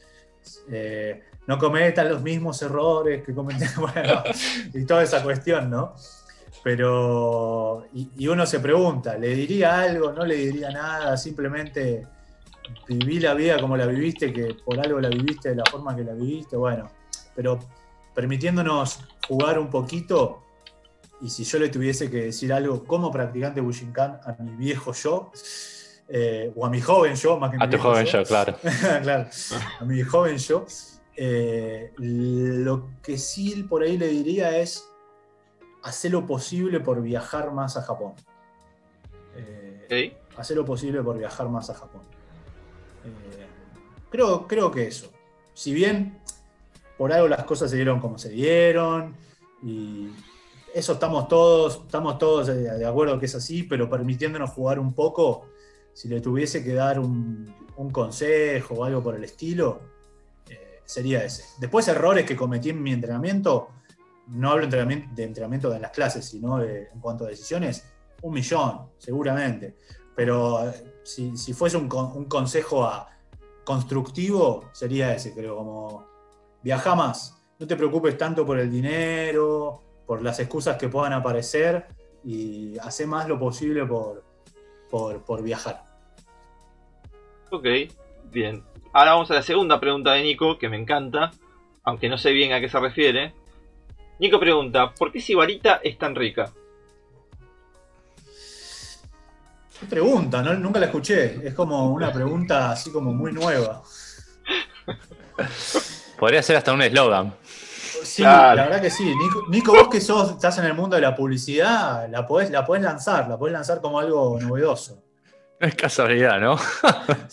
Eh, 0.68 1.23
no 1.47 1.59
cometan 1.59 2.09
los 2.09 2.23
mismos 2.23 2.60
errores 2.62 3.24
que 3.24 3.32
cometí, 3.32 3.66
bueno, 3.78 4.24
y 4.74 4.85
toda 4.85 5.05
esa 5.05 5.23
cuestión, 5.23 5.70
¿no? 5.70 5.94
Pero, 6.64 7.86
y, 7.94 8.27
uno 8.27 8.44
se 8.47 8.59
pregunta, 8.59 9.16
¿le 9.16 9.28
diría 9.28 9.82
algo? 9.82 10.12
¿No 10.12 10.24
le 10.24 10.35
diría 10.35 10.70
nada? 10.70 11.16
Simplemente 11.16 12.05
viví 12.89 13.20
la 13.20 13.35
vida 13.35 13.60
como 13.60 13.77
la 13.77 13.86
viviste, 13.86 14.32
que 14.32 14.56
por 14.64 14.81
algo 14.81 15.01
la 15.01 15.09
viviste 15.09 15.51
de 15.51 15.55
la 15.55 15.64
forma 15.70 15.94
que 15.94 16.02
la 16.02 16.14
viviste, 16.14 16.56
bueno, 16.56 16.90
pero 17.36 17.60
permitiéndonos 18.16 19.01
jugar 19.28 19.59
un 19.59 19.68
poquito, 19.68 20.43
y 21.20 21.28
si 21.28 21.44
yo 21.44 21.59
le 21.59 21.68
tuviese 21.68 22.10
que 22.10 22.22
decir 22.24 22.51
algo 22.51 22.82
como 22.84 23.12
practicante 23.12 23.60
Bushinkan 23.60 24.20
a 24.24 24.43
mi 24.43 24.56
viejo 24.56 24.94
yo, 24.94 25.30
eh, 26.09 26.51
o 26.56 26.64
a 26.64 26.70
mi 26.70 26.80
joven 26.80 27.14
yo, 27.14 27.38
más 27.38 27.51
que 27.51 27.59
a 27.60 27.68
tu 27.68 27.78
joven 27.78 28.06
yo, 28.06 28.24
claro. 28.24 28.56
claro, 29.02 29.28
a 29.80 29.84
mi 29.84 30.02
joven 30.02 30.38
yo, 30.38 30.64
eh, 31.14 31.93
lo 31.98 32.88
que 33.02 33.18
sí 33.18 33.62
por 33.64 33.82
ahí 33.82 33.98
le 33.98 34.09
diría 34.09 34.56
es 34.56 34.88
hacer 35.82 36.12
lo 36.12 36.26
posible 36.26 36.80
por 36.80 37.02
viajar 37.02 37.52
más 37.52 37.76
a 37.76 37.82
Japón. 37.82 38.14
Eh, 39.36 40.16
hacer 40.38 40.56
lo 40.56 40.64
posible 40.64 41.02
por 41.02 41.18
viajar 41.18 41.51
más 41.51 41.68
a 41.68 41.74
Japón. 41.74 42.01
Eh, 43.05 43.47
creo, 44.09 44.47
creo 44.47 44.70
que 44.70 44.86
eso. 44.86 45.12
Si 45.52 45.74
bien 45.74 46.18
por 46.97 47.12
algo 47.12 47.28
las 47.28 47.44
cosas 47.44 47.70
se 47.70 47.77
dieron 47.77 48.01
como 48.01 48.18
se 48.18 48.31
dieron, 48.31 49.14
y 49.62 50.09
eso 50.74 50.94
estamos 50.94 51.28
todos, 51.28 51.82
estamos 51.86 52.18
todos 52.18 52.47
de, 52.48 52.86
acuerdo 52.86 53.18
que 53.18 53.27
es 53.27 53.35
así, 53.35 53.62
pero 53.62 53.89
permitiéndonos 53.89 54.51
jugar 54.51 54.78
un 54.78 54.94
poco, 54.94 55.47
si 55.93 56.09
le 56.09 56.20
tuviese 56.20 56.62
que 56.62 56.74
dar 56.74 57.01
un, 57.01 57.55
un 57.77 57.90
consejo 57.90 58.74
o 58.74 58.85
algo 58.85 59.02
por 59.02 59.14
el 59.14 59.24
estilo, 59.24 59.81
sería 60.86 61.24
ese. 61.24 61.44
Después 61.59 61.86
errores 61.89 62.24
que 62.24 62.36
cometí 62.36 62.70
en 62.70 62.82
mi 62.82 62.93
entrenamiento, 62.93 63.68
no 64.28 64.51
hablo 64.51 64.66
de 64.66 65.24
entrenamiento 65.24 65.70
de 65.70 65.81
las 65.81 65.90
clases, 65.90 66.24
sino 66.24 66.62
en 66.62 67.01
cuanto 67.01 67.24
a 67.24 67.28
decisiones, 67.28 67.85
un 68.23 68.32
millón, 68.32 68.89
seguramente. 68.98 69.77
Pero 70.14 70.68
eh, 70.68 70.94
si, 71.05 71.52
fuese 71.52 71.77
un, 71.77 71.89
consejo 71.89 72.89
constructivo, 73.64 74.70
sería 74.73 75.14
ese, 75.14 75.35
creo, 75.35 75.56
como 75.56 76.06
viaja 76.62 76.95
más, 76.95 77.43
no 77.59 77.66
te 77.66 77.77
preocupes 77.77 78.16
tanto 78.19 78.45
por 78.45 78.59
el 78.59 78.70
dinero, 78.70 79.83
por 80.07 80.23
las 80.23 80.39
excusas 80.41 80.77
que 80.77 80.89
puedan 80.89 81.12
aparecer 81.12 81.87
y 82.24 82.78
hace 82.78 83.07
más 83.07 83.28
lo 83.28 83.39
posible 83.39 83.85
por, 83.87 84.24
por, 84.91 85.24
por 85.24 85.43
viajar. 85.43 85.83
Ok, 87.51 87.66
bien. 88.31 88.62
Ahora 88.93 89.12
vamos 89.12 89.31
a 89.31 89.35
la 89.35 89.43
segunda 89.43 89.78
pregunta 89.81 90.12
de 90.12 90.23
Nico, 90.23 90.59
que 90.59 90.69
me 90.69 90.77
encanta, 90.77 91.31
aunque 91.85 92.09
no 92.09 92.19
sé 92.19 92.33
bien 92.33 92.53
a 92.53 92.61
qué 92.61 92.69
se 92.69 92.81
refiere. 92.81 93.35
Nico 94.19 94.41
pregunta, 94.41 94.93
¿por 94.95 95.12
qué 95.12 95.20
Sibarita 95.20 95.81
es 95.83 95.99
tan 95.99 96.15
rica? 96.15 96.53
¿Qué 99.78 99.87
pregunta? 99.87 100.43
nunca 100.43 100.81
la 100.81 100.87
escuché. 100.87 101.47
Es 101.47 101.55
como 101.55 101.93
una 101.93 102.11
pregunta 102.11 102.70
así 102.70 102.91
como 102.91 103.12
muy 103.12 103.33
nueva. 103.33 103.83
Podría 106.18 106.43
ser 106.43 106.56
hasta 106.56 106.72
un 106.72 106.82
eslogan. 106.82 107.34
Sí, 108.02 108.22
la 108.22 108.55
verdad 108.55 108.80
que 108.80 108.90
sí. 108.90 109.14
Nico, 109.48 109.72
vos 109.72 109.88
que 109.88 110.01
sos, 110.01 110.30
estás 110.32 110.59
en 110.59 110.64
el 110.64 110.74
mundo 110.74 110.97
de 110.97 111.02
la 111.02 111.14
publicidad, 111.14 112.09
la 112.09 112.26
podés, 112.26 112.51
la 112.51 112.64
podés 112.64 112.82
lanzar, 112.82 113.28
la 113.28 113.36
podés 113.36 113.52
lanzar 113.52 113.80
como 113.80 113.98
algo 113.98 114.38
novedoso. 114.40 115.02
No 115.59 115.66
es 115.66 115.74
casualidad, 115.74 116.40
¿no? 116.40 116.56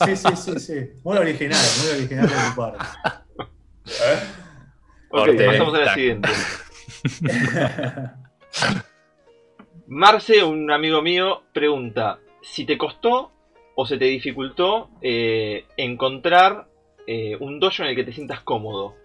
Sí, 0.05 0.15
sí, 0.15 0.35
sí, 0.35 0.59
sí. 0.59 0.89
Muy 1.03 1.17
original, 1.17 1.59
muy 1.81 1.91
original 1.99 2.27
de 2.27 2.35
tu 2.35 2.55
parte. 2.55 2.85
¿Eh? 3.85 4.19
Ok, 5.09 5.29
pasamos 5.45 5.73
a 5.75 5.77
la 5.79 5.93
siguiente. 5.93 6.29
Marce, 9.87 10.43
un 10.43 10.71
amigo 10.71 11.01
mío, 11.01 11.43
pregunta 11.53 12.19
si 12.41 12.65
te 12.65 12.77
costó 12.77 13.31
o 13.75 13.85
se 13.85 13.97
te 13.97 14.05
dificultó 14.05 14.89
eh, 15.01 15.65
encontrar 15.77 16.67
eh, 17.07 17.35
un 17.39 17.59
dojo 17.59 17.83
en 17.83 17.89
el 17.89 17.95
que 17.95 18.03
te 18.03 18.13
sientas 18.13 18.41
cómodo. 18.41 18.95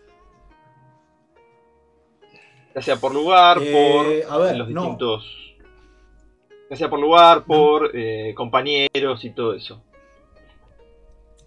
Ya 2.74 2.82
sea 2.82 2.96
por 2.96 3.12
lugar, 3.12 3.58
por 3.58 4.06
a 4.28 4.38
ver, 4.38 4.56
los 4.56 4.68
distintos. 4.68 5.56
Ya 6.70 6.76
sea 6.76 6.90
por 6.90 7.00
lugar, 7.00 7.44
por 7.44 7.90
eh, 7.94 8.34
compañeros 8.36 9.24
y 9.24 9.30
todo 9.30 9.54
eso. 9.54 9.82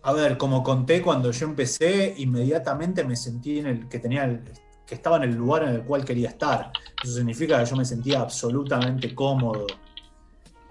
A 0.03 0.13
ver, 0.13 0.37
como 0.37 0.63
conté 0.63 1.01
cuando 1.01 1.31
yo 1.31 1.45
empecé, 1.45 2.15
inmediatamente 2.17 3.03
me 3.03 3.15
sentí 3.15 3.59
en 3.59 3.67
el 3.67 3.87
que 3.87 3.99
tenía 3.99 4.25
el, 4.25 4.41
que 4.85 4.95
estaba 4.95 5.17
en 5.17 5.23
el 5.23 5.35
lugar 5.35 5.63
en 5.63 5.69
el 5.69 5.83
cual 5.83 6.03
quería 6.03 6.29
estar. 6.29 6.71
Eso 7.01 7.13
significa 7.13 7.59
que 7.59 7.69
yo 7.69 7.75
me 7.75 7.85
sentía 7.85 8.19
absolutamente 8.19 9.15
cómodo. 9.15 9.67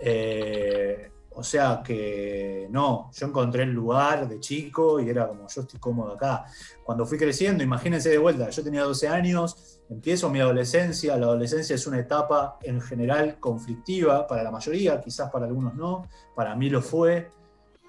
Eh, 0.00 1.09
o 1.32 1.42
sea 1.42 1.82
que 1.84 2.66
no, 2.70 3.10
yo 3.12 3.26
encontré 3.26 3.62
el 3.62 3.70
lugar 3.70 4.28
de 4.28 4.40
chico 4.40 5.00
y 5.00 5.08
era 5.08 5.28
como 5.28 5.46
yo 5.48 5.60
estoy 5.62 5.78
cómodo 5.78 6.14
acá. 6.14 6.44
Cuando 6.84 7.06
fui 7.06 7.18
creciendo, 7.18 7.62
imagínense 7.62 8.10
de 8.10 8.18
vuelta, 8.18 8.50
yo 8.50 8.62
tenía 8.62 8.82
12 8.82 9.08
años, 9.08 9.80
empiezo 9.88 10.28
mi 10.28 10.40
adolescencia, 10.40 11.16
la 11.16 11.26
adolescencia 11.26 11.74
es 11.74 11.86
una 11.86 11.98
etapa 11.98 12.58
en 12.62 12.80
general 12.80 13.38
conflictiva 13.38 14.26
para 14.26 14.42
la 14.42 14.50
mayoría, 14.50 15.00
quizás 15.00 15.30
para 15.30 15.46
algunos 15.46 15.74
no, 15.74 16.06
para 16.34 16.54
mí 16.56 16.68
lo 16.68 16.82
fue. 16.82 17.30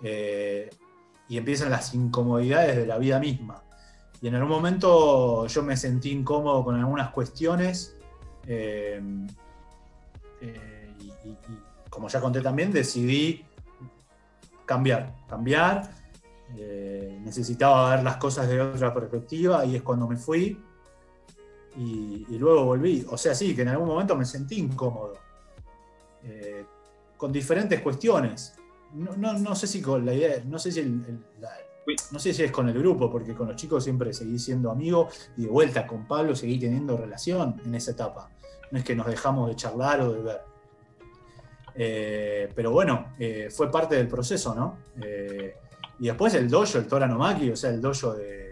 Eh, 0.03 0.69
y 1.31 1.38
empiezan 1.38 1.69
las 1.69 1.93
incomodidades 1.93 2.76
de 2.76 2.85
la 2.85 2.97
vida 2.97 3.18
misma. 3.18 3.63
Y 4.22 4.27
en 4.27 4.35
algún 4.35 4.49
momento 4.49 5.47
yo 5.47 5.63
me 5.63 5.77
sentí 5.77 6.11
incómodo 6.11 6.61
con 6.65 6.76
algunas 6.76 7.09
cuestiones. 7.11 7.95
Eh, 8.45 9.01
eh, 10.41 10.93
como 12.02 12.10
ya 12.10 12.19
conté 12.19 12.41
también, 12.41 12.72
decidí 12.72 13.45
cambiar, 14.65 15.14
cambiar. 15.30 15.91
Eh, 16.57 17.19
necesitaba 17.23 17.95
ver 17.95 18.03
las 18.03 18.18
cosas 18.18 18.49
de 18.49 18.60
otra 18.60 18.91
perspectiva 18.91 19.64
y 19.65 19.76
es 19.76 19.84
cuando 19.84 20.07
me 20.07 20.18
fui 20.18 20.60
y, 21.78 22.26
luego 22.40 22.65
volví. 22.65 23.06
O 23.07 23.18
sea, 23.18 23.36
sí, 23.36 23.56
que 23.56 23.61
en 23.61 23.68
algún 23.68 23.88
momento 23.88 24.15
me 24.15 24.26
sentí 24.26 24.57
incómodo. 24.57 25.14
con 27.18 27.32
diferentes 27.32 27.82
cuestiones 27.82 28.56
no, 28.94 29.56
sé 29.56 29.68
si 29.68 29.80
con 29.80 30.03
la 30.03 30.14
idea, 30.14 30.41
no 30.45 30.57
sé 30.57 30.72
si 30.72 30.82
no 30.84 32.19
sé 32.19 32.34
si 32.34 32.44
es 32.44 32.52
con 32.52 32.68
el 32.68 32.78
grupo, 32.78 33.11
porque 33.11 33.36
con 33.36 33.48
los 33.48 33.56
chicos 33.56 33.84
siempre 33.84 34.11
seguí 34.11 34.40
siendo 34.40 34.72
amigo 34.72 35.07
y 35.38 35.44
de 35.44 35.49
vuelta 35.49 35.86
con 35.88 36.07
Pablo 36.07 36.36
seguí 36.36 36.60
teniendo 36.60 36.98
relación 36.98 37.61
en 37.64 37.76
esa 37.76 37.91
etapa. 37.91 38.30
No 38.72 38.80
es 38.80 38.84
que 38.84 38.95
nos 38.95 39.07
dejamos 39.07 39.49
de 39.49 39.56
charlar 39.56 40.02
o 40.02 40.14
de 40.14 40.22
ver. 40.22 40.51
Eh, 41.76 42.52
pero 42.56 42.72
bueno, 42.72 43.14
eh, 43.18 43.49
fue 43.49 43.72
parte 43.72 43.95
del 43.95 44.07
proceso, 44.07 44.53
¿no? 44.53 44.77
Eh, 45.02 45.56
y 45.99 46.07
después 46.07 46.34
el 46.34 46.49
dojo, 46.49 46.77
el 46.77 46.88
Tora 46.88 47.07
Nomaki, 47.07 47.52
o 47.52 47.56
sea, 47.56 47.69
el 47.69 47.81
dojo 47.81 48.14
de, 48.14 48.52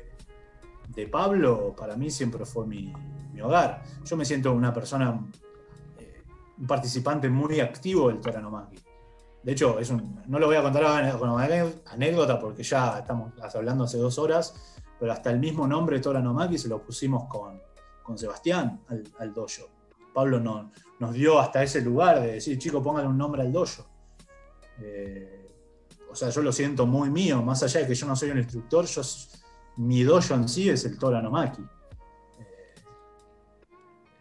Pablo, 1.10 1.74
para 1.78 1.96
mí 1.96 2.12
siempre 2.12 2.46
fue 2.46 2.68
mi, 2.68 2.94
mi, 3.32 3.40
hogar. 3.40 3.84
Yo 4.04 4.18
me 4.18 4.26
siento 4.26 4.52
una 4.52 4.74
persona, 4.74 5.12
un 5.12 6.68
participante 6.68 7.30
muy 7.30 7.62
activo 7.62 8.10
del 8.10 8.20
Tora 8.20 8.42
Nomaki. 8.42 8.78
De 9.42 9.54
hecho, 9.54 9.80
es 9.80 9.94
no 9.94 10.40
lo 10.40 10.48
voy 10.48 10.58
a 10.58 10.62
contar 10.62 11.18
como 11.18 11.38
anécdota 11.38 12.38
porque 12.38 12.64
ya 12.64 13.00
estamos 13.00 13.32
hablando 13.56 13.86
hace 13.86 13.98
dos 13.98 14.20
horas, 14.20 14.84
pero 15.00 15.14
hasta 15.14 15.32
el 15.32 15.40
mismo 15.40 15.66
nombre 15.66 16.02
Tora 16.02 16.20
Nomaki 16.20 16.58
se 16.58 16.68
lo 16.68 16.82
pusimos 16.82 17.30
con, 17.30 17.62
con 18.04 18.18
Sebastián 18.18 18.82
al, 18.90 19.06
al, 19.20 19.34
dojo. 19.34 19.70
Pablo 20.14 20.42
no, 20.42 20.70
nos 21.00 21.14
dio 21.14 21.40
hasta 21.40 21.64
ese 21.64 21.82
lugar 21.82 22.22
de 22.22 22.34
decir, 22.34 22.58
chicos, 22.58 22.84
pónganle 22.84 23.10
un 23.10 23.18
nombre 23.18 23.42
al 23.42 23.52
dojo. 23.52 23.86
Eh, 24.82 25.50
o 26.12 26.16
sea, 26.16 26.30
yo 26.30 26.42
lo 26.42 26.52
siento 26.52 26.86
muy 26.86 27.10
mío, 27.10 27.42
más 27.42 27.64
allá 27.64 27.82
de 27.82 27.88
que 27.88 27.96
yo 27.96 28.08
no 28.08 28.16
soy 28.16 28.32
un 28.32 28.40
instructor, 28.40 28.86
yo, 28.86 29.02
mi 29.78 30.04
dojo 30.04 30.34
en 30.34 30.50
sí 30.50 30.70
es 30.70 30.86
el 30.86 30.98
Tora 30.98 31.22
Nomaki. 31.22 31.62
Eh, 31.62 32.76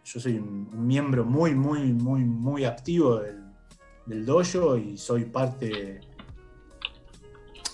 yo 0.05 0.19
soy 0.19 0.37
un, 0.37 0.69
un 0.73 0.87
miembro 0.87 1.25
muy, 1.25 1.53
muy, 1.55 1.91
muy, 1.93 2.23
muy 2.23 2.65
activo 2.65 3.17
del 3.17 3.49
del 4.09 4.25
dojo 4.25 4.75
y 4.75 4.97
soy 4.97 5.25
parte. 5.25 6.01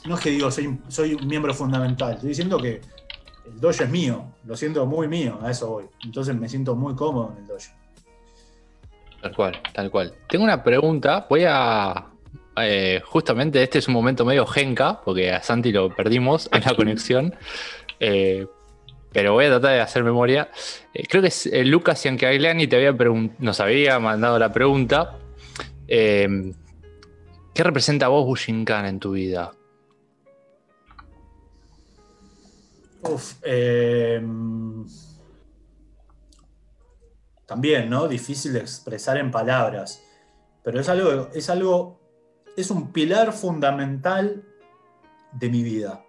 No 0.05 0.15
es 0.15 0.21
que 0.21 0.29
digo, 0.29 0.51
soy, 0.51 0.79
soy 0.89 1.15
un 1.15 1.27
miembro 1.27 1.53
fundamental, 1.53 2.13
estoy 2.13 2.29
diciendo 2.29 2.57
que 2.57 2.81
el 3.45 3.59
dojo 3.59 3.83
es 3.83 3.89
mío, 3.89 4.25
lo 4.43 4.55
siento 4.55 4.85
muy 4.85 5.07
mío, 5.07 5.39
a 5.41 5.49
eso 5.49 5.69
voy. 5.69 5.85
Entonces 6.03 6.35
me 6.35 6.47
siento 6.49 6.75
muy 6.75 6.93
cómodo 6.93 7.31
en 7.31 7.37
el 7.37 7.47
dojo. 7.47 7.71
Tal 9.25 9.35
cual, 9.35 9.59
tal 9.73 9.89
cual. 9.89 10.13
Tengo 10.29 10.43
una 10.43 10.63
pregunta, 10.63 11.25
voy 11.27 11.45
a. 11.47 12.11
Eh, 12.57 13.01
justamente 13.03 13.63
este 13.63 13.79
es 13.79 13.87
un 13.87 13.95
momento 13.95 14.23
medio 14.23 14.45
genca, 14.45 15.01
porque 15.03 15.31
a 15.31 15.41
Santi 15.41 15.71
lo 15.71 15.89
perdimos 15.89 16.47
en 16.51 16.61
la 16.61 16.75
conexión. 16.75 17.33
Eh, 17.99 18.45
pero 19.11 19.33
voy 19.33 19.45
a 19.45 19.49
tratar 19.49 19.71
de 19.71 19.81
hacer 19.81 20.03
memoria. 20.03 20.51
Eh, 20.93 21.07
creo 21.09 21.23
que 21.23 21.29
es, 21.29 21.49
Lucas 21.65 22.03
Ciancagliani 22.03 22.67
te 22.67 22.75
había 22.75 22.95
nos 23.39 23.59
había 23.59 23.97
mandado 23.97 24.37
la 24.37 24.53
pregunta 24.53 25.17
¿Qué 25.87 27.63
representa 27.63 28.05
a 28.05 28.09
vos 28.09 28.25
Bushinkan 28.25 28.85
en 28.85 28.99
tu 28.99 29.13
vida? 29.13 29.53
Uf, 33.01 33.33
em, 33.41 34.85
también, 37.45 37.89
¿no? 37.89 38.07
Difícil 38.07 38.53
de 38.53 38.59
expresar 38.59 39.17
en 39.17 39.31
palabras. 39.31 40.03
Pero 40.63 40.79
es 40.79 40.89
algo, 40.89 41.29
es 41.33 41.49
algo, 41.49 41.99
es 42.55 42.71
un 42.71 42.91
pilar 42.91 43.33
fundamental 43.33 44.43
de 45.31 45.49
mi 45.49 45.63
vida. 45.63 46.03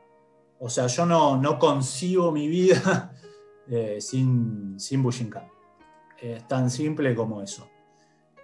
O 0.59 0.71
sea, 0.71 0.87
yo 0.87 1.05
no, 1.05 1.37
no 1.37 1.59
concibo 1.59 2.33
mi 2.33 2.49
vida 2.49 3.13
eh, 3.69 4.01
sin, 4.01 4.79
sin. 4.81 5.05
Es 6.21 6.49
tan 6.49 6.71
simple 6.71 7.15
como 7.15 7.43
eso. 7.43 7.69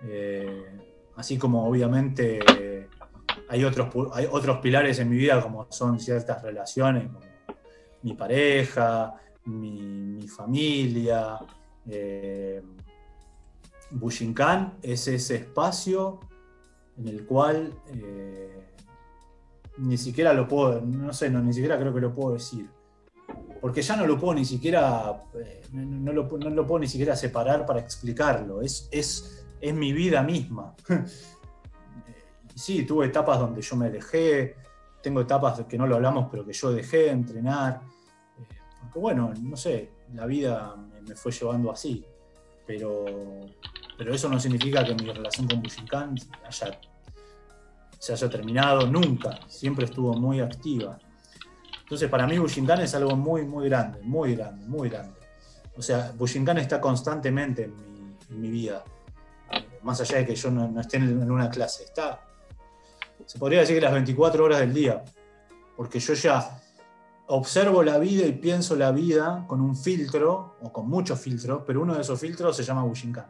Eh, 0.05 0.79
así 1.17 1.39
como 1.39 1.67
obviamente 1.67 2.41
hay 3.53 3.65
otros, 3.65 3.89
hay 4.15 4.27
otros 4.31 4.59
pilares 4.59 4.99
en 4.99 5.11
mi 5.11 5.17
vida 5.17 5.41
como 5.41 5.71
son 5.71 6.01
ciertas 6.01 6.43
relaciones, 6.43 7.05
como 7.13 7.21
mi 8.03 8.15
pareja, 8.15 9.15
mi, 9.45 10.27
familia. 10.27 11.39
Eh, 11.87 12.63
Bushinkan 13.93 14.79
es 14.83 15.09
ese 15.09 15.37
espacio 15.37 16.21
en 16.99 17.09
el 17.09 17.25
cual 17.27 17.73
eh, 17.89 18.75
ni 19.79 19.97
siquiera 19.97 20.33
lo 20.33 20.47
puedo, 20.47 20.81
no 20.81 21.13
sé, 21.13 21.31
no, 21.31 21.41
ni 21.41 21.53
siquiera 21.53 21.79
creo 21.79 21.95
que 21.95 22.01
lo 22.01 22.13
puedo 22.13 22.35
decir. 22.35 22.69
Porque 23.61 23.81
ya 23.81 23.97
no 23.97 24.07
lo 24.07 24.19
puedo 24.19 24.35
ni 24.35 24.45
siquiera, 24.45 25.25
eh, 25.35 25.63
no, 25.73 26.13
lo, 26.13 26.29
puedo 26.29 26.79
ni 26.79 26.89
siquiera 26.89 27.15
separar 27.15 27.65
para 27.65 27.81
explicarlo. 27.81 28.61
Es, 28.61 28.89
es 28.91 29.43
es 29.63 29.73
mi 29.73 29.93
vida 29.93 30.23
misma. 30.23 30.75
sí, 32.55 32.85
tuve 32.85 33.07
etapas 33.07 33.39
donde 33.39 33.63
yo 33.63 33.77
me 33.77 33.89
dejé, 33.89 34.57
tengo 35.01 35.21
etapas 35.21 35.65
que 35.65 35.79
no 35.79 35.87
lo 35.87 35.95
hablamos, 35.95 36.29
pero 36.31 36.45
que 36.45 36.53
yo 36.53 36.73
dejé 36.73 37.05
de 37.05 37.11
entrenar. 37.11 37.81
Eh, 38.39 38.91
bueno, 38.97 39.33
no 39.41 39.57
sé, 39.57 39.91
la 40.15 40.27
vida 40.27 40.77
me 41.07 41.15
fue 41.15 41.31
llevando 41.31 41.71
así. 41.71 42.05
Pero, 42.67 43.05
pero 43.97 44.15
eso 44.15 44.29
no 44.29 44.39
significa 44.41 44.85
que 44.85 44.95
mi 44.95 45.11
relación 45.11 45.47
con 45.47 45.63
Bushinkan 45.63 46.15
haya, 46.45 46.81
se 47.99 48.13
haya 48.13 48.31
terminado 48.31 48.87
nunca. 48.87 49.39
Siempre 49.49 49.85
estuvo 49.85 50.15
muy 50.15 50.41
activa. 50.41 50.99
Entonces, 51.83 52.09
para 52.09 52.27
mí 52.27 52.39
Bushinkan 52.39 52.81
es 52.81 52.95
algo 52.95 53.17
muy, 53.17 53.45
muy 53.45 53.69
grande, 53.69 54.01
muy 54.03 54.35
grande, 54.35 54.67
muy 54.67 54.89
grande. 54.89 55.21
O 55.77 55.83
sea, 55.83 56.13
Bushinkan 56.17 56.59
está 56.59 56.81
constantemente 56.81 57.65
en 58.31 58.41
mi 58.41 58.51
vida 58.51 58.85
más 59.83 60.01
allá 60.01 60.19
de 60.19 60.27
que 60.27 60.35
yo 60.35 60.51
no, 60.51 60.81
esté 60.81 60.97
en 60.97 61.31
una 61.31 61.51
clase. 61.51 61.85
Está, 61.85 62.21
se 63.27 63.39
podría 63.39 63.61
decir 63.61 63.77
que 63.77 63.81
las 63.81 63.93
24 63.93 64.45
horas 64.45 64.61
del 64.61 64.73
día, 64.73 65.03
porque 65.77 66.01
yo 66.01 66.15
ya 66.15 66.61
observo 67.27 67.83
la 67.83 67.99
vida 67.99 68.27
y 68.27 68.33
pienso 68.33 68.77
la 68.77 68.93
vida 68.93 69.45
con 69.47 69.61
un 69.61 69.77
filtro, 69.77 70.57
o 70.63 70.73
con 70.73 70.89
muchos 70.89 71.21
filtros, 71.21 71.63
pero 71.67 71.83
uno 71.83 71.95
de 71.95 72.03
esos 72.03 72.19
filtros 72.19 72.57
se 72.57 72.63
llama 72.63 72.83
Bushinkan. 72.85 73.27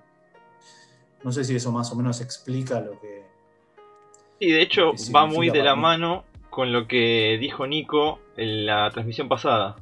No 1.25 1.33
sé 1.33 1.45
si 1.45 1.57
eso 1.57 1.73
más 1.73 1.91
o 1.93 1.97
menos 1.97 2.21
explica 2.21 2.81
lo 2.81 3.01
que... 3.01 3.23
Sí, 4.41 4.51
de 4.51 4.63
hecho 4.63 4.93
va 5.15 5.27
muy 5.27 5.51
de 5.51 5.63
la 5.63 5.77
mano 5.77 6.25
con 6.51 6.73
lo 6.73 6.87
que 6.87 7.39
dijo 7.41 7.67
Nico 7.67 8.21
en 8.37 8.67
la 8.67 8.91
transmisión 8.91 9.29
pasada 9.29 9.77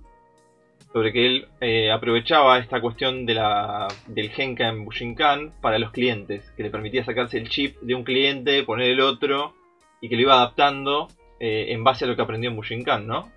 sobre 0.93 1.13
que 1.13 1.27
él 1.27 1.49
eh, 1.61 1.91
aprovechaba 1.91 2.59
esta 2.59 2.81
cuestión 2.81 3.25
de 3.25 3.35
la, 3.35 3.87
del 4.07 4.31
Genka 4.31 4.69
en 4.69 4.85
Bushinkan 4.85 5.53
para 5.61 5.79
los 5.79 5.93
clientes, 5.93 6.51
que 6.57 6.65
le 6.65 6.71
permitía 6.71 7.05
sacarse 7.05 7.39
el 7.39 7.49
chip 7.49 7.81
de 7.81 7.95
un 7.95 8.03
cliente, 8.03 8.65
poner 8.65 8.91
el 8.91 9.01
otro, 9.01 9.55
y 10.01 10.09
que 10.09 10.17
lo 10.17 10.23
iba 10.23 10.35
adaptando 10.35 11.09
eh, 11.39 11.67
en 11.69 11.85
base 11.85 12.05
a 12.05 12.09
lo 12.09 12.17
que 12.17 12.23
aprendió 12.23 12.51
en 12.51 12.57
Bushinkan, 12.57 13.07
¿no? 13.07 13.31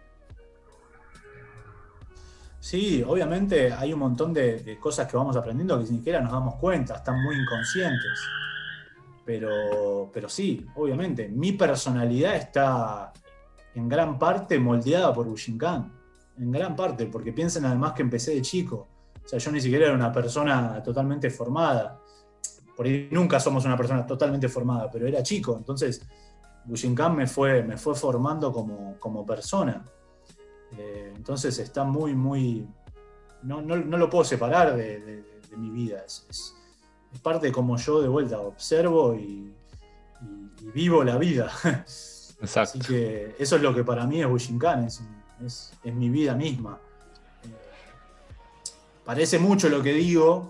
Sí, 2.63 3.03
obviamente 3.05 3.73
hay 3.73 3.91
un 3.91 3.99
montón 3.99 4.33
de, 4.33 4.77
cosas 4.79 5.05
que 5.05 5.17
vamos 5.17 5.35
aprendiendo 5.35 5.77
que 5.77 5.91
ni 5.91 5.97
siquiera 5.97 6.21
nos 6.21 6.31
damos 6.31 6.55
cuenta, 6.55 6.95
están 6.95 7.21
muy 7.21 7.35
inconscientes. 7.35 8.21
Pero, 9.25 10.09
pero 10.13 10.29
sí, 10.29 10.65
obviamente, 10.75 11.27
mi 11.27 11.51
personalidad 11.51 12.37
está 12.37 13.11
en 13.75 13.89
gran 13.89 14.17
parte 14.17 14.57
moldeada 14.59 15.13
por 15.13 15.27
Bushinkan 15.27 15.91
en 16.39 16.51
gran 16.53 16.73
parte, 16.73 17.07
porque 17.07 17.33
piensen 17.33 17.65
además 17.65 17.91
que 17.91 18.01
empecé 18.01 18.33
de 18.33 18.41
chico. 18.41 18.87
O 19.25 19.27
sea, 19.27 19.39
yo 19.39 19.51
ni 19.51 19.59
siquiera 19.59 19.87
era 19.87 19.93
una 19.93 20.13
persona 20.13 20.81
totalmente 20.81 21.29
formada. 21.29 21.99
por 22.77 22.85
ahí 22.85 23.09
nunca 23.11 23.41
somos 23.41 23.65
una 23.65 23.75
persona 23.75 24.07
totalmente 24.07 24.47
formada, 24.47 24.89
pero 24.89 25.05
era 25.05 25.21
chico, 25.21 25.57
entonces 25.57 26.01
Bushinkan 26.63 27.13
me 27.13 27.27
fue, 27.27 27.61
me 27.61 27.75
fue 27.75 27.93
formando 27.93 28.53
como, 28.53 28.97
como 29.01 29.25
persona. 29.25 29.83
Eh, 30.77 31.13
entonces 31.15 31.57
está 31.59 31.83
muy, 31.83 32.13
muy... 32.15 32.67
No, 33.43 33.61
no, 33.61 33.75
no 33.75 33.97
lo 33.97 34.09
puedo 34.09 34.23
separar 34.23 34.75
de, 34.75 34.99
de- 35.01 35.23
de 35.49 35.57
mi 35.57 35.69
vida, 35.69 36.03
es, 36.05 36.25
es- 36.29 36.55
es 37.13 37.19
parte 37.19 37.47
de 37.47 37.51
como 37.51 37.77
yo 37.77 38.01
de 38.01 38.07
vuelta 38.07 38.39
observo 38.39 39.13
y, 39.15 39.53
y- 40.21 40.65
y 40.65 40.71
vivo 40.73 41.03
la 41.03 41.17
vida. 41.17 41.51
Exacto. 42.41 42.79
Así 42.79 42.79
que 42.79 43.35
eso 43.37 43.55
es 43.57 43.61
lo 43.61 43.73
que 43.73 43.83
para 43.83 44.05
mí 44.07 44.21
es 44.21 44.27
Bushinkan, 44.27 44.85
es, 44.85 45.01
es- 45.45 45.73
es 45.83 45.93
mi 45.93 46.09
vida 46.09 46.33
misma. 46.35 46.79
Eh, 47.43 47.47
parece 49.05 49.37
mucho 49.39 49.69
lo 49.69 49.81
que 49.83 49.93
digo, 49.93 50.49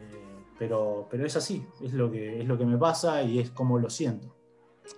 eh, 0.00 0.44
pero, 0.58 1.08
pero 1.10 1.24
es 1.26 1.34
así, 1.36 1.66
es 1.82 1.92
lo, 1.94 2.10
que, 2.10 2.40
es 2.40 2.46
lo 2.46 2.58
que 2.58 2.66
me 2.66 2.76
pasa 2.76 3.22
y 3.22 3.38
es 3.38 3.50
como 3.50 3.78
lo 3.78 3.88
siento. 3.88 4.35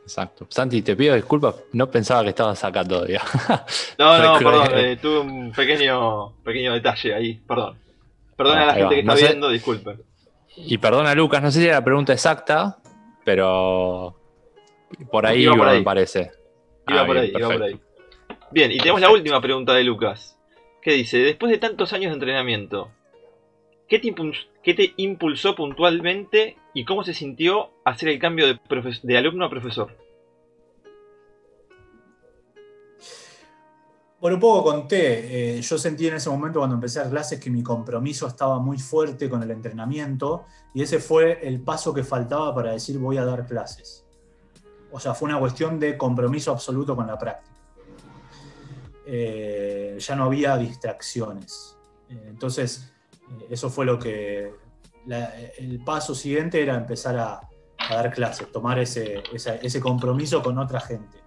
Exacto. 0.03 0.47
Santi, 0.49 0.83
te 0.83 0.97
pido 0.97 1.15
disculpas, 1.15 1.55
no 1.73 1.91
pensaba 1.91 2.23
que 2.23 2.31
estabas 2.31 2.63
acá 2.65 2.85
todavía. 2.85 3.21
No, 3.99 4.19
no, 4.19 4.39
perdón, 4.39 4.69
eh, 4.75 4.97
tuve 5.01 5.19
un 5.21 5.53
pequeño, 5.53 6.31
pequeño 6.43 6.73
detalle 6.75 7.15
ahí, 7.15 7.35
perdón. 7.47 7.79
Perdón 8.37 8.59
a 8.59 8.67
la 8.67 8.75
gente 8.75 8.85
va, 8.87 8.91
que 8.91 9.01
está 9.01 9.17
sé- 9.17 9.27
viendo, 9.27 9.49
disculpen. 9.51 10.03
Y 10.57 10.79
perdona, 10.79 11.15
Lucas, 11.15 11.43
no 11.43 11.51
sé 11.51 11.61
si 11.61 11.67
era 11.67 11.75
la 11.77 11.85
pregunta 11.85 12.13
exacta, 12.13 12.79
pero 13.25 14.17
por 15.11 15.27
ahí 15.27 15.43
Iba 15.43 15.55
iba, 15.55 15.65
por 15.65 15.69
ahí. 15.73 15.79
me 15.79 15.85
parece. 15.85 16.31
Iba 16.89 17.03
Ah, 17.03 17.07
por 17.07 17.15
bien, 17.21 17.25
ahí, 17.27 17.33
iba 17.39 17.49
por 17.51 17.63
ahí. 17.63 17.81
Bien, 18.51 18.73
y 18.73 18.79
tenemos 18.79 19.01
la 19.01 19.11
última 19.11 19.41
pregunta 19.41 19.75
de 19.75 19.85
Lucas. 19.85 20.37
Que 20.81 20.93
dice, 20.93 21.19
después 21.19 21.51
de 21.53 21.59
tantos 21.59 21.93
años 21.93 22.11
de 22.11 22.15
entrenamiento, 22.15 22.91
¿qué 23.89 23.99
te, 24.75 24.95
impulsó 24.97 25.55
puntualmente 25.55 26.57
y 26.75 26.85
cómo 26.85 27.03
se 27.03 27.15
sintió 27.15 27.71
hacer 27.85 28.11
el 28.11 28.19
cambio 28.19 28.47
de, 28.47 29.19
alumno 29.19 29.47
a 29.47 29.51
profesor? 29.51 29.97
Bueno, 34.21 34.37
un 34.37 34.41
poco 34.41 34.65
conté, 34.65 35.59
eh, 35.59 35.63
yo 35.63 35.79
sentí 35.79 36.09
en 36.09 36.15
ese 36.15 36.29
momento 36.29 36.59
cuando 36.59 36.75
empecé 36.75 37.01
a 37.01 37.09
clases 37.09 37.39
que 37.39 37.51
mi 37.51 37.63
compromiso 37.63 38.27
estaba 38.27 38.59
muy 38.59 38.77
fuerte 38.77 39.31
con 39.31 39.43
el 39.45 39.51
entrenamiento 39.53 40.45
y 40.75 40.83
ese 40.83 40.99
fue 40.99 41.47
el 41.47 41.61
paso 41.61 41.95
que 41.95 42.03
faltaba 42.03 42.53
para 42.53 42.73
decir 42.73 42.99
voy 42.99 43.17
a 43.17 43.25
dar 43.25 43.47
clases. 43.47 44.05
O 44.91 44.99
sea, 44.99 45.15
fue 45.15 45.29
una 45.29 45.39
cuestión 45.39 45.79
de 45.79 45.97
compromiso 45.97 46.51
absoluto 46.51 46.97
con 46.97 47.07
la 47.07 47.17
práctica. 47.17 47.57
Eh, 49.07 49.97
ya 50.01 50.17
no 50.17 50.25
había 50.25 50.57
distracciones. 50.57 51.77
Eh, 52.09 52.27
entonces, 52.29 52.93
eso 53.51 53.71
fue 53.71 53.87
lo 53.87 53.99
que... 53.99 54.53
el 55.59 55.83
paso 55.85 56.15
siguiente 56.15 56.63
era 56.63 56.77
empezar 56.77 57.17
a, 57.19 57.41
dar 57.89 58.13
clases, 58.13 58.51
tomar 58.53 58.79
ese, 58.79 59.23
ese 59.33 59.81
compromiso 59.81 60.43
con 60.43 60.59
otra 60.59 60.81
gente. 60.81 61.19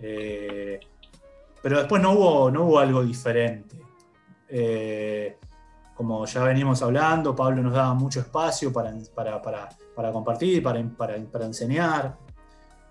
Eh, 0.00 0.80
pero 1.62 1.78
después 1.78 2.00
no 2.00 2.12
hubo, 2.12 2.50
no 2.50 2.64
hubo 2.64 2.78
algo 2.78 3.02
diferente. 3.02 3.76
Eh, 4.48 5.38
como 5.94 6.24
ya 6.24 6.42
venimos 6.44 6.82
hablando, 6.82 7.36
Pablo 7.36 7.62
nos 7.62 7.74
daba 7.74 7.92
mucho 7.94 8.20
espacio 8.20 8.72
para, 8.72 8.94
para, 9.14 9.42
para, 9.42 9.68
para 9.94 10.12
compartir, 10.12 10.62
para, 10.62 10.82
para, 10.96 11.16
para 11.24 11.44
enseñar. 11.44 12.16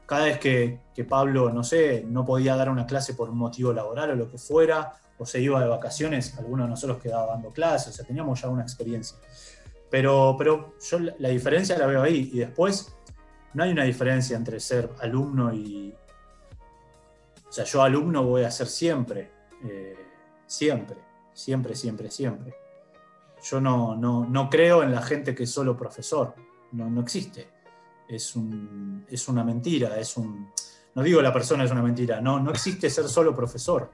Cada 0.06 0.26
vez 0.26 0.40
que, 0.40 0.82
que 0.94 1.04
Pablo, 1.04 1.50
no 1.52 1.64
sé, 1.64 2.06
no 2.08 2.24
podía 2.24 2.56
dar 2.56 2.70
una 2.70 2.86
clase 2.86 3.14
por 3.16 3.30
un 3.30 3.38
motivo 3.38 3.74
laboral 3.74 4.12
o 4.12 4.16
lo 4.16 4.30
que 4.30 4.38
fuera, 4.38 4.94
o 5.20 5.26
se 5.26 5.40
iba 5.42 5.62
de 5.62 5.68
vacaciones, 5.68 6.36
alguno 6.38 6.64
de 6.64 6.70
nosotros 6.70 7.00
quedaba 7.00 7.28
dando 7.28 7.52
clases, 7.52 7.94
o 7.94 7.98
sea, 7.98 8.06
teníamos 8.06 8.42
ya 8.42 8.50
una 8.50 8.64
experiencia. 8.64 9.18
Pero, 9.92 10.36
pero 10.38 10.76
yo 10.90 11.00
la, 11.00 11.14
la 11.20 11.30
diferencia 11.30 11.78
la 11.78 11.86
veo 11.86 12.02
ahí. 12.02 12.30
Y 12.34 12.40
después, 12.40 12.94
no 13.54 13.64
hay 13.64 13.72
una 13.72 13.84
diferencia 13.84 14.38
entre 14.38 14.60
ser 14.60 14.90
alumno 15.00 15.54
y, 15.54 15.94
o 17.48 17.52
sea, 17.52 17.66
yo 17.66 17.82
alumno 17.82 18.24
voy 18.24 18.44
a 18.44 18.52
ser 18.52 18.68
siempre, 18.68 19.32
eh, 19.64 19.98
siempre, 20.46 20.98
siempre, 21.34 21.76
siempre, 21.76 22.12
siempre. 22.12 22.54
Yo 23.42 23.60
no, 23.60 23.96
no, 23.96 24.26
no 24.26 24.50
creo 24.50 24.84
en 24.84 24.92
la 24.92 25.02
gente 25.02 25.34
que 25.34 25.44
es 25.44 25.52
solo 25.52 25.76
profesor, 25.76 26.36
no, 26.74 26.90
no 26.90 27.02
existe. 27.02 27.50
Es, 28.08 28.36
un, 28.36 29.06
es 29.10 29.28
una 29.28 29.44
mentira, 29.44 30.00
es 30.00 30.18
un... 30.18 30.52
No 30.96 31.04
digo 31.04 31.22
la 31.22 31.32
persona 31.32 31.64
es 31.64 31.72
una 31.72 31.84
mentira, 31.84 32.20
no, 32.22 32.40
no 32.40 32.52
existe 32.52 32.90
ser 32.90 33.08
solo 33.08 33.36
profesor. 33.36 33.90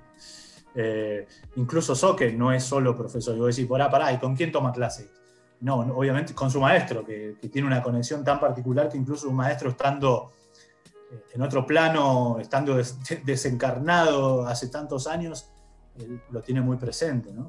Eh, 0.75 1.25
incluso 1.55 1.95
Soque 1.95 2.31
no 2.33 2.51
es 2.51 2.63
solo 2.63 2.95
profesor. 2.95 3.35
Y 3.35 3.39
vos 3.39 3.55
decís, 3.55 3.69
pará, 3.69 3.89
pará, 3.89 4.11
¿y 4.11 4.17
con 4.19 4.35
quién 4.35 4.51
toma 4.51 4.71
clase? 4.73 5.09
No, 5.61 5.77
obviamente 5.79 6.33
con 6.33 6.51
su 6.51 6.59
maestro, 6.59 7.03
que, 7.05 7.37
que 7.41 7.49
tiene 7.49 7.67
una 7.67 7.81
conexión 7.81 8.23
tan 8.23 8.39
particular 8.39 8.89
que 8.89 8.97
incluso 8.97 9.29
un 9.29 9.35
maestro 9.35 9.69
estando 9.69 10.31
en 11.33 11.41
otro 11.41 11.65
plano, 11.65 12.37
estando 12.39 12.75
des- 12.75 12.97
desencarnado 13.25 14.45
hace 14.45 14.67
tantos 14.67 15.07
años, 15.07 15.49
él 15.97 16.21
lo 16.29 16.41
tiene 16.41 16.59
muy 16.61 16.75
presente, 16.77 17.31
¿no? 17.31 17.43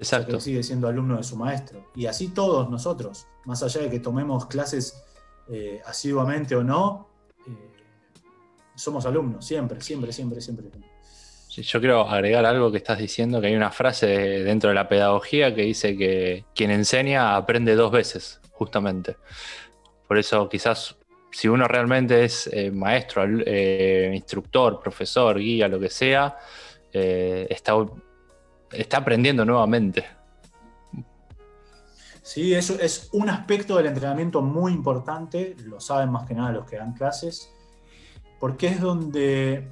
O 0.00 0.04
sea, 0.04 0.18
que 0.20 0.24
Exacto. 0.24 0.40
sigue 0.40 0.62
siendo 0.62 0.86
alumno 0.88 1.16
de 1.16 1.22
su 1.24 1.36
maestro. 1.36 1.90
Y 1.96 2.06
así 2.06 2.28
todos 2.28 2.70
nosotros, 2.70 3.26
más 3.44 3.62
allá 3.62 3.82
de 3.82 3.90
que 3.90 3.98
tomemos 4.00 4.46
clases 4.46 5.02
eh, 5.48 5.80
asiduamente 5.84 6.54
o 6.54 6.62
no, 6.62 7.08
eh, 7.46 7.72
somos 8.76 9.04
alumnos, 9.06 9.44
siempre, 9.44 9.80
siempre, 9.80 10.12
siempre, 10.12 10.40
siempre. 10.40 10.70
Yo 11.60 11.80
quiero 11.80 12.08
agregar 12.08 12.46
algo 12.46 12.72
que 12.72 12.78
estás 12.78 12.98
diciendo, 12.98 13.40
que 13.40 13.48
hay 13.48 13.54
una 13.54 13.70
frase 13.70 14.06
dentro 14.06 14.70
de 14.70 14.74
la 14.74 14.88
pedagogía 14.88 15.54
que 15.54 15.62
dice 15.62 15.98
que 15.98 16.46
quien 16.54 16.70
enseña 16.70 17.36
aprende 17.36 17.74
dos 17.74 17.92
veces, 17.92 18.40
justamente. 18.52 19.16
Por 20.08 20.16
eso 20.16 20.48
quizás 20.48 20.96
si 21.30 21.48
uno 21.48 21.68
realmente 21.68 22.24
es 22.24 22.46
eh, 22.52 22.70
maestro, 22.70 23.24
eh, 23.26 24.12
instructor, 24.14 24.80
profesor, 24.80 25.38
guía, 25.38 25.68
lo 25.68 25.78
que 25.78 25.90
sea, 25.90 26.38
eh, 26.90 27.46
está, 27.50 27.74
está 28.70 28.98
aprendiendo 28.98 29.44
nuevamente. 29.44 30.06
Sí, 32.22 32.54
eso 32.54 32.78
es 32.80 33.10
un 33.12 33.28
aspecto 33.28 33.76
del 33.76 33.86
entrenamiento 33.86 34.40
muy 34.40 34.72
importante, 34.72 35.54
lo 35.64 35.80
saben 35.80 36.10
más 36.10 36.26
que 36.26 36.34
nada 36.34 36.52
los 36.52 36.64
que 36.64 36.76
dan 36.76 36.94
clases, 36.94 37.50
porque 38.38 38.68
es 38.68 38.80
donde 38.80 39.68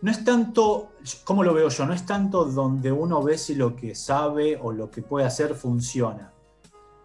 no 0.00 0.10
es 0.10 0.24
tanto, 0.24 0.92
¿cómo 1.24 1.42
lo 1.42 1.52
veo 1.54 1.68
yo? 1.68 1.86
No 1.86 1.92
es 1.92 2.06
tanto 2.06 2.44
donde 2.44 2.92
uno 2.92 3.22
ve 3.22 3.36
si 3.36 3.54
lo 3.54 3.74
que 3.74 3.94
sabe 3.94 4.56
o 4.60 4.72
lo 4.72 4.90
que 4.90 5.02
puede 5.02 5.26
hacer 5.26 5.54
funciona. 5.54 6.32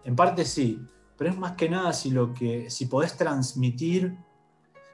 En 0.04 0.14
parte 0.14 0.44
sí, 0.44 0.80
pero 1.16 1.30
es 1.30 1.36
más 1.36 1.52
que 1.52 1.68
nada 1.68 1.92
si 1.92 2.10
lo 2.10 2.32
que 2.32 2.70
si 2.70 2.86
podés 2.86 3.16
transmitir 3.16 4.16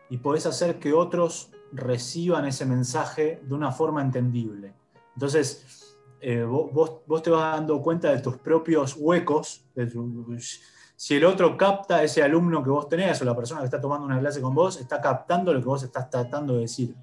y 0.09 0.19
podés 0.19 0.47
hacer 0.47 0.79
que 0.79 0.93
otros 0.93 1.51
reciban 1.73 2.47
ese 2.47 2.65
mensaje 2.65 3.41
de 3.45 3.55
una 3.55 3.71
forma 3.71 4.03
entendible. 4.03 4.73
Entonces, 5.15 5.97
eh, 6.21 6.43
vos, 6.43 7.01
vos- 7.07 7.23
te 7.23 7.31
vas 7.31 7.57
dando 7.57 7.81
cuenta 7.83 8.11
de 8.11 8.21
tus 8.21 8.37
propios 8.39 8.97
huecos, 8.99 9.65
si 10.97 11.15
el 11.15 11.25
otro 11.25 11.57
capta 11.57 12.03
ese 12.03 12.23
alumno 12.23 12.63
que 12.63 12.71
vos 12.71 12.89
tenés 12.89 13.21
o 13.23 13.25
la 13.25 13.35
persona 13.37 13.61
que 13.61 13.67
está 13.67 13.81
tomando 13.81 14.05
una 14.07 14.19
clase 14.19 14.41
con 14.41 14.55
vos, 14.55 14.79
está 14.81 15.01
captando 15.01 15.53
lo 15.53 15.61
que 15.61 15.67
vos 15.67 15.83
estás 15.83 16.11
tratando 16.11 16.55
de 16.55 16.61
decir. 16.63 16.95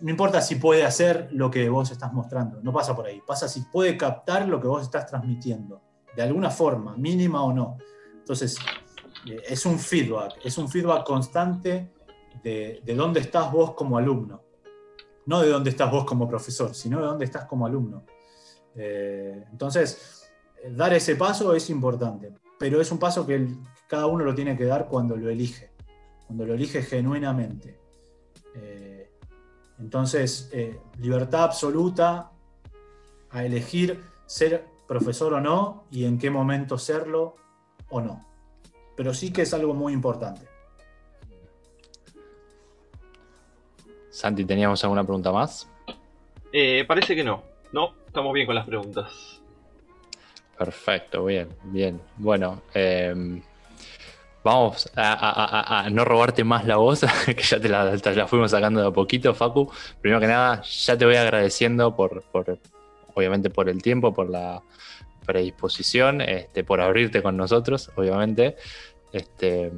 No 0.00 0.10
importa 0.10 0.40
si 0.40 0.56
puede 0.56 0.84
hacer 0.84 1.28
lo 1.32 1.50
que 1.50 1.68
vos 1.68 1.90
estás 1.90 2.12
mostrando, 2.12 2.60
no 2.62 2.72
pasa 2.72 2.94
por 2.94 3.06
ahí, 3.06 3.22
pasa 3.26 3.48
si 3.48 3.62
puede 3.62 3.96
captar 3.96 4.48
lo 4.48 4.60
que 4.60 4.66
vos 4.66 4.82
estás 4.82 5.06
transmitiendo, 5.06 5.82
de 6.16 6.22
alguna 6.22 6.50
forma, 6.50 6.96
mínima 6.96 7.42
o 7.42 7.52
no. 7.52 7.78
Entonces, 8.14 8.58
eh, 9.26 9.42
es 9.48 9.64
un 9.66 9.78
feedback, 9.78 10.38
es 10.44 10.58
un 10.58 10.68
feedback 10.68 11.04
constante 11.04 11.92
de, 12.42 12.80
de 12.84 12.94
dónde 12.94 13.20
estás 13.20 13.50
vos 13.50 13.74
como 13.74 13.98
alumno. 13.98 14.42
No 15.26 15.40
de 15.40 15.48
dónde 15.48 15.70
estás 15.70 15.90
vos 15.90 16.04
como 16.04 16.28
profesor, 16.28 16.74
sino 16.74 17.00
de 17.00 17.06
dónde 17.06 17.24
estás 17.24 17.46
como 17.46 17.66
alumno. 17.66 18.04
Eh, 18.74 19.44
entonces, 19.50 20.30
eh, 20.62 20.70
dar 20.74 20.92
ese 20.92 21.16
paso 21.16 21.54
es 21.54 21.70
importante, 21.70 22.34
pero 22.58 22.80
es 22.80 22.90
un 22.90 22.98
paso 22.98 23.26
que 23.26 23.48
cada 23.88 24.06
uno 24.06 24.24
lo 24.24 24.34
tiene 24.34 24.56
que 24.56 24.64
dar 24.64 24.88
cuando 24.88 25.16
lo 25.16 25.28
elige, 25.28 25.72
cuando 26.26 26.44
lo 26.44 26.54
elige 26.54 26.82
genuinamente. 26.82 27.80
Entonces, 29.78 30.50
eh, 30.52 30.78
libertad 30.98 31.44
absoluta 31.44 32.30
a 33.30 33.44
elegir 33.44 34.02
ser 34.26 34.66
profesor 34.86 35.34
o 35.34 35.40
no 35.40 35.84
y 35.90 36.04
en 36.04 36.18
qué 36.18 36.30
momento 36.30 36.78
serlo 36.78 37.36
o 37.88 38.00
no. 38.00 38.24
Pero 38.96 39.12
sí 39.12 39.32
que 39.32 39.42
es 39.42 39.52
algo 39.54 39.74
muy 39.74 39.92
importante. 39.92 40.46
Santi, 44.10 44.44
¿teníamos 44.44 44.82
alguna 44.84 45.02
pregunta 45.02 45.32
más? 45.32 45.68
Eh, 46.52 46.84
parece 46.86 47.16
que 47.16 47.24
no. 47.24 47.42
No, 47.72 47.94
estamos 48.06 48.32
bien 48.32 48.46
con 48.46 48.54
las 48.54 48.66
preguntas. 48.66 49.42
Perfecto, 50.56 51.24
bien, 51.24 51.48
bien. 51.64 52.00
Bueno, 52.16 52.62
eh, 52.72 53.42
vamos 54.44 54.90
a, 54.94 55.88
no 55.90 56.04
robarte 56.04 56.44
más 56.44 56.66
la 56.66 56.76
voz, 56.76 57.00
que 57.26 57.42
ya 57.42 57.58
te 57.58 57.68
la, 57.68 58.28
fuimos 58.28 58.50
sacando 58.50 58.80
de 58.80 58.88
a 58.88 58.90
poquito, 58.90 59.34
Facu. 59.34 59.72
Primero 60.00 60.20
que 60.20 60.26
nada, 60.26 60.62
ya 60.62 60.96
te 60.96 61.04
voy 61.06 61.16
agradeciendo 61.16 61.96
por, 61.96 62.22
obviamente 63.14 63.50
por 63.50 63.68
el 63.68 63.82
tiempo, 63.82 64.12
por 64.12 64.28
la 64.28 64.62
predisposición, 65.24 66.20
este, 66.20 66.62
por 66.62 66.80
abrirte 66.80 67.22
con 67.22 67.36
nosotros, 67.36 67.90
obviamente. 67.96 68.56
Este, 69.12 69.70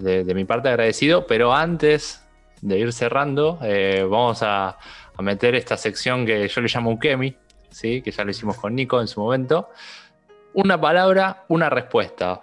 de, 0.00 0.34
mi 0.34 0.44
parte 0.44 0.68
agradecido, 0.68 1.26
pero 1.26 1.52
antes 1.52 2.24
de 2.62 2.78
ir 2.78 2.92
cerrando, 2.92 3.58
eh, 3.62 4.06
vamos 4.08 4.42
a, 4.42 4.78
a 5.16 5.22
meter 5.22 5.54
esta 5.56 5.76
sección 5.76 6.24
que 6.24 6.46
yo 6.48 6.60
le 6.60 6.68
llamo 6.72 6.92
Ukemi, 6.92 7.36
¿sí? 7.70 8.00
que 8.02 8.12
ya 8.12 8.24
lo 8.24 8.30
hicimos 8.30 8.56
con 8.56 8.74
Nico 8.74 9.00
en 9.00 9.08
su 9.08 9.20
momento. 9.20 9.68
Una 10.54 10.80
palabra, 10.80 11.44
una 11.48 11.68
respuesta. 11.68 12.42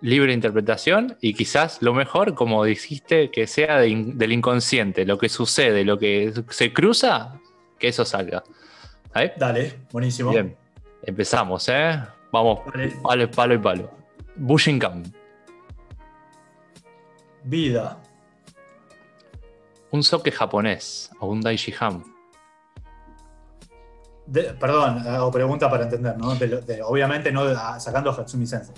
Libre 0.00 0.32
interpretación 0.34 1.16
y 1.20 1.32
quizás 1.34 1.80
lo 1.80 1.94
mejor, 1.94 2.34
como 2.34 2.62
dijiste, 2.64 3.30
que 3.30 3.46
sea 3.46 3.78
de 3.78 3.88
in- 3.88 4.18
del 4.18 4.32
inconsciente, 4.32 5.06
lo 5.06 5.16
que 5.18 5.28
sucede, 5.30 5.84
lo 5.84 5.98
que 5.98 6.32
se 6.50 6.72
cruza, 6.74 7.40
que 7.78 7.88
eso 7.88 8.04
salga. 8.04 8.42
¿Ahí? 9.14 9.32
Dale, 9.38 9.80
buenísimo. 9.92 10.30
Bien, 10.30 10.54
empezamos, 11.02 11.68
¿eh? 11.70 12.00
Vamos, 12.30 12.60
Dale. 12.72 12.92
palo, 13.02 13.30
palo 13.30 13.54
y 13.54 13.58
palo. 13.58 13.90
Bushinkan, 14.36 15.04
Vida. 17.44 17.98
un 19.90 20.02
soke 20.02 20.32
japonés 20.32 21.10
o 21.20 21.28
un 21.28 21.40
daishihan. 21.40 22.02
De- 24.26 24.54
perdón, 24.54 24.98
hago 25.06 25.30
pregunta 25.30 25.70
para 25.70 25.84
entender, 25.84 26.16
¿no? 26.18 26.34
De 26.34 26.46
lo- 26.48 26.60
de- 26.60 26.82
obviamente 26.82 27.30
no 27.30 27.42
ah, 27.42 27.78
sacando 27.78 28.10
a 28.10 28.14
Hatsumi 28.14 28.46
Sensei. 28.46 28.74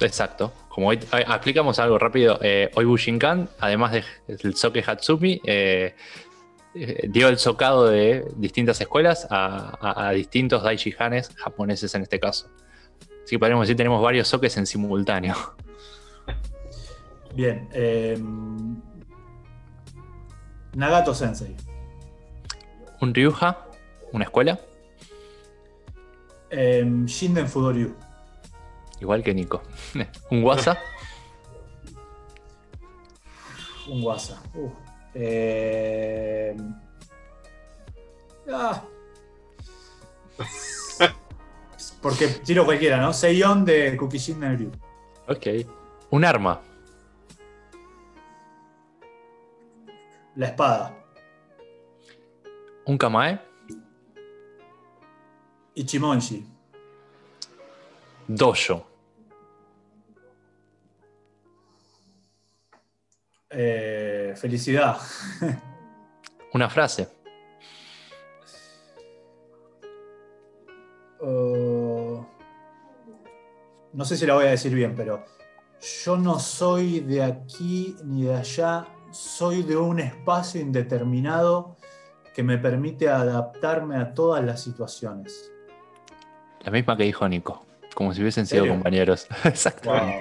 Exacto. 0.00 0.52
Como 0.68 0.88
hoy 0.88 0.96
eh, 1.12 1.24
explicamos 1.28 1.78
algo 1.78 1.98
rápido, 1.98 2.38
eh, 2.42 2.70
hoy 2.74 2.84
Bushinkan, 2.84 3.48
además 3.58 3.92
de- 3.92 4.04
del 4.28 4.54
Soke 4.54 4.82
Hatsumi, 4.86 5.40
eh, 5.44 5.94
eh, 6.74 7.08
dio 7.08 7.28
el 7.28 7.38
socado 7.38 7.88
de 7.88 8.24
distintas 8.36 8.80
escuelas 8.80 9.26
a, 9.30 9.76
a- 9.80 10.08
a 10.08 10.10
distintos 10.12 10.62
Daishihanes 10.62 11.30
japoneses 11.36 11.94
en 11.94 12.02
este 12.02 12.20
caso. 12.20 12.48
Así 13.24 13.34
que 13.34 13.38
podríamos 13.40 13.64
decir 13.66 13.74
que 13.74 13.78
tenemos 13.78 14.02
varios 14.02 14.28
sokes 14.28 14.56
en 14.56 14.66
simultáneo. 14.66 15.34
Bien. 17.34 17.68
eh, 17.72 18.18
Nagato 20.74 21.14
Sensei. 21.14 21.56
Un 23.00 23.14
Ryuha, 23.14 23.66
una 24.12 24.24
escuela, 24.24 24.58
Eh, 26.50 26.82
Shinden 27.04 27.46
Fudoryu. 27.46 27.94
Igual 29.00 29.22
que 29.22 29.34
Nico. 29.34 29.62
un 30.30 30.42
Wasa, 30.44 30.78
Un 33.88 34.02
WhatsApp. 34.04 34.44
Uf. 34.54 34.72
Eh, 35.14 36.54
ah. 38.52 38.82
Porque 42.02 42.28
tiro 42.28 42.64
cualquiera, 42.66 42.98
¿no? 43.00 43.12
Seion 43.12 43.64
de 43.64 43.96
Kukishin 43.96 44.40
Ryu. 44.58 44.70
ok. 45.26 45.46
Un 46.10 46.24
arma, 46.24 46.60
La 50.36 50.46
espada. 50.46 50.94
un 52.86 52.96
Kamae, 52.96 53.38
Ichimonji. 55.74 56.46
Dojo, 58.26 58.86
Eh, 63.50 64.34
felicidad. 64.36 64.98
una 66.52 66.68
frase, 66.68 67.18
Uh, 71.20 72.24
no 73.92 74.04
sé 74.04 74.16
si 74.16 74.24
la 74.24 74.34
voy 74.34 74.46
a 74.46 74.50
decir 74.50 74.72
bien, 74.72 74.94
pero 74.94 75.24
yo 76.04 76.16
no 76.16 76.38
soy 76.38 77.00
de 77.00 77.24
aquí 77.24 77.96
ni 78.04 78.24
de 78.24 78.36
allá, 78.36 78.86
soy 79.10 79.62
de 79.62 79.76
un 79.76 79.98
espacio 79.98 80.60
indeterminado 80.60 81.76
que 82.34 82.44
me 82.44 82.56
permite 82.56 83.08
adaptarme 83.08 83.96
a 83.96 84.14
todas 84.14 84.44
las 84.44 84.62
situaciones. 84.62 85.50
la 86.60 86.70
misma 86.70 86.96
que 86.96 87.04
dijo 87.04 87.28
Nico, 87.28 87.66
como 87.98 88.14
si 88.14 88.20
hubiesen 88.20 88.46
sido 88.46 88.68
compañeros. 88.68 89.26
Exacto. 89.44 89.90
Wow. 89.90 90.20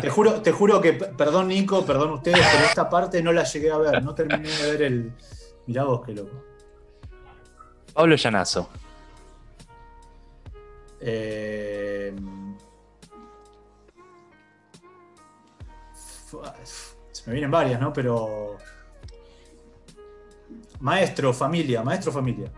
Te 0.00 0.10
juro, 0.10 0.42
te 0.42 0.50
juro 0.50 0.80
que, 0.80 0.94
perdón 0.94 1.46
Nico, 1.46 1.86
perdón 1.86 2.10
ustedes, 2.14 2.44
pero 2.52 2.64
esta 2.64 2.90
parte 2.90 3.22
no 3.22 3.32
la 3.32 3.44
llegué 3.44 3.70
a 3.70 3.78
ver, 3.78 4.02
no 4.02 4.12
terminé 4.12 4.48
de 4.48 4.70
ver 4.72 4.82
el... 4.82 5.12
Mirá 5.68 5.84
vos, 5.84 6.04
qué 6.04 6.12
loco. 6.14 6.32
Pablo 7.94 8.16
Llanazo, 8.16 8.68
Eh, 11.00 12.12
fu- 16.26 16.42
se 17.12 17.22
me 17.26 17.32
vienen 17.34 17.50
varias, 17.52 17.80
¿no? 17.80 17.92
Pero. 17.92 18.58
Maestro, 20.80 21.32
familia, 21.32 21.82
maestro, 21.82 22.10
familia. 22.12 22.50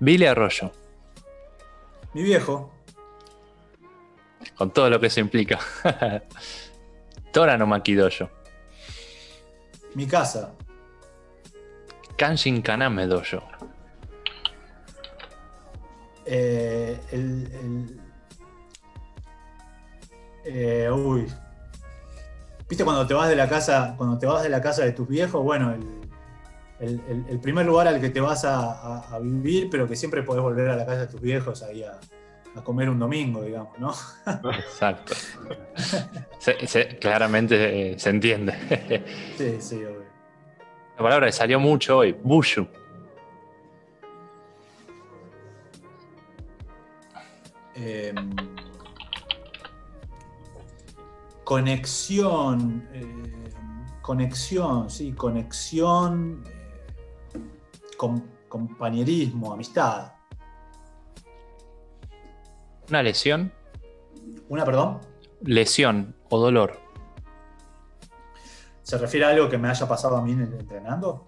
Billy 0.00 0.26
Arroyo, 0.26 0.72
Mi 2.14 2.22
viejo, 2.22 2.72
con 4.56 4.70
todo 4.72 4.88
lo 4.90 5.00
que 5.00 5.06
eso 5.08 5.20
implica. 5.20 5.58
Tora 7.32 7.56
no 7.58 7.66
Makidoyo, 7.66 8.30
mi 9.94 10.06
casa, 10.06 10.52
Kanshin 12.16 12.62
Kaname 12.62 13.06
Dojo, 13.06 13.42
eh, 16.26 16.98
el. 17.12 17.20
el- 17.52 18.00
eh, 20.46 20.90
uy. 20.90 21.26
¿Viste 22.68 22.84
cuando 22.84 23.06
te 23.06 23.14
vas 23.14 23.28
de 23.28 23.36
la 23.36 23.48
casa, 23.48 23.94
cuando 23.96 24.18
te 24.18 24.26
vas 24.26 24.42
de 24.42 24.48
la 24.48 24.60
casa 24.60 24.84
de 24.84 24.92
tus 24.92 25.06
viejos? 25.08 25.42
Bueno, 25.42 25.72
el, 25.72 25.82
el- 26.80 27.00
el- 27.08 27.24
el 27.28 27.40
primer 27.40 27.66
lugar 27.66 27.88
al 27.88 28.00
que 28.00 28.10
te 28.10 28.20
vas 28.20 28.44
a, 28.44 28.58
a- 28.72 29.14
a 29.14 29.18
vivir, 29.18 29.68
pero 29.70 29.86
que 29.88 29.96
siempre 29.96 30.22
podés 30.22 30.42
volver 30.42 30.68
a 30.68 30.76
la 30.76 30.84
casa 30.86 31.00
de 31.00 31.06
tus 31.08 31.20
viejos 31.20 31.62
ahí 31.62 31.82
a, 31.82 31.98
a 32.56 32.62
comer 32.62 32.88
un 32.88 32.98
domingo, 32.98 33.42
digamos, 33.42 33.78
¿no? 33.78 33.92
exacto. 34.52 35.14
Se- 36.38 36.66
se- 36.66 36.98
claramente 36.98 37.92
eh, 37.92 37.98
se 37.98 38.10
entiende. 38.10 38.54
Sí, 39.36 39.56
sí, 39.60 39.76
obvio. 39.84 40.04
La 40.96 41.02
palabra 41.02 41.26
que 41.26 41.32
salió 41.32 41.58
mucho 41.58 41.98
hoy, 41.98 42.12
Bushu, 42.22 42.66
Eh, 47.76 48.14
conexión, 51.44 52.88
eh, 52.92 53.04
conexión, 54.00 54.88
sí, 54.88 55.12
conexión, 55.12 56.42
eh, 56.46 57.40
com- 57.96 58.22
compañerismo, 58.48 59.52
amistad. 59.52 60.12
Una 62.88 63.02
lesión, 63.02 63.52
¿Una, 64.48 64.64
perdón? 64.64 65.00
lesión 65.42 66.14
o 66.28 66.38
dolor. 66.38 66.78
¿Se 68.82 68.98
refiere 68.98 69.26
a 69.26 69.30
algo 69.30 69.48
que 69.48 69.58
me 69.58 69.68
haya 69.68 69.88
pasado 69.88 70.16
a 70.16 70.22
mí 70.22 70.32
entrenando? 70.32 71.26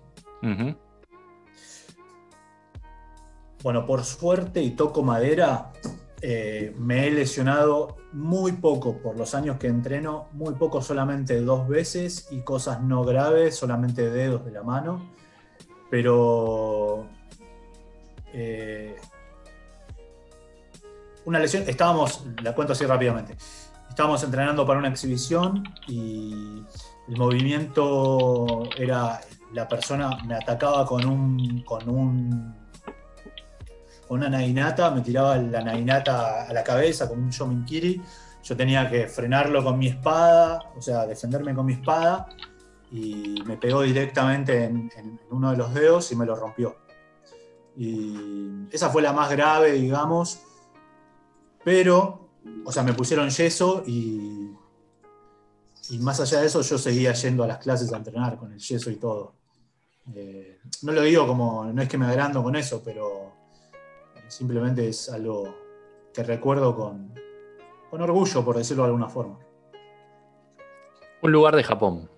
Bueno, 3.63 3.87
por 3.87 4.05
suerte 4.05 4.63
y 4.63 4.71
toco 4.73 5.03
madera, 5.03 5.73
eh, 6.21 6.75
me 6.79 7.07
he 7.07 7.11
lesionado 7.11 7.97
muy 8.13 8.53
poco 8.53 8.99
por 8.99 9.17
los 9.17 9.35
años 9.35 9.59
que 9.59 9.67
entreno, 9.67 10.29
muy 10.33 10.55
poco 10.55 10.83
solamente 10.83 11.41
dos 11.41 11.67
veces 11.67 12.29
y 12.31 12.43
cosas 12.43 12.83
no 12.83 13.05
graves, 13.05 13.57
solamente 13.57 14.11
dedos 14.11 14.45
de 14.45 14.53
la 14.53 14.63
mano. 14.63 15.11
Pero 15.91 16.76
una 21.27 21.39
lesión, 21.39 21.65
estábamos, 21.67 22.25
la 22.43 22.55
cuento 22.55 22.73
así 22.73 22.87
rápidamente, 22.87 23.37
estábamos 23.89 24.23
entrenando 24.23 24.67
para 24.67 24.79
una 24.79 24.89
exhibición 24.89 25.63
y 25.87 26.63
el 27.09 27.17
movimiento 27.17 28.63
era, 28.77 29.21
la 29.53 29.69
persona 29.69 30.11
me 30.25 30.35
atacaba 30.35 30.87
con 30.87 31.05
un, 31.05 31.63
con 31.63 31.89
un 31.89 32.67
una 34.09 34.29
nainata, 34.29 34.91
me 34.91 35.01
tiraba 35.01 35.37
la 35.37 35.63
nainata 35.63 36.47
a 36.47 36.53
la 36.53 36.63
cabeza 36.63 37.09
con 37.09 37.19
un 37.19 37.31
Yominkiri. 37.31 38.01
Yo 38.45 38.57
tenía 38.57 38.89
que 38.89 39.09
frenarlo 39.09 39.65
con 39.65 39.79
mi 39.79 39.89
espada, 39.89 40.71
o 40.77 40.81
sea, 40.81 41.07
defenderme 41.07 41.53
con 41.55 41.67
mi 41.67 41.73
espada, 41.73 42.29
y 42.93 43.43
me 43.45 43.57
pegó 43.57 43.83
directamente 43.83 44.65
en, 44.65 44.89
en 44.97 45.19
uno 45.31 45.51
de 45.51 45.57
los 45.57 45.75
dedos 45.75 46.13
y 46.13 46.17
me 46.17 46.25
lo 46.25 46.37
rompió. 46.37 46.77
Y 47.77 48.69
esa 48.71 48.91
fue 48.91 49.03
la 49.03 49.13
más 49.13 49.29
grave, 49.31 49.73
digamos, 49.73 50.39
pero, 51.67 52.29
o 52.65 52.71
sea, 52.71 52.85
me 52.85 52.93
pusieron 52.93 53.29
yeso 53.29 53.83
y, 53.85 54.53
y 55.91 55.99
más 55.99 56.21
allá 56.21 56.39
de 56.41 56.47
eso 56.47 56.61
yo 56.63 56.79
seguía 56.79 57.13
yendo 57.13 57.43
a 57.43 57.49
las 57.49 57.59
clases 57.59 57.93
a 57.93 57.97
entrenar 57.97 58.37
con 58.37 58.53
el 58.53 58.61
yeso 58.61 58.89
y 58.89 58.95
todo. 58.95 59.35
Eh, 60.15 60.61
no 60.83 60.93
lo 60.93 61.03
digo 61.03 61.27
como, 61.27 61.65
no 61.65 61.83
es 61.83 61.89
que 61.89 61.99
me 61.99 62.07
agrando 62.07 62.41
con 62.41 62.55
eso, 62.55 62.81
pero 62.85 63.33
simplemente 64.29 64.87
es 64.87 65.09
algo 65.09 65.53
que 66.15 66.23
recuerdo 66.23 66.77
con, 66.77 67.13
con 67.91 68.01
orgullo, 68.01 68.45
por 68.45 68.57
decirlo 68.57 68.85
de 68.85 68.91
alguna 68.91 69.09
forma. 69.09 69.41
Un 71.21 71.33
lugar 71.33 71.57
de 71.57 71.65
Japón. 71.65 72.09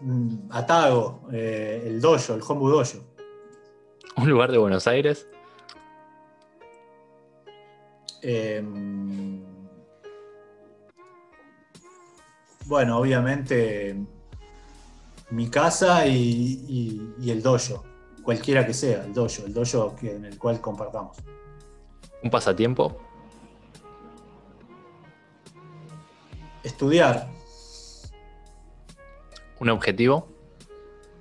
Mm, 0.00 0.48
Atago, 0.48 1.28
eh, 1.30 1.82
el 1.84 2.00
dojo, 2.00 2.32
el 2.32 2.40
Hombu 2.40 2.70
Dojo. 2.70 3.04
Un 4.16 4.30
lugar 4.30 4.50
de 4.50 4.56
Buenos 4.56 4.86
Aires. 4.86 5.28
Eh, 8.22 8.62
bueno, 12.66 12.98
obviamente 12.98 13.96
mi 15.30 15.48
casa 15.48 16.06
y, 16.06 16.64
y- 16.68 17.14
y 17.20 17.30
el 17.30 17.42
dojo, 17.42 17.84
cualquiera 18.22 18.66
que 18.66 18.74
sea, 18.74 19.04
el 19.04 19.12
dojo, 19.12 19.44
el 19.46 19.52
dojo 19.54 19.94
que- 19.96 20.14
en 20.16 20.24
el 20.24 20.38
cual 20.38 20.60
compartamos. 20.60 21.16
Un 22.22 22.30
pasatiempo. 22.30 22.96
Estudiar, 26.62 27.28
Un 29.60 29.70
objetivo. 29.70 30.28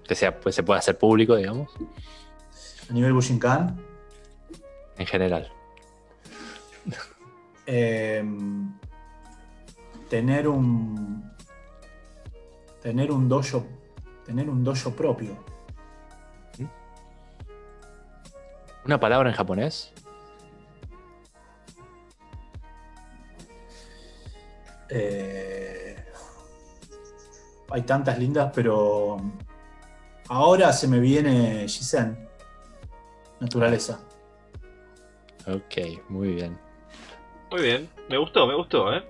Que 0.08 0.14
sea, 0.14 0.40
pues, 0.40 0.54
se 0.54 0.62
pueda 0.62 0.78
hacer 0.80 0.96
público, 1.00 1.36
digamos. 1.36 1.72
a 2.90 2.94
nivel 2.94 3.12
Bushinkan, 3.14 3.84
En 4.98 5.06
general. 5.08 5.52
Eh, 7.68 8.24
tener 10.10 10.48
un 10.48 11.32
tener 12.82 13.12
un 13.12 13.28
dojo, 13.28 13.66
tener 14.26 14.50
un 14.50 14.64
dojo 14.64 14.92
propio. 14.92 15.36
Una 18.86 18.98
palabra 18.98 19.30
en 19.30 19.36
japonés. 19.36 19.92
Eh, 24.90 25.98
hay 27.70 27.82
tantas 27.82 28.18
lindas, 28.18 28.50
pero 28.56 29.18
ahora 30.30 30.72
se 30.72 30.88
me 30.88 31.02
viene 31.02 31.68
Shisen. 31.68 32.30
Naturaleza. 33.42 34.00
Ok, 35.46 36.08
muy 36.08 36.36
bien. 36.36 36.67
Muy 37.52 37.62
bien, 37.62 37.90
me 38.10 38.18
gustó, 38.18 38.46
me 38.48 38.56
gustó, 38.56 38.94
¿eh? 38.94 39.04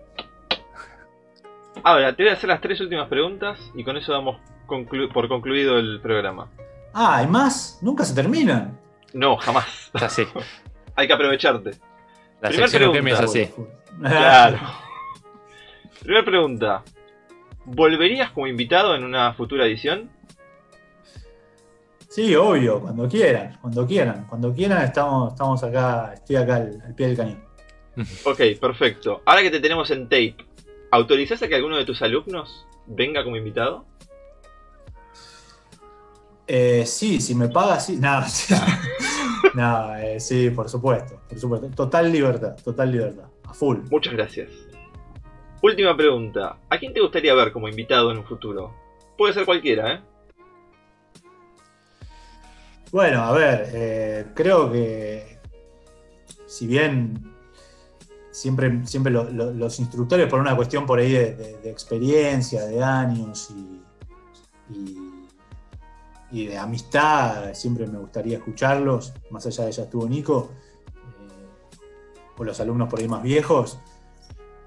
Ahora, 1.83 2.15
te 2.15 2.23
voy 2.23 2.29
a 2.31 2.33
hacer 2.33 2.49
las 2.49 2.61
tres 2.61 2.79
últimas 2.81 3.07
preguntas 3.07 3.59
y 3.75 3.83
con 3.83 3.97
eso 3.97 4.11
damos 4.11 4.37
conclu- 4.67 5.11
por 5.11 5.27
concluido 5.27 5.77
el 5.77 5.99
programa. 6.01 6.49
Ah, 6.93 7.17
¿hay 7.17 7.27
más? 7.27 7.79
Nunca 7.81 8.03
se 8.03 8.13
terminan. 8.15 8.79
No, 9.13 9.37
jamás. 9.37 9.91
Es 9.93 10.03
así. 10.03 10.27
Hay 10.95 11.07
que 11.07 11.13
aprovecharte. 11.13 11.71
La 12.41 12.49
Primer 12.49 12.69
sección 12.69 12.91
pregunta. 12.91 13.13
Es 13.13 13.19
así. 13.29 13.49
Claro. 14.01 14.57
Primera 16.01 16.25
pregunta. 16.25 16.83
¿Volverías 17.65 18.31
como 18.31 18.47
invitado 18.47 18.95
en 18.95 19.03
una 19.03 19.33
futura 19.33 19.65
edición? 19.65 20.09
Sí, 22.09 22.35
obvio, 22.35 22.79
cuando 22.81 23.07
quieran, 23.07 23.57
cuando 23.61 23.85
quieran, 23.85 24.25
cuando 24.27 24.53
quieran 24.53 24.81
estamos, 24.83 25.33
estamos 25.33 25.63
acá, 25.63 26.13
estoy 26.15 26.37
acá 26.37 26.55
al, 26.55 26.81
al 26.83 26.95
pie 26.95 27.07
del 27.07 27.17
cañón. 27.17 27.43
Ok, 28.23 28.41
perfecto. 28.59 29.21
Ahora 29.25 29.41
que 29.41 29.51
te 29.51 29.59
tenemos 29.59 29.89
en 29.91 30.05
tape, 30.05 30.35
¿autorizás 30.91 31.41
a 31.41 31.47
que 31.47 31.55
alguno 31.55 31.77
de 31.77 31.85
tus 31.85 32.01
alumnos 32.01 32.67
venga 32.85 33.23
como 33.23 33.37
invitado? 33.37 33.85
Eh, 36.47 36.85
sí, 36.85 37.19
si 37.19 37.35
me 37.35 37.49
paga, 37.49 37.79
sí. 37.79 37.97
No, 38.01 38.23
sí, 38.27 38.53
No, 39.53 39.95
eh, 39.95 40.19
sí, 40.19 40.49
por 40.51 40.69
supuesto, 40.69 41.21
por 41.27 41.39
supuesto. 41.39 41.69
Total 41.69 42.11
libertad, 42.11 42.55
total 42.63 42.91
libertad, 42.91 43.25
a 43.45 43.53
full. 43.53 43.79
Muchas 43.89 44.13
gracias. 44.13 44.49
Última 45.61 45.97
pregunta. 45.97 46.57
¿A 46.69 46.77
quién 46.77 46.93
te 46.93 47.01
gustaría 47.01 47.33
ver 47.33 47.51
como 47.51 47.67
invitado 47.67 48.11
en 48.11 48.19
un 48.19 48.25
futuro? 48.25 48.73
Puede 49.17 49.33
ser 49.33 49.45
cualquiera, 49.45 49.93
¿eh? 49.93 50.01
Bueno, 52.91 53.23
a 53.23 53.33
ver, 53.33 53.69
eh, 53.73 54.25
creo 54.33 54.71
que 54.71 55.39
si 56.45 56.67
bien 56.67 57.36
siempre, 58.37 58.85
siempre 58.85 59.11
lo- 59.11 59.29
lo- 59.31 59.51
los 59.51 59.79
instructores, 59.79 60.27
por 60.27 60.39
una 60.39 60.55
cuestión 60.55 60.85
por 60.85 60.99
ahí 60.99 61.11
de, 61.11 61.35
de- 61.35 61.57
de 61.57 61.69
experiencia, 61.69 62.65
de 62.65 62.83
años 62.83 63.49
y, 63.51 63.81
y- 64.73 65.27
y 66.29 66.45
de 66.47 66.57
amistad, 66.57 67.53
siempre 67.53 67.87
me 67.87 67.97
gustaría 67.97 68.37
escucharlos, 68.37 69.13
más 69.31 69.45
allá 69.47 69.65
de 69.65 69.71
ya 69.71 69.83
estuvo 69.83 70.07
Nico, 70.07 70.51
eh, 70.95 71.45
o 72.37 72.43
los 72.43 72.59
alumnos 72.59 72.89
por 72.89 72.99
ahí 72.99 73.07
más 73.07 73.23
viejos. 73.23 73.79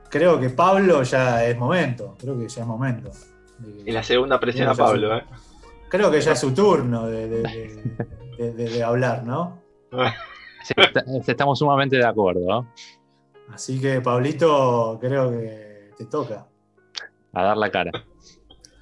Creo 0.08 0.40
que 0.40 0.50
Pablo 0.50 1.02
ya 1.04 1.44
es 1.44 1.56
momento, 1.56 2.16
creo 2.18 2.36
que 2.38 2.48
ya 2.48 2.62
es 2.62 2.66
momento. 2.66 3.10
En 3.86 3.94
la 3.94 4.02
segunda 4.02 4.40
presión 4.40 4.68
a 4.68 4.74
Pablo. 4.74 5.16
¿eh? 5.16 5.24
Creo 5.88 6.10
que 6.10 6.20
ya 6.20 6.32
es 6.32 6.38
su 6.40 6.52
turno 6.52 7.06
de, 7.06 7.28
de- 7.28 7.42
de- 7.42 7.96
de- 8.38 8.52
de- 8.54 8.70
de 8.70 8.82
hablar, 8.82 9.24
¿no? 9.24 9.60
Sí, 10.62 10.74
está- 10.76 11.02
estamos 11.26 11.58
sumamente 11.58 11.96
de 11.96 12.04
acuerdo. 12.04 12.40
¿no? 12.46 12.72
Así 13.52 13.80
que, 13.80 14.00
Pablito, 14.00 14.98
creo 15.00 15.30
que 15.30 15.90
te 15.96 16.06
toca. 16.06 16.46
A 17.32 17.42
dar 17.42 17.56
la 17.56 17.70
cara. 17.70 17.90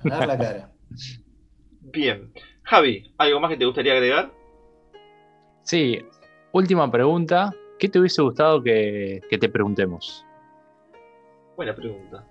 A 0.04 0.08
dar 0.08 0.28
la 0.28 0.38
cara. 0.38 0.72
Bien. 1.80 2.32
Javi, 2.62 3.14
¿algo 3.16 3.40
más 3.40 3.50
que 3.50 3.56
te 3.56 3.64
gustaría 3.64 3.94
agregar? 3.94 4.30
Sí, 5.62 5.98
última 6.52 6.90
pregunta. 6.90 7.54
¿Qué 7.78 7.88
te 7.88 7.98
hubiese 7.98 8.20
gustado 8.22 8.62
que, 8.62 9.22
que 9.30 9.38
te 9.38 9.48
preguntemos? 9.48 10.26
Buena 11.56 11.74
pregunta. 11.74 12.26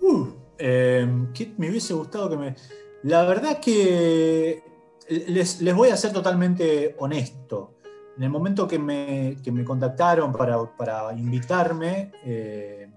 Uh, 0.00 0.28
eh, 0.58 1.08
¿qué 1.34 1.52
me 1.58 1.70
hubiese 1.70 1.94
gustado 1.94 2.30
que 2.30 2.36
me. 2.36 2.56
La 3.02 3.24
verdad 3.24 3.60
que 3.60 4.62
les, 5.08 5.60
les 5.60 5.74
voy 5.74 5.90
a 5.90 5.96
ser 5.96 6.12
totalmente 6.12 6.94
honesto. 6.98 7.79
En 8.16 8.22
el 8.22 8.30
momento 8.30 8.68
que 8.68 8.78
me, 8.78 9.36
que 9.42 9.50
me 9.50 9.64
contactaron 9.64 10.32
para, 10.32 10.58
para 10.76 11.12
invitarme, 11.12 12.12
eh, 12.24 12.90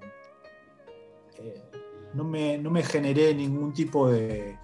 eh, 1.39 1.63
no, 2.13 2.23
me, 2.23 2.57
no 2.57 2.69
me 2.69 2.83
generé 2.83 3.33
ningún 3.33 3.73
tipo 3.73 4.09
de, 4.09 4.57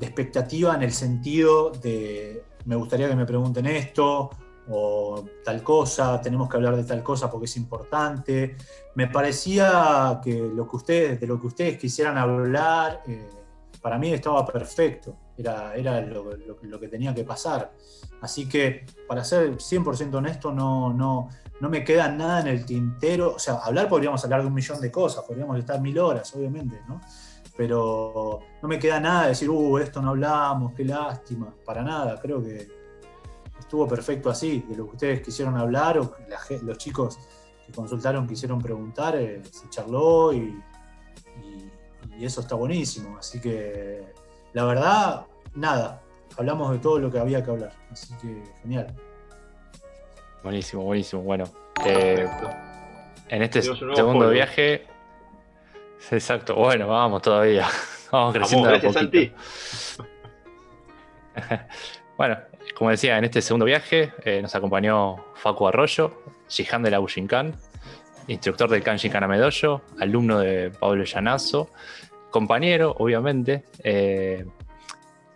expectativa 0.00 0.74
en 0.74 0.82
el 0.82 0.92
sentido 0.92 1.70
de 1.70 2.44
me 2.64 2.76
gustaría 2.76 3.08
que 3.08 3.16
me 3.16 3.26
pregunten 3.26 3.66
esto 3.66 4.30
o 4.68 5.24
tal 5.44 5.62
cosa, 5.62 6.20
tenemos 6.20 6.48
que 6.48 6.56
hablar 6.56 6.76
de 6.76 6.84
tal 6.84 7.02
cosa 7.02 7.30
porque 7.30 7.46
es 7.46 7.56
importante. 7.56 8.56
Me 8.94 9.08
parecía 9.08 10.20
que 10.22 10.38
lo 10.38 10.68
que 10.68 10.76
ustedes, 10.76 11.20
de 11.20 11.26
lo 11.26 11.40
que 11.40 11.48
ustedes 11.48 11.78
quisieran 11.78 12.16
hablar, 12.18 13.02
eh, 13.06 13.28
para 13.80 13.98
mí 13.98 14.12
estaba 14.12 14.46
perfecto, 14.46 15.16
era, 15.40 15.74
era 15.74 16.00
lo, 16.00 16.80
que 16.80 16.88
tenía 16.88 17.14
que 17.14 17.24
pasar. 17.24 17.72
Así 18.20 18.48
que, 18.48 18.84
para 19.08 19.24
ser 19.24 19.56
100% 19.56 20.14
honesto, 20.14 20.52
no, 20.52 20.92
no, 20.92 21.28
no 21.60 21.68
me 21.68 21.82
queda 21.84 22.08
nada 22.08 22.40
en 22.40 22.48
el 22.48 22.64
tintero. 22.64 23.34
O 23.34 23.38
sea, 23.38 23.54
hablar 23.54 23.88
podríamos 23.88 24.22
hablar 24.24 24.42
de 24.42 24.48
un 24.48 24.54
millón 24.54 24.80
de 24.80 24.90
cosas, 24.90 25.24
podríamos 25.24 25.58
estar 25.58 25.80
mil 25.80 25.98
horas, 25.98 26.34
obviamente, 26.34 26.80
¿no? 26.88 27.00
Pero 27.56 28.40
no 28.62 28.68
me 28.68 28.78
queda 28.78 29.00
nada 29.00 29.22
de 29.22 29.28
decir, 29.30 29.50
uh, 29.50 29.78
esto 29.78 30.00
no 30.00 30.10
hablamos, 30.10 30.72
qué 30.74 30.84
lástima, 30.84 31.52
para 31.64 31.82
nada. 31.82 32.18
Creo 32.20 32.42
que 32.42 32.68
estuvo 33.58 33.86
perfecto 33.86 34.30
así, 34.30 34.64
de 34.68 34.76
lo 34.76 34.86
que 34.86 34.92
ustedes 34.92 35.20
quisieron 35.20 35.56
hablar 35.56 35.98
o 35.98 36.16
la 36.28 36.38
los 36.62 36.78
chicos 36.78 37.18
que 37.66 37.72
consultaron 37.72 38.26
quisieron 38.26 38.60
preguntar, 38.60 39.16
eh, 39.16 39.42
se 39.50 39.68
charló 39.68 40.32
y 40.32 40.62
eso 42.24 42.40
está 42.40 42.54
buenísimo. 42.54 43.16
Así 43.18 43.40
que, 43.40 44.12
la 44.52 44.64
verdad, 44.64 45.26
nada, 45.54 46.02
hablamos 46.36 46.70
de 46.72 46.78
todo 46.78 46.98
lo 46.98 47.10
que 47.10 47.18
había 47.18 47.42
que 47.44 47.50
hablar. 47.50 47.72
Así 47.90 48.14
que, 48.20 48.42
genial. 48.62 48.94
Buenísimo, 50.42 50.82
buenísimo. 50.82 51.22
Bueno, 51.22 51.44
eh, 51.84 52.28
en 53.28 53.42
este 53.42 53.62
segundo 53.62 53.94
polvo. 53.94 54.30
viaje. 54.30 54.86
Exacto, 56.10 56.54
bueno, 56.54 56.88
vamos 56.88 57.22
todavía. 57.22 57.66
Vamos 58.10 58.34
creciendo 58.34 58.66
Vamos, 58.68 58.82
gracias 58.82 59.04
poquito. 59.04 59.36
Santi. 61.36 61.60
Bueno, 62.16 62.36
como 62.74 62.90
decía, 62.90 63.16
en 63.16 63.24
este 63.24 63.40
segundo 63.40 63.64
viaje 63.64 64.12
eh, 64.24 64.42
nos 64.42 64.54
acompañó 64.54 65.24
Facu 65.36 65.66
Arroyo, 65.66 66.22
Shihan 66.50 66.82
de 66.82 66.90
la 66.90 66.98
Bushinkan, 66.98 67.54
instructor 68.26 68.68
del 68.68 68.82
Kanshin 68.82 69.10
Medoyo, 69.26 69.80
alumno 69.98 70.40
de 70.40 70.70
Pablo 70.70 71.04
Llanazo, 71.04 71.70
compañero, 72.30 72.94
obviamente, 72.98 73.64
eh, 73.82 74.44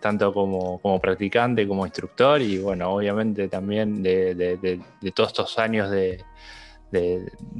tanto 0.05 0.31
como, 0.31 0.77
como 0.81 0.99
practicante 0.99 1.67
como 1.67 1.83
instructor, 1.83 2.39
y 2.39 2.59
bueno, 2.59 2.91
obviamente 2.91 3.47
también 3.47 4.03
de, 4.03 4.79
todos 5.15 5.29
estos 5.29 5.57
años 5.57 5.89
de, 5.89 6.23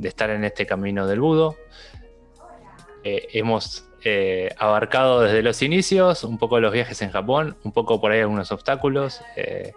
estar 0.04 0.30
en 0.30 0.44
este 0.44 0.68
camino 0.68 1.08
del 1.08 1.22
budo. 1.22 1.56
Eh, 3.04 3.30
hemos 3.34 3.90
eh, 4.04 4.54
abarcado 4.60 5.22
desde 5.22 5.42
los 5.42 5.60
inicios 5.64 6.24
un 6.24 6.38
poco 6.38 6.60
los 6.60 6.72
viajes 6.72 7.02
en 7.02 7.10
Japón, 7.10 7.58
un 7.64 7.72
poco 7.72 8.00
por 8.00 8.12
ahí 8.12 8.20
algunos 8.20 8.52
obstáculos. 8.52 9.22
eh, 9.36 9.74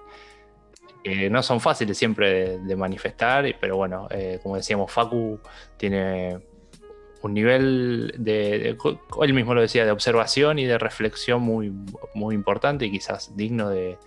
que 1.02 1.30
no 1.30 1.42
son 1.42 1.60
fáciles 1.60 1.96
siempre 1.96 2.58
de, 2.58 2.76
manifestar, 2.76 3.46
pero 3.58 3.78
bueno, 3.78 4.08
como 4.42 4.56
decíamos, 4.56 4.92
Facu 4.92 5.40
tiene 5.78 6.38
un 7.22 7.34
nivel 7.34 8.14
de, 8.18 8.76
él 9.22 9.34
mismo 9.34 9.54
lo 9.54 9.60
decía, 9.60 9.84
de 9.84 9.90
observación 9.90 10.58
y 10.58 10.66
de 10.66 10.78
reflexión 10.78 11.42
muy, 11.42 11.72
muy 12.14 12.34
importante 12.34 12.86
y 12.86 12.92
quizás 12.92 13.36
digno 13.36 13.70
de, 13.70 13.98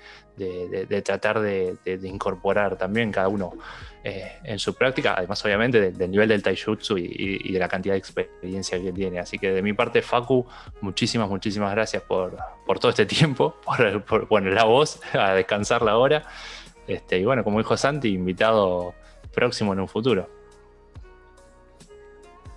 tratar 1.04 1.42
de, 1.42 1.78
incorporar 2.04 2.78
también 2.78 3.12
cada 3.12 3.28
uno 3.28 3.52
eh, 4.04 4.40
en 4.44 4.60
su 4.60 4.74
práctica, 4.76 5.16
además 5.18 5.44
obviamente 5.44 5.92
del, 5.92 6.10
nivel 6.10 6.30
del 6.30 6.42
taijutsu 6.42 6.98
y, 6.98 7.52
de 7.52 7.60
la 7.60 7.68
cantidad 7.68 7.94
de 7.94 8.00
experiencia 8.00 8.82
que 8.82 8.94
tiene. 8.94 9.20
Así 9.20 9.38
que 9.38 9.52
de 9.52 9.62
mi 9.62 9.74
parte, 9.74 10.02
Facu, 10.02 10.48
muchísimas, 10.80 11.30
muchísimas 11.30 11.72
gracias 11.72 12.04
por, 12.04 12.38
todo 12.80 12.90
este 12.90 13.06
tiempo, 13.06 13.56
por, 13.66 14.04
por 14.06 14.28
bueno, 14.28 14.50
la 14.52 14.64
voz, 14.64 15.02
a 15.14 15.34
descansar 15.34 15.82
la 15.82 15.98
hora. 15.98 16.24
Este, 16.88 17.20
y 17.20 17.26
bueno, 17.26 17.44
como 17.44 17.60
dijo 17.60 17.76
Santi, 17.78 18.10
invitado 18.10 18.96
próximo 19.34 19.74
en 19.74 19.82
un 19.82 19.88
futuro. 19.88 20.41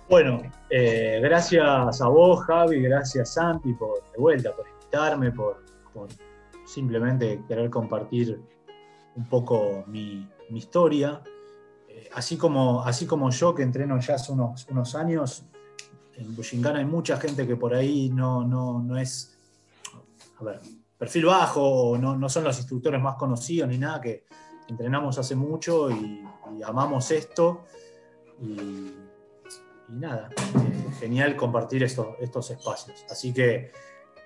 Bueno, 0.07 0.43
eh, 0.69 1.19
gracias 1.23 1.99
a 1.99 2.07
vos, 2.07 2.45
Javi, 2.45 2.79
gracias 2.79 3.33
Santi 3.33 3.73
por 3.73 4.03
de 4.11 4.17
vuelta, 4.19 4.55
por 4.55 4.67
invitarme, 4.67 5.31
por, 5.31 5.63
simplemente 6.63 7.41
querer 7.47 7.71
compartir 7.71 8.39
un 9.15 9.25
poco 9.27 9.83
mi, 9.87 10.29
historia. 10.51 11.21
Eh, 11.89 12.07
así, 12.13 12.37
como, 12.37 12.83
así 12.83 13.07
como 13.07 13.31
yo, 13.31 13.55
que 13.55 13.63
entreno 13.63 13.99
ya 13.99 14.13
hace 14.15 14.31
unos, 14.31 14.95
años, 14.95 15.45
en 16.17 16.35
Bushinkan 16.35 16.75
hay 16.75 16.85
mucha 16.85 17.17
gente 17.17 17.47
que 17.47 17.55
por 17.55 17.73
ahí 17.73 18.11
no, 18.11 18.45
no, 18.45 18.97
es, 18.99 19.35
a 20.39 20.43
ver, 20.43 20.61
perfil 20.99 21.25
bajo, 21.25 21.97
no, 21.99 22.15
no, 22.15 22.29
son 22.29 22.43
los 22.43 22.57
instructores 22.59 23.01
más 23.01 23.15
conocidos 23.15 23.69
ni 23.69 23.79
nada, 23.79 24.01
que 24.01 24.25
entrenamos 24.67 25.17
hace 25.17 25.35
mucho 25.35 25.89
y, 25.89 26.23
amamos 26.63 27.09
esto. 27.09 27.65
Y 29.89 29.93
nada, 29.93 30.29
eh, 30.37 30.91
genial 30.99 31.35
compartir 31.35 31.83
estos 31.83 32.49
espacios. 32.49 33.05
Así 33.09 33.33
que 33.33 33.71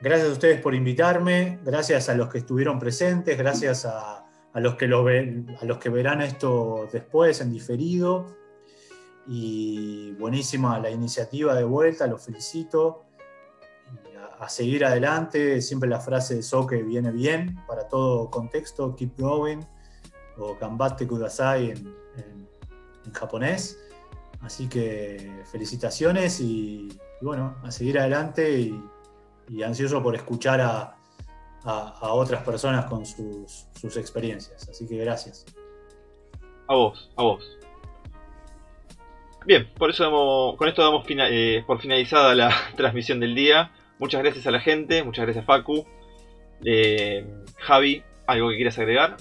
gracias 0.01 0.29
a 0.29 0.33
ustedes 0.33 0.61
por 0.61 0.73
invitarme, 0.73 1.59
gracias 1.63 2.09
a 2.09 2.15
los 2.15 2.29
que 2.29 2.39
estuvieron 2.39 2.79
presentes, 2.79 3.37
gracias 3.37 3.85
a, 3.85 4.25
los, 4.55 4.75
que 4.75 4.87
lo 4.87 5.05
a 5.07 5.65
los 5.65 5.77
que 5.77 5.89
verán 5.89 6.21
esto 6.21 6.87
después 6.91 7.41
en 7.41 7.51
diferido. 7.51 8.37
Y 9.27 10.13
buenísima 10.13 10.79
la 10.79 10.89
iniciativa 10.89 11.53
de 11.53 11.63
vuelta, 11.63 12.07
los 12.07 12.23
felicito. 12.23 13.05
a, 14.39 14.49
seguir 14.49 14.85
adelante, 14.85 15.61
siempre 15.61 15.89
la 15.89 15.99
frase 15.99 16.35
de 16.35 16.43
Soke 16.43 16.81
viene 16.83 17.11
bien 17.11 17.59
para 17.67 17.87
todo 17.87 18.31
contexto, 18.31 18.95
keep 18.95 19.17
going, 19.17 19.59
o 20.37 20.57
Gambatte 20.59 21.05
Kudasai 21.05 21.71
en 21.71 23.13
japonés. 23.13 23.77
Así 24.41 24.69
que 24.69 25.43
felicitaciones 25.51 26.39
y, 26.39 26.89
bueno, 27.21 27.57
a 27.63 27.71
seguir 27.71 27.99
adelante 27.99 28.59
y, 29.49 29.63
ansioso 29.63 30.01
por 30.03 30.15
escuchar 30.15 30.61
a, 30.61 30.95
otras 32.01 32.43
personas 32.43 32.85
con 32.85 33.05
sus, 33.05 33.97
experiencias. 33.97 34.69
Así 34.69 34.87
que 34.87 34.97
gracias. 34.97 35.45
A 36.67 36.75
vos, 36.75 37.11
a 37.17 37.23
vos. 37.23 37.43
Bien, 39.45 39.67
por 39.77 39.89
eso 39.89 40.55
con 40.57 40.67
esto 40.67 40.83
damos 40.83 41.05
eh, 41.07 41.63
por 41.65 41.81
finalizada 41.81 42.35
la 42.35 42.53
transmisión 42.77 43.19
del 43.19 43.35
día. 43.35 43.71
Muchas 43.97 44.21
gracias 44.21 44.47
a 44.47 44.51
la 44.51 44.59
gente, 44.59 45.03
muchas 45.03 45.25
gracias 45.25 45.45
Facu. 45.45 45.85
Eh, 46.63 47.25
Javi, 47.57 48.03
¿algo 48.27 48.49
que 48.49 48.55
quieras 48.55 48.77
agregar? 48.77 49.17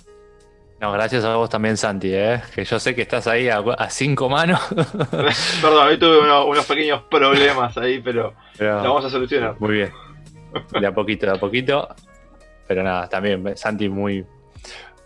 No, 0.80 0.92
gracias 0.92 1.24
a 1.24 1.34
vos 1.34 1.50
también, 1.50 1.76
Santi, 1.76 2.12
¿eh? 2.12 2.40
que 2.54 2.64
yo 2.64 2.78
sé 2.78 2.94
que 2.94 3.02
estás 3.02 3.26
ahí 3.26 3.48
a, 3.48 3.90
cinco 3.90 4.28
manos. 4.28 4.60
Perdón, 5.60 5.88
hoy 5.88 5.98
tuve 5.98 6.20
unos, 6.20 6.66
pequeños 6.66 7.02
problemas 7.10 7.76
ahí, 7.76 8.00
pero, 8.00 8.34
lo 8.58 8.82
vamos 8.82 9.04
a 9.04 9.10
solucionar. 9.10 9.56
Muy 9.58 9.72
bien. 9.72 9.92
De 10.80 10.86
a 10.86 10.94
poquito, 10.94 11.26
de 11.26 11.32
a 11.32 11.40
poquito. 11.40 11.88
Pero 12.68 12.82
nada, 12.84 13.08
también, 13.08 13.56
Santi, 13.56 13.88
muy. 13.88 14.24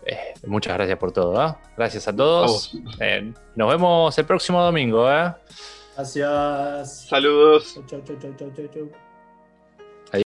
Eh, 0.05 0.33
muchas 0.45 0.75
gracias 0.75 0.99
por 0.99 1.11
todo. 1.11 1.43
¿eh? 1.43 1.55
Gracias 1.75 2.07
a 2.07 2.15
todos. 2.15 2.75
Eh, 2.99 3.33
nos 3.55 3.69
vemos 3.71 4.17
el 4.17 4.25
próximo 4.25 4.61
domingo. 4.61 5.11
¿eh? 5.11 5.33
Gracias. 5.95 7.07
Saludos. 7.07 7.79
chau, 7.87 8.01
chau, 8.03 8.17
chau, 8.19 8.33
chau, 8.37 8.67
chau. 8.67 9.02